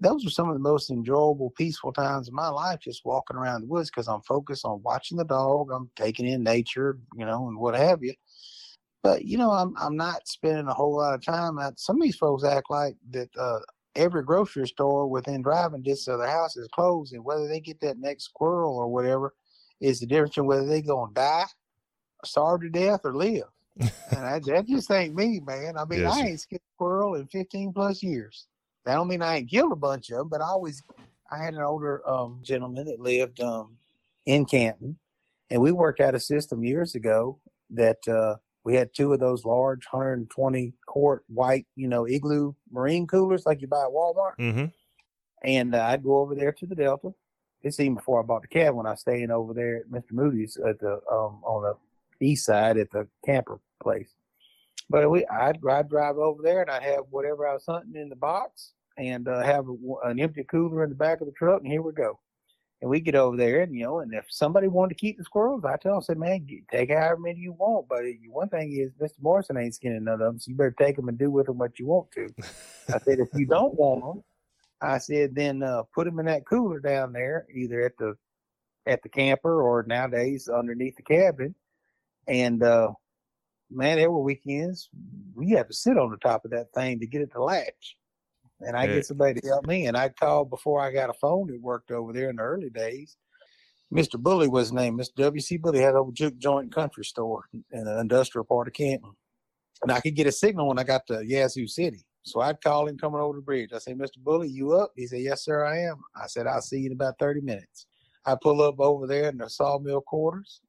[0.00, 3.60] Those were some of the most enjoyable, peaceful times of my life, just walking around
[3.60, 5.70] the woods because I'm focused on watching the dog.
[5.72, 8.12] I'm taking in nature, you know, and what have you.
[9.04, 11.58] But you know, I'm I'm not spending a whole lot of time.
[11.58, 13.60] At, some of these folks act like that uh,
[13.94, 17.78] every grocery store within driving distance of their house is closed, and whether they get
[17.80, 19.34] that next squirrel or whatever
[19.78, 21.44] is the difference in whether they're gonna die,
[22.24, 23.44] starve to death, or live.
[23.78, 25.76] and that, that just ain't me, man.
[25.76, 26.14] I mean, yes.
[26.14, 28.46] I ain't skipped a squirrel in 15 plus years.
[28.86, 30.82] That don't mean I ain't killed a bunch of them, but I always,
[31.30, 33.76] I had an older um, gentleman that lived um,
[34.24, 34.96] in Canton,
[35.50, 37.38] and we worked out a system years ago
[37.70, 43.06] that uh, we had two of those large 120 quart white, you know, igloo marine
[43.06, 44.36] coolers like you buy at Walmart.
[44.38, 44.66] Mm-hmm.
[45.44, 47.12] And uh, I'd go over there to the Delta
[47.64, 50.12] it's even before I bought the cab when I was staying over there at Mr.
[50.12, 51.62] Moody's at the um, on
[52.20, 54.12] the east side at the camper place.
[54.90, 58.10] But we, I'd, I'd drive over there and I'd have whatever I was hunting in
[58.10, 61.62] the box and uh, have a, an empty cooler in the back of the truck,
[61.62, 62.20] and here we go.
[62.84, 65.24] And we get over there, and you know, and if somebody wanted to keep the
[65.24, 67.88] squirrels, I tell them, I said, man, take however many you want.
[67.88, 69.22] But one thing is, Mr.
[69.22, 71.56] Morrison ain't skinning none of them, so you better take them and do with them
[71.56, 72.28] what you want to.
[72.94, 74.24] I said, if you don't want them,
[74.82, 78.16] I said, then uh, put them in that cooler down there, either at the
[78.84, 81.54] at the camper or nowadays underneath the cabin.
[82.28, 82.92] And uh,
[83.70, 84.90] man, there were weekends
[85.34, 87.96] we had to sit on the top of that thing to get it to latch.
[88.60, 89.86] And I get somebody to help me.
[89.86, 92.70] And I called before I got a phone that worked over there in the early
[92.70, 93.16] days.
[93.92, 94.18] Mr.
[94.18, 94.96] Bully was his name.
[94.96, 95.14] Mr.
[95.16, 95.56] W.C.
[95.58, 99.12] Bully had a juke joint country store in the industrial part of Canton.
[99.82, 102.04] And I could get a signal when I got to Yazoo City.
[102.22, 103.70] So I'd call him coming over the bridge.
[103.74, 104.18] I say, Mr.
[104.18, 104.92] Bully, you up?
[104.96, 106.00] He said, Yes, sir, I am.
[106.16, 107.86] I said, I'll see you in about 30 minutes.
[108.24, 110.60] I pull up over there in the sawmill quarters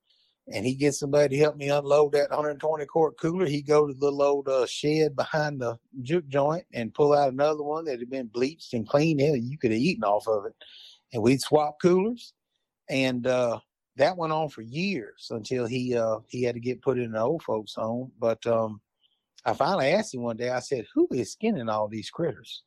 [0.52, 3.46] and he gets somebody to help me unload that 120 quart cooler.
[3.46, 7.34] He go to the little old uh, shed behind the juke joint and pull out
[7.34, 9.48] another one that had been bleached and cleaned in.
[9.48, 10.56] You could have eaten off of it.
[11.14, 12.34] And we'd swap coolers.
[12.90, 13.60] And uh,
[13.96, 17.16] that went on for years until he uh, he had to get put in an
[17.16, 18.12] old folks home.
[18.20, 18.82] But um,
[19.46, 22.62] I finally asked him one day, I said, Who is skinning all these critters?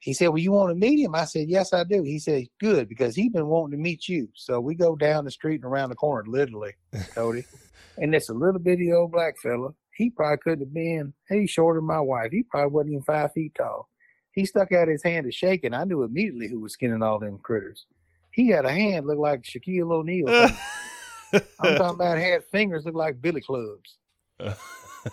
[0.00, 1.14] He said, Well, you want to meet him?
[1.14, 2.02] I said, Yes, I do.
[2.02, 4.28] He said, Good, because he's been wanting to meet you.
[4.34, 6.72] So we go down the street and around the corner, literally,
[7.14, 7.44] Cody.
[7.98, 9.70] and it's a little bitty old black fella.
[9.94, 12.30] He probably couldn't have been, he's shorter than my wife.
[12.32, 13.88] He probably wasn't even five feet tall.
[14.32, 17.18] He stuck out his hand to shake, and I knew immediately who was skinning all
[17.18, 17.84] them critters.
[18.32, 20.28] He had a hand looked like Shaquille O'Neal.
[21.60, 23.98] I'm talking about had fingers look like billy clubs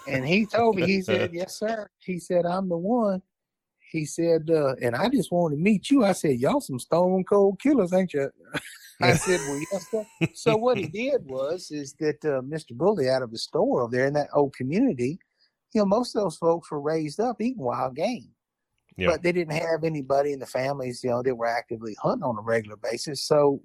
[0.07, 1.89] and he told me, he said, Yes, sir.
[1.99, 3.21] He said, I'm the one.
[3.91, 6.03] He said, uh, and I just wanted to meet you.
[6.03, 8.29] I said, Y'all some stone cold killers, ain't you?
[9.01, 10.05] I said, Well, yes, sir.
[10.33, 12.71] So what he did was is that uh, Mr.
[12.71, 15.19] Bully out of the store over there in that old community,
[15.73, 18.29] you know, most of those folks were raised up eating wild game.
[18.97, 19.09] Yeah.
[19.09, 22.37] But they didn't have anybody in the families, you know, that were actively hunting on
[22.37, 23.21] a regular basis.
[23.21, 23.61] So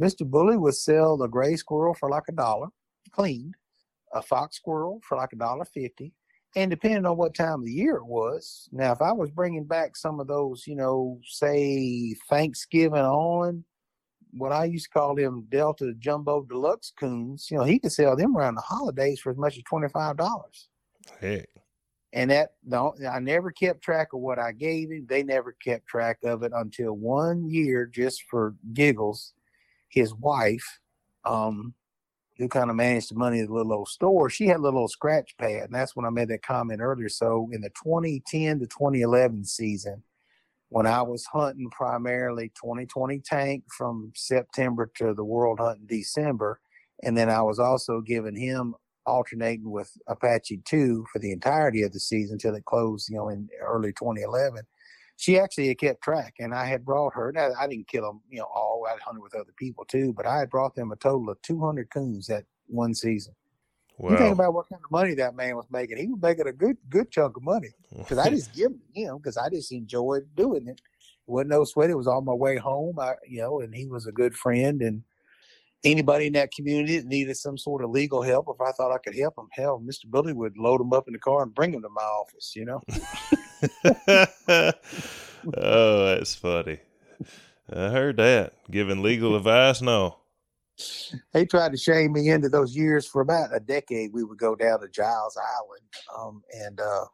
[0.00, 0.28] Mr.
[0.28, 2.66] Bully would sell a gray squirrel for like a dollar,
[3.12, 3.54] cleaned
[4.12, 6.12] a fox squirrel for like a dollar fifty,
[6.54, 8.68] and depending on what time of the year it was.
[8.72, 13.64] Now, if I was bringing back some of those, you know, say Thanksgiving on,
[14.32, 18.16] what I used to call them Delta Jumbo Deluxe coons, you know, he could sell
[18.16, 20.68] them around the holidays for as much as twenty five dollars.
[21.20, 21.48] Heck.
[22.14, 25.06] And that don't I never kept track of what I gave him.
[25.08, 29.32] They never kept track of it until one year, just for giggles,
[29.88, 30.80] his wife
[31.24, 31.74] um,
[32.42, 34.88] who kind of managed the money at the little old store, she had a little
[34.88, 35.64] scratch pad.
[35.64, 37.08] And that's when I made that comment earlier.
[37.08, 40.02] So in the 2010 to 2011 season,
[40.68, 46.60] when I was hunting primarily 2020 tank from September to the world hunt in December,
[47.04, 48.74] and then I was also giving him
[49.06, 53.28] alternating with Apache 2 for the entirety of the season until it closed, you know,
[53.28, 54.62] in early 2011
[55.22, 57.30] she actually had kept track, and I had brought her.
[57.30, 58.84] Now, I didn't kill them, you know, all.
[58.88, 61.90] I hunted with other people too, but I had brought them a total of 200
[61.90, 63.32] coons that one season.
[63.98, 64.10] Wow.
[64.10, 65.98] You think about what kind of money that man was making.
[65.98, 69.36] He was making a good, good chunk of money because I just give him, because
[69.36, 70.80] I just enjoyed doing it.
[70.80, 71.90] It wasn't no sweat.
[71.90, 72.98] It was on my way home.
[72.98, 74.82] I, you know, and he was a good friend.
[74.82, 75.04] And
[75.84, 78.98] anybody in that community that needed some sort of legal help, if I thought I
[78.98, 80.10] could help them, hell, Mr.
[80.10, 82.54] Billy would load them up in the car and bring them to my office.
[82.56, 82.80] You know.
[85.56, 86.78] oh, that's funny.
[87.72, 88.54] I heard that.
[88.70, 89.80] Giving legal advice?
[89.80, 90.18] No.
[91.32, 94.12] They tried to shame me into those years for about a decade.
[94.12, 95.82] We would go down to Giles Island
[96.18, 97.04] um, and uh,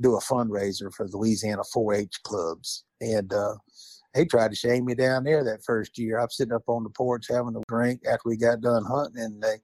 [0.00, 2.84] do a fundraiser for Louisiana 4 H clubs.
[3.00, 3.54] and uh,
[4.14, 6.18] they tried to shame me down there that first year.
[6.18, 9.42] I'm sitting up on the porch having a drink after we got done hunting, and
[9.42, 9.56] they,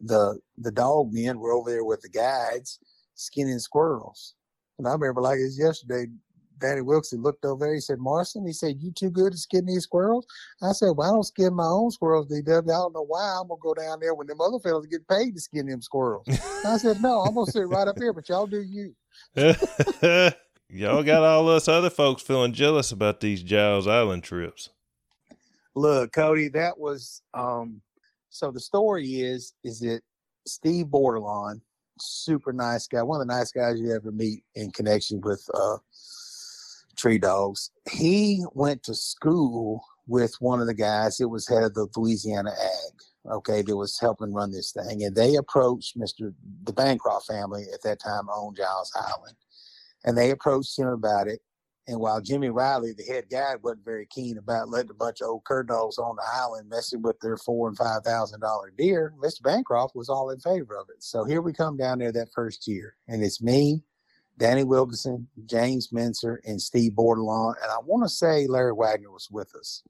[0.00, 2.80] the the dog men were over there with the guides
[3.14, 4.34] skinning squirrels.
[4.78, 6.06] And I remember like it was yesterday.
[6.58, 7.74] Danny Wilson looked over there.
[7.74, 10.26] He said, "Marson," he said, "You too good at skin these squirrels?"
[10.62, 12.46] I said, "Well, I don't skin my own squirrels, DW.
[12.46, 13.38] I don't know why.
[13.40, 16.26] I'm gonna go down there when them other fellas get paid to skin them squirrels."
[16.64, 18.94] I said, "No, I'm gonna sit right up here, but y'all do you."
[20.74, 24.70] Y'all got all us other folks feeling jealous about these Giles Island trips.
[25.74, 27.82] Look, Cody, that was um
[28.30, 30.00] so the story is is that
[30.46, 31.60] Steve Bordelon,
[31.98, 35.78] super nice guy, one of the nice guys you ever meet in connection with uh
[36.96, 37.70] tree dogs.
[37.90, 42.50] He went to school with one of the guys that was head of the Louisiana
[42.50, 45.04] Ag, okay, that was helping run this thing.
[45.04, 46.34] And they approached Mr.
[46.64, 49.36] the Bancroft family at that time owned Giles Island
[50.04, 51.40] and they approached him about it.
[51.88, 55.28] And while Jimmy Riley, the head guide, wasn't very keen about letting a bunch of
[55.28, 59.12] old cur dogs on the island messing with their four and five thousand dollar deer,
[59.20, 59.42] Mr.
[59.42, 61.02] Bancroft was all in favor of it.
[61.02, 63.82] So here we come down there that first year, and it's me,
[64.38, 69.28] Danny Wilkinson, James Mincer, and Steve Bordelon, and I want to say Larry Wagner was
[69.30, 69.82] with us.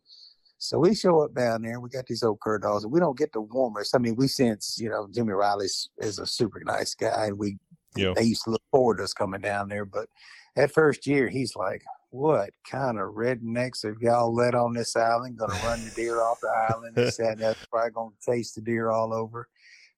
[0.56, 3.00] So we show up down there, and we got these old cur dogs, and we
[3.00, 3.94] don't get the warmest.
[3.94, 5.66] I mean, we sense, you know, Jimmy Riley
[5.98, 7.58] is a super nice guy, and we
[7.96, 8.14] Yeah.
[8.16, 9.84] they used to look forward to us coming down there.
[9.84, 10.08] But
[10.56, 15.38] that first year, he's like, "What kind of rednecks have y'all let on this island?
[15.38, 16.94] Going to run the deer off the island?
[16.94, 19.48] This, that, that's probably going to chase the deer all over."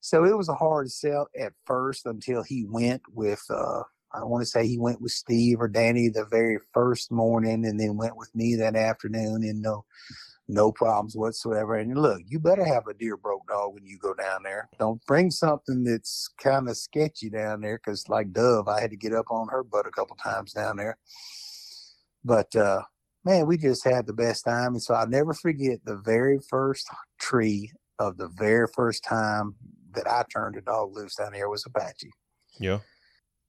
[0.01, 3.45] So it was a hard sell at first until he went with.
[3.51, 7.67] uh I want to say he went with Steve or Danny the very first morning,
[7.67, 9.85] and then went with me that afternoon, and no,
[10.49, 11.77] no problems whatsoever.
[11.77, 14.69] And look, you better have a deer broke dog when you go down there.
[14.79, 18.97] Don't bring something that's kind of sketchy down there, because like Dove, I had to
[18.97, 20.99] get up on her butt a couple times down there.
[22.25, 22.83] But uh,
[23.25, 26.89] man, we just had the best time, and so I'll never forget the very first
[27.19, 29.55] tree of the very first time
[29.95, 32.11] that I turned a dog loose down there was Apache
[32.59, 32.81] Yeah.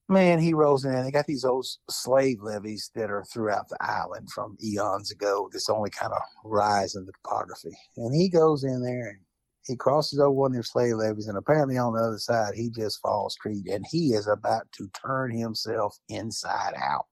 [0.07, 0.93] Man, he rolls in.
[0.93, 5.49] And they got these old slave levees that are throughout the island from eons ago.
[5.51, 7.75] This only kind of rise in the topography.
[7.97, 9.19] And he goes in there and
[9.67, 12.69] he crosses over one of their slave levees, and apparently on the other side, he
[12.69, 17.07] just falls treed, and he is about to turn himself inside out.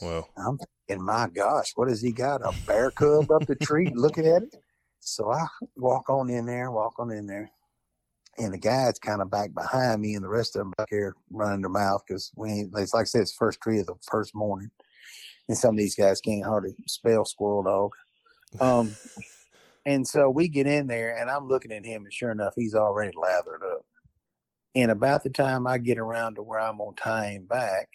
[0.00, 2.40] Well, I'm thinking, my gosh, what has he got?
[2.40, 4.56] A bear cub up the tree looking at it?
[5.00, 5.46] So I
[5.76, 7.50] walk on in there, walk on in there.
[8.38, 11.14] And the guy's kind of back behind me, and the rest of them back here
[11.30, 13.94] running their mouth because we ain't, it's like I said, it's first tree of the
[14.10, 14.70] first morning.
[15.48, 17.92] And some of these guys can't hardly spell squirrel dog.
[18.60, 18.96] Um,
[19.86, 22.74] and so we get in there, and I'm looking at him, and sure enough, he's
[22.74, 23.84] already lathered up.
[24.74, 27.88] And about the time I get around to where I'm going to tie him back,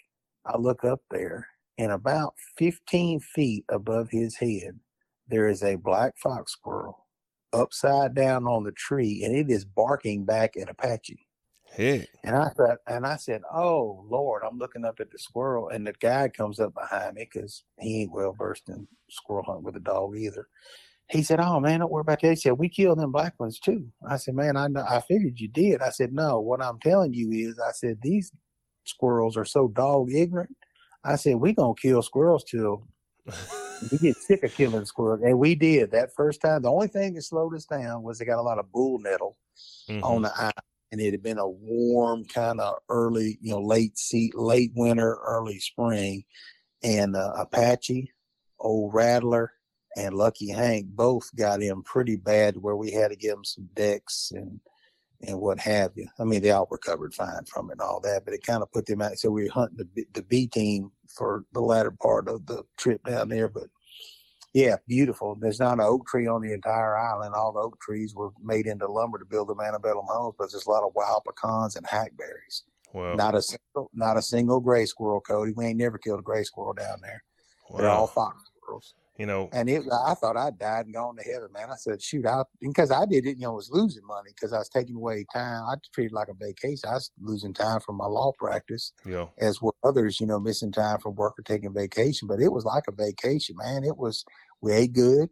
[0.46, 4.78] I look up there, and about 15 feet above his head,
[5.26, 7.07] there is a black fox squirrel
[7.52, 11.26] upside down on the tree, and it is barking back at Apache.
[11.74, 12.06] heck.
[12.24, 15.86] And I thought, and I said, "Oh Lord!" I'm looking up at the squirrel, and
[15.86, 19.76] the guy comes up behind me because he ain't well versed in squirrel hunting with
[19.76, 20.48] a dog either.
[21.10, 23.58] He said, "Oh man, don't worry about that." He said, "We killed them black ones
[23.58, 26.78] too." I said, "Man, I know, I figured you did." I said, "No, what I'm
[26.80, 28.32] telling you is, I said these
[28.84, 30.54] squirrels are so dog ignorant.
[31.04, 32.86] I said we gonna kill squirrels till
[33.90, 36.62] we get sick of killing squirrels, and we did that first time.
[36.62, 39.36] The only thing that slowed us down was they got a lot of bull nettle
[39.88, 40.04] Mhm.
[40.04, 40.52] on the island,
[40.92, 45.18] and it had been a warm kind of early, you know, late sea, late winter,
[45.26, 46.24] early spring,
[46.82, 48.12] and uh, Apache,
[48.60, 49.52] old Rattler,
[49.96, 53.68] and Lucky Hank both got in pretty bad where we had to give them some
[53.74, 54.60] decks and
[55.22, 56.06] and what have you.
[56.20, 58.70] I mean, they all recovered fine from it and all that, but it kind of
[58.70, 59.18] put them out.
[59.18, 63.04] So we were hunting the the B team for the latter part of the trip
[63.04, 63.64] down there, but
[64.54, 65.34] yeah, beautiful.
[65.34, 67.34] There's not an oak tree on the entire island.
[67.34, 70.66] All the oak trees were made into lumber to build the antebellum homes, but there's
[70.66, 72.64] a lot of wild pecans and hackberries.
[72.94, 73.14] Wow.
[73.14, 75.52] Not a single, not a single gray squirrel, Cody.
[75.54, 77.22] We ain't never killed a gray squirrel down there.
[77.76, 78.94] They're all fox squirrels.
[79.18, 81.70] You know, And it, I thought I died and gone to heaven, man.
[81.72, 84.58] I said, shoot, I because I did it, you know, was losing money because I
[84.58, 85.64] was taking away time.
[85.64, 86.88] I treated it like a vacation.
[86.88, 90.70] I was losing time from my law practice, know, as were others, you know, missing
[90.70, 92.28] time from work or taking vacation.
[92.28, 93.82] But it was like a vacation, man.
[93.82, 94.24] It was
[94.60, 95.30] we ate good,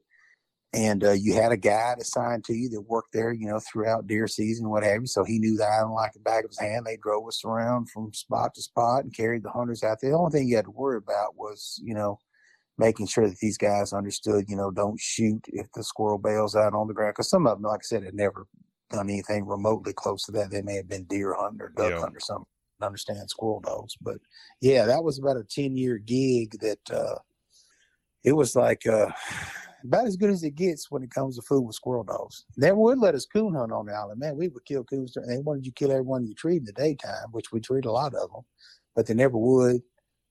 [0.73, 4.08] and uh, you had a guide assigned to you that worked there, you know, throughout
[4.08, 5.06] deer season, what have you.
[5.06, 6.86] So he knew the island like the back of his hand.
[6.86, 10.10] They drove us around from spot to spot and carried the hunters out there.
[10.10, 12.18] The only thing you had to worry about was, you know,
[12.78, 16.74] making sure that these guys understood, you know, don't shoot if the squirrel bails out
[16.74, 17.14] on the ground.
[17.14, 18.46] Because some of them, like I said, had never
[18.90, 20.50] done anything remotely close to that.
[20.50, 22.00] They may have been deer hunting or duck Yeah.
[22.00, 22.46] hunting or something.
[22.82, 24.18] Understand squirrel dogs, but
[24.60, 27.14] yeah, that was about a ten year gig that uh,
[28.22, 29.08] it was like uh,
[29.82, 32.44] about as good as it gets when it comes to food with squirrel dogs.
[32.58, 34.20] They would let us coon hunt on the island.
[34.20, 35.14] Man, we would kill coons.
[35.14, 37.90] They wanted you to kill everyone you treat in the daytime, which we treat a
[37.90, 38.42] lot of them,
[38.94, 39.80] but they never would.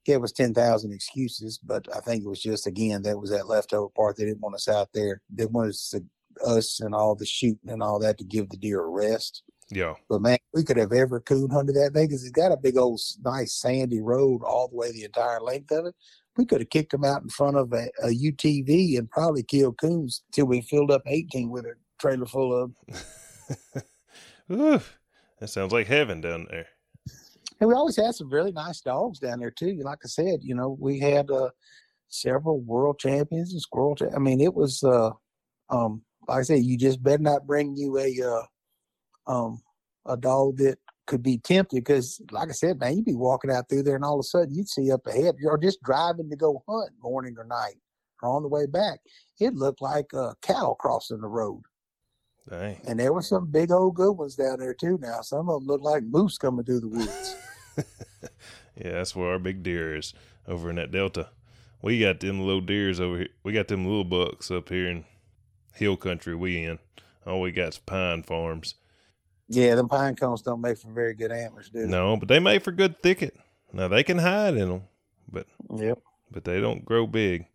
[0.06, 3.90] Gave us 10,000 excuses, but I think it was just, again, that was that leftover
[3.90, 4.18] part.
[4.18, 5.22] They didn't want us out there.
[5.30, 5.94] They wanted us,
[6.46, 9.44] us and all the shooting and all that to give the deer a rest.
[9.72, 9.96] Yeah.
[10.08, 12.78] But man, we could have ever coon hunted that thing because it's got a big
[12.78, 15.96] old nice sandy road all the way the entire length of it
[16.38, 19.78] we could have kicked them out in front of a, a UTV and probably killed
[19.78, 22.72] coons till we filled up 18 with a trailer full of.
[24.52, 24.82] Ooh,
[25.40, 26.68] that sounds like heaven down there.
[27.60, 29.80] And we always had some really nice dogs down there too.
[29.84, 31.50] Like I said, you know, we had uh,
[32.10, 33.98] several world champions and squirrel.
[34.14, 35.12] I mean, it was, uh,
[35.70, 39.62] um, like I said, you just better not bring you a, uh, um,
[40.06, 40.78] a dog that
[41.08, 44.04] could be tempted because, like I said, man, you'd be walking out through there and
[44.04, 47.36] all of a sudden you'd see up ahead, You're just driving to go hunt morning
[47.38, 47.76] or night
[48.22, 49.00] or on the way back.
[49.40, 51.62] It looked like uh, cattle crossing the road.
[52.50, 52.80] Dang.
[52.88, 55.00] And there were some big old good ones down there too.
[55.02, 57.36] Now some of them look like moose coming through the woods.
[58.76, 60.14] yeah, that's where our big deer is
[60.48, 61.30] over in that delta.
[61.82, 63.30] We got them little deers over here.
[63.44, 65.06] We got them little bucks up here in
[65.74, 66.36] hill country.
[66.36, 66.80] We in.
[67.26, 68.76] all we got pine farms.
[69.48, 71.88] Yeah, them pine cones don't make for very good antlers, do they?
[71.88, 73.38] No, but they make for good thicket.
[73.72, 74.84] Now they can hide in them,
[75.32, 76.00] but yep.
[76.32, 77.46] but they don't grow big.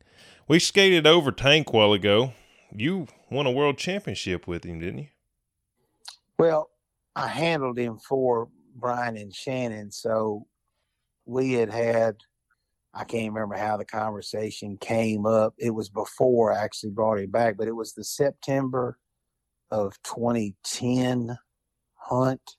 [0.47, 2.33] We skated over Tank while ago.
[2.73, 5.09] You won a world championship with him, didn't you?
[6.39, 6.71] Well,
[7.15, 10.47] I handled him for Brian and Shannon, so
[11.27, 12.17] we had had.
[12.93, 15.55] I can't remember how the conversation came up.
[15.59, 18.99] It was before I actually brought him back, but it was the September
[19.71, 21.39] of 2010
[21.95, 22.57] hunt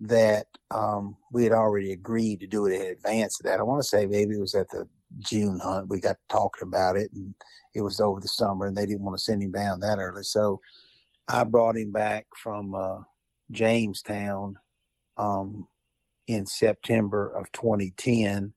[0.00, 3.60] that um, we had already agreed to do it in advance of that.
[3.60, 4.88] I want to say maybe it was at the
[5.18, 5.88] June hunt.
[5.88, 7.34] We got talking about it, and
[7.74, 10.22] it was over the summer, and they didn't want to send him down that early.
[10.22, 10.60] So
[11.28, 13.00] I brought him back from uh,
[13.50, 14.56] Jamestown
[15.16, 15.66] um,
[16.26, 18.52] in September of 2010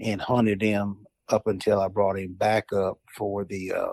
[0.00, 3.92] and hunted him up until I brought him back up for the uh,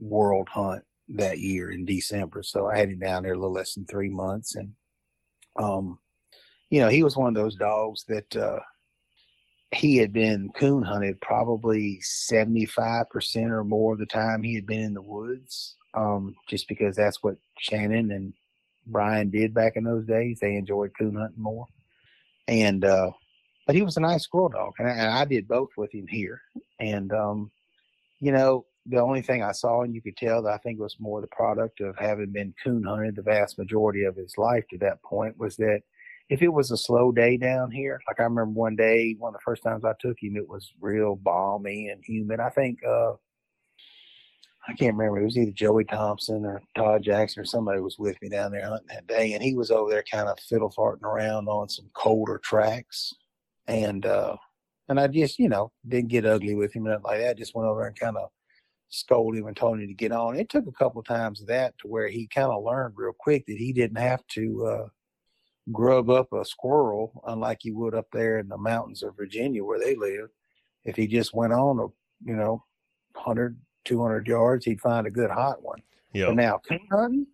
[0.00, 2.42] world hunt that year in December.
[2.42, 4.72] So I had him down there a little less than three months, and
[5.56, 5.98] um,
[6.70, 8.58] you know, he was one of those dogs that uh,
[9.72, 14.80] he had been coon hunted probably 75% or more of the time he had been
[14.80, 18.32] in the woods, um, just because that's what Shannon and
[18.86, 20.38] Brian did back in those days.
[20.40, 21.66] They enjoyed coon hunting more.
[22.46, 23.10] And, uh,
[23.66, 26.06] but he was a nice squirrel dog, and I, and I did both with him
[26.06, 26.40] here.
[26.78, 27.50] And, um,
[28.20, 30.96] you know, the only thing I saw, and you could tell that I think was
[31.00, 34.78] more the product of having been coon hunted the vast majority of his life to
[34.78, 35.82] that point, was that
[36.28, 39.40] if it was a slow day down here, like I remember one day, one of
[39.40, 42.40] the first times I took him, it was real balmy and humid.
[42.40, 43.12] I think, uh,
[44.68, 48.20] I can't remember, it was either Joey Thompson or Todd Jackson or somebody was with
[48.20, 51.04] me down there hunting that day, and he was over there kind of fiddle farting
[51.04, 53.14] around on some colder tracks.
[53.68, 54.36] And, uh,
[54.88, 57.38] and I just, you know, didn't get ugly with him and like that.
[57.38, 58.30] Just went over and kind of
[58.88, 60.36] scolded him and told him to get on.
[60.36, 63.12] It took a couple of times of that to where he kind of learned real
[63.16, 64.88] quick that he didn't have to uh,
[65.72, 69.80] grub up a squirrel unlike he would up there in the mountains of Virginia where
[69.80, 70.28] they live.
[70.84, 71.86] If he just went on a,
[72.24, 72.64] you know,
[73.14, 75.82] 100, 200 yards, he'd find a good hot one.
[76.12, 76.30] Yeah.
[76.30, 77.26] Now coon hunting,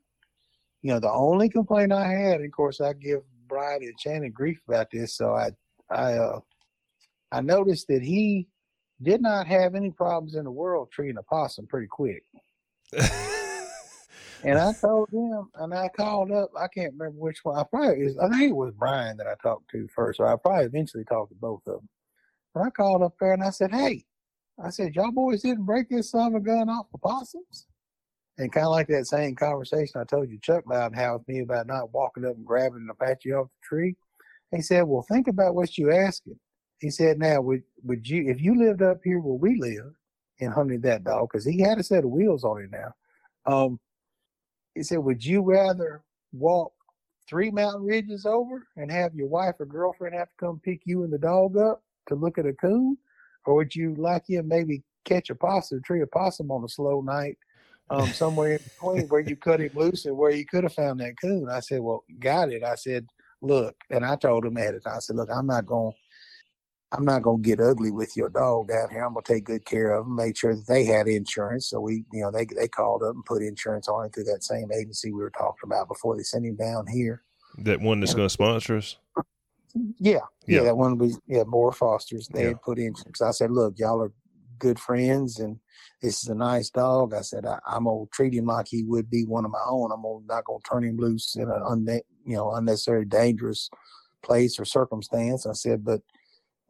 [0.80, 4.60] you know, the only complaint I had, of course, I give Brian and Shannon grief
[4.66, 5.14] about this.
[5.16, 5.50] So I,
[5.90, 6.40] I, uh,
[7.30, 8.48] I noticed that he
[9.02, 12.24] did not have any problems in the world treating a possum pretty quick.
[14.44, 16.50] and I told him, and I called up.
[16.58, 17.58] I can't remember which one.
[17.58, 20.18] I probably, I think it was Brian that I talked to first.
[20.18, 21.88] So I probably eventually talked to both of them.
[22.54, 24.04] But I called up there and I said, "Hey,
[24.62, 27.66] I said, y'all boys didn't break this son of a gun off the possums."
[28.38, 31.40] And kind of like that same conversation I told you Chuck about how with me
[31.40, 33.96] about not walking up and grabbing an Apache off the tree.
[34.50, 36.38] He said, "Well, think about what you're asking."
[36.78, 39.94] He said, "Now, would would you if you lived up here where we live
[40.40, 42.92] and hunted that dog because he had a set of wheels on it now?
[43.46, 43.80] Um,
[44.74, 46.02] he said, would you rather
[46.32, 46.72] walk
[47.28, 51.04] three mountain ridges over and have your wife or girlfriend have to come pick you
[51.04, 52.96] and the dog up to look at a coon,
[53.46, 57.00] or would you like him maybe catch a possum, tree a possum on a slow
[57.00, 57.38] night?"
[57.90, 61.00] Um, somewhere in between where you cut him loose and where you could have found
[61.00, 61.48] that coon.
[61.50, 62.64] I said, Well, got it.
[62.64, 63.06] I said,
[63.40, 65.92] Look, and I told him at it, I said, Look, I'm not going
[66.92, 69.02] I'm not gonna get ugly with your dog down here.
[69.04, 70.14] I'm gonna take good care of them.
[70.14, 73.24] make sure that they had insurance, so we, you know, they they called up and
[73.24, 76.44] put insurance on it through that same agency we were talking about before they sent
[76.44, 77.22] him down here.
[77.58, 78.96] That one that's going to sponsor us.
[79.98, 80.62] Yeah, yeah, Yeah.
[80.64, 82.28] that one was yeah, Mourer Foster's.
[82.28, 82.48] They Yeah.
[82.48, 83.22] had put insurance.
[83.22, 84.12] I said, look, y'all are
[84.58, 85.58] good friends, and
[86.02, 87.14] this is a nice dog.
[87.14, 89.92] I said I, am gonna treat him like he would be one of my own.
[89.92, 93.70] I'm gonna, not gonna turn him loose in an unne- you know unnecessary dangerous
[94.22, 95.46] place or circumstance.
[95.46, 96.02] I said, but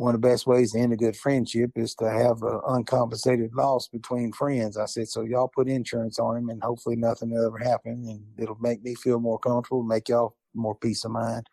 [0.02, 3.54] one of the best ways to end a good friendship is to have an uncompensated
[3.54, 4.76] loss between friends.
[4.76, 8.24] I said, so y'all put insurance on him, and hopefully nothing will ever happen, and
[8.36, 11.46] it'll make me feel more comfortable, make y'all more peace of mind.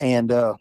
[0.00, 0.54] And uh,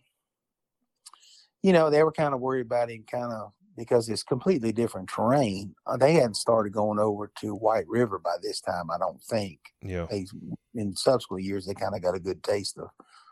[1.63, 5.09] you know, they were kind of worried about him, kind of because it's completely different
[5.09, 5.73] terrain.
[5.87, 9.59] Uh, they hadn't started going over to White River by this time, I don't think.
[9.81, 10.05] Yeah.
[10.11, 10.27] They,
[10.75, 12.89] in subsequent years, they kind of got a good taste of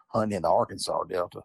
[0.08, 1.42] hunting in the Arkansas Delta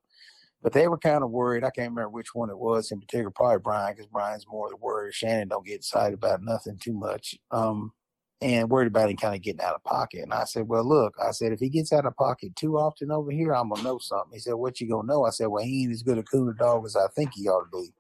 [0.65, 1.63] but they were kind of worried.
[1.63, 4.77] I can't remember which one it was in particular, probably Brian, because Brian's more the
[4.77, 5.13] worrier.
[5.13, 7.37] Shannon don't get excited about nothing too much.
[7.51, 7.93] Um,
[8.41, 10.23] and worried about him kind of getting out of pocket.
[10.23, 13.11] And I said, Well, look, I said, if he gets out of pocket too often
[13.11, 14.33] over here, I'm gonna know something.
[14.33, 15.25] He said, What you gonna know?
[15.25, 17.71] I said, Well, he ain't as good a cooler dog as I think he ought
[17.71, 17.93] to be.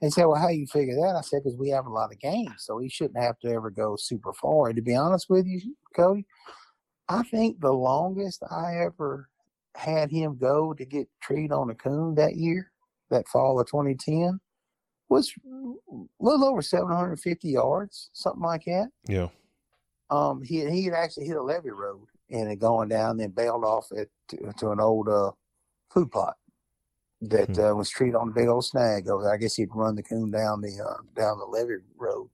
[0.00, 1.14] He said, Well, how you figure that?
[1.16, 3.70] I said, Because we have a lot of games, so he shouldn't have to ever
[3.70, 4.66] go super far.
[4.66, 5.60] And to be honest with you,
[5.94, 6.26] Cody,
[7.08, 9.28] I think the longest I ever
[9.76, 12.70] had him go to get treed on a coon that year,
[13.10, 14.40] that fall of 2010,
[15.08, 18.88] was a little over 750 yards, something like that.
[19.06, 19.28] Yeah.
[20.10, 23.64] Um, he he had actually hit a levee road and had gone down, then bailed
[23.64, 25.32] off at to, to an old uh,
[25.90, 26.36] food plot
[27.22, 27.60] that hmm.
[27.60, 29.08] uh, was treed on a big old snag.
[29.08, 32.28] I guess he'd run the coon down the uh, down the levee road.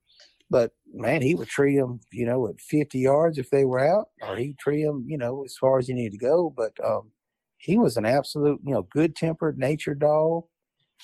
[0.50, 4.08] But man, he would tree them, you know, at 50 yards if they were out,
[4.20, 6.52] or he'd tree them, you know, as far as he needed to go.
[6.54, 7.12] But um,
[7.60, 10.44] he was an absolute, you know, good tempered nature dog.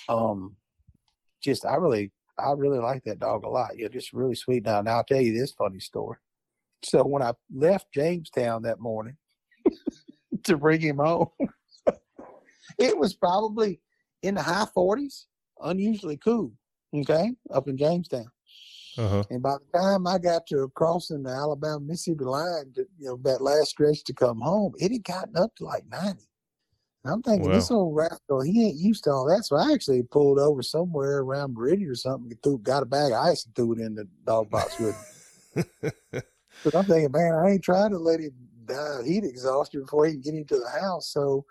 [0.08, 0.56] Um,
[1.42, 3.72] just I really, I really like that dog a lot.
[3.76, 4.64] Yeah, just really sweet.
[4.64, 6.16] Now, now I'll tell you this funny story.
[6.82, 9.18] So when I left Jamestown that morning
[10.44, 11.28] to bring him home,
[12.78, 13.80] it was probably
[14.22, 15.26] in the high forties,
[15.60, 16.52] unusually cool.
[16.94, 18.30] Okay, up in Jamestown.
[18.96, 19.24] Uh-huh.
[19.28, 23.20] And by the time I got to crossing the Alabama Mississippi line, to, you know,
[23.24, 26.22] that last stretch to come home, it had gotten up to like 90.
[27.08, 29.44] I'm thinking well, this old rascal, he ain't used to all that.
[29.44, 33.18] So I actually pulled over somewhere around Meridian or something, threw, got a bag of
[33.18, 35.62] ice and threw it in the dog box with me.
[36.12, 38.32] but I'm thinking, man, I ain't trying to let him
[38.64, 41.08] die heat exhaustion before he can get into the house.
[41.08, 41.44] So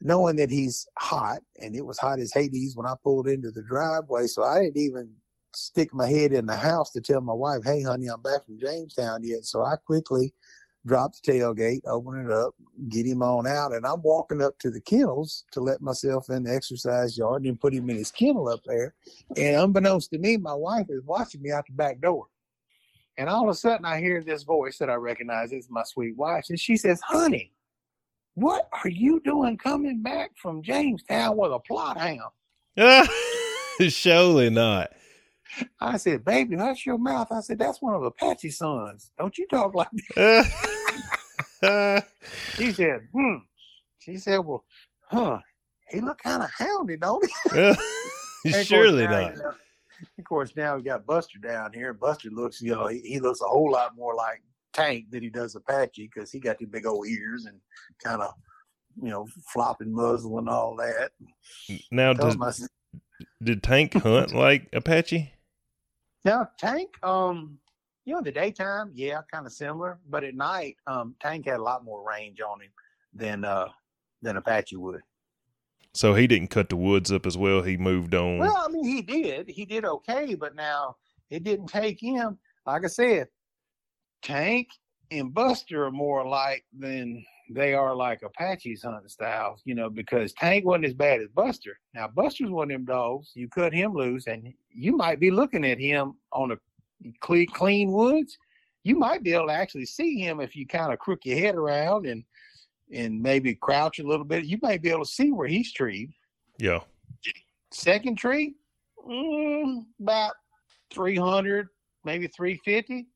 [0.00, 3.62] knowing that he's hot and it was hot as Hades when I pulled into the
[3.62, 5.10] driveway, so I didn't even
[5.54, 8.58] stick my head in the house to tell my wife, hey, honey, I'm back from
[8.58, 9.44] Jamestown yet.
[9.44, 10.34] So I quickly–
[10.88, 12.54] drop the tailgate, open it up,
[12.88, 13.72] get him on out.
[13.72, 17.60] And I'm walking up to the kennels to let myself in the exercise yard and
[17.60, 18.94] put him in his kennel up there.
[19.36, 22.26] And unbeknownst to me, my wife is watching me out the back door.
[23.18, 25.52] And all of a sudden, I hear this voice that I recognize.
[25.52, 26.46] It's my sweet wife.
[26.48, 27.52] And she says, Honey,
[28.34, 33.08] what are you doing coming back from Jamestown with a Plott hound?
[33.92, 34.92] Surely not.
[35.80, 37.28] I said, baby, hush your mouth.
[37.30, 39.12] I said, that's one of Apache's sons.
[39.18, 39.88] Don't you talk like
[41.60, 42.06] that.
[42.54, 43.36] she said, hmm.
[43.98, 44.64] She said, well,
[45.10, 45.38] huh.
[45.90, 47.74] He look kind of houndy, don't he?
[48.44, 49.34] He surely not.
[50.18, 51.92] Of course, now we got Buster down here.
[51.92, 55.28] Buster looks, you know, he, he looks a whole lot more like Tank than he
[55.28, 57.58] does Apache because he got the big old ears and
[58.02, 58.32] kind of,
[59.02, 61.10] you know, flopping muzzle and all that.
[61.90, 62.36] Now, does,
[63.42, 65.32] did Tank hunt like Apache?
[66.24, 67.58] Now, Tank, um,
[68.04, 71.60] you know, in the daytime, yeah, kind of similar, but at night, um, Tank had
[71.60, 72.70] a lot more range on him
[73.14, 73.68] than uh
[74.22, 75.00] than Apache would.
[75.94, 77.62] So he didn't cut the woods up as well.
[77.62, 78.38] He moved on.
[78.38, 79.48] Well, I mean, he did.
[79.48, 80.96] He did okay, but now
[81.30, 82.38] it didn't take him.
[82.66, 83.28] Like I said,
[84.22, 84.68] Tank
[85.10, 90.32] and Buster are more alike than they are like Apache's hunting styles, you know, because
[90.34, 91.78] Tank wasn't as bad as Buster.
[91.94, 93.32] Now Buster's one of them dogs.
[93.34, 96.56] You cut him loose, and you might be looking at him on a
[97.20, 98.36] clean, clean woods.
[98.84, 101.54] You might be able to actually see him if you kind of crook your head
[101.54, 102.24] around and
[102.92, 104.44] and maybe crouch a little bit.
[104.44, 106.10] You may be able to see where he's treed.
[106.58, 106.80] Yeah.
[107.70, 108.54] Second tree,
[109.06, 110.32] mm, about
[110.90, 111.68] three hundred,
[112.04, 113.08] maybe three fifty,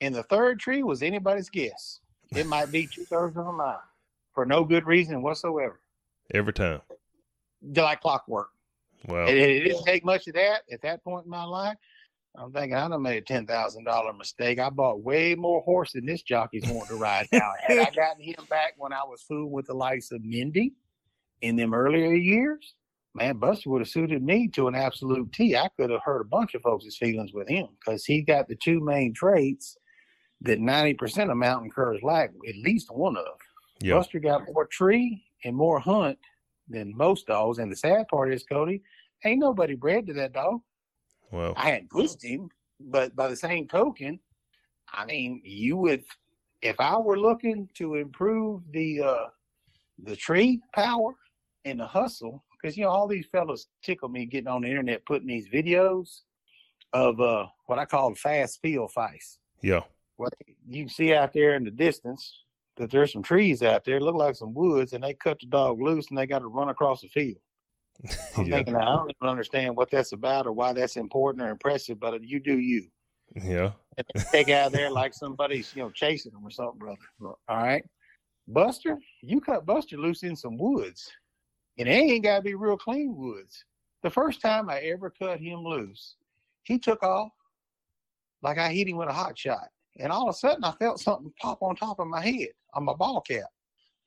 [0.00, 2.00] and the third tree was anybody's guess.
[2.34, 3.82] It might be two thirds of a mile
[4.34, 5.80] for no good reason whatsoever.
[6.32, 6.80] Every time.
[7.62, 8.48] Like clockwork.
[9.06, 11.76] Well, it, it, didn't take much of that at that point in my life.
[12.34, 14.58] I'm thinking I done made a ten thousand dollar mistake.
[14.58, 17.52] I bought way more horse than this jockey's wanting to ride now.
[17.60, 20.72] Had I gotten him back when I was fooling with the likes of Mindy
[21.42, 22.74] in them earlier years,
[23.14, 25.56] man, Buster would have suited me to an absolute T.
[25.56, 28.56] I could have hurt a bunch of folks' feelings with him because he got the
[28.56, 29.76] two main traits
[30.44, 33.38] that 90% of mountain curs lack at least one of.
[33.80, 33.96] Yep.
[33.96, 36.18] Buster got more tree and more hunt
[36.68, 37.58] than most dogs.
[37.58, 38.82] And the sad part is, Cody,
[39.24, 40.60] ain't nobody bred to that dog.
[41.30, 42.48] Well, I hadn't pushed him,
[42.78, 44.20] but by the same token,
[44.92, 46.04] I mean, you would,
[46.60, 49.26] if I were looking to improve the uh,
[50.04, 51.14] the tree power
[51.64, 55.06] and the hustle, because you know all these fellows tickle me getting on the internet
[55.06, 56.20] putting these videos
[56.92, 59.38] of uh, what I call fast field fights.
[59.62, 59.80] Yeah.
[60.22, 60.34] What
[60.68, 62.44] you can see out there in the distance
[62.76, 65.82] that there's some trees out there, look like some woods, and they cut the dog
[65.82, 67.40] loose and they got to run across the field.
[68.36, 68.58] I'm yeah.
[68.58, 72.22] thinking I don't even understand what that's about or why that's important or impressive, but
[72.22, 72.86] you do you.
[73.34, 73.72] Yeah.
[73.98, 77.00] And they take out there like somebody's, you know, chasing them or something, brother.
[77.20, 77.84] All right.
[78.46, 81.10] Buster, you cut Buster loose in some woods.
[81.78, 83.64] And it ain't gotta be real clean woods.
[84.04, 86.14] The first time I ever cut him loose,
[86.62, 87.32] he took off
[88.40, 89.68] like I hit him with a hot shot.
[89.98, 92.84] And all of a sudden I felt something pop on top of my head on
[92.84, 93.44] my ball cap.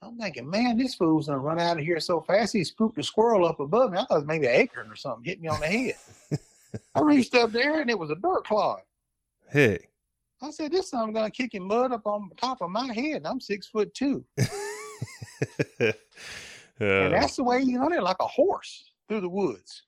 [0.02, 2.54] I'm thinking, man, this fool's gonna run out of here so fast.
[2.54, 3.98] He spooked a squirrel up above me.
[3.98, 5.96] I thought it was maybe an acorn or something hit me on the head.
[6.96, 8.82] I reached up there and it was a dirt clod.
[9.50, 9.90] Heck.
[10.42, 13.18] I said, this son gonna kick him mud up on top of my head.
[13.18, 14.26] And I'm six foot two.
[16.78, 19.84] And Uh, that's the way he hunted like a horse through the woods.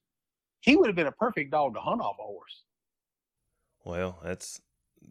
[0.62, 2.64] He would have been a perfect dog to hunt off a horse.
[3.84, 4.62] well, that's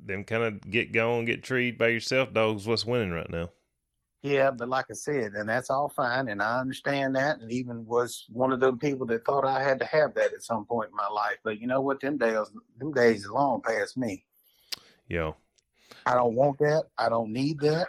[0.04, 2.66] them kind of get going, get treed by yourself dogs.
[2.66, 3.50] What's winning right now?
[4.22, 7.86] Yeah, but like I said, and that's all fine, and I understand that, and even
[7.86, 10.90] was one of them people that thought I had to have that at some point
[10.90, 11.36] in my life.
[11.44, 12.00] But you know what?
[12.00, 14.24] Them days, them days are long past me.
[15.08, 15.32] Yeah.
[16.04, 16.84] I don't want that.
[16.98, 17.86] I don't need that.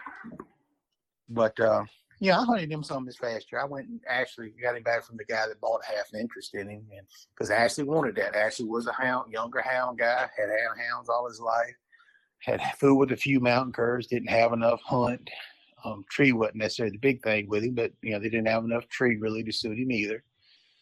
[1.30, 1.86] But uh,
[2.20, 3.62] yeah, I hunted him some this past year.
[3.62, 6.56] I went and actually got him back from the guy that bought half an interest
[6.56, 8.36] in him, and because Ashley wanted that.
[8.36, 11.76] Ashley was a hound, younger hound guy, had had hounds all his life,
[12.40, 15.30] had food with a few mountain curs, didn't have enough hunt.
[15.84, 18.66] Um, tree wasn't necessarily the big thing with him, but you know they didn't have
[18.66, 20.24] enough tree really to suit him either.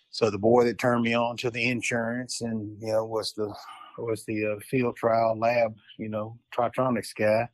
[0.09, 3.53] So the boy that turned me on to the insurance and you know was the
[3.97, 7.47] was the uh, field trial lab, you know, Tri-Tronics guy.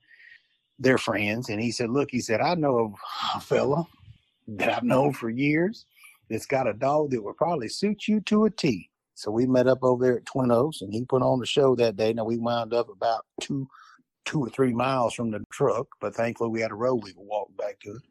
[0.79, 2.95] They're friends, and he said, "Look," he said, "I know
[3.35, 3.87] a fella
[4.47, 5.85] that I've known for years
[6.29, 9.67] that's got a dog that would probably suit you to a T." So we met
[9.67, 12.13] up over there at Twin Oaks, and he put on the show that day.
[12.13, 13.67] Now we wound up about two,
[14.25, 17.25] two or three miles from the truck, but thankfully we had a road we could
[17.25, 18.01] walk back to it.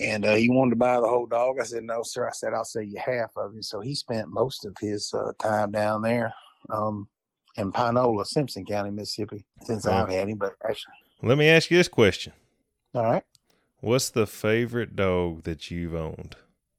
[0.00, 1.56] And uh, he wanted to buy the whole dog.
[1.60, 4.28] I said, "No, sir." I said, "I'll sell you half of it." So he spent
[4.28, 6.32] most of his uh, time down there
[6.70, 7.08] um,
[7.56, 10.04] in Pinola, Simpson County, Mississippi, since Wow.
[10.04, 10.38] I've had him.
[10.38, 12.32] But actually, Let me ask you this question.
[12.94, 13.22] all right.
[13.80, 16.36] What's the favorite dog that you've owned?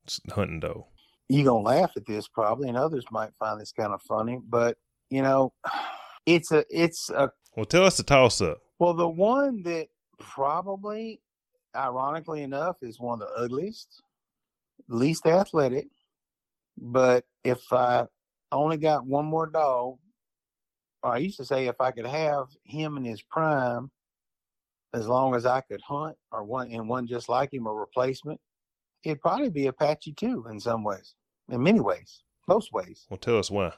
[0.07, 0.85] S- Hunting dog.
[1.29, 4.75] you're gonna laugh at this probably, and others might find this kind of funny, but
[5.11, 5.53] you know,
[6.25, 8.59] it's a it's a Well, tell us the toss up.
[8.79, 9.87] well the one that
[10.19, 11.21] probably
[11.75, 14.01] ironically enough is one of the ugliest,
[14.87, 15.87] least athletic.
[16.77, 18.05] But if I
[18.51, 19.97] only got one more dog,
[21.03, 23.91] or I used to say if I could have him in his prime,
[24.93, 28.39] as long as I could hunt or one and one just like him, a replacement,
[29.03, 31.15] it'd probably be Apache II in some ways,
[31.49, 33.05] in many ways, most ways.
[33.09, 33.73] Well, tell us why.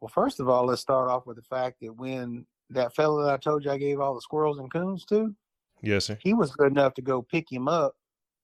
[0.00, 3.32] Well, first of all, let's start off with the fact that when that fellow that
[3.34, 5.34] I told you I gave all the squirrels and coons to,
[5.82, 6.18] Yes, sir.
[6.20, 7.94] he was good enough to go pick him up.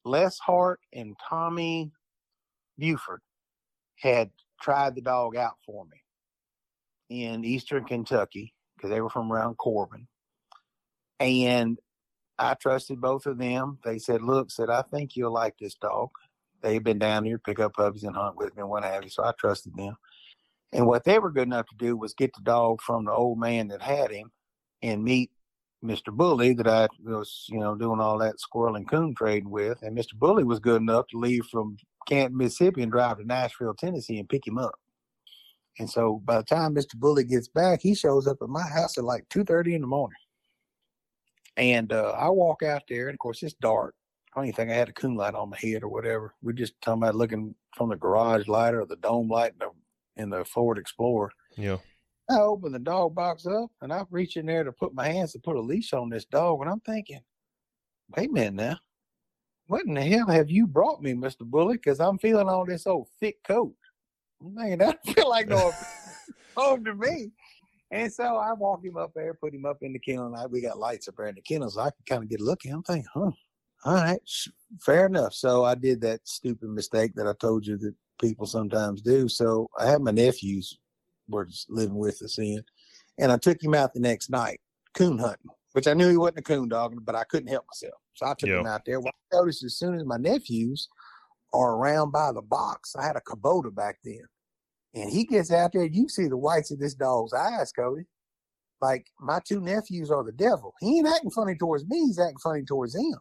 [0.05, 1.91] Les Hart and Tommy
[2.79, 3.21] Buford
[3.97, 5.99] had tried the dog out for me
[7.11, 10.07] in eastern Kentucky because they were from around Corbin.
[11.21, 11.79] And
[12.39, 13.79] I trusted both of them.
[13.85, 16.11] They said, Look, said, I think you'll like this dog.
[16.63, 19.11] They've been down here, pick up puppies and hunt with me and what have you.
[19.11, 19.97] So I trusted them.
[20.73, 23.39] And what they were good enough to do was get the dog from the old
[23.39, 24.31] man that had him
[24.83, 25.31] and meet
[25.85, 26.13] Mr.
[26.13, 29.83] Bully that I was, you know, doing all that squirrel and coon trading with.
[29.83, 30.15] And Mr.
[30.15, 31.77] Bully was good enough to leave from
[32.09, 34.75] Canton, Mississippi and drive to Nashville, Tennessee and pick him up.
[35.79, 36.95] And so by the time Mr.
[36.95, 40.19] Bully gets back, he shows up at my house at like 2.30 in the morning.
[41.57, 43.95] And uh, I walk out there, and of course it's dark.
[44.35, 46.35] I don't even think I had a coon light on my head or whatever.
[46.43, 49.71] We're just talking about looking from the garage light or the dome light in the,
[50.17, 51.31] in the Ford Explorer.
[51.57, 51.79] Yeah.
[52.31, 55.33] I open the dog box up and I reach in there to put my hands
[55.33, 57.21] to put a leash on this dog, and I'm thinking,
[58.17, 58.79] wait a minute now.
[59.67, 61.41] What in the hell have you brought me, Mr.
[61.41, 61.75] Bully?
[61.77, 63.75] Because I'm feeling all this old thick coat.
[64.41, 65.73] I'm thinking that don't feel like no
[66.57, 67.31] home to me.
[67.91, 70.27] And so I walk him up there, put him up in the kennel.
[70.27, 72.29] And I, we got lights up there in the kennel, so I can kind of
[72.29, 72.77] get a look at him.
[72.79, 73.31] I'm thinking, huh,
[73.85, 74.21] all right,
[74.81, 75.35] fair enough.
[75.35, 79.29] So I did that stupid mistake that I told you that people sometimes do.
[79.29, 80.79] So I had my nephews
[81.29, 82.63] were living with us in,
[83.19, 84.61] and I took him out the next night
[84.95, 88.01] coon hunting, which I knew he wasn't a coon dog, but I couldn't help myself.
[88.15, 89.01] So I took him out there.
[89.01, 90.89] Well, I noticed as soon as my nephews
[91.53, 94.23] are around by the box, I had a Kubota back then.
[94.95, 98.05] And he gets out there, you see the whites of this dog's eyes, Cody.
[98.83, 100.75] like my two nephews are the devil.
[100.81, 102.01] He ain't acting funny towards me.
[102.01, 103.15] He's acting funny towards them,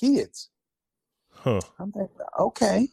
[0.00, 0.50] kids.
[1.32, 1.60] Huh.
[1.78, 2.88] I'm thinking, okay,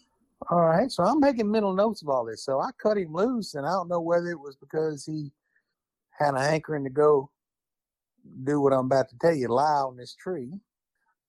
[0.50, 0.92] all right.
[0.92, 2.44] So I'm making mental notes of all this.
[2.44, 5.32] So I cut him loose, and I don't know whether it was because he
[6.18, 7.30] had a hankering to go
[8.44, 10.60] do what I'm about to tell you, lie on this tree,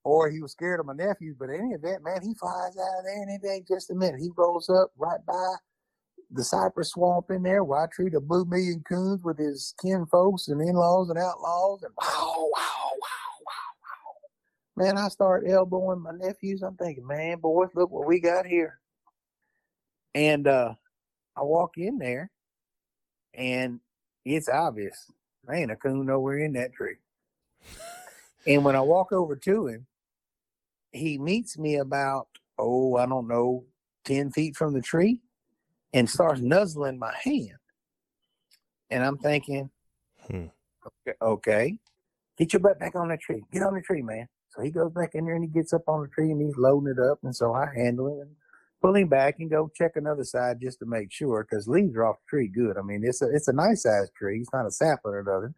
[0.05, 1.37] or he was scared of my nephews.
[1.39, 3.95] But in any event, man, he flies out of there, and it ain't just a
[3.95, 4.21] minute.
[4.21, 5.55] He rolls up right by
[6.31, 10.07] the cypress swamp in there where I treat a blue million coons with his kin
[10.07, 13.73] folks and in-laws and outlaws, and wow, wow, wow, wow,
[14.77, 14.85] wow.
[14.85, 16.63] Man, I start elbowing my nephews.
[16.63, 18.81] I'm thinking, man, boys, look what we got here.
[20.17, 20.73] And uh,
[21.37, 22.31] I walk in there,
[23.35, 23.81] and
[24.25, 25.13] it's obvious.
[25.45, 26.97] There ain't a coon nowhere in that tree.
[28.47, 29.87] and when I walk over to him,
[30.91, 32.29] he meets me about,
[32.59, 33.65] oh, I don't know,
[34.07, 35.21] 10 feet from the tree
[35.93, 37.59] and starts nuzzling my hand.
[38.89, 39.69] And I'm thinking,
[40.27, 40.47] Hmm.
[40.87, 41.79] okay, okay,
[42.39, 43.45] get your butt back on the tree.
[43.53, 44.29] Get on the tree, man.
[44.49, 46.57] So he goes back in there and he gets up on the tree and he's
[46.57, 47.19] loading it up.
[47.23, 48.31] And so I handle it and
[48.87, 52.07] pull him back and go check another side just to make sure because leaves are
[52.07, 52.79] off the tree good.
[52.79, 54.39] I mean, it's a it's a nice sized tree.
[54.39, 55.55] It's not a sapling or nothing,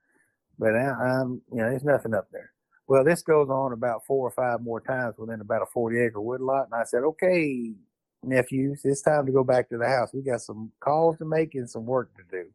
[0.59, 2.53] but I, I'm you know there's nothing up there.
[2.87, 6.23] Well, this goes on about four or five more times within about a 40 acre
[6.23, 6.69] woodlot.
[6.73, 7.75] And I said, okay,
[8.23, 10.09] nephews, it's time to go back to the house.
[10.15, 12.49] We got some calls to make and some work to do.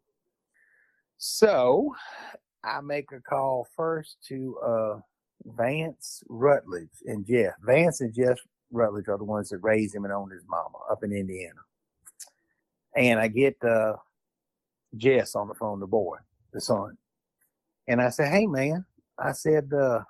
[1.20, 1.94] So
[2.64, 5.00] I make a call first to uh,
[5.46, 7.54] Vance Rutledge and Jeff.
[7.64, 8.40] Vance and Jeff
[8.74, 11.60] Rutledge are the ones that raised him and owned his mama up in Indiana.
[12.96, 13.94] And I get uh,
[14.96, 16.18] Jess on the phone, the boy,
[16.52, 16.98] the son.
[17.88, 18.86] And I said, hey, man,
[19.18, 20.04] I said, uh,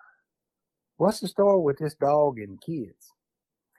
[0.98, 3.14] what's the story with this dog and kids?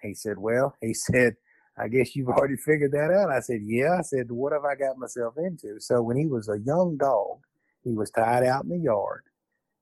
[0.02, 1.36] He said, well, he said,
[1.76, 3.30] I guess you've already figured that out.
[3.30, 3.96] I said, yeah.
[3.98, 5.80] I said, what have I got myself into?
[5.80, 7.38] So when he was a young dog,
[7.82, 9.24] he was tied out in the yard,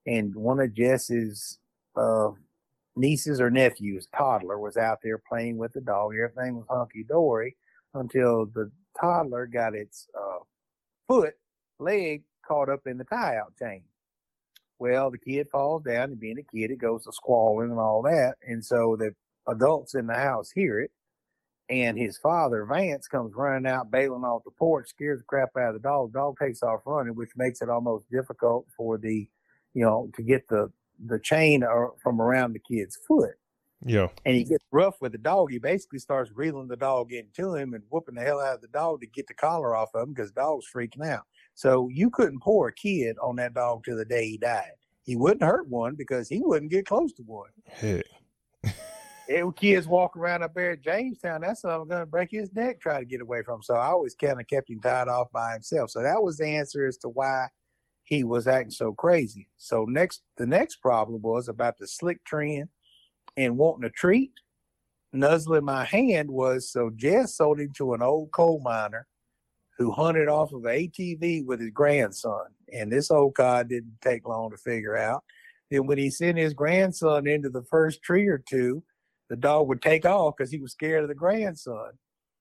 [0.05, 1.59] and one of Jess's
[1.95, 2.31] uh,
[2.95, 6.13] nieces or nephews, toddler, was out there playing with the dog.
[6.15, 7.55] Everything was hunky dory
[7.93, 10.39] until the toddler got its uh,
[11.07, 11.33] foot,
[11.79, 13.83] leg caught up in the tie out chain.
[14.79, 18.01] Well, the kid falls down, and being a kid, it goes to squalling and all
[18.03, 18.35] that.
[18.45, 19.13] And so the
[19.47, 20.91] adults in the house hear it.
[21.69, 25.69] And his father, Vance, comes running out, bailing off the porch, scares the crap out
[25.69, 26.11] of the dog.
[26.11, 29.29] Dog takes off running, which makes it almost difficult for the,
[29.73, 30.69] you know, to get the
[31.05, 31.63] the chain
[32.01, 33.35] from around the kid's foot.
[33.85, 34.07] Yeah.
[34.25, 35.51] And he gets rough with the dog.
[35.51, 38.67] He basically starts reeling the dog into him and whooping the hell out of the
[38.67, 41.23] dog to get the collar off of him because the dog's freaking out.
[41.53, 44.71] So you couldn't pour a kid on that dog till the day he died.
[45.03, 47.49] He wouldn't hurt one because he wouldn't get close to one.
[47.67, 48.05] Heck.
[49.29, 52.79] Every kids walk around up there at Jamestown, that's something going to break his neck
[52.79, 53.55] try to get away from.
[53.55, 53.63] him.
[53.63, 55.91] So I always kind of kept him tied off by himself.
[55.91, 57.47] So that was the answer as to why
[58.03, 59.47] he was acting so crazy.
[59.57, 62.69] So next, the next problem was about the slick trend
[63.37, 64.31] and wanting a treat.
[65.13, 69.07] Nuzzling my hand was so Jess sold him to an old coal miner
[69.77, 72.45] who hunted off of an ATV with his grandson.
[72.71, 75.23] And this old cod didn't take long to figure out.
[75.69, 78.83] Then when he sent his grandson into the first tree or two,
[79.29, 81.91] the dog would take off because he was scared of the grandson.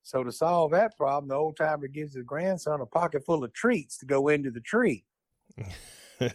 [0.03, 3.53] So to solve that problem, the old timer gives his grandson a pocket full of
[3.53, 5.05] treats to go into the tree.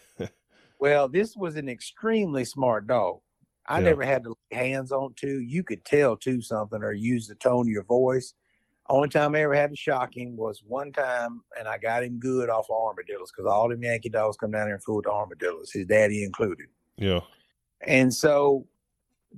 [0.80, 3.20] Well, this was an extremely smart dog.
[3.68, 3.86] I Yeah.
[3.86, 5.40] never had to lay hands on two.
[5.42, 8.36] You could tell two something or use the tone of your voice.
[8.90, 12.20] Only time I ever had to shock him was one time, and I got him
[12.20, 15.06] good off of armadillos because all them Yankee dogs come down there and fool with
[15.06, 16.68] the armadillos, his daddy included.
[16.96, 17.22] yeah.
[17.82, 18.68] And so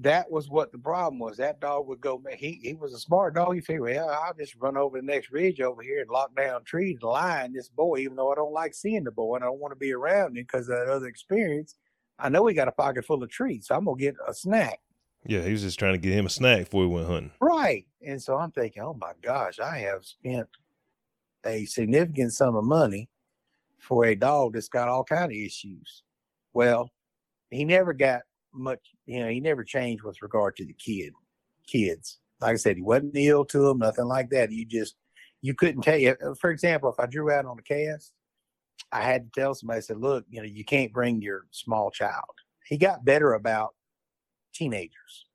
[0.02, 1.38] that was what the problem was.
[1.38, 2.22] That dog would go.
[2.36, 3.56] He he was a smart dog.
[3.56, 6.64] He figured, well, I'll just run over the next ridge over here and lock down
[6.64, 9.48] trees and line this boy, even though I don't like seeing the boy and I
[9.48, 11.76] don't want to be around him because of that other experience.
[12.20, 14.80] I know he got a pocket full of trees, so I'm gonna get a snack.
[15.26, 15.42] Yeah.
[15.42, 17.32] He was just trying to get him a snack before he went hunting.
[17.42, 17.86] Right.
[18.06, 20.48] And so I'm thinking, oh my gosh, I have spent
[21.46, 23.10] a significant sum of money
[23.80, 26.04] for a dog that's got all kind of issues.
[26.54, 26.90] Well,
[27.50, 28.22] he never got
[28.54, 31.14] much, you know, he never changed with regard to the kid,
[31.68, 32.20] kids.
[32.42, 34.52] Like I said, he wasn't ill to them, nothing like that.
[34.52, 34.96] You just,
[35.42, 36.16] you couldn't tell you.
[36.40, 38.14] For example, if I drew out on a cast,
[38.92, 41.92] I had to tell somebody, I said, look, you know, you can't bring your small
[41.92, 42.24] child.
[42.66, 43.76] He got better about
[44.54, 45.26] teenagers.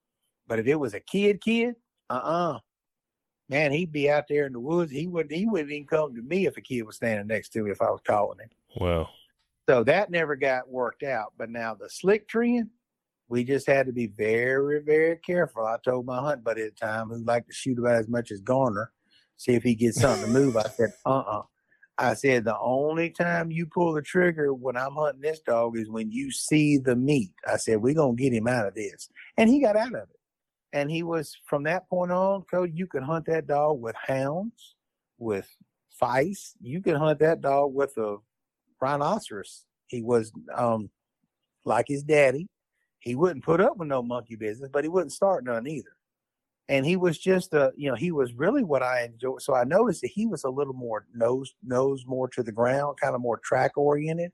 [0.47, 1.75] But if it was a kid, kid,
[2.11, 2.59] uh uh
[3.49, 4.93] man, he'd be out there in the woods.
[4.93, 7.63] He wouldn't he wouldn't even come to me if a kid was standing next to
[7.63, 8.51] me if I was calling him.
[8.77, 9.09] Wow.
[9.69, 11.33] So that never got worked out.
[11.39, 12.69] But now the slick trend,
[13.29, 15.65] we just had to be very, very careful.
[15.65, 18.31] I told my hunt buddy at the time who liked to shoot about as much
[18.31, 18.93] as Garner,
[19.37, 20.57] see if he gets something to move.
[20.57, 21.43] I said, uh uh
[21.97, 25.89] I said the only time you pull the trigger when I'm hunting this dog is
[25.89, 27.33] when you see the meat.
[27.47, 30.17] I said we're gonna get him out of this, and he got out of it.
[30.73, 32.73] And he was from that point on, Cody.
[32.75, 34.75] You could hunt that dog with hounds,
[35.19, 35.49] with
[36.03, 36.55] feist.
[36.61, 38.17] You could hunt that dog with a
[38.81, 39.65] rhinoceros.
[39.87, 40.91] He was um
[41.65, 42.49] like his daddy.
[43.05, 45.97] He wouldn't put up with no monkey business, but he wouldn't start none either
[46.69, 49.43] and he was just a you know he was really what I enjoyed.
[49.43, 52.99] So I noticed that he was a little more nose nose more to the ground,
[53.01, 54.33] kind of more track oriented.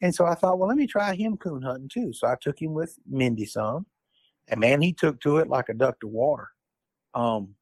[0.00, 2.12] And so I thought, well, let me try him coon hunting too.
[2.12, 3.86] So I took him with Mindy some,
[4.48, 6.48] and man, he took to it like a duck to water.
[7.14, 7.54] Um,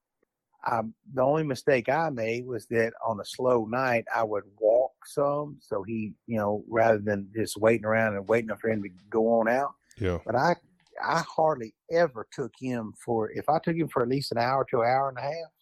[0.65, 0.83] I,
[1.15, 5.59] the only mistake I made was that on a slow night I would walk some,
[5.61, 9.29] so he, you know, rather than just waiting around and waiting for him to go
[9.39, 9.75] on out.
[9.99, 10.19] Yeah.
[10.25, 10.57] But I
[11.03, 14.65] I hardly ever took him for if I took him for at least an hour
[14.71, 15.53] to an hour and a half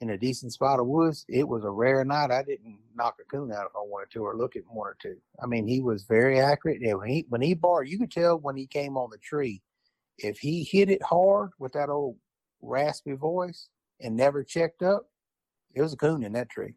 [0.00, 2.32] in a decent spot of woods, it was a rare night.
[2.32, 4.96] I didn't knock a coon out if I wanted to or look at one or
[5.00, 5.16] two.
[5.40, 6.78] I mean, he was very accurate.
[6.80, 9.62] Yeah, when he when he barred, you could tell when he came on the tree.
[10.18, 12.16] If he hit it hard with that old
[12.60, 13.68] raspy voice
[14.00, 15.08] and never checked up,
[15.74, 16.74] it was a coon in that tree.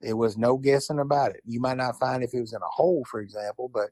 [0.00, 1.40] There was no guessing about it.
[1.46, 3.90] You might not find if it was in a hole, for example, but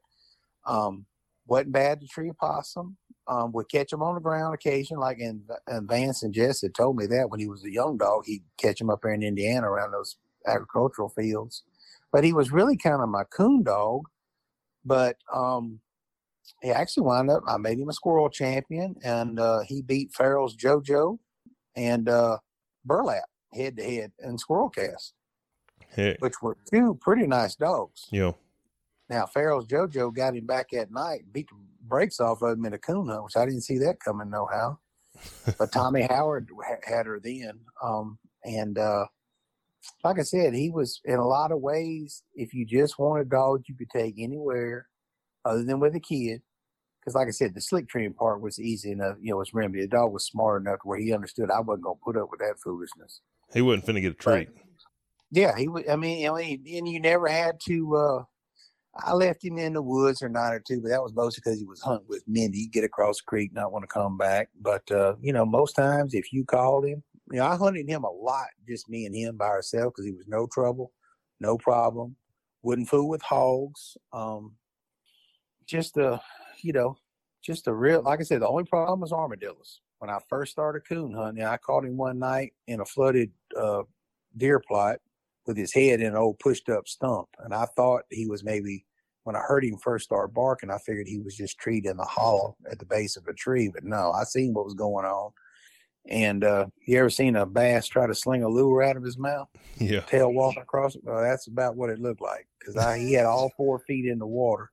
[0.67, 1.07] um,
[1.47, 2.97] wasn't bad to tree possum
[3.29, 6.75] um, would catch him on the ground occasion, like in, in Vance and Jess had
[6.75, 9.23] told me that when he was a young dog, he'd catch him up there in
[9.23, 11.63] Indiana around those agricultural fields.
[12.11, 14.03] But he was really kind of my coon dog.
[14.85, 15.81] But um,
[16.61, 20.57] he actually wound up, I made him a squirrel champion, and uh, he beat Farrell's
[20.57, 21.19] JoJo
[21.77, 22.39] and uh,
[22.85, 25.15] Burlap head to head in squirrel cast,
[25.95, 26.21] Heck.
[26.21, 28.09] which were two pretty nice dogs.
[28.11, 28.33] Yeah.
[29.13, 32.73] Now Farrell's JoJo got him back at night, beat the brakes off of him in
[32.73, 34.79] a coon hunt, which I didn't see that coming no how.
[35.59, 39.05] But Tommy Howard ha- had her then, um, and uh,
[40.03, 42.23] like I said, he was in a lot of ways.
[42.35, 44.89] If you just wanted dogs, you could take anywhere,
[45.45, 46.41] other than with a kid.
[46.99, 49.17] Because, like I said, the slick training part was easy enough.
[49.21, 51.99] You know, it's remember the dog was smart enough where he understood I wasn't going
[51.99, 53.21] to put up with that foolishness.
[53.53, 54.49] He wasn't finna get a treat.
[55.31, 55.87] Yeah, he would.
[55.87, 57.97] I mean, you know, and you never had to.
[57.97, 58.25] uh
[58.95, 61.41] I left him in the woods for a night or two, but that was mostly
[61.43, 64.19] because he was hunting with Mindy, He'd get across the creek, not want to come
[64.19, 64.51] back.
[64.61, 68.05] But uh, you know, most times if you called him, you know, I hunted him
[68.05, 70.93] a lot, just me and him by ourselves, because he was no trouble,
[71.41, 72.17] no problem,
[72.63, 73.97] wouldn't fool with hogs.
[74.13, 74.57] Um,
[75.67, 76.21] just a,
[76.63, 76.97] you know,
[77.43, 79.81] just a real, like I said, the only problem was armadillos.
[79.99, 83.83] When I first started coon hunting, I caught him one night in a flooded uh,
[84.37, 84.99] deer plot
[85.47, 87.29] with his head in an old pushed up stump.
[87.39, 88.85] And I thought he was maybe,
[89.25, 92.05] when I heard him first start barking, I figured he was just treed in the
[92.05, 93.71] hollow at the base of a tree.
[93.73, 95.33] But no, I seen what was going on.
[96.09, 99.19] And uh, you ever seen a bass try to sling a lure out of his
[99.19, 99.49] mouth,
[99.79, 100.01] Yeah.
[100.01, 101.03] tail walking across it?
[101.05, 104.19] Well, that's about what it looked like because I he had all four feet in
[104.19, 104.71] the water.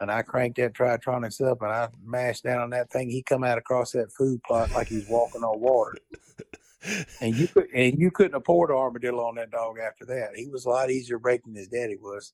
[0.00, 3.10] And I cranked that Tri-Tronics up and I mashed down on that thing.
[3.10, 5.94] He come out across that food plot like he's walking on water.
[7.20, 10.30] And you could and you couldn't afford an armadillo on that dog after that.
[10.34, 12.32] He was a lot easier breaking than his daddy was.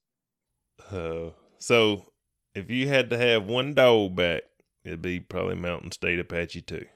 [0.90, 2.12] Uh, so
[2.54, 4.42] if you had to have one dog back,
[4.84, 6.86] it'd be probably Mountain State Apache II.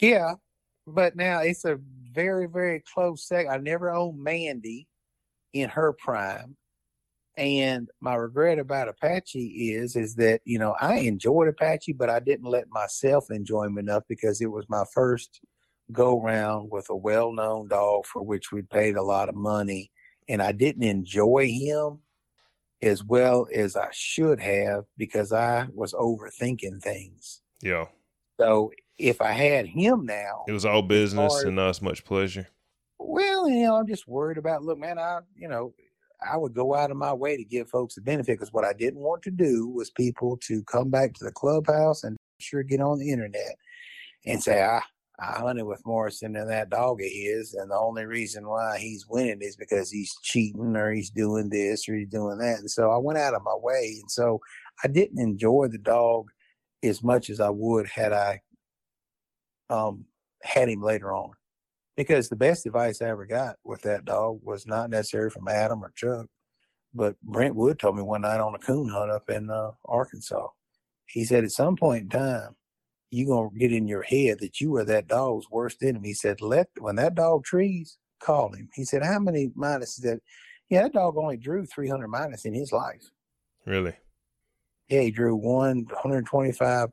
[0.00, 0.34] Yeah,
[0.86, 1.78] but now it's a
[2.12, 3.52] very very close second.
[3.52, 4.88] I never owned Mandy
[5.52, 6.56] in her prime,
[7.36, 12.20] and my regret about Apache is is that you know I enjoyed Apache, but I
[12.20, 15.40] didn't let myself enjoy him enough because it was my first
[15.92, 19.90] go round with a well known dog for which we paid a lot of money,
[20.28, 22.00] and I didn't enjoy him
[22.82, 27.40] as well as I should have because I was overthinking things.
[27.62, 27.86] Yeah.
[28.38, 31.46] So if I had him now, It was all business hard.
[31.46, 32.46] and not as much pleasure.
[32.98, 34.62] well, you know, I'm just worried about.
[34.62, 35.72] Look, man, I, you know,
[36.30, 38.72] I would go out of my way to give folks the benefit because what I
[38.72, 42.80] didn't want to do was people to come back to the clubhouse and sure get
[42.80, 43.56] on the internet
[44.26, 44.82] and say, I,
[45.18, 49.06] I hunted with Morrison and that dog of his, and the only reason why he's
[49.08, 52.58] winning is because he's cheating or he's doing this or he's doing that.
[52.58, 54.40] And so I went out of my way, and so
[54.84, 56.28] I didn't enjoy the dog
[56.82, 58.40] as much as I would had I
[59.70, 60.04] um,
[60.42, 61.30] had him later on
[61.96, 65.82] because the best advice I ever got with that dog was not necessarily from Adam
[65.82, 66.26] or Chuck,
[66.94, 70.48] but Brent Wood told me one night on a coon hunt up in uh, Arkansas.
[71.06, 72.56] He said, at some point in time,
[73.10, 76.08] you're going to get in your head that you are that dog's worst enemy.
[76.08, 78.68] He said, let, when that dog trees, call him.
[78.74, 80.20] He said, how many minus?" minuses that?
[80.68, 83.10] Yeah, that dog only drew 300 minus in his life.
[83.66, 83.94] Really?
[84.88, 86.88] Yeah, he drew one 125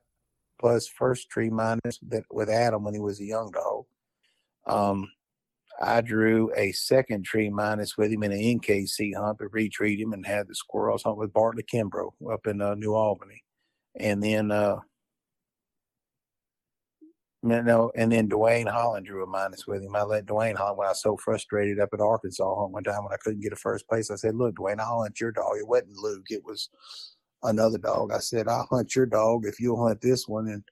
[0.60, 3.86] plus first tree minus that with Adam when he was a young dog.
[4.66, 5.12] Um,
[5.82, 10.14] I drew a second tree minus with him in an NKC hunt to retreat him
[10.14, 13.44] and had the squirrels hunt with Bartley Kimbrough up in uh, New Albany.
[13.96, 14.78] And then, uh,
[17.44, 19.96] no, and then Dwayne Holland drew a minus with him.
[19.96, 23.04] I let Dwayne Holland when I was so frustrated up at Arkansas hunt one time
[23.04, 24.10] when I couldn't get a first place.
[24.10, 25.58] I said, "Look, Dwayne Holland, your dog.
[25.58, 26.28] It wasn't Luke.
[26.30, 26.70] It was
[27.44, 30.64] another dog." I said, "I'll hunt your dog if you'll hunt this one." And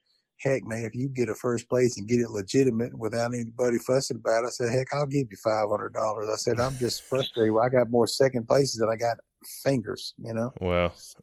[0.42, 4.16] heck, man, if you get a first place and get it legitimate without anybody fussing
[4.16, 6.28] about it, I said, heck, I'll give you five hundred dollars.
[6.32, 7.54] I said, I'm just frustrated.
[7.62, 9.18] I got more second places than I got
[9.62, 10.52] fingers, you know.
[10.60, 10.92] Wow,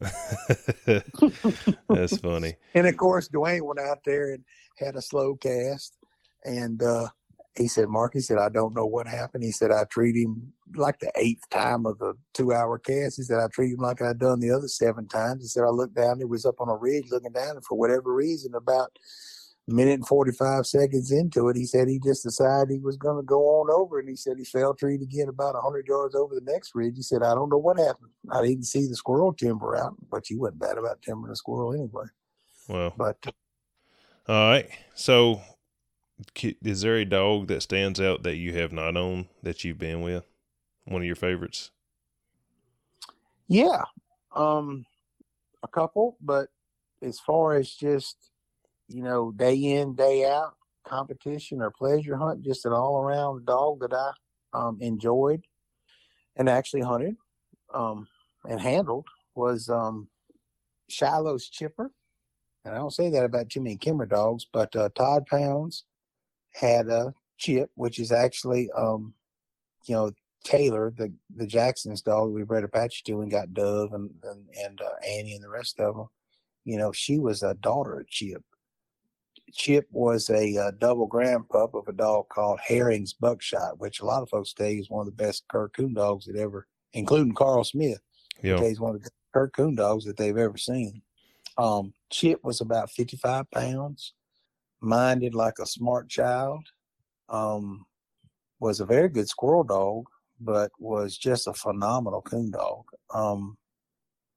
[1.88, 2.54] that's funny.
[2.74, 4.44] and of course, Dwayne went out there and
[4.78, 5.96] had a slow cast,
[6.44, 7.08] and uh,
[7.56, 9.42] he said, Mark, he said, I don't know what happened.
[9.42, 13.16] He said, I treat him like the eighth time of the two hour cast.
[13.16, 15.42] He said, I treat him like I'd done the other seven times.
[15.42, 17.76] He said, I looked down, it was up on a ridge looking down, and for
[17.76, 18.96] whatever reason, about
[19.70, 23.26] minute and 45 seconds into it, he said he just decided he was going to
[23.26, 23.98] go on over.
[23.98, 26.96] And he said he fell treed again about 100 yards over the next ridge.
[26.96, 28.10] He said, I don't know what happened.
[28.30, 31.72] I didn't see the squirrel timber out, but he wasn't bad about timbering a squirrel
[31.74, 32.06] anyway.
[32.68, 33.16] Well, but
[34.28, 34.68] all right.
[34.94, 35.40] So
[36.44, 40.02] is there a dog that stands out that you have not owned that you've been
[40.02, 40.24] with?
[40.84, 41.70] One of your favorites?
[43.48, 43.82] Yeah,
[44.34, 44.86] um,
[45.62, 46.48] a couple, but
[47.02, 48.29] as far as just
[48.90, 50.54] you know, day in day out
[50.86, 54.12] competition or pleasure hunt, just an all around dog that I
[54.52, 55.42] um, enjoyed
[56.36, 57.16] and actually hunted
[57.72, 58.08] um,
[58.48, 60.08] and handled was um,
[60.90, 61.92] Shiloh's Chipper.
[62.64, 65.84] And I don't say that about too many Kimmer dogs, but uh, Todd Pounds
[66.54, 69.14] had a chip, which is actually, um,
[69.86, 70.10] you know,
[70.44, 74.80] Taylor, the the Jackson's dog we bred Apache to and got Dove and and, and
[74.80, 76.08] uh, Annie and the rest of them.
[76.64, 78.42] You know, she was a daughter of Chip.
[79.52, 84.04] Chip was a, uh, double grand pup of a dog called Herring's Buckshot, which a
[84.04, 87.34] lot of folks say is one of the best cur Coon dogs that ever, including
[87.34, 88.00] Carl Smith.
[88.42, 91.02] Yeah, he's one of the cur Coon dogs that they've ever seen.
[91.58, 94.14] Um, Chip was about 55 pounds
[94.80, 96.66] minded like a smart child,
[97.28, 97.84] um,
[98.58, 100.06] was a very good squirrel dog,
[100.40, 102.84] but was just a phenomenal coon dog.
[103.12, 103.58] Um,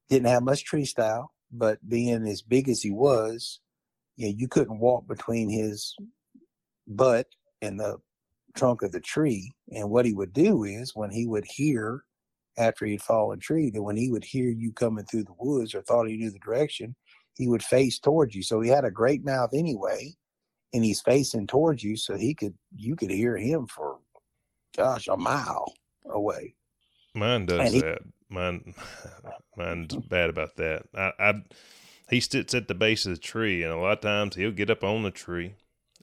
[0.08, 3.60] didn't have much tree style, but being as big as he was,
[4.16, 5.94] know, you couldn't walk between his
[6.86, 7.26] butt
[7.62, 7.98] and the
[8.54, 9.52] trunk of the tree.
[9.72, 12.04] And what he would do is when he would hear
[12.56, 15.82] after he'd fallen tree, that when he would hear you coming through the woods or
[15.82, 16.94] thought he knew the direction,
[17.36, 18.42] he would face towards you.
[18.42, 20.14] So he had a great mouth anyway
[20.74, 23.98] and he's facing towards you, so he could you could hear him for
[24.76, 25.72] gosh a mile
[26.06, 26.54] away.
[27.14, 28.00] Mine does he, that.
[28.28, 28.74] Mine,
[29.56, 30.82] mine's bad about that.
[30.94, 31.42] I, I,
[32.10, 34.70] he sits at the base of the tree, and a lot of times he'll get
[34.70, 35.54] up on the tree,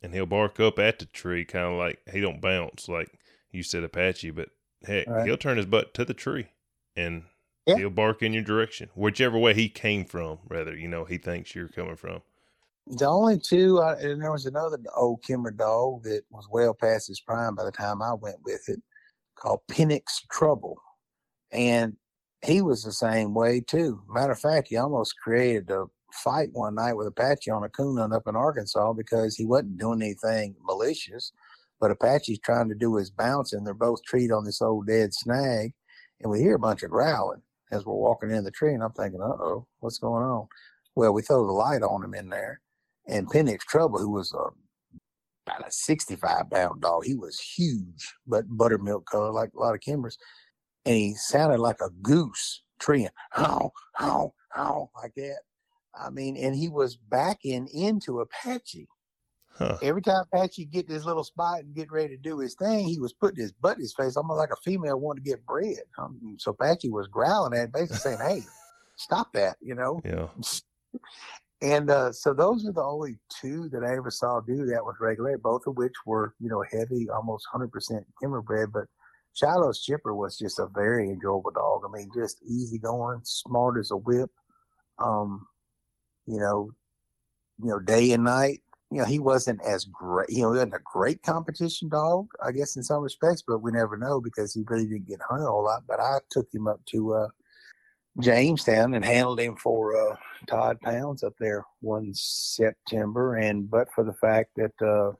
[0.01, 3.19] and he'll bark up at the tree, kind of like he don't bounce like
[3.51, 4.49] you said Apache, but
[4.83, 5.25] heck, right.
[5.25, 6.47] he'll turn his butt to the tree,
[6.95, 7.23] and
[7.65, 7.75] yeah.
[7.75, 10.39] he'll bark in your direction, whichever way he came from.
[10.47, 12.21] Rather, you know, he thinks you're coming from.
[12.87, 17.07] The only two, uh, and there was another old Kimmer dog that was well past
[17.07, 18.81] his prime by the time I went with it,
[19.35, 20.77] called Penix Trouble,
[21.51, 21.95] and
[22.43, 24.01] he was the same way too.
[24.09, 27.99] Matter of fact, he almost created a fight one night with Apache on a coon
[27.99, 31.31] up in Arkansas because he wasn't doing anything malicious,
[31.79, 35.13] but Apache's trying to do his bounce, and they're both treed on this old dead
[35.13, 35.71] snag,
[36.19, 38.91] and we hear a bunch of growling as we're walking in the tree, and I'm
[38.91, 40.47] thinking, uh oh, what's going on?
[40.95, 42.59] Well, we throw the light on him in there,
[43.07, 44.49] and Penix Trouble, who was a
[45.47, 47.03] about a 65 pound dog.
[47.05, 50.17] He was huge, but buttermilk color, like a lot of Kimmers.
[50.85, 55.39] And he sounded like a goose treeing, how, how, how, like that.
[55.93, 58.87] I mean, and he was backing into Apache.
[59.53, 59.77] Huh.
[59.81, 62.99] Every time Apache get this little spot and get ready to do his thing, he
[62.99, 65.81] was putting his butt in his face, almost like a female wanted to get bred.
[65.97, 68.43] Um, so Apache was growling at, basically saying, "Hey,
[68.95, 70.01] stop that!" You know.
[70.05, 70.27] Yeah.
[71.61, 74.95] And uh, so those are the only two that I ever saw do that with
[74.99, 78.71] regular, both of which were, you know, heavy, almost 100% Kimmer bred.
[78.73, 78.85] But
[79.33, 81.83] Shiloh's Chipper was just a very enjoyable dog.
[81.87, 84.29] I mean, just easy going, smart as a whip.
[84.99, 85.47] Um,
[86.25, 86.71] you know,
[87.61, 88.61] you know, day and night.
[88.91, 90.29] You know, he wasn't as great.
[90.29, 93.41] You know, he wasn't a great competition dog, I guess, in some respects.
[93.45, 95.83] But we never know because he really didn't get hunted a lot.
[95.87, 97.27] But I took him up to uh,
[98.19, 103.35] Jamestown and handled him for uh, Todd Pounds up there one September.
[103.35, 105.15] And but for the fact that uh,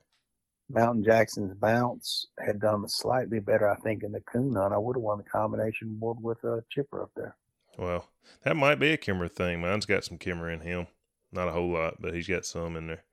[0.72, 4.96] Mountain Jackson's bounce had done slightly better, I think, in the coon hunt, I would
[4.96, 7.36] have won the combination award with a uh, Chipper up there.
[7.78, 8.08] Well,
[8.44, 9.60] that might be a Kimmer thing.
[9.60, 10.86] Mine's got some Kimmer in him.
[11.32, 13.04] Not a whole lot, but he's got some in there.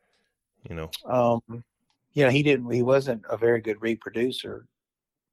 [0.69, 0.89] You know.
[1.05, 1.63] Um,
[2.13, 2.69] you know, he didn't.
[2.71, 4.65] He wasn't a very good reproducer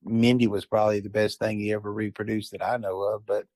[0.06, 3.26] Mindy was probably the best thing he ever reproduced that I know of.
[3.26, 3.46] But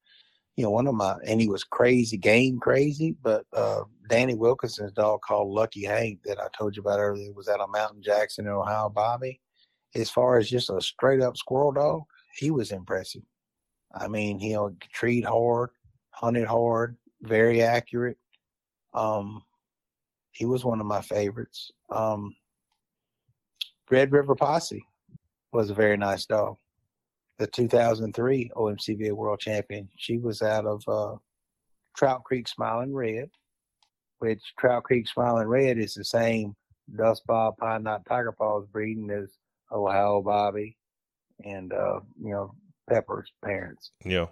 [0.56, 3.16] you know, one of my and he was crazy, game crazy.
[3.22, 7.48] But uh, Danny Wilkinson's dog called Lucky Hank that I told you about earlier was
[7.48, 9.40] out of Mountain Jackson in Ohio, Bobby.
[9.94, 12.02] As far as just a straight up squirrel dog,
[12.36, 13.22] he was impressive.
[13.94, 15.70] I mean, he'll treat hard,
[16.10, 18.18] hunted hard, very accurate.
[18.94, 19.42] Um,
[20.32, 21.70] he was one of my favorites.
[21.90, 22.34] Um,
[23.90, 24.84] Red River Posse
[25.52, 26.56] was a very nice dog.
[27.40, 29.88] The 2003 OMCBA World Champion.
[29.96, 31.16] She was out of uh,
[31.96, 33.30] Trout Creek Smiling Red,
[34.18, 36.54] which Trout Creek Smiling Red is the same
[36.94, 39.38] Duff's Bob Pine Knot Tiger Paws breeding as
[39.72, 40.76] Ohio Bobby
[41.42, 42.54] and uh, you know
[42.90, 43.92] Pepper's parents.
[44.04, 44.26] Yeah.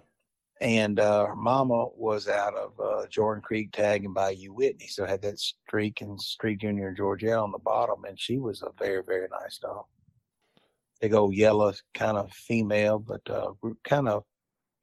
[0.61, 5.07] And uh, her mama was out of uh, Jordan Creek tag and Bayou Whitney, so
[5.07, 9.01] had that Streak and Streak Junior Georgia on the bottom, and she was a very
[9.01, 9.85] very nice dog.
[11.01, 13.51] Big old yellow kind of female, but uh,
[13.83, 14.23] kind of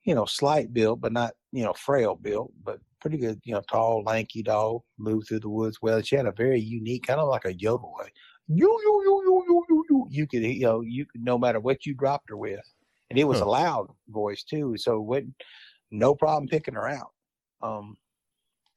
[0.04, 3.62] you know slight built, but not you know frail built, but pretty good you know
[3.70, 4.82] tall lanky dog.
[4.98, 6.00] Moved through the woods well.
[6.02, 8.08] She had a very unique kind of like a yodel way.
[8.48, 10.06] You you you you you you you.
[10.10, 12.60] You could you know you could no matter what you dropped her with
[13.10, 13.46] and it was huh.
[13.46, 14.76] a loud voice too.
[14.76, 15.26] So it
[15.90, 17.12] no problem picking her out.
[17.62, 17.96] Um,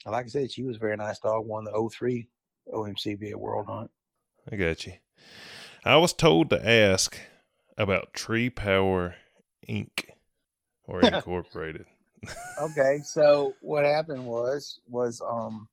[0.06, 1.46] like I said, she was a very nice dog.
[1.46, 2.28] Won the 03
[2.74, 3.92] OMCBA World Hunt.
[4.52, 4.94] I got you.
[5.84, 7.18] I was told to ask
[7.78, 9.16] about Tree Power
[9.68, 10.06] Inc.
[10.86, 11.86] or Incorporated.
[12.62, 15.68] okay, so what happened was was um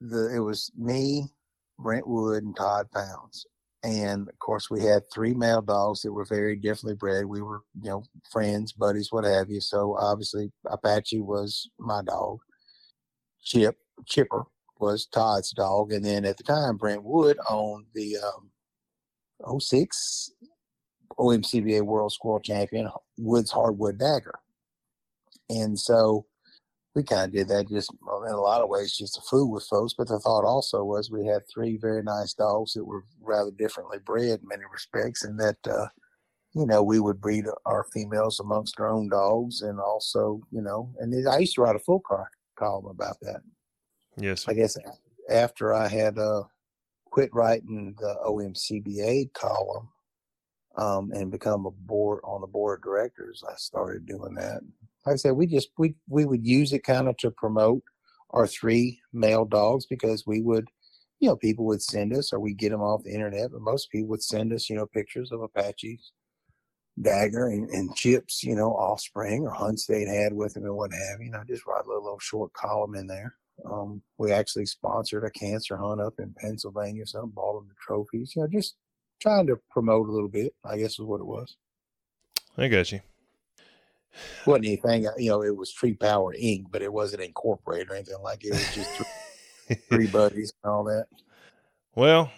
[0.00, 1.28] the it was me,
[1.78, 3.46] Brent Wood, and Todd Pounds,
[3.82, 7.62] and of course we had three male dogs that were very differently bred we were
[7.80, 12.38] you know friends buddies what have you so obviously apache was my dog
[13.42, 14.44] chip chipper
[14.80, 20.32] was todd's dog and then at the time brent wood owned the um, 06
[21.18, 24.34] omcba world squirrel champion woods hardwood dagger
[25.48, 26.24] and so
[26.94, 27.92] we kind of did that just
[28.26, 29.94] in a lot of ways just to fool with folks.
[29.96, 33.98] But the thought also was we had three very nice dogs that were rather differently
[34.04, 35.86] bred in many respects, and that uh,
[36.54, 40.92] you know we would breed our females amongst our own dogs, and also you know,
[40.98, 43.40] and I used to write a full car column about that.
[44.16, 44.76] Yes, I guess
[45.28, 46.42] after I had uh,
[47.06, 49.88] quit writing the OMCBA column
[50.76, 54.60] um, and become a board on the board of directors, I started doing that
[55.06, 57.82] like I said, we just we we would use it kind of to promote
[58.30, 60.68] our three male dogs because we would,
[61.20, 63.90] you know, people would send us or we get them off the internet, but most
[63.90, 66.12] people would send us, you know, pictures of Apaches,
[67.00, 70.92] Dagger, and, and Chips, you know, offspring or hunts they'd had with them and what
[70.92, 71.26] have you.
[71.26, 73.34] And I just write a little, little short column in there.
[73.64, 78.34] Um, we actually sponsored a cancer hunt up in Pennsylvania, so bought them the trophies.
[78.34, 78.76] You know, just
[79.20, 80.54] trying to promote a little bit.
[80.64, 81.56] I guess is what it was.
[82.56, 83.00] I got you
[84.46, 88.22] wasn't anything, you know, it was Tree Power Inc., but it wasn't incorporated or anything
[88.22, 88.48] like it.
[88.48, 91.06] It was just three, three buddies and all that.
[91.94, 92.30] Well,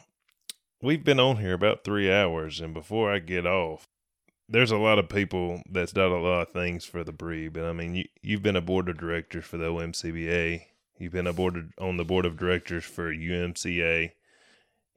[0.80, 3.86] we've been on here about three hours, and before I get off,
[4.48, 7.64] there's a lot of people that's done a lot of things for the breed, but
[7.64, 10.66] I mean, you, you've been a board of directors for the OMCBA.
[10.98, 14.12] You've been a board of, on the board of directors for UMCA.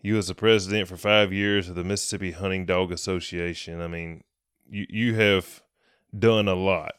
[0.02, 3.82] You was the president for five years of the Mississippi Hunting Dog Association.
[3.82, 4.24] I mean,
[4.70, 5.64] you you have
[6.18, 6.94] done a lot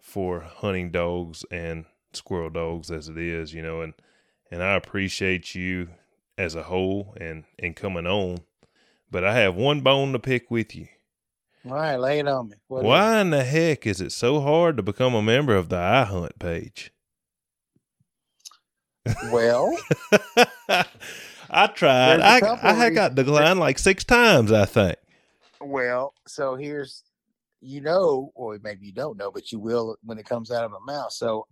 [0.00, 3.94] for hunting dogs and squirrel dogs as it is, you know, and
[4.50, 5.88] and I appreciate you
[6.36, 8.38] as a whole and and coming on.
[9.10, 10.88] But I have one bone to pick with you.
[11.66, 12.56] All right, lay it on me.
[12.68, 15.76] What Why in the heck is it so hard to become a member of the
[15.76, 16.92] I Hunt page?
[19.32, 19.76] Well,
[21.50, 22.20] I tried.
[22.20, 24.52] I I had got declined like six times.
[24.52, 24.96] I think.
[25.60, 27.04] Well, so here's
[27.60, 30.72] you know, or maybe you don't know, but you will when it comes out of
[30.72, 31.12] my mouth.
[31.12, 31.46] So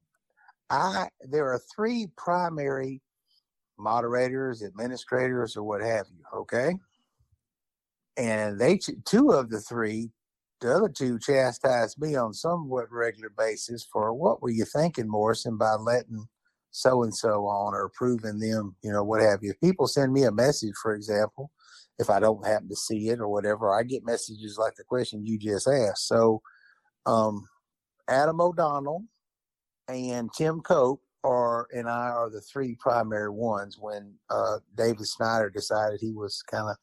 [0.71, 3.03] I there are three primary
[3.79, 6.25] moderators, administrators, or what have you.
[6.41, 6.77] Okay.
[8.17, 10.11] And they two of the three,
[10.61, 15.57] the other two chastised me on somewhat regular basis for what were you thinking, Morrison,
[15.57, 16.29] by letting
[16.79, 19.53] so and so on or approving them, you know, what have you.
[19.63, 21.51] People send me a message, for example,
[21.99, 25.27] if I don't happen to see it or whatever, I get messages like the question
[25.27, 26.07] you just asked.
[26.07, 26.41] So,
[27.05, 27.49] um,
[28.09, 29.05] Adam O'Donnell
[29.89, 33.77] and Tim Cope are and I are the three primary ones.
[33.79, 36.77] When uh, David Snyder decided he was kind of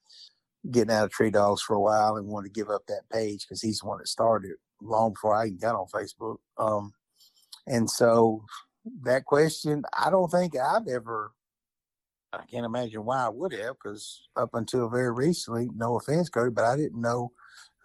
[0.71, 3.45] getting out of tree dogs for a while and wanted to give up that page
[3.47, 4.51] because he's the one that started
[4.81, 6.37] long before I even got on Facebook.
[6.57, 6.91] Um,
[7.65, 8.43] and so
[9.03, 11.31] that question, I don't think I've ever
[12.33, 16.51] I can't imagine why I would have, because up until very recently, no offense, Cody,
[16.51, 17.31] but I didn't know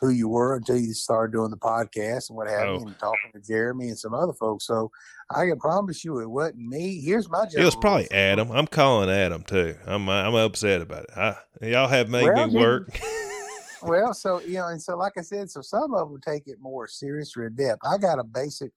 [0.00, 2.78] who you were until you started doing the podcast and what have Oh.
[2.80, 4.66] you, and talking to Jeremy and some other folks.
[4.66, 4.90] So
[5.32, 7.00] I can promise you it wasn't me.
[7.00, 7.60] Here's my job.
[7.60, 8.10] It was probably.
[8.10, 8.50] Adam.
[8.50, 9.76] I'm calling Adam too.
[9.86, 11.10] I'm I'm upset about it.
[11.16, 12.98] I, y'all have made Well, me work.
[13.82, 16.58] Well, so you know, and so like I said, so some of them take it
[16.60, 17.80] more serious or in depth.
[17.82, 18.72] I got a basic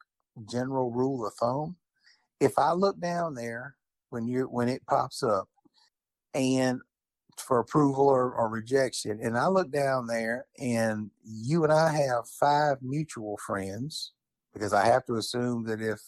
[0.49, 1.75] general rule of thumb.
[2.43, 3.75] If I look down there
[4.09, 5.47] when you when it pops up
[6.33, 6.81] and
[7.37, 12.27] for approval or, or rejection, and I look down there and you and I have
[12.27, 14.11] five mutual friends,
[14.53, 16.01] because I have to assume that if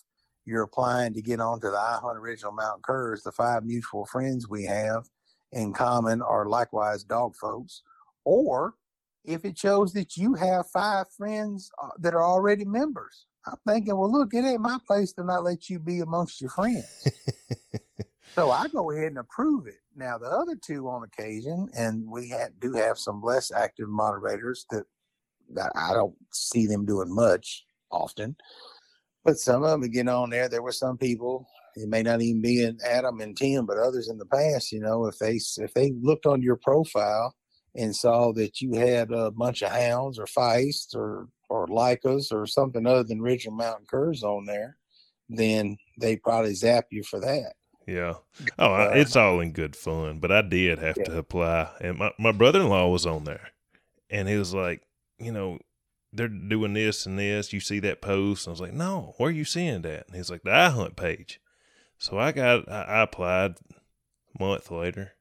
[0.46, 4.50] you're applying to get onto the I Hunt Original Mountain Curs, the five mutual friends
[4.50, 5.08] we have
[5.54, 7.82] in common are likewise dog folks.
[8.26, 8.76] Or
[9.24, 13.26] if it shows that you have five friends uh, that are already members.
[13.48, 16.50] I'm thinking, well, look, it ain't my place to not let you be amongst your
[16.50, 17.08] friends.
[18.36, 19.80] so I go ahead and approve it.
[19.96, 24.66] Now, the other two on occasion, and we ha- do have some less active moderators
[24.72, 24.86] that,
[25.54, 28.36] that I don't see them doing much often.
[29.24, 30.50] But some of them get on there.
[30.50, 31.48] There were some people.
[31.76, 34.72] It may not even be in Adam and Tim, but others in the past.
[34.72, 37.36] You know, if they if they looked on your profile
[37.76, 42.48] and saw that you had a bunch of hounds or feists or or Lycas or
[42.48, 44.78] something other than Original Mountain Curs on there,
[45.30, 47.54] then they probably zap you for that.
[47.88, 48.16] Yeah.
[48.58, 52.12] Oh, Uh, it's all in good fun, but I did have to apply, and my
[52.18, 53.50] my brother in law was on there,
[54.10, 54.82] and he was like,
[55.20, 55.60] you know,
[56.12, 57.54] they're doing this and this.
[57.54, 58.48] You see that post?
[58.48, 60.08] And I was like, no, where are you seeing that?
[60.08, 61.40] And he's like, the iHunt page.
[61.98, 63.56] So I got, I, I applied
[64.40, 65.14] a month later.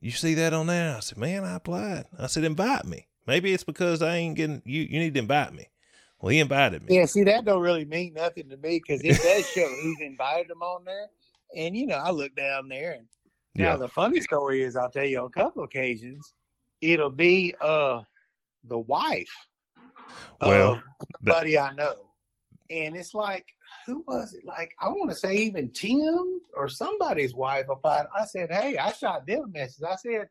[0.00, 0.96] You see that on there?
[0.96, 2.06] I said, man, I applied.
[2.18, 3.08] I said, invite me.
[3.26, 4.82] Maybe it's because I ain't getting you.
[4.82, 5.68] You need to invite me.
[6.20, 6.94] Well, he invited me.
[6.94, 10.48] Yeah, see, that don't really mean nothing to me because it does show who's invited
[10.48, 11.06] them on there.
[11.56, 13.06] And you know, I look down there, and
[13.56, 13.76] now Yeah.
[13.76, 16.32] the funny story is, I'll tell you on a couple occasions,
[16.80, 18.02] it'll be uh
[18.64, 19.30] the wife
[20.40, 20.82] Well,
[21.22, 21.94] buddy I know,
[22.70, 23.46] and it's like,
[23.86, 24.44] who was it?
[24.44, 28.06] Like, I want to say even Tim or somebody's wife applied.
[28.16, 29.84] I said, hey, I shot them a message.
[29.88, 30.28] I said,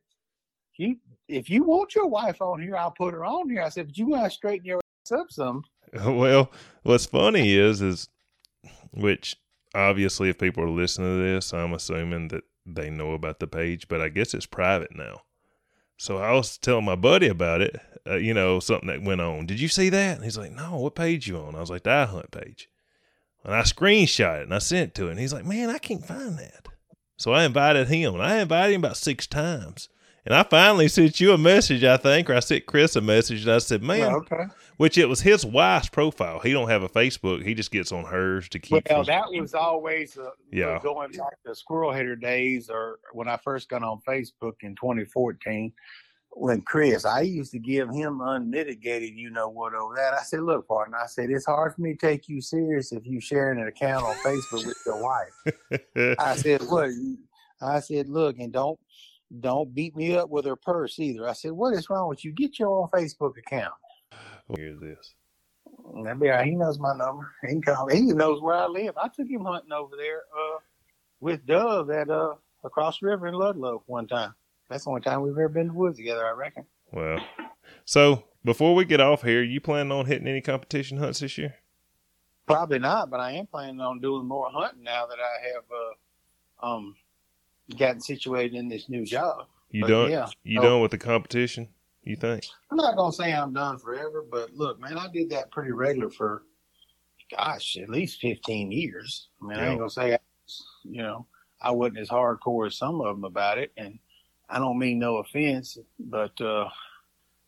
[1.27, 3.63] if you want your wife on here, I'll put her on here.
[3.63, 5.63] I said, but you gotta straighten your ass up some.
[6.05, 6.51] Well,
[6.83, 8.09] what's funny is, is
[8.91, 9.37] which
[9.73, 13.87] obviously, if people are listening to this, I'm assuming that they know about the page,
[13.87, 15.21] but I guess it's private now.
[15.97, 19.45] So I was telling my buddy about it, uh, you know, something that went on.
[19.45, 20.15] Did you see that?
[20.15, 21.55] And he's like, No, what page you on?
[21.55, 22.69] I was like, the iHunt page.
[23.43, 25.11] And I screenshot it and I sent it to him.
[25.11, 26.67] And he's like, Man, I can't find that.
[27.17, 29.89] So I invited him, and I invited him about six times.
[30.27, 33.43] And I finally sent you a message, I think, or I sent Chris a message,
[33.43, 34.43] and I said, "Man, okay.
[34.75, 36.39] which it was his wife's profile.
[36.39, 37.43] He don't have a Facebook.
[37.45, 38.89] He just gets on hers to keep.
[38.89, 40.79] Well, from- that was always uh, Yeah.
[40.83, 45.71] going back to squirrel hitter days, or when I first got on Facebook in 2014.
[46.31, 50.13] When Chris, I used to give him unmitigated, you know what, over that.
[50.13, 53.07] I said, "Look, partner," I said, "It's hard for me to take you serious if
[53.07, 56.91] you sharing an account on Facebook with your wife." I said, "Look,"
[57.61, 58.77] I said, "Look, and don't
[59.39, 62.31] don't beat me up with her purse either." I said, "What is wrong with you?
[62.31, 63.73] Get your own Facebook account."
[64.55, 65.13] Here's this.
[66.03, 66.45] That'd be all right.
[66.45, 67.33] He knows my number.
[67.41, 67.87] He can call.
[67.87, 68.97] He knows where I live.
[68.97, 70.59] I took him hunting over there uh,
[71.19, 74.33] with Dove at uh, across the river in Ludlow one time.
[74.69, 76.65] That's the only time we've ever been to the woods together, I reckon.
[76.91, 77.19] Well,
[77.85, 81.55] so before we get off here, you planning on hitting any competition hunts this year?
[82.45, 85.63] Probably not, but I am planning on doing more hunting now that I have
[86.63, 86.95] uh, um,
[87.75, 89.47] gotten situated in this new job.
[89.71, 90.11] You But done?
[90.11, 91.67] Yeah, You so- done with the competition?
[92.03, 92.45] You think?
[92.71, 96.09] I'm not gonna say I'm done forever, but look, man, I did that pretty regular
[96.09, 96.43] for,
[97.35, 99.27] gosh, at least 15 years.
[99.41, 100.19] I mean, I ain't gonna say, I,
[100.85, 101.27] you know,
[101.61, 103.99] I wasn't as hardcore as some of them about it, and
[104.47, 106.69] I don't mean no offense, but uh,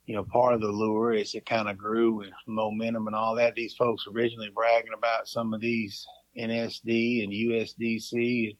[0.05, 3.35] you know, part of the lure is it kind of grew with momentum and all
[3.35, 3.55] that.
[3.55, 6.05] These folks originally bragging about some of these
[6.37, 8.57] NSD and USDC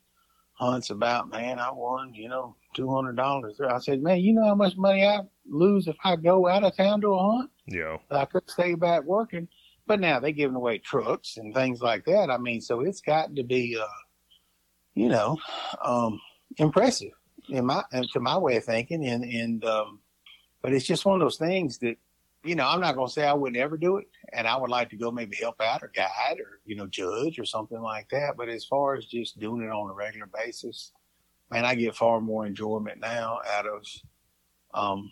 [0.60, 3.60] hunts about, man, I won, you know, two hundred dollars.
[3.60, 6.76] I said, man, you know how much money I lose if I go out of
[6.76, 7.50] town to a hunt?
[7.66, 7.98] Yeah.
[8.12, 9.48] I could stay back working.
[9.88, 12.30] But now they're giving away trucks and things like that.
[12.30, 13.86] I mean, so it's got to be, uh,
[14.94, 15.38] you know,
[15.84, 16.22] um,
[16.58, 17.14] impressive
[17.48, 19.04] in my to my way of thinking.
[19.08, 20.00] And and um,
[20.62, 21.98] but it's just one of those things that,
[22.44, 24.90] you know, I'm not gonna say I would never do it, and I would like
[24.92, 28.36] to go maybe help out or guide or you know judge or something like that.
[28.38, 30.92] But as far as just doing it on a regular basis,
[31.52, 33.86] man, I get far more enjoyment now out of
[34.74, 35.12] um,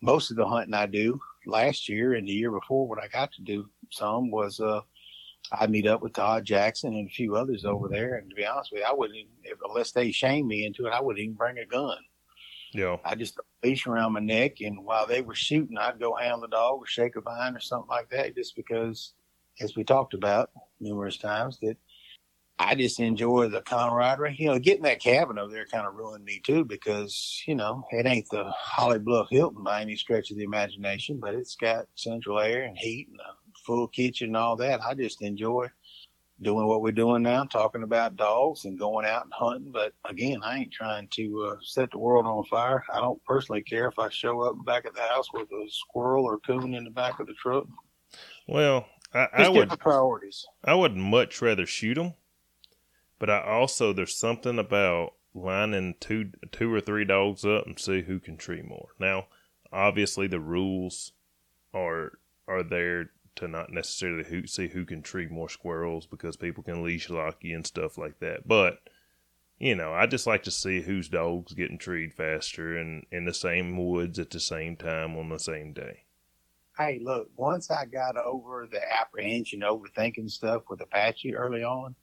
[0.00, 3.32] most of the hunting I do last year and the year before when I got
[3.32, 4.80] to do some was uh
[5.52, 8.16] I'd meet up with Todd Jackson and a few others over there.
[8.16, 9.28] And to be honest with you, I wouldn't,
[9.68, 11.98] unless they shame me into it, I wouldn't even bring a gun.
[12.74, 12.96] Yeah.
[13.04, 16.48] I just leash around my neck, and while they were shooting, I'd go handle the
[16.48, 19.14] dog or shake a vine or something like that, just because,
[19.60, 21.76] as we talked about numerous times, that
[22.58, 24.36] I just enjoy the camaraderie.
[24.38, 27.84] You know, getting that cabin over there kind of ruined me too because, you know,
[27.90, 31.86] it ain't the Holly Bluff Hilton by any stretch of the imagination, but it's got
[31.94, 33.34] central air and heat and a
[33.66, 34.80] full kitchen and all that.
[34.82, 35.68] I just enjoy
[36.42, 39.70] doing what we're doing now, talking about dogs and going out and hunting.
[39.70, 42.84] But again, I ain't trying to uh, set the world on fire.
[42.92, 46.24] I don't personally care if I show up back at the house with a squirrel
[46.24, 47.66] or coon in the back of the truck.
[48.46, 50.46] Well, I, I would priorities.
[50.64, 52.14] I would much rather shoot them,
[53.18, 58.02] but I also there's something about lining two two or three dogs up and see
[58.02, 58.88] who can tree more.
[58.98, 59.26] Now,
[59.72, 61.12] obviously, the rules
[61.72, 66.62] are are there to not necessarily who, see who can tree more squirrels because people
[66.62, 68.46] can leash lock you and stuff like that.
[68.46, 68.78] But
[69.58, 73.34] you know, I just like to see whose dogs getting treed faster and in the
[73.34, 76.04] same woods at the same time on the same day.
[76.76, 81.94] Hey, look, once I got over the apprehension, overthinking stuff with Apache early on,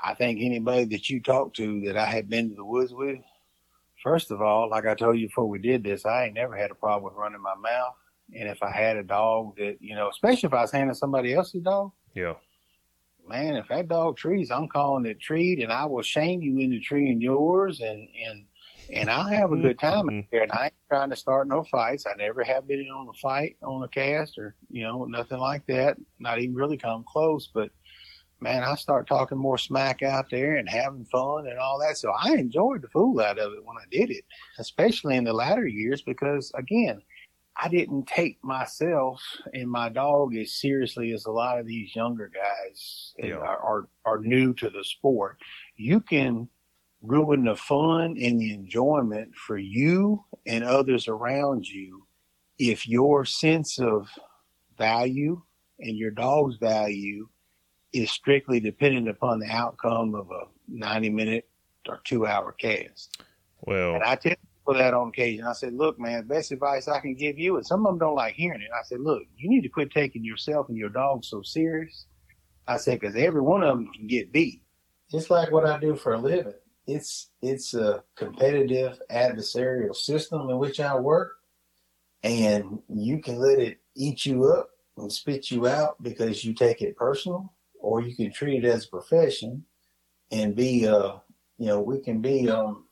[0.00, 3.18] I think anybody that you talk to that I had been to the woods with,
[4.02, 6.70] first of all, like I told you before we did this, I ain't never had
[6.70, 7.94] a problem with running my mouth.
[8.34, 11.34] And if I had a dog that, you know, especially if I was handling somebody
[11.34, 12.34] else's dog, Yeah,
[13.26, 16.80] man, if that dog trees, I'm calling it treat and I will shame you into
[16.80, 18.44] treeing yours and, and,
[18.92, 20.18] and I'll have a good time Mhm.
[20.20, 20.42] out there.
[20.42, 22.06] And I ain't trying to start no fights.
[22.06, 25.38] I never have been in on a fight on a cast or, you know, nothing
[25.38, 25.98] like that.
[26.18, 27.48] Not even really come close.
[27.52, 27.70] But
[28.40, 31.98] man, I start talking more smack out there and having fun and all that.
[31.98, 34.24] So I enjoyed the fool out of it when I did it,
[34.58, 37.02] especially in the latter years, because again,
[37.60, 39.20] I didn't take myself
[39.52, 43.36] and my dog as seriously as a lot of these younger guys Yeah.
[43.36, 45.38] are, are are new to the sport.
[45.76, 46.48] You can
[47.02, 52.06] ruin the fun and the enjoyment for you and others around you
[52.58, 54.08] if your sense of
[54.76, 55.42] value
[55.80, 57.28] and your dog's value
[57.92, 61.48] is strictly dependent upon the outcome of a 90 minute
[61.88, 63.22] or two hour cast.
[63.62, 64.34] well, And I tell
[64.68, 65.44] people that on occasion.
[65.44, 68.14] I said, look, man, best advice I can give you, and some of them don't
[68.14, 68.70] like hearing it.
[68.72, 72.06] I said, look, you need to quit taking yourself and your dog so serious.
[72.66, 74.62] I said, because every one of them can get beat.
[75.10, 76.52] Just like what I do for a living.
[76.86, 81.32] It's it's a competitive adversarial system in which I work,
[82.22, 86.80] and you can let it eat you up and spit you out because you take
[86.80, 89.64] it personal, or you can treat it as a profession
[90.30, 91.16] and be uh
[91.58, 92.87] you know we can be um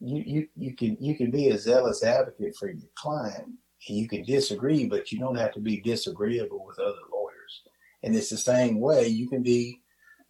[0.00, 3.46] you, you you can you can be a zealous advocate for your client
[3.88, 7.62] and you can disagree but you don't have to be disagreeable with other lawyers.
[8.02, 9.06] And it's the same way.
[9.08, 9.80] You can be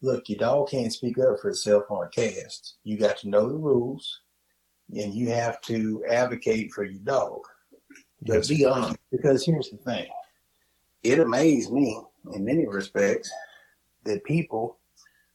[0.03, 2.77] look your dog can't speak up for itself on a cast.
[2.85, 4.21] You got to know the rules
[4.95, 7.41] and you have to advocate for your dog.
[8.23, 10.07] But be honest because here's the thing.
[11.03, 12.01] It amazed me
[12.33, 13.31] in many respects
[14.05, 14.79] that people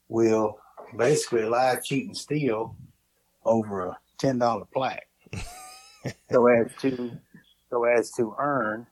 [0.07, 0.57] will
[0.97, 2.75] basically lie, cheat, and steal
[3.45, 5.07] over a ten dollar plaque,
[6.31, 7.11] so as to
[7.69, 8.85] so as to earn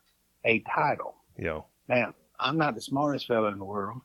[0.45, 1.15] a title.
[1.37, 4.01] yeah, Now, I'm not the smartest fellow in the world,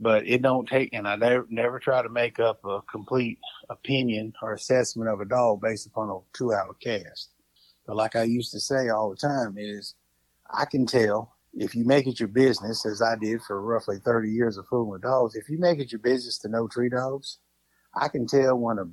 [0.00, 3.38] but it don't take, and I never never try to make up a complete
[3.70, 7.30] opinion or assessment of a dog based upon a two hour cast.
[7.86, 9.94] But like I used to say all the time is,
[10.52, 14.30] I can tell if you make it your business, as I did for roughly 30
[14.30, 17.38] years of fooling with dogs, if you make it your business to know tree dogs,
[17.94, 18.84] I can tell when a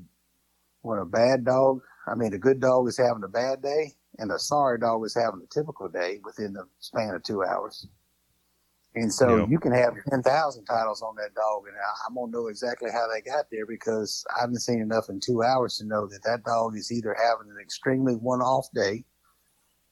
[0.85, 4.31] when a bad dog, I mean a good dog is having a bad day and
[4.31, 7.87] a sorry dog is having a typical day within the span of two hours.
[8.93, 9.47] And so Yeah.
[9.47, 12.89] you can have 10,000 titles on that dog, and I- I'm going to know exactly
[12.91, 16.23] how they got there because I haven't seen enough in two hours to know that
[16.23, 19.03] that dog is either having an extremely one off day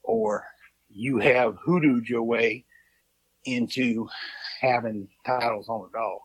[0.04, 0.46] or
[0.88, 2.64] you have hoodooed your way
[3.44, 4.08] into
[4.60, 6.20] having titles on a dog.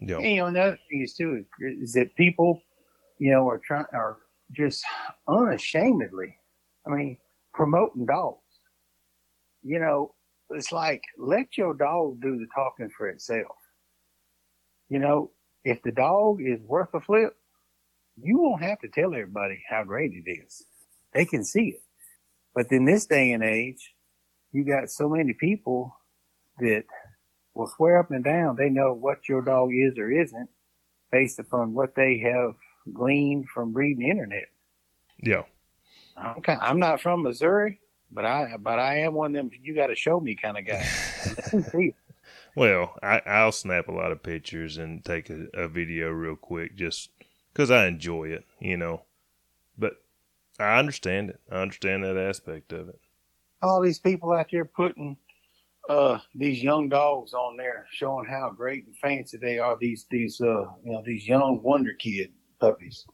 [0.00, 2.62] yeah, And, you know, another thing is too is that people,
[3.18, 4.18] you know, are trying are
[4.52, 4.84] just
[5.28, 6.36] unashamedly,
[6.86, 7.18] I mean,
[7.52, 8.40] promoting dogs.
[9.62, 10.14] You know,
[10.50, 13.56] it's like let your dog do the talking for itself.
[14.88, 15.30] You know,
[15.64, 17.34] if the dog is worth a flip,
[18.20, 20.64] you won't have to tell everybody how great it is.
[21.12, 21.82] They can see it.
[22.54, 23.94] But in this day and age,
[24.52, 25.96] you got so many people
[26.60, 26.84] that
[27.54, 30.48] will swear up and down they know what your dog is or isn't
[31.10, 32.54] based upon what they have
[32.92, 34.48] gleaned from reading the internet.
[35.22, 35.42] yeah.
[36.38, 37.80] Okay, I'm not from Missouri,
[38.12, 40.66] but I but I am one of them you got to show me kind of
[40.66, 41.92] guy.
[42.56, 46.76] Well, I, I'll snap a lot of pictures and take a, a video real quick
[46.76, 47.10] just
[47.52, 49.02] because I enjoy it, you know.
[49.76, 49.94] But
[50.58, 51.40] I understand it.
[51.50, 53.00] I understand that aspect of it.
[53.62, 55.16] All these people out there putting
[55.88, 59.76] uh, these young dogs on there, showing how great and fancy they are.
[59.80, 62.32] These these uh, you know these young wonder kid
[62.64, 63.04] puppies.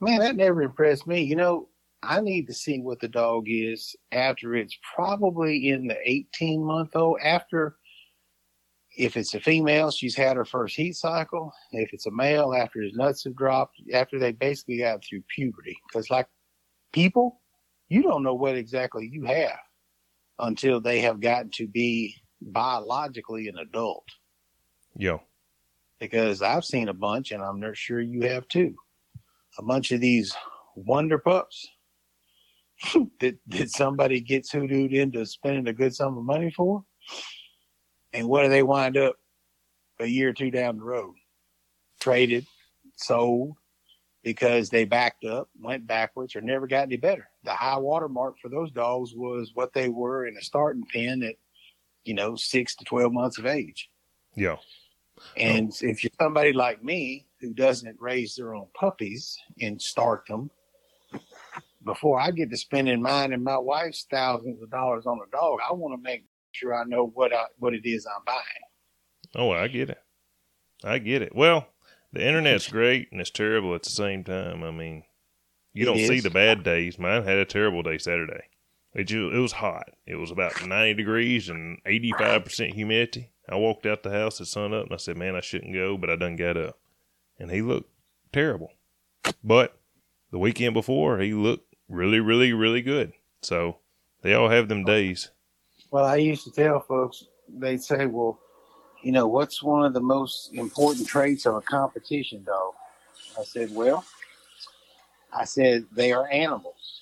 [0.00, 1.22] Man, that never impressed me.
[1.22, 1.68] You know,
[2.02, 6.96] I need to see what the dog is after it's probably in the 18 month
[6.96, 7.18] old.
[7.22, 7.76] After,
[8.96, 11.52] if it's a female, she's had her first heat cycle.
[11.70, 15.76] If it's a male, after his nuts have dropped, after they basically got through puberty.
[15.86, 16.26] Because, like
[16.92, 17.40] people,
[17.88, 19.58] you don't know what exactly you have
[20.38, 24.06] until they have gotten to be biologically an adult.
[24.96, 25.18] Yeah.
[26.02, 28.74] Because I've seen a bunch, and I'm not sure you have too.
[29.56, 30.34] A bunch of these
[30.74, 31.68] wonder pups
[33.20, 36.82] that, that somebody gets hoodooed into spending a good sum of money for.
[38.12, 39.14] And what do they wind up
[40.00, 41.14] a year or two down the road?
[42.00, 42.46] Traded,
[42.96, 43.52] sold,
[44.24, 47.28] because they backed up, went backwards, or never got any better.
[47.44, 51.22] The high water mark for those dogs was what they were in a starting pen
[51.22, 51.36] at,
[52.02, 53.88] you know, six to 12 months of age.
[54.34, 54.56] Yeah.
[55.18, 55.22] Oh.
[55.36, 55.86] And oh.
[55.86, 60.50] if you're somebody like me who doesn't raise their own puppies and start them,
[61.84, 65.58] before I get to spending mine and my wife's thousands of dollars on a dog,
[65.68, 68.38] I want to make sure I know what I, what it is I'm buying.
[69.34, 69.98] Oh, I get it.
[70.84, 71.34] I get it.
[71.34, 71.66] Well,
[72.12, 74.62] the internet's great and it's terrible at the same time.
[74.62, 75.04] I mean,
[75.72, 76.08] you it don't is.
[76.08, 76.98] see the bad days.
[76.98, 78.44] Mine had a terrible day Saturday.
[78.94, 79.88] It, just, it was hot.
[80.06, 83.31] It was about 90 degrees and 85% humidity.
[83.48, 85.96] I walked out the house at sun up and I said, man, I shouldn't go,
[85.96, 86.78] but I done got up.
[87.38, 87.90] And he looked
[88.32, 88.72] terrible.
[89.42, 89.76] But
[90.30, 93.12] the weekend before, he looked really, really, really good.
[93.42, 93.78] So
[94.22, 95.30] they all have them days.
[95.90, 98.38] Well, I used to tell folks, they'd say, well,
[99.02, 102.74] you know, what's one of the most important traits of a competition dog?
[103.38, 104.04] I said, well,
[105.32, 107.00] I said, they are animals.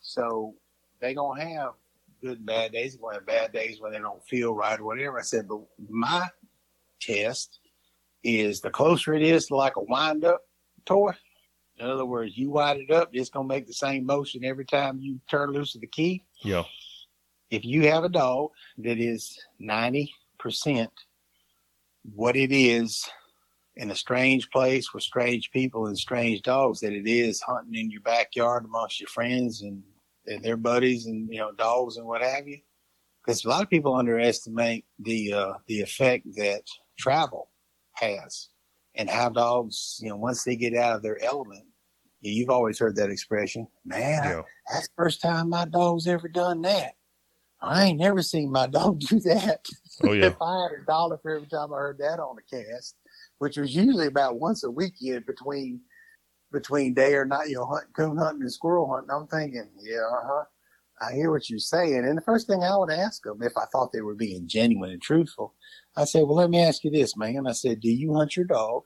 [0.00, 0.54] So
[1.00, 1.72] they don't have
[2.20, 2.92] good and bad days.
[2.92, 5.18] They're going to have bad days when they don't feel right or whatever.
[5.18, 6.26] I said, but my
[7.00, 7.60] test
[8.24, 10.42] is the closer it is to like a wind up
[10.84, 11.12] toy.
[11.78, 14.64] In other words, you wind it up, it's going to make the same motion every
[14.64, 16.24] time you turn loose of the key.
[16.42, 16.64] Yeah.
[17.50, 20.08] If you have a dog that is 90%
[22.14, 23.08] what it is
[23.76, 27.90] in a strange place with strange people and strange dogs that it is hunting in
[27.90, 29.82] your backyard amongst your friends and,
[30.28, 32.58] and their buddies and you know dogs and what have you
[33.24, 36.62] because a lot of people underestimate the uh, the effect that
[36.98, 37.50] travel
[37.94, 38.48] has
[38.94, 41.64] and how dogs you know once they get out of their element
[42.20, 44.42] you've always heard that expression man yeah.
[44.72, 46.92] that's the first time my dog's ever done that
[47.60, 49.66] I ain't never seen my dog do that.
[50.04, 50.26] Oh yeah.
[50.26, 52.96] if I had a dollar for every time I heard that on a cast,
[53.38, 55.80] which was usually about once a weekend between
[56.52, 59.10] between day or night, you know, hunt, coon hunting and squirrel hunting.
[59.10, 60.44] I'm thinking, yeah, uh-huh.
[61.00, 62.04] I hear what you're saying.
[62.04, 64.90] And the first thing I would ask them, if I thought they were being genuine
[64.90, 65.54] and truthful,
[65.96, 67.46] I said, well, let me ask you this, man.
[67.46, 68.82] I said, do you hunt your dog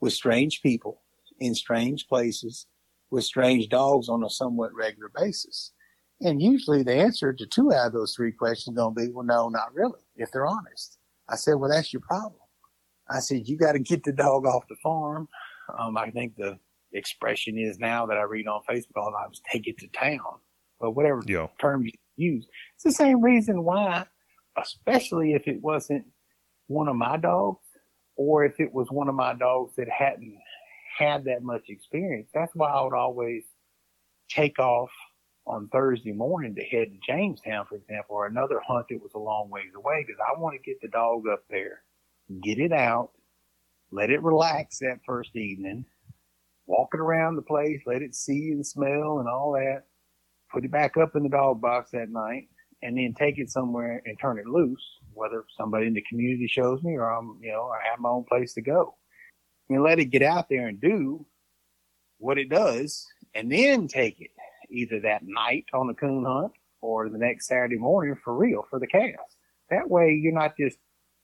[0.00, 1.02] with strange people
[1.40, 2.66] in strange places
[3.10, 5.72] with strange dogs on a somewhat regular basis?
[6.20, 9.24] And usually the answer to two out of those three questions going to be, well,
[9.24, 10.98] no, not really, if they're honest.
[11.28, 12.40] I said, well, that's your problem.
[13.10, 15.28] I said, you got to get the dog off the farm.
[15.78, 16.58] Um, I think the
[16.92, 19.88] expression is now that I read on Facebook all the time is take it to
[19.88, 20.38] town.
[20.80, 21.48] But whatever yeah.
[21.60, 24.06] term you use, it's the same reason why,
[24.56, 26.04] especially if it wasn't
[26.68, 27.64] one of my dogs
[28.16, 30.36] or if it was one of my dogs that hadn't
[30.98, 32.28] had that much experience.
[32.34, 33.44] That's why I would always
[34.28, 34.90] take off
[35.46, 39.18] on Thursday morning to head to Jamestown, for example, or another hunt that was a
[39.18, 41.82] long ways away because I want to get the dog up there,
[42.42, 43.10] get it out,
[43.90, 45.86] let it relax that first evening,
[46.68, 49.84] walk it around the place, let it see and smell and all that,
[50.52, 52.48] put it back up in the dog box that night,
[52.82, 56.82] and then take it somewhere and turn it loose, whether somebody in the community shows
[56.82, 58.94] me or I'm, you know, I have my own place to go.
[59.70, 61.26] And let it get out there and do
[62.18, 64.30] what it does and then take it
[64.70, 68.78] either that night on the coon hunt or the next Saturday morning for real for
[68.78, 69.36] the cast.
[69.70, 70.78] That way you're not just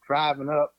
[0.07, 0.75] driving up,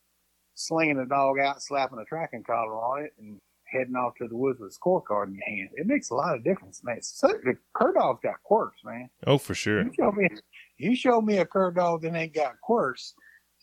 [0.55, 3.39] slinging the dog out, slapping a tracking collar on it, and
[3.71, 5.69] heading off to the woods with a scorecard in your hand.
[5.73, 6.99] It makes a lot of difference, man.
[7.21, 9.09] The cur dog's got quirks, man.
[9.25, 9.83] Oh, for sure.
[9.83, 10.29] You show me,
[10.77, 13.13] you show me a cur dog that ain't got quirks,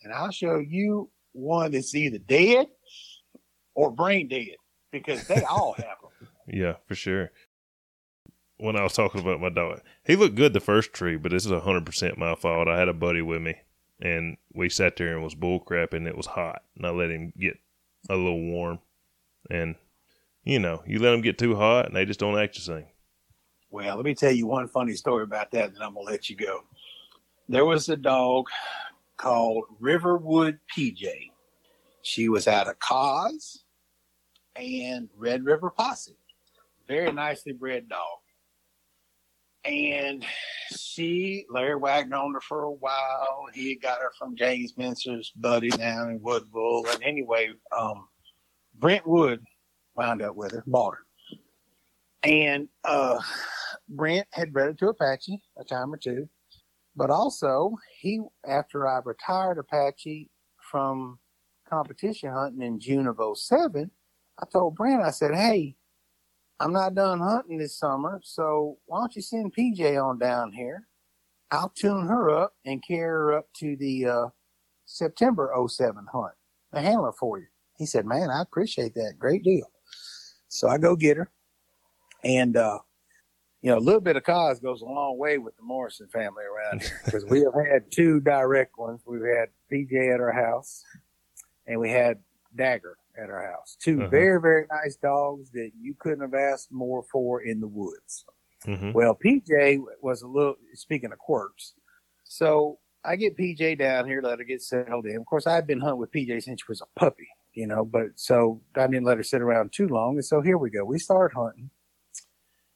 [0.03, 2.67] and I'll show you one that's either dead
[3.75, 4.55] or brain dead
[4.91, 6.29] because they all have them.
[6.47, 7.31] Yeah, for sure
[8.63, 9.81] when I was talking about my dog.
[10.05, 12.69] He looked good the first tree, but this is hundred percent my fault.
[12.69, 13.55] I had a buddy with me,
[14.01, 16.61] and we sat there and was bull crap and it was hot.
[16.77, 17.57] And I let him get
[18.09, 18.79] a little warm,
[19.49, 19.75] and
[20.43, 22.85] you know, you let them get too hot and they just don't act the same.
[23.69, 26.35] Well, let me tell you one funny story about that, and I'm gonna let you
[26.35, 26.61] go.
[27.49, 28.45] There was a dog
[29.17, 31.31] called Riverwood PJ.
[32.03, 33.63] She was out of Cause
[34.55, 36.17] and Red River Posse.
[36.87, 38.19] Very nicely bred dog.
[39.65, 40.25] And
[40.75, 43.45] she, Larry Wagner owned her for a while.
[43.53, 46.85] He got her from James Mincer's buddy down in Woodville.
[46.91, 48.07] And anyway, um,
[48.75, 49.41] Brent Wood
[49.95, 52.29] wound up with her, bought her.
[52.29, 53.19] And uh,
[53.89, 56.29] Brent had bred her to Apache a time or two.
[56.95, 60.29] But also, he after I retired Apache
[60.71, 61.19] from
[61.69, 63.89] competition hunting in June of 07,
[64.39, 65.75] I told Brent, I said, hey,
[66.59, 70.87] I'm not done hunting this summer, so why don't you send PJ on down here?
[71.51, 74.27] I'll tune her up and carry her up to the uh,
[74.85, 76.33] September 07 hunt,
[76.71, 77.47] the handler for you.
[77.77, 79.15] He said, man, I appreciate that.
[79.19, 79.72] Great deal.
[80.53, 81.29] So I go get her.
[82.23, 82.79] And, uh,
[83.61, 86.43] you know, a little bit of cause goes a long way with the Morrison family
[86.43, 89.01] around here because we have had two direct ones.
[89.05, 90.83] We've had PJ at our house
[91.65, 92.19] and we had
[92.55, 93.77] Dagger at our house.
[93.81, 94.09] 2 Uh-huh.
[94.09, 98.25] very, very nice dogs that you couldn't have asked more for in the woods.
[98.65, 101.73] hmm Well, PJ was a little, speaking of quirks.
[102.23, 105.15] So I get PJ down here, let her get settled in.
[105.17, 108.07] Of course, I've been hunting with PJ since she was a puppy, you know, but
[108.15, 110.15] so I didn't let her sit around too long.
[110.15, 110.83] And so here we go.
[110.83, 111.69] We start hunting.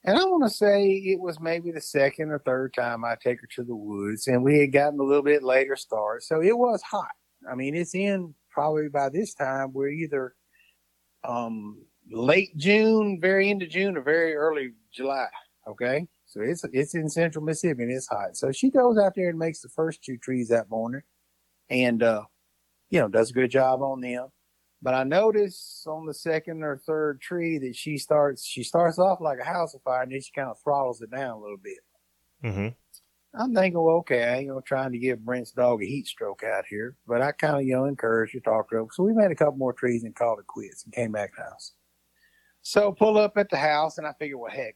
[0.03, 3.41] And I want to say it was maybe the second or third time I take
[3.41, 6.23] her to the woods, and we had gotten a little bit later start.
[6.23, 7.11] So it was hot.
[7.49, 10.33] I mean, it's in probably by this time, we're either
[11.23, 15.27] um, late June, very end of June, or very early July.
[15.67, 16.07] Okay.
[16.25, 18.35] So it's it's in central Mississippi and it's hot.
[18.35, 21.01] So she goes out there and makes the first two trees that morning
[21.69, 22.23] and uh,
[22.89, 24.27] you know, does a good job on them.
[24.81, 29.19] But I notice on the second or third tree that she starts she starts off
[29.21, 31.57] like a house of fire and then she kind of throttles it down a little
[31.57, 31.79] bit.
[32.43, 32.67] hmm
[33.33, 36.43] I'm thinking, well, okay, I ain't gonna trying to give Brent's dog a heat stroke
[36.43, 38.85] out here, but I kind of you know encouraged her, talked to her.
[38.91, 41.41] So we made a couple more trees and called it quits and came back to
[41.41, 41.73] the house.
[42.61, 44.75] So pull up at the house and I figure, well, heck,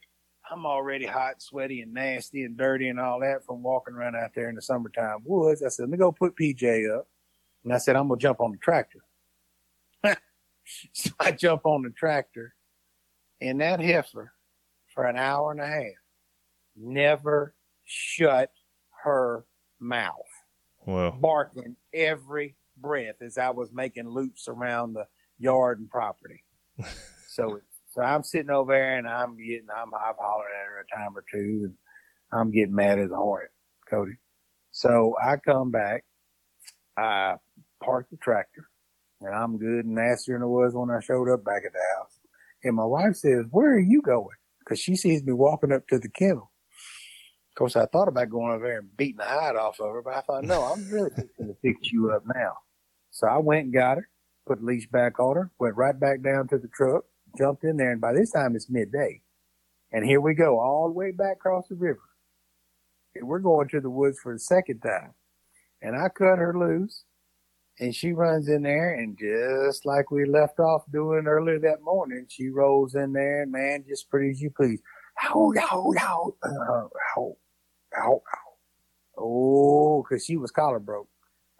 [0.49, 4.31] I'm already hot, sweaty, and nasty and dirty and all that from walking around out
[4.35, 5.63] there in the summertime woods.
[5.63, 7.07] I said, let me go put PJ up,
[7.63, 8.99] and I said, I'm gonna jump on the tractor.
[10.93, 12.53] so I jump on the tractor,
[13.39, 14.33] and that heifer
[14.93, 16.01] for an hour and a half
[16.75, 17.53] never
[17.85, 18.51] shut
[19.03, 19.45] her
[19.79, 20.15] mouth,
[21.19, 25.05] barking every breath as I was making loops around the
[25.37, 26.43] yard and property.
[27.27, 27.59] so,
[27.89, 31.17] so I'm sitting over there and I'm getting, I'm, I've hollered at her a time
[31.17, 31.73] or two and
[32.31, 33.51] I'm getting mad as a hornet,
[33.89, 34.13] Cody.
[34.71, 36.05] So I come back,
[36.95, 37.35] I
[37.83, 38.67] park the tractor
[39.21, 41.79] and I'm good and nastier than I was when I showed up back at the
[41.97, 42.19] house.
[42.63, 44.35] And my wife says, where are you going?
[44.67, 46.51] Cause she sees me walking up to the kennel.
[47.51, 50.01] Of course, I thought about going over there and beating the hide off of her,
[50.01, 52.53] but I thought, no, I'm really going to fix you up now.
[53.09, 54.09] So I went and got her,
[54.47, 57.03] put the leash back on her, went right back down to the truck,
[57.37, 59.21] jumped in there, and by this time it's midday.
[59.91, 61.99] And here we go, all the way back across the river.
[63.15, 65.13] And we're going to the woods for the second time.
[65.81, 67.03] And I cut her loose,
[67.79, 72.25] and she runs in there, and just like we left off doing earlier that morning,
[72.29, 74.81] she rolls in there, and man, just pretty as you please.
[75.23, 77.37] Ow, ow, ow, uh, ow,
[77.97, 78.21] ow, ow.
[79.17, 81.09] Oh, because she was collar broke.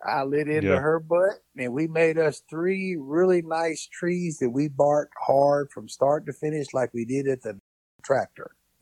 [0.04, 0.80] I lit into Yeah.
[0.80, 5.88] her butt, and we made us three really nice trees that we barked hard from
[5.88, 7.60] start to finish, like we did at the
[8.04, 8.52] tractor.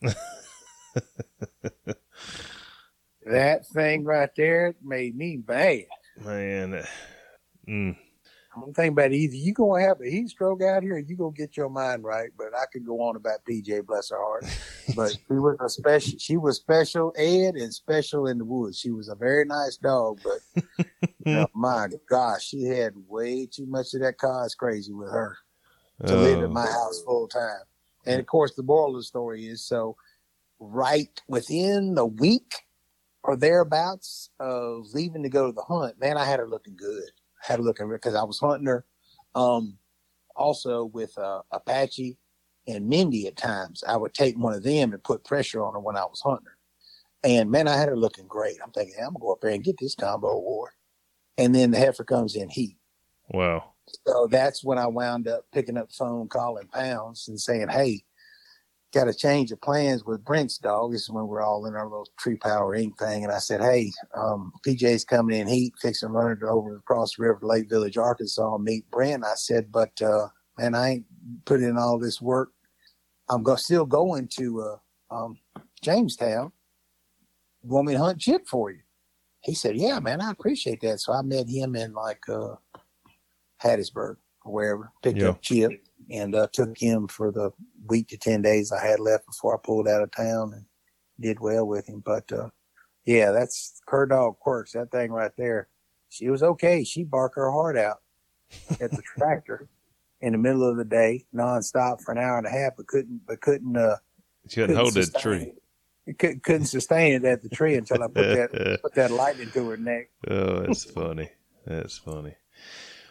[3.26, 5.84] that thing right there made me mad.
[6.24, 6.84] man,
[7.66, 7.96] mm,
[8.56, 11.56] I'm thinking about either you gonna have a heat stroke out here, you gonna get
[11.56, 12.30] your mind right.
[12.36, 14.44] But I could go on about PJ, bless her heart.
[14.96, 16.18] But she was a special.
[16.18, 18.76] She was special ed and special in the woods.
[18.76, 20.64] She was a very nice dog, but
[21.24, 25.36] you know, my gosh, she had way too much of that cause crazy with her
[26.06, 27.62] to live oh, in my house full time.
[28.04, 29.96] And of course, the moral of the story is so
[30.58, 32.54] right within the week
[33.22, 37.10] or thereabouts of leaving to go to the hunt, man, I had her looking good.
[37.40, 38.84] Had her looking because I was hunting her.
[39.34, 39.78] Um,
[40.36, 42.18] also with uh, Apache
[42.66, 45.80] and Mindy at times, I would take one of them and put pressure on her
[45.80, 46.58] when I was hunting her.
[47.22, 48.56] And man, I had her looking great.
[48.64, 50.70] I'm thinking, I'm gonna go up there and get this combo award.
[51.36, 52.76] And then the heifer comes in heat.
[53.28, 53.72] wow.
[54.06, 58.04] So that's when I wound up picking up the phone, calling pounds and saying, Hey,
[58.92, 60.92] got a change of plans with Brent's dog.
[60.92, 62.98] This is when we're all in our little Tree Power Inc.
[62.98, 63.24] thing.
[63.24, 67.14] And I said, Hey, um, PJ's coming in heat, fixing to run it over across
[67.16, 69.24] the river to Lake Village, Arkansas, meet Brent.
[69.24, 70.28] I said, But, uh,
[70.58, 71.04] man, I ain't
[71.44, 72.50] put in all this work.
[73.28, 75.38] I'm go- still going to uh, um,
[75.82, 76.52] Jamestown.
[77.62, 78.80] You want me to hunt Chip for you?
[79.42, 81.00] He said, Yeah, man, I appreciate that.
[81.00, 82.56] So I met him in like uh,
[83.62, 85.28] Hattiesburg or wherever, picked Yeah.
[85.28, 85.70] up Chip
[86.10, 87.50] and uh, took him for the
[87.86, 90.64] week to 10 days I had left before I pulled out of town and
[91.20, 92.02] did well with him.
[92.04, 92.48] But uh,
[93.04, 95.68] yeah, that's her dog quirks, that thing right there.
[96.08, 96.82] She was okay.
[96.84, 97.98] She barked her heart out
[98.80, 99.68] at the tractor
[100.20, 103.20] in the middle of the day, nonstop for an hour and a half, but couldn't,
[103.26, 103.96] but couldn't, uh,
[104.48, 105.42] She couldn't hold that sustain tree.
[105.42, 105.56] it.
[106.06, 109.38] It Couldn't, couldn't sustain it at the tree until I put that put that light
[109.38, 110.10] into her neck.
[110.28, 111.30] oh, that's funny.
[111.66, 112.34] That's funny.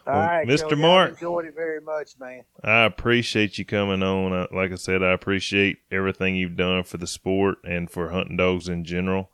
[0.06, 0.62] All Well, right, Mr.
[0.62, 1.10] Cody, Mark.
[1.10, 2.42] I've enjoyed it very much, man.
[2.64, 4.32] I appreciate you coming on.
[4.32, 8.36] Uh, Like I said, I appreciate everything you've done for the sport and for hunting
[8.36, 9.30] dogs in general.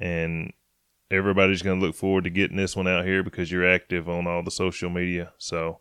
[0.00, 0.52] And
[1.10, 4.26] everybody's going to look forward to getting this one out here because you're active on
[4.26, 5.32] all the social media.
[5.38, 5.80] So,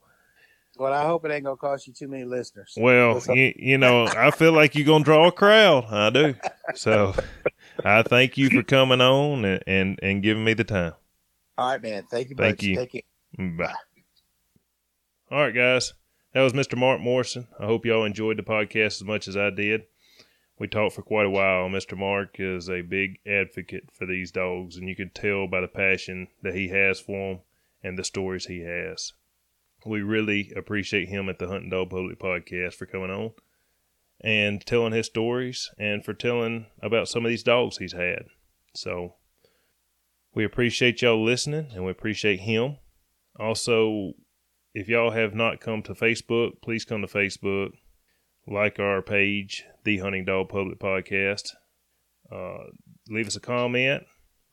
[0.78, 2.74] Well, I hope it ain't gonna cost you too many listeners.
[2.78, 5.86] well, you, you know, I feel like you're going to draw a crowd.
[5.90, 6.36] I do.
[6.76, 7.16] So,
[7.84, 10.94] I thank you for coming on and, and, and giving me the time.
[11.58, 12.04] All right, man.
[12.12, 12.36] Thank you.
[12.36, 12.64] Thank much.
[12.64, 12.76] you.
[12.76, 13.02] Take care.
[13.58, 13.74] Bye.
[15.32, 15.94] All right, guys.
[16.34, 16.78] That was Mr.
[16.78, 17.48] Mark Morrison.
[17.60, 19.86] I hope y'all enjoyed the podcast as much as I did.
[20.60, 21.68] We talked for quite a while.
[21.68, 21.98] Mr.
[21.98, 26.28] Mark is a big advocate for these dogs, and you can tell by the passion
[26.44, 27.40] that he has for them
[27.84, 29.14] and the stories he has.
[29.84, 33.32] We really appreciate him at the Hunting Dog Public Podcast for coming on
[34.22, 38.26] and telling his stories and for telling about some of these dogs he's had.
[38.76, 39.16] So
[40.36, 42.78] we appreciate y'all listening and we appreciate him.
[43.40, 44.14] Also,
[44.76, 47.72] if y'all have not come to Facebook, please come to Facebook,
[48.46, 51.52] like our page, The Hunting Dog Public Podcast.
[52.30, 52.66] Uh,
[53.08, 54.04] leave us a comment.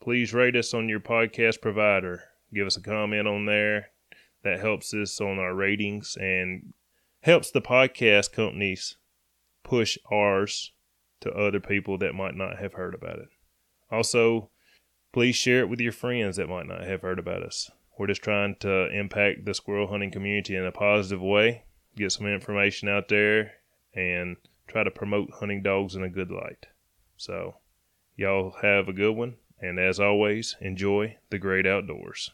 [0.01, 2.23] Please rate us on your podcast provider.
[2.55, 3.89] Give us a comment on there.
[4.44, 6.73] That helps us on our ratings and
[7.23, 8.97] helps the podcast companies
[9.65, 10.73] push ours
[11.23, 13.28] to other people that might not have heard about it.
[13.91, 14.51] Also,
[15.12, 17.73] please share it with your friends that might not have heard about us.
[17.99, 21.65] We're just trying to impact the squirrel hunting community in a positive way,
[21.97, 23.53] get some information out there,
[23.95, 26.67] and try to promote hunting dogs in a good light.
[27.17, 27.57] So,
[28.17, 32.31] y'all have a good one, and as always, enjoy the great outdoors.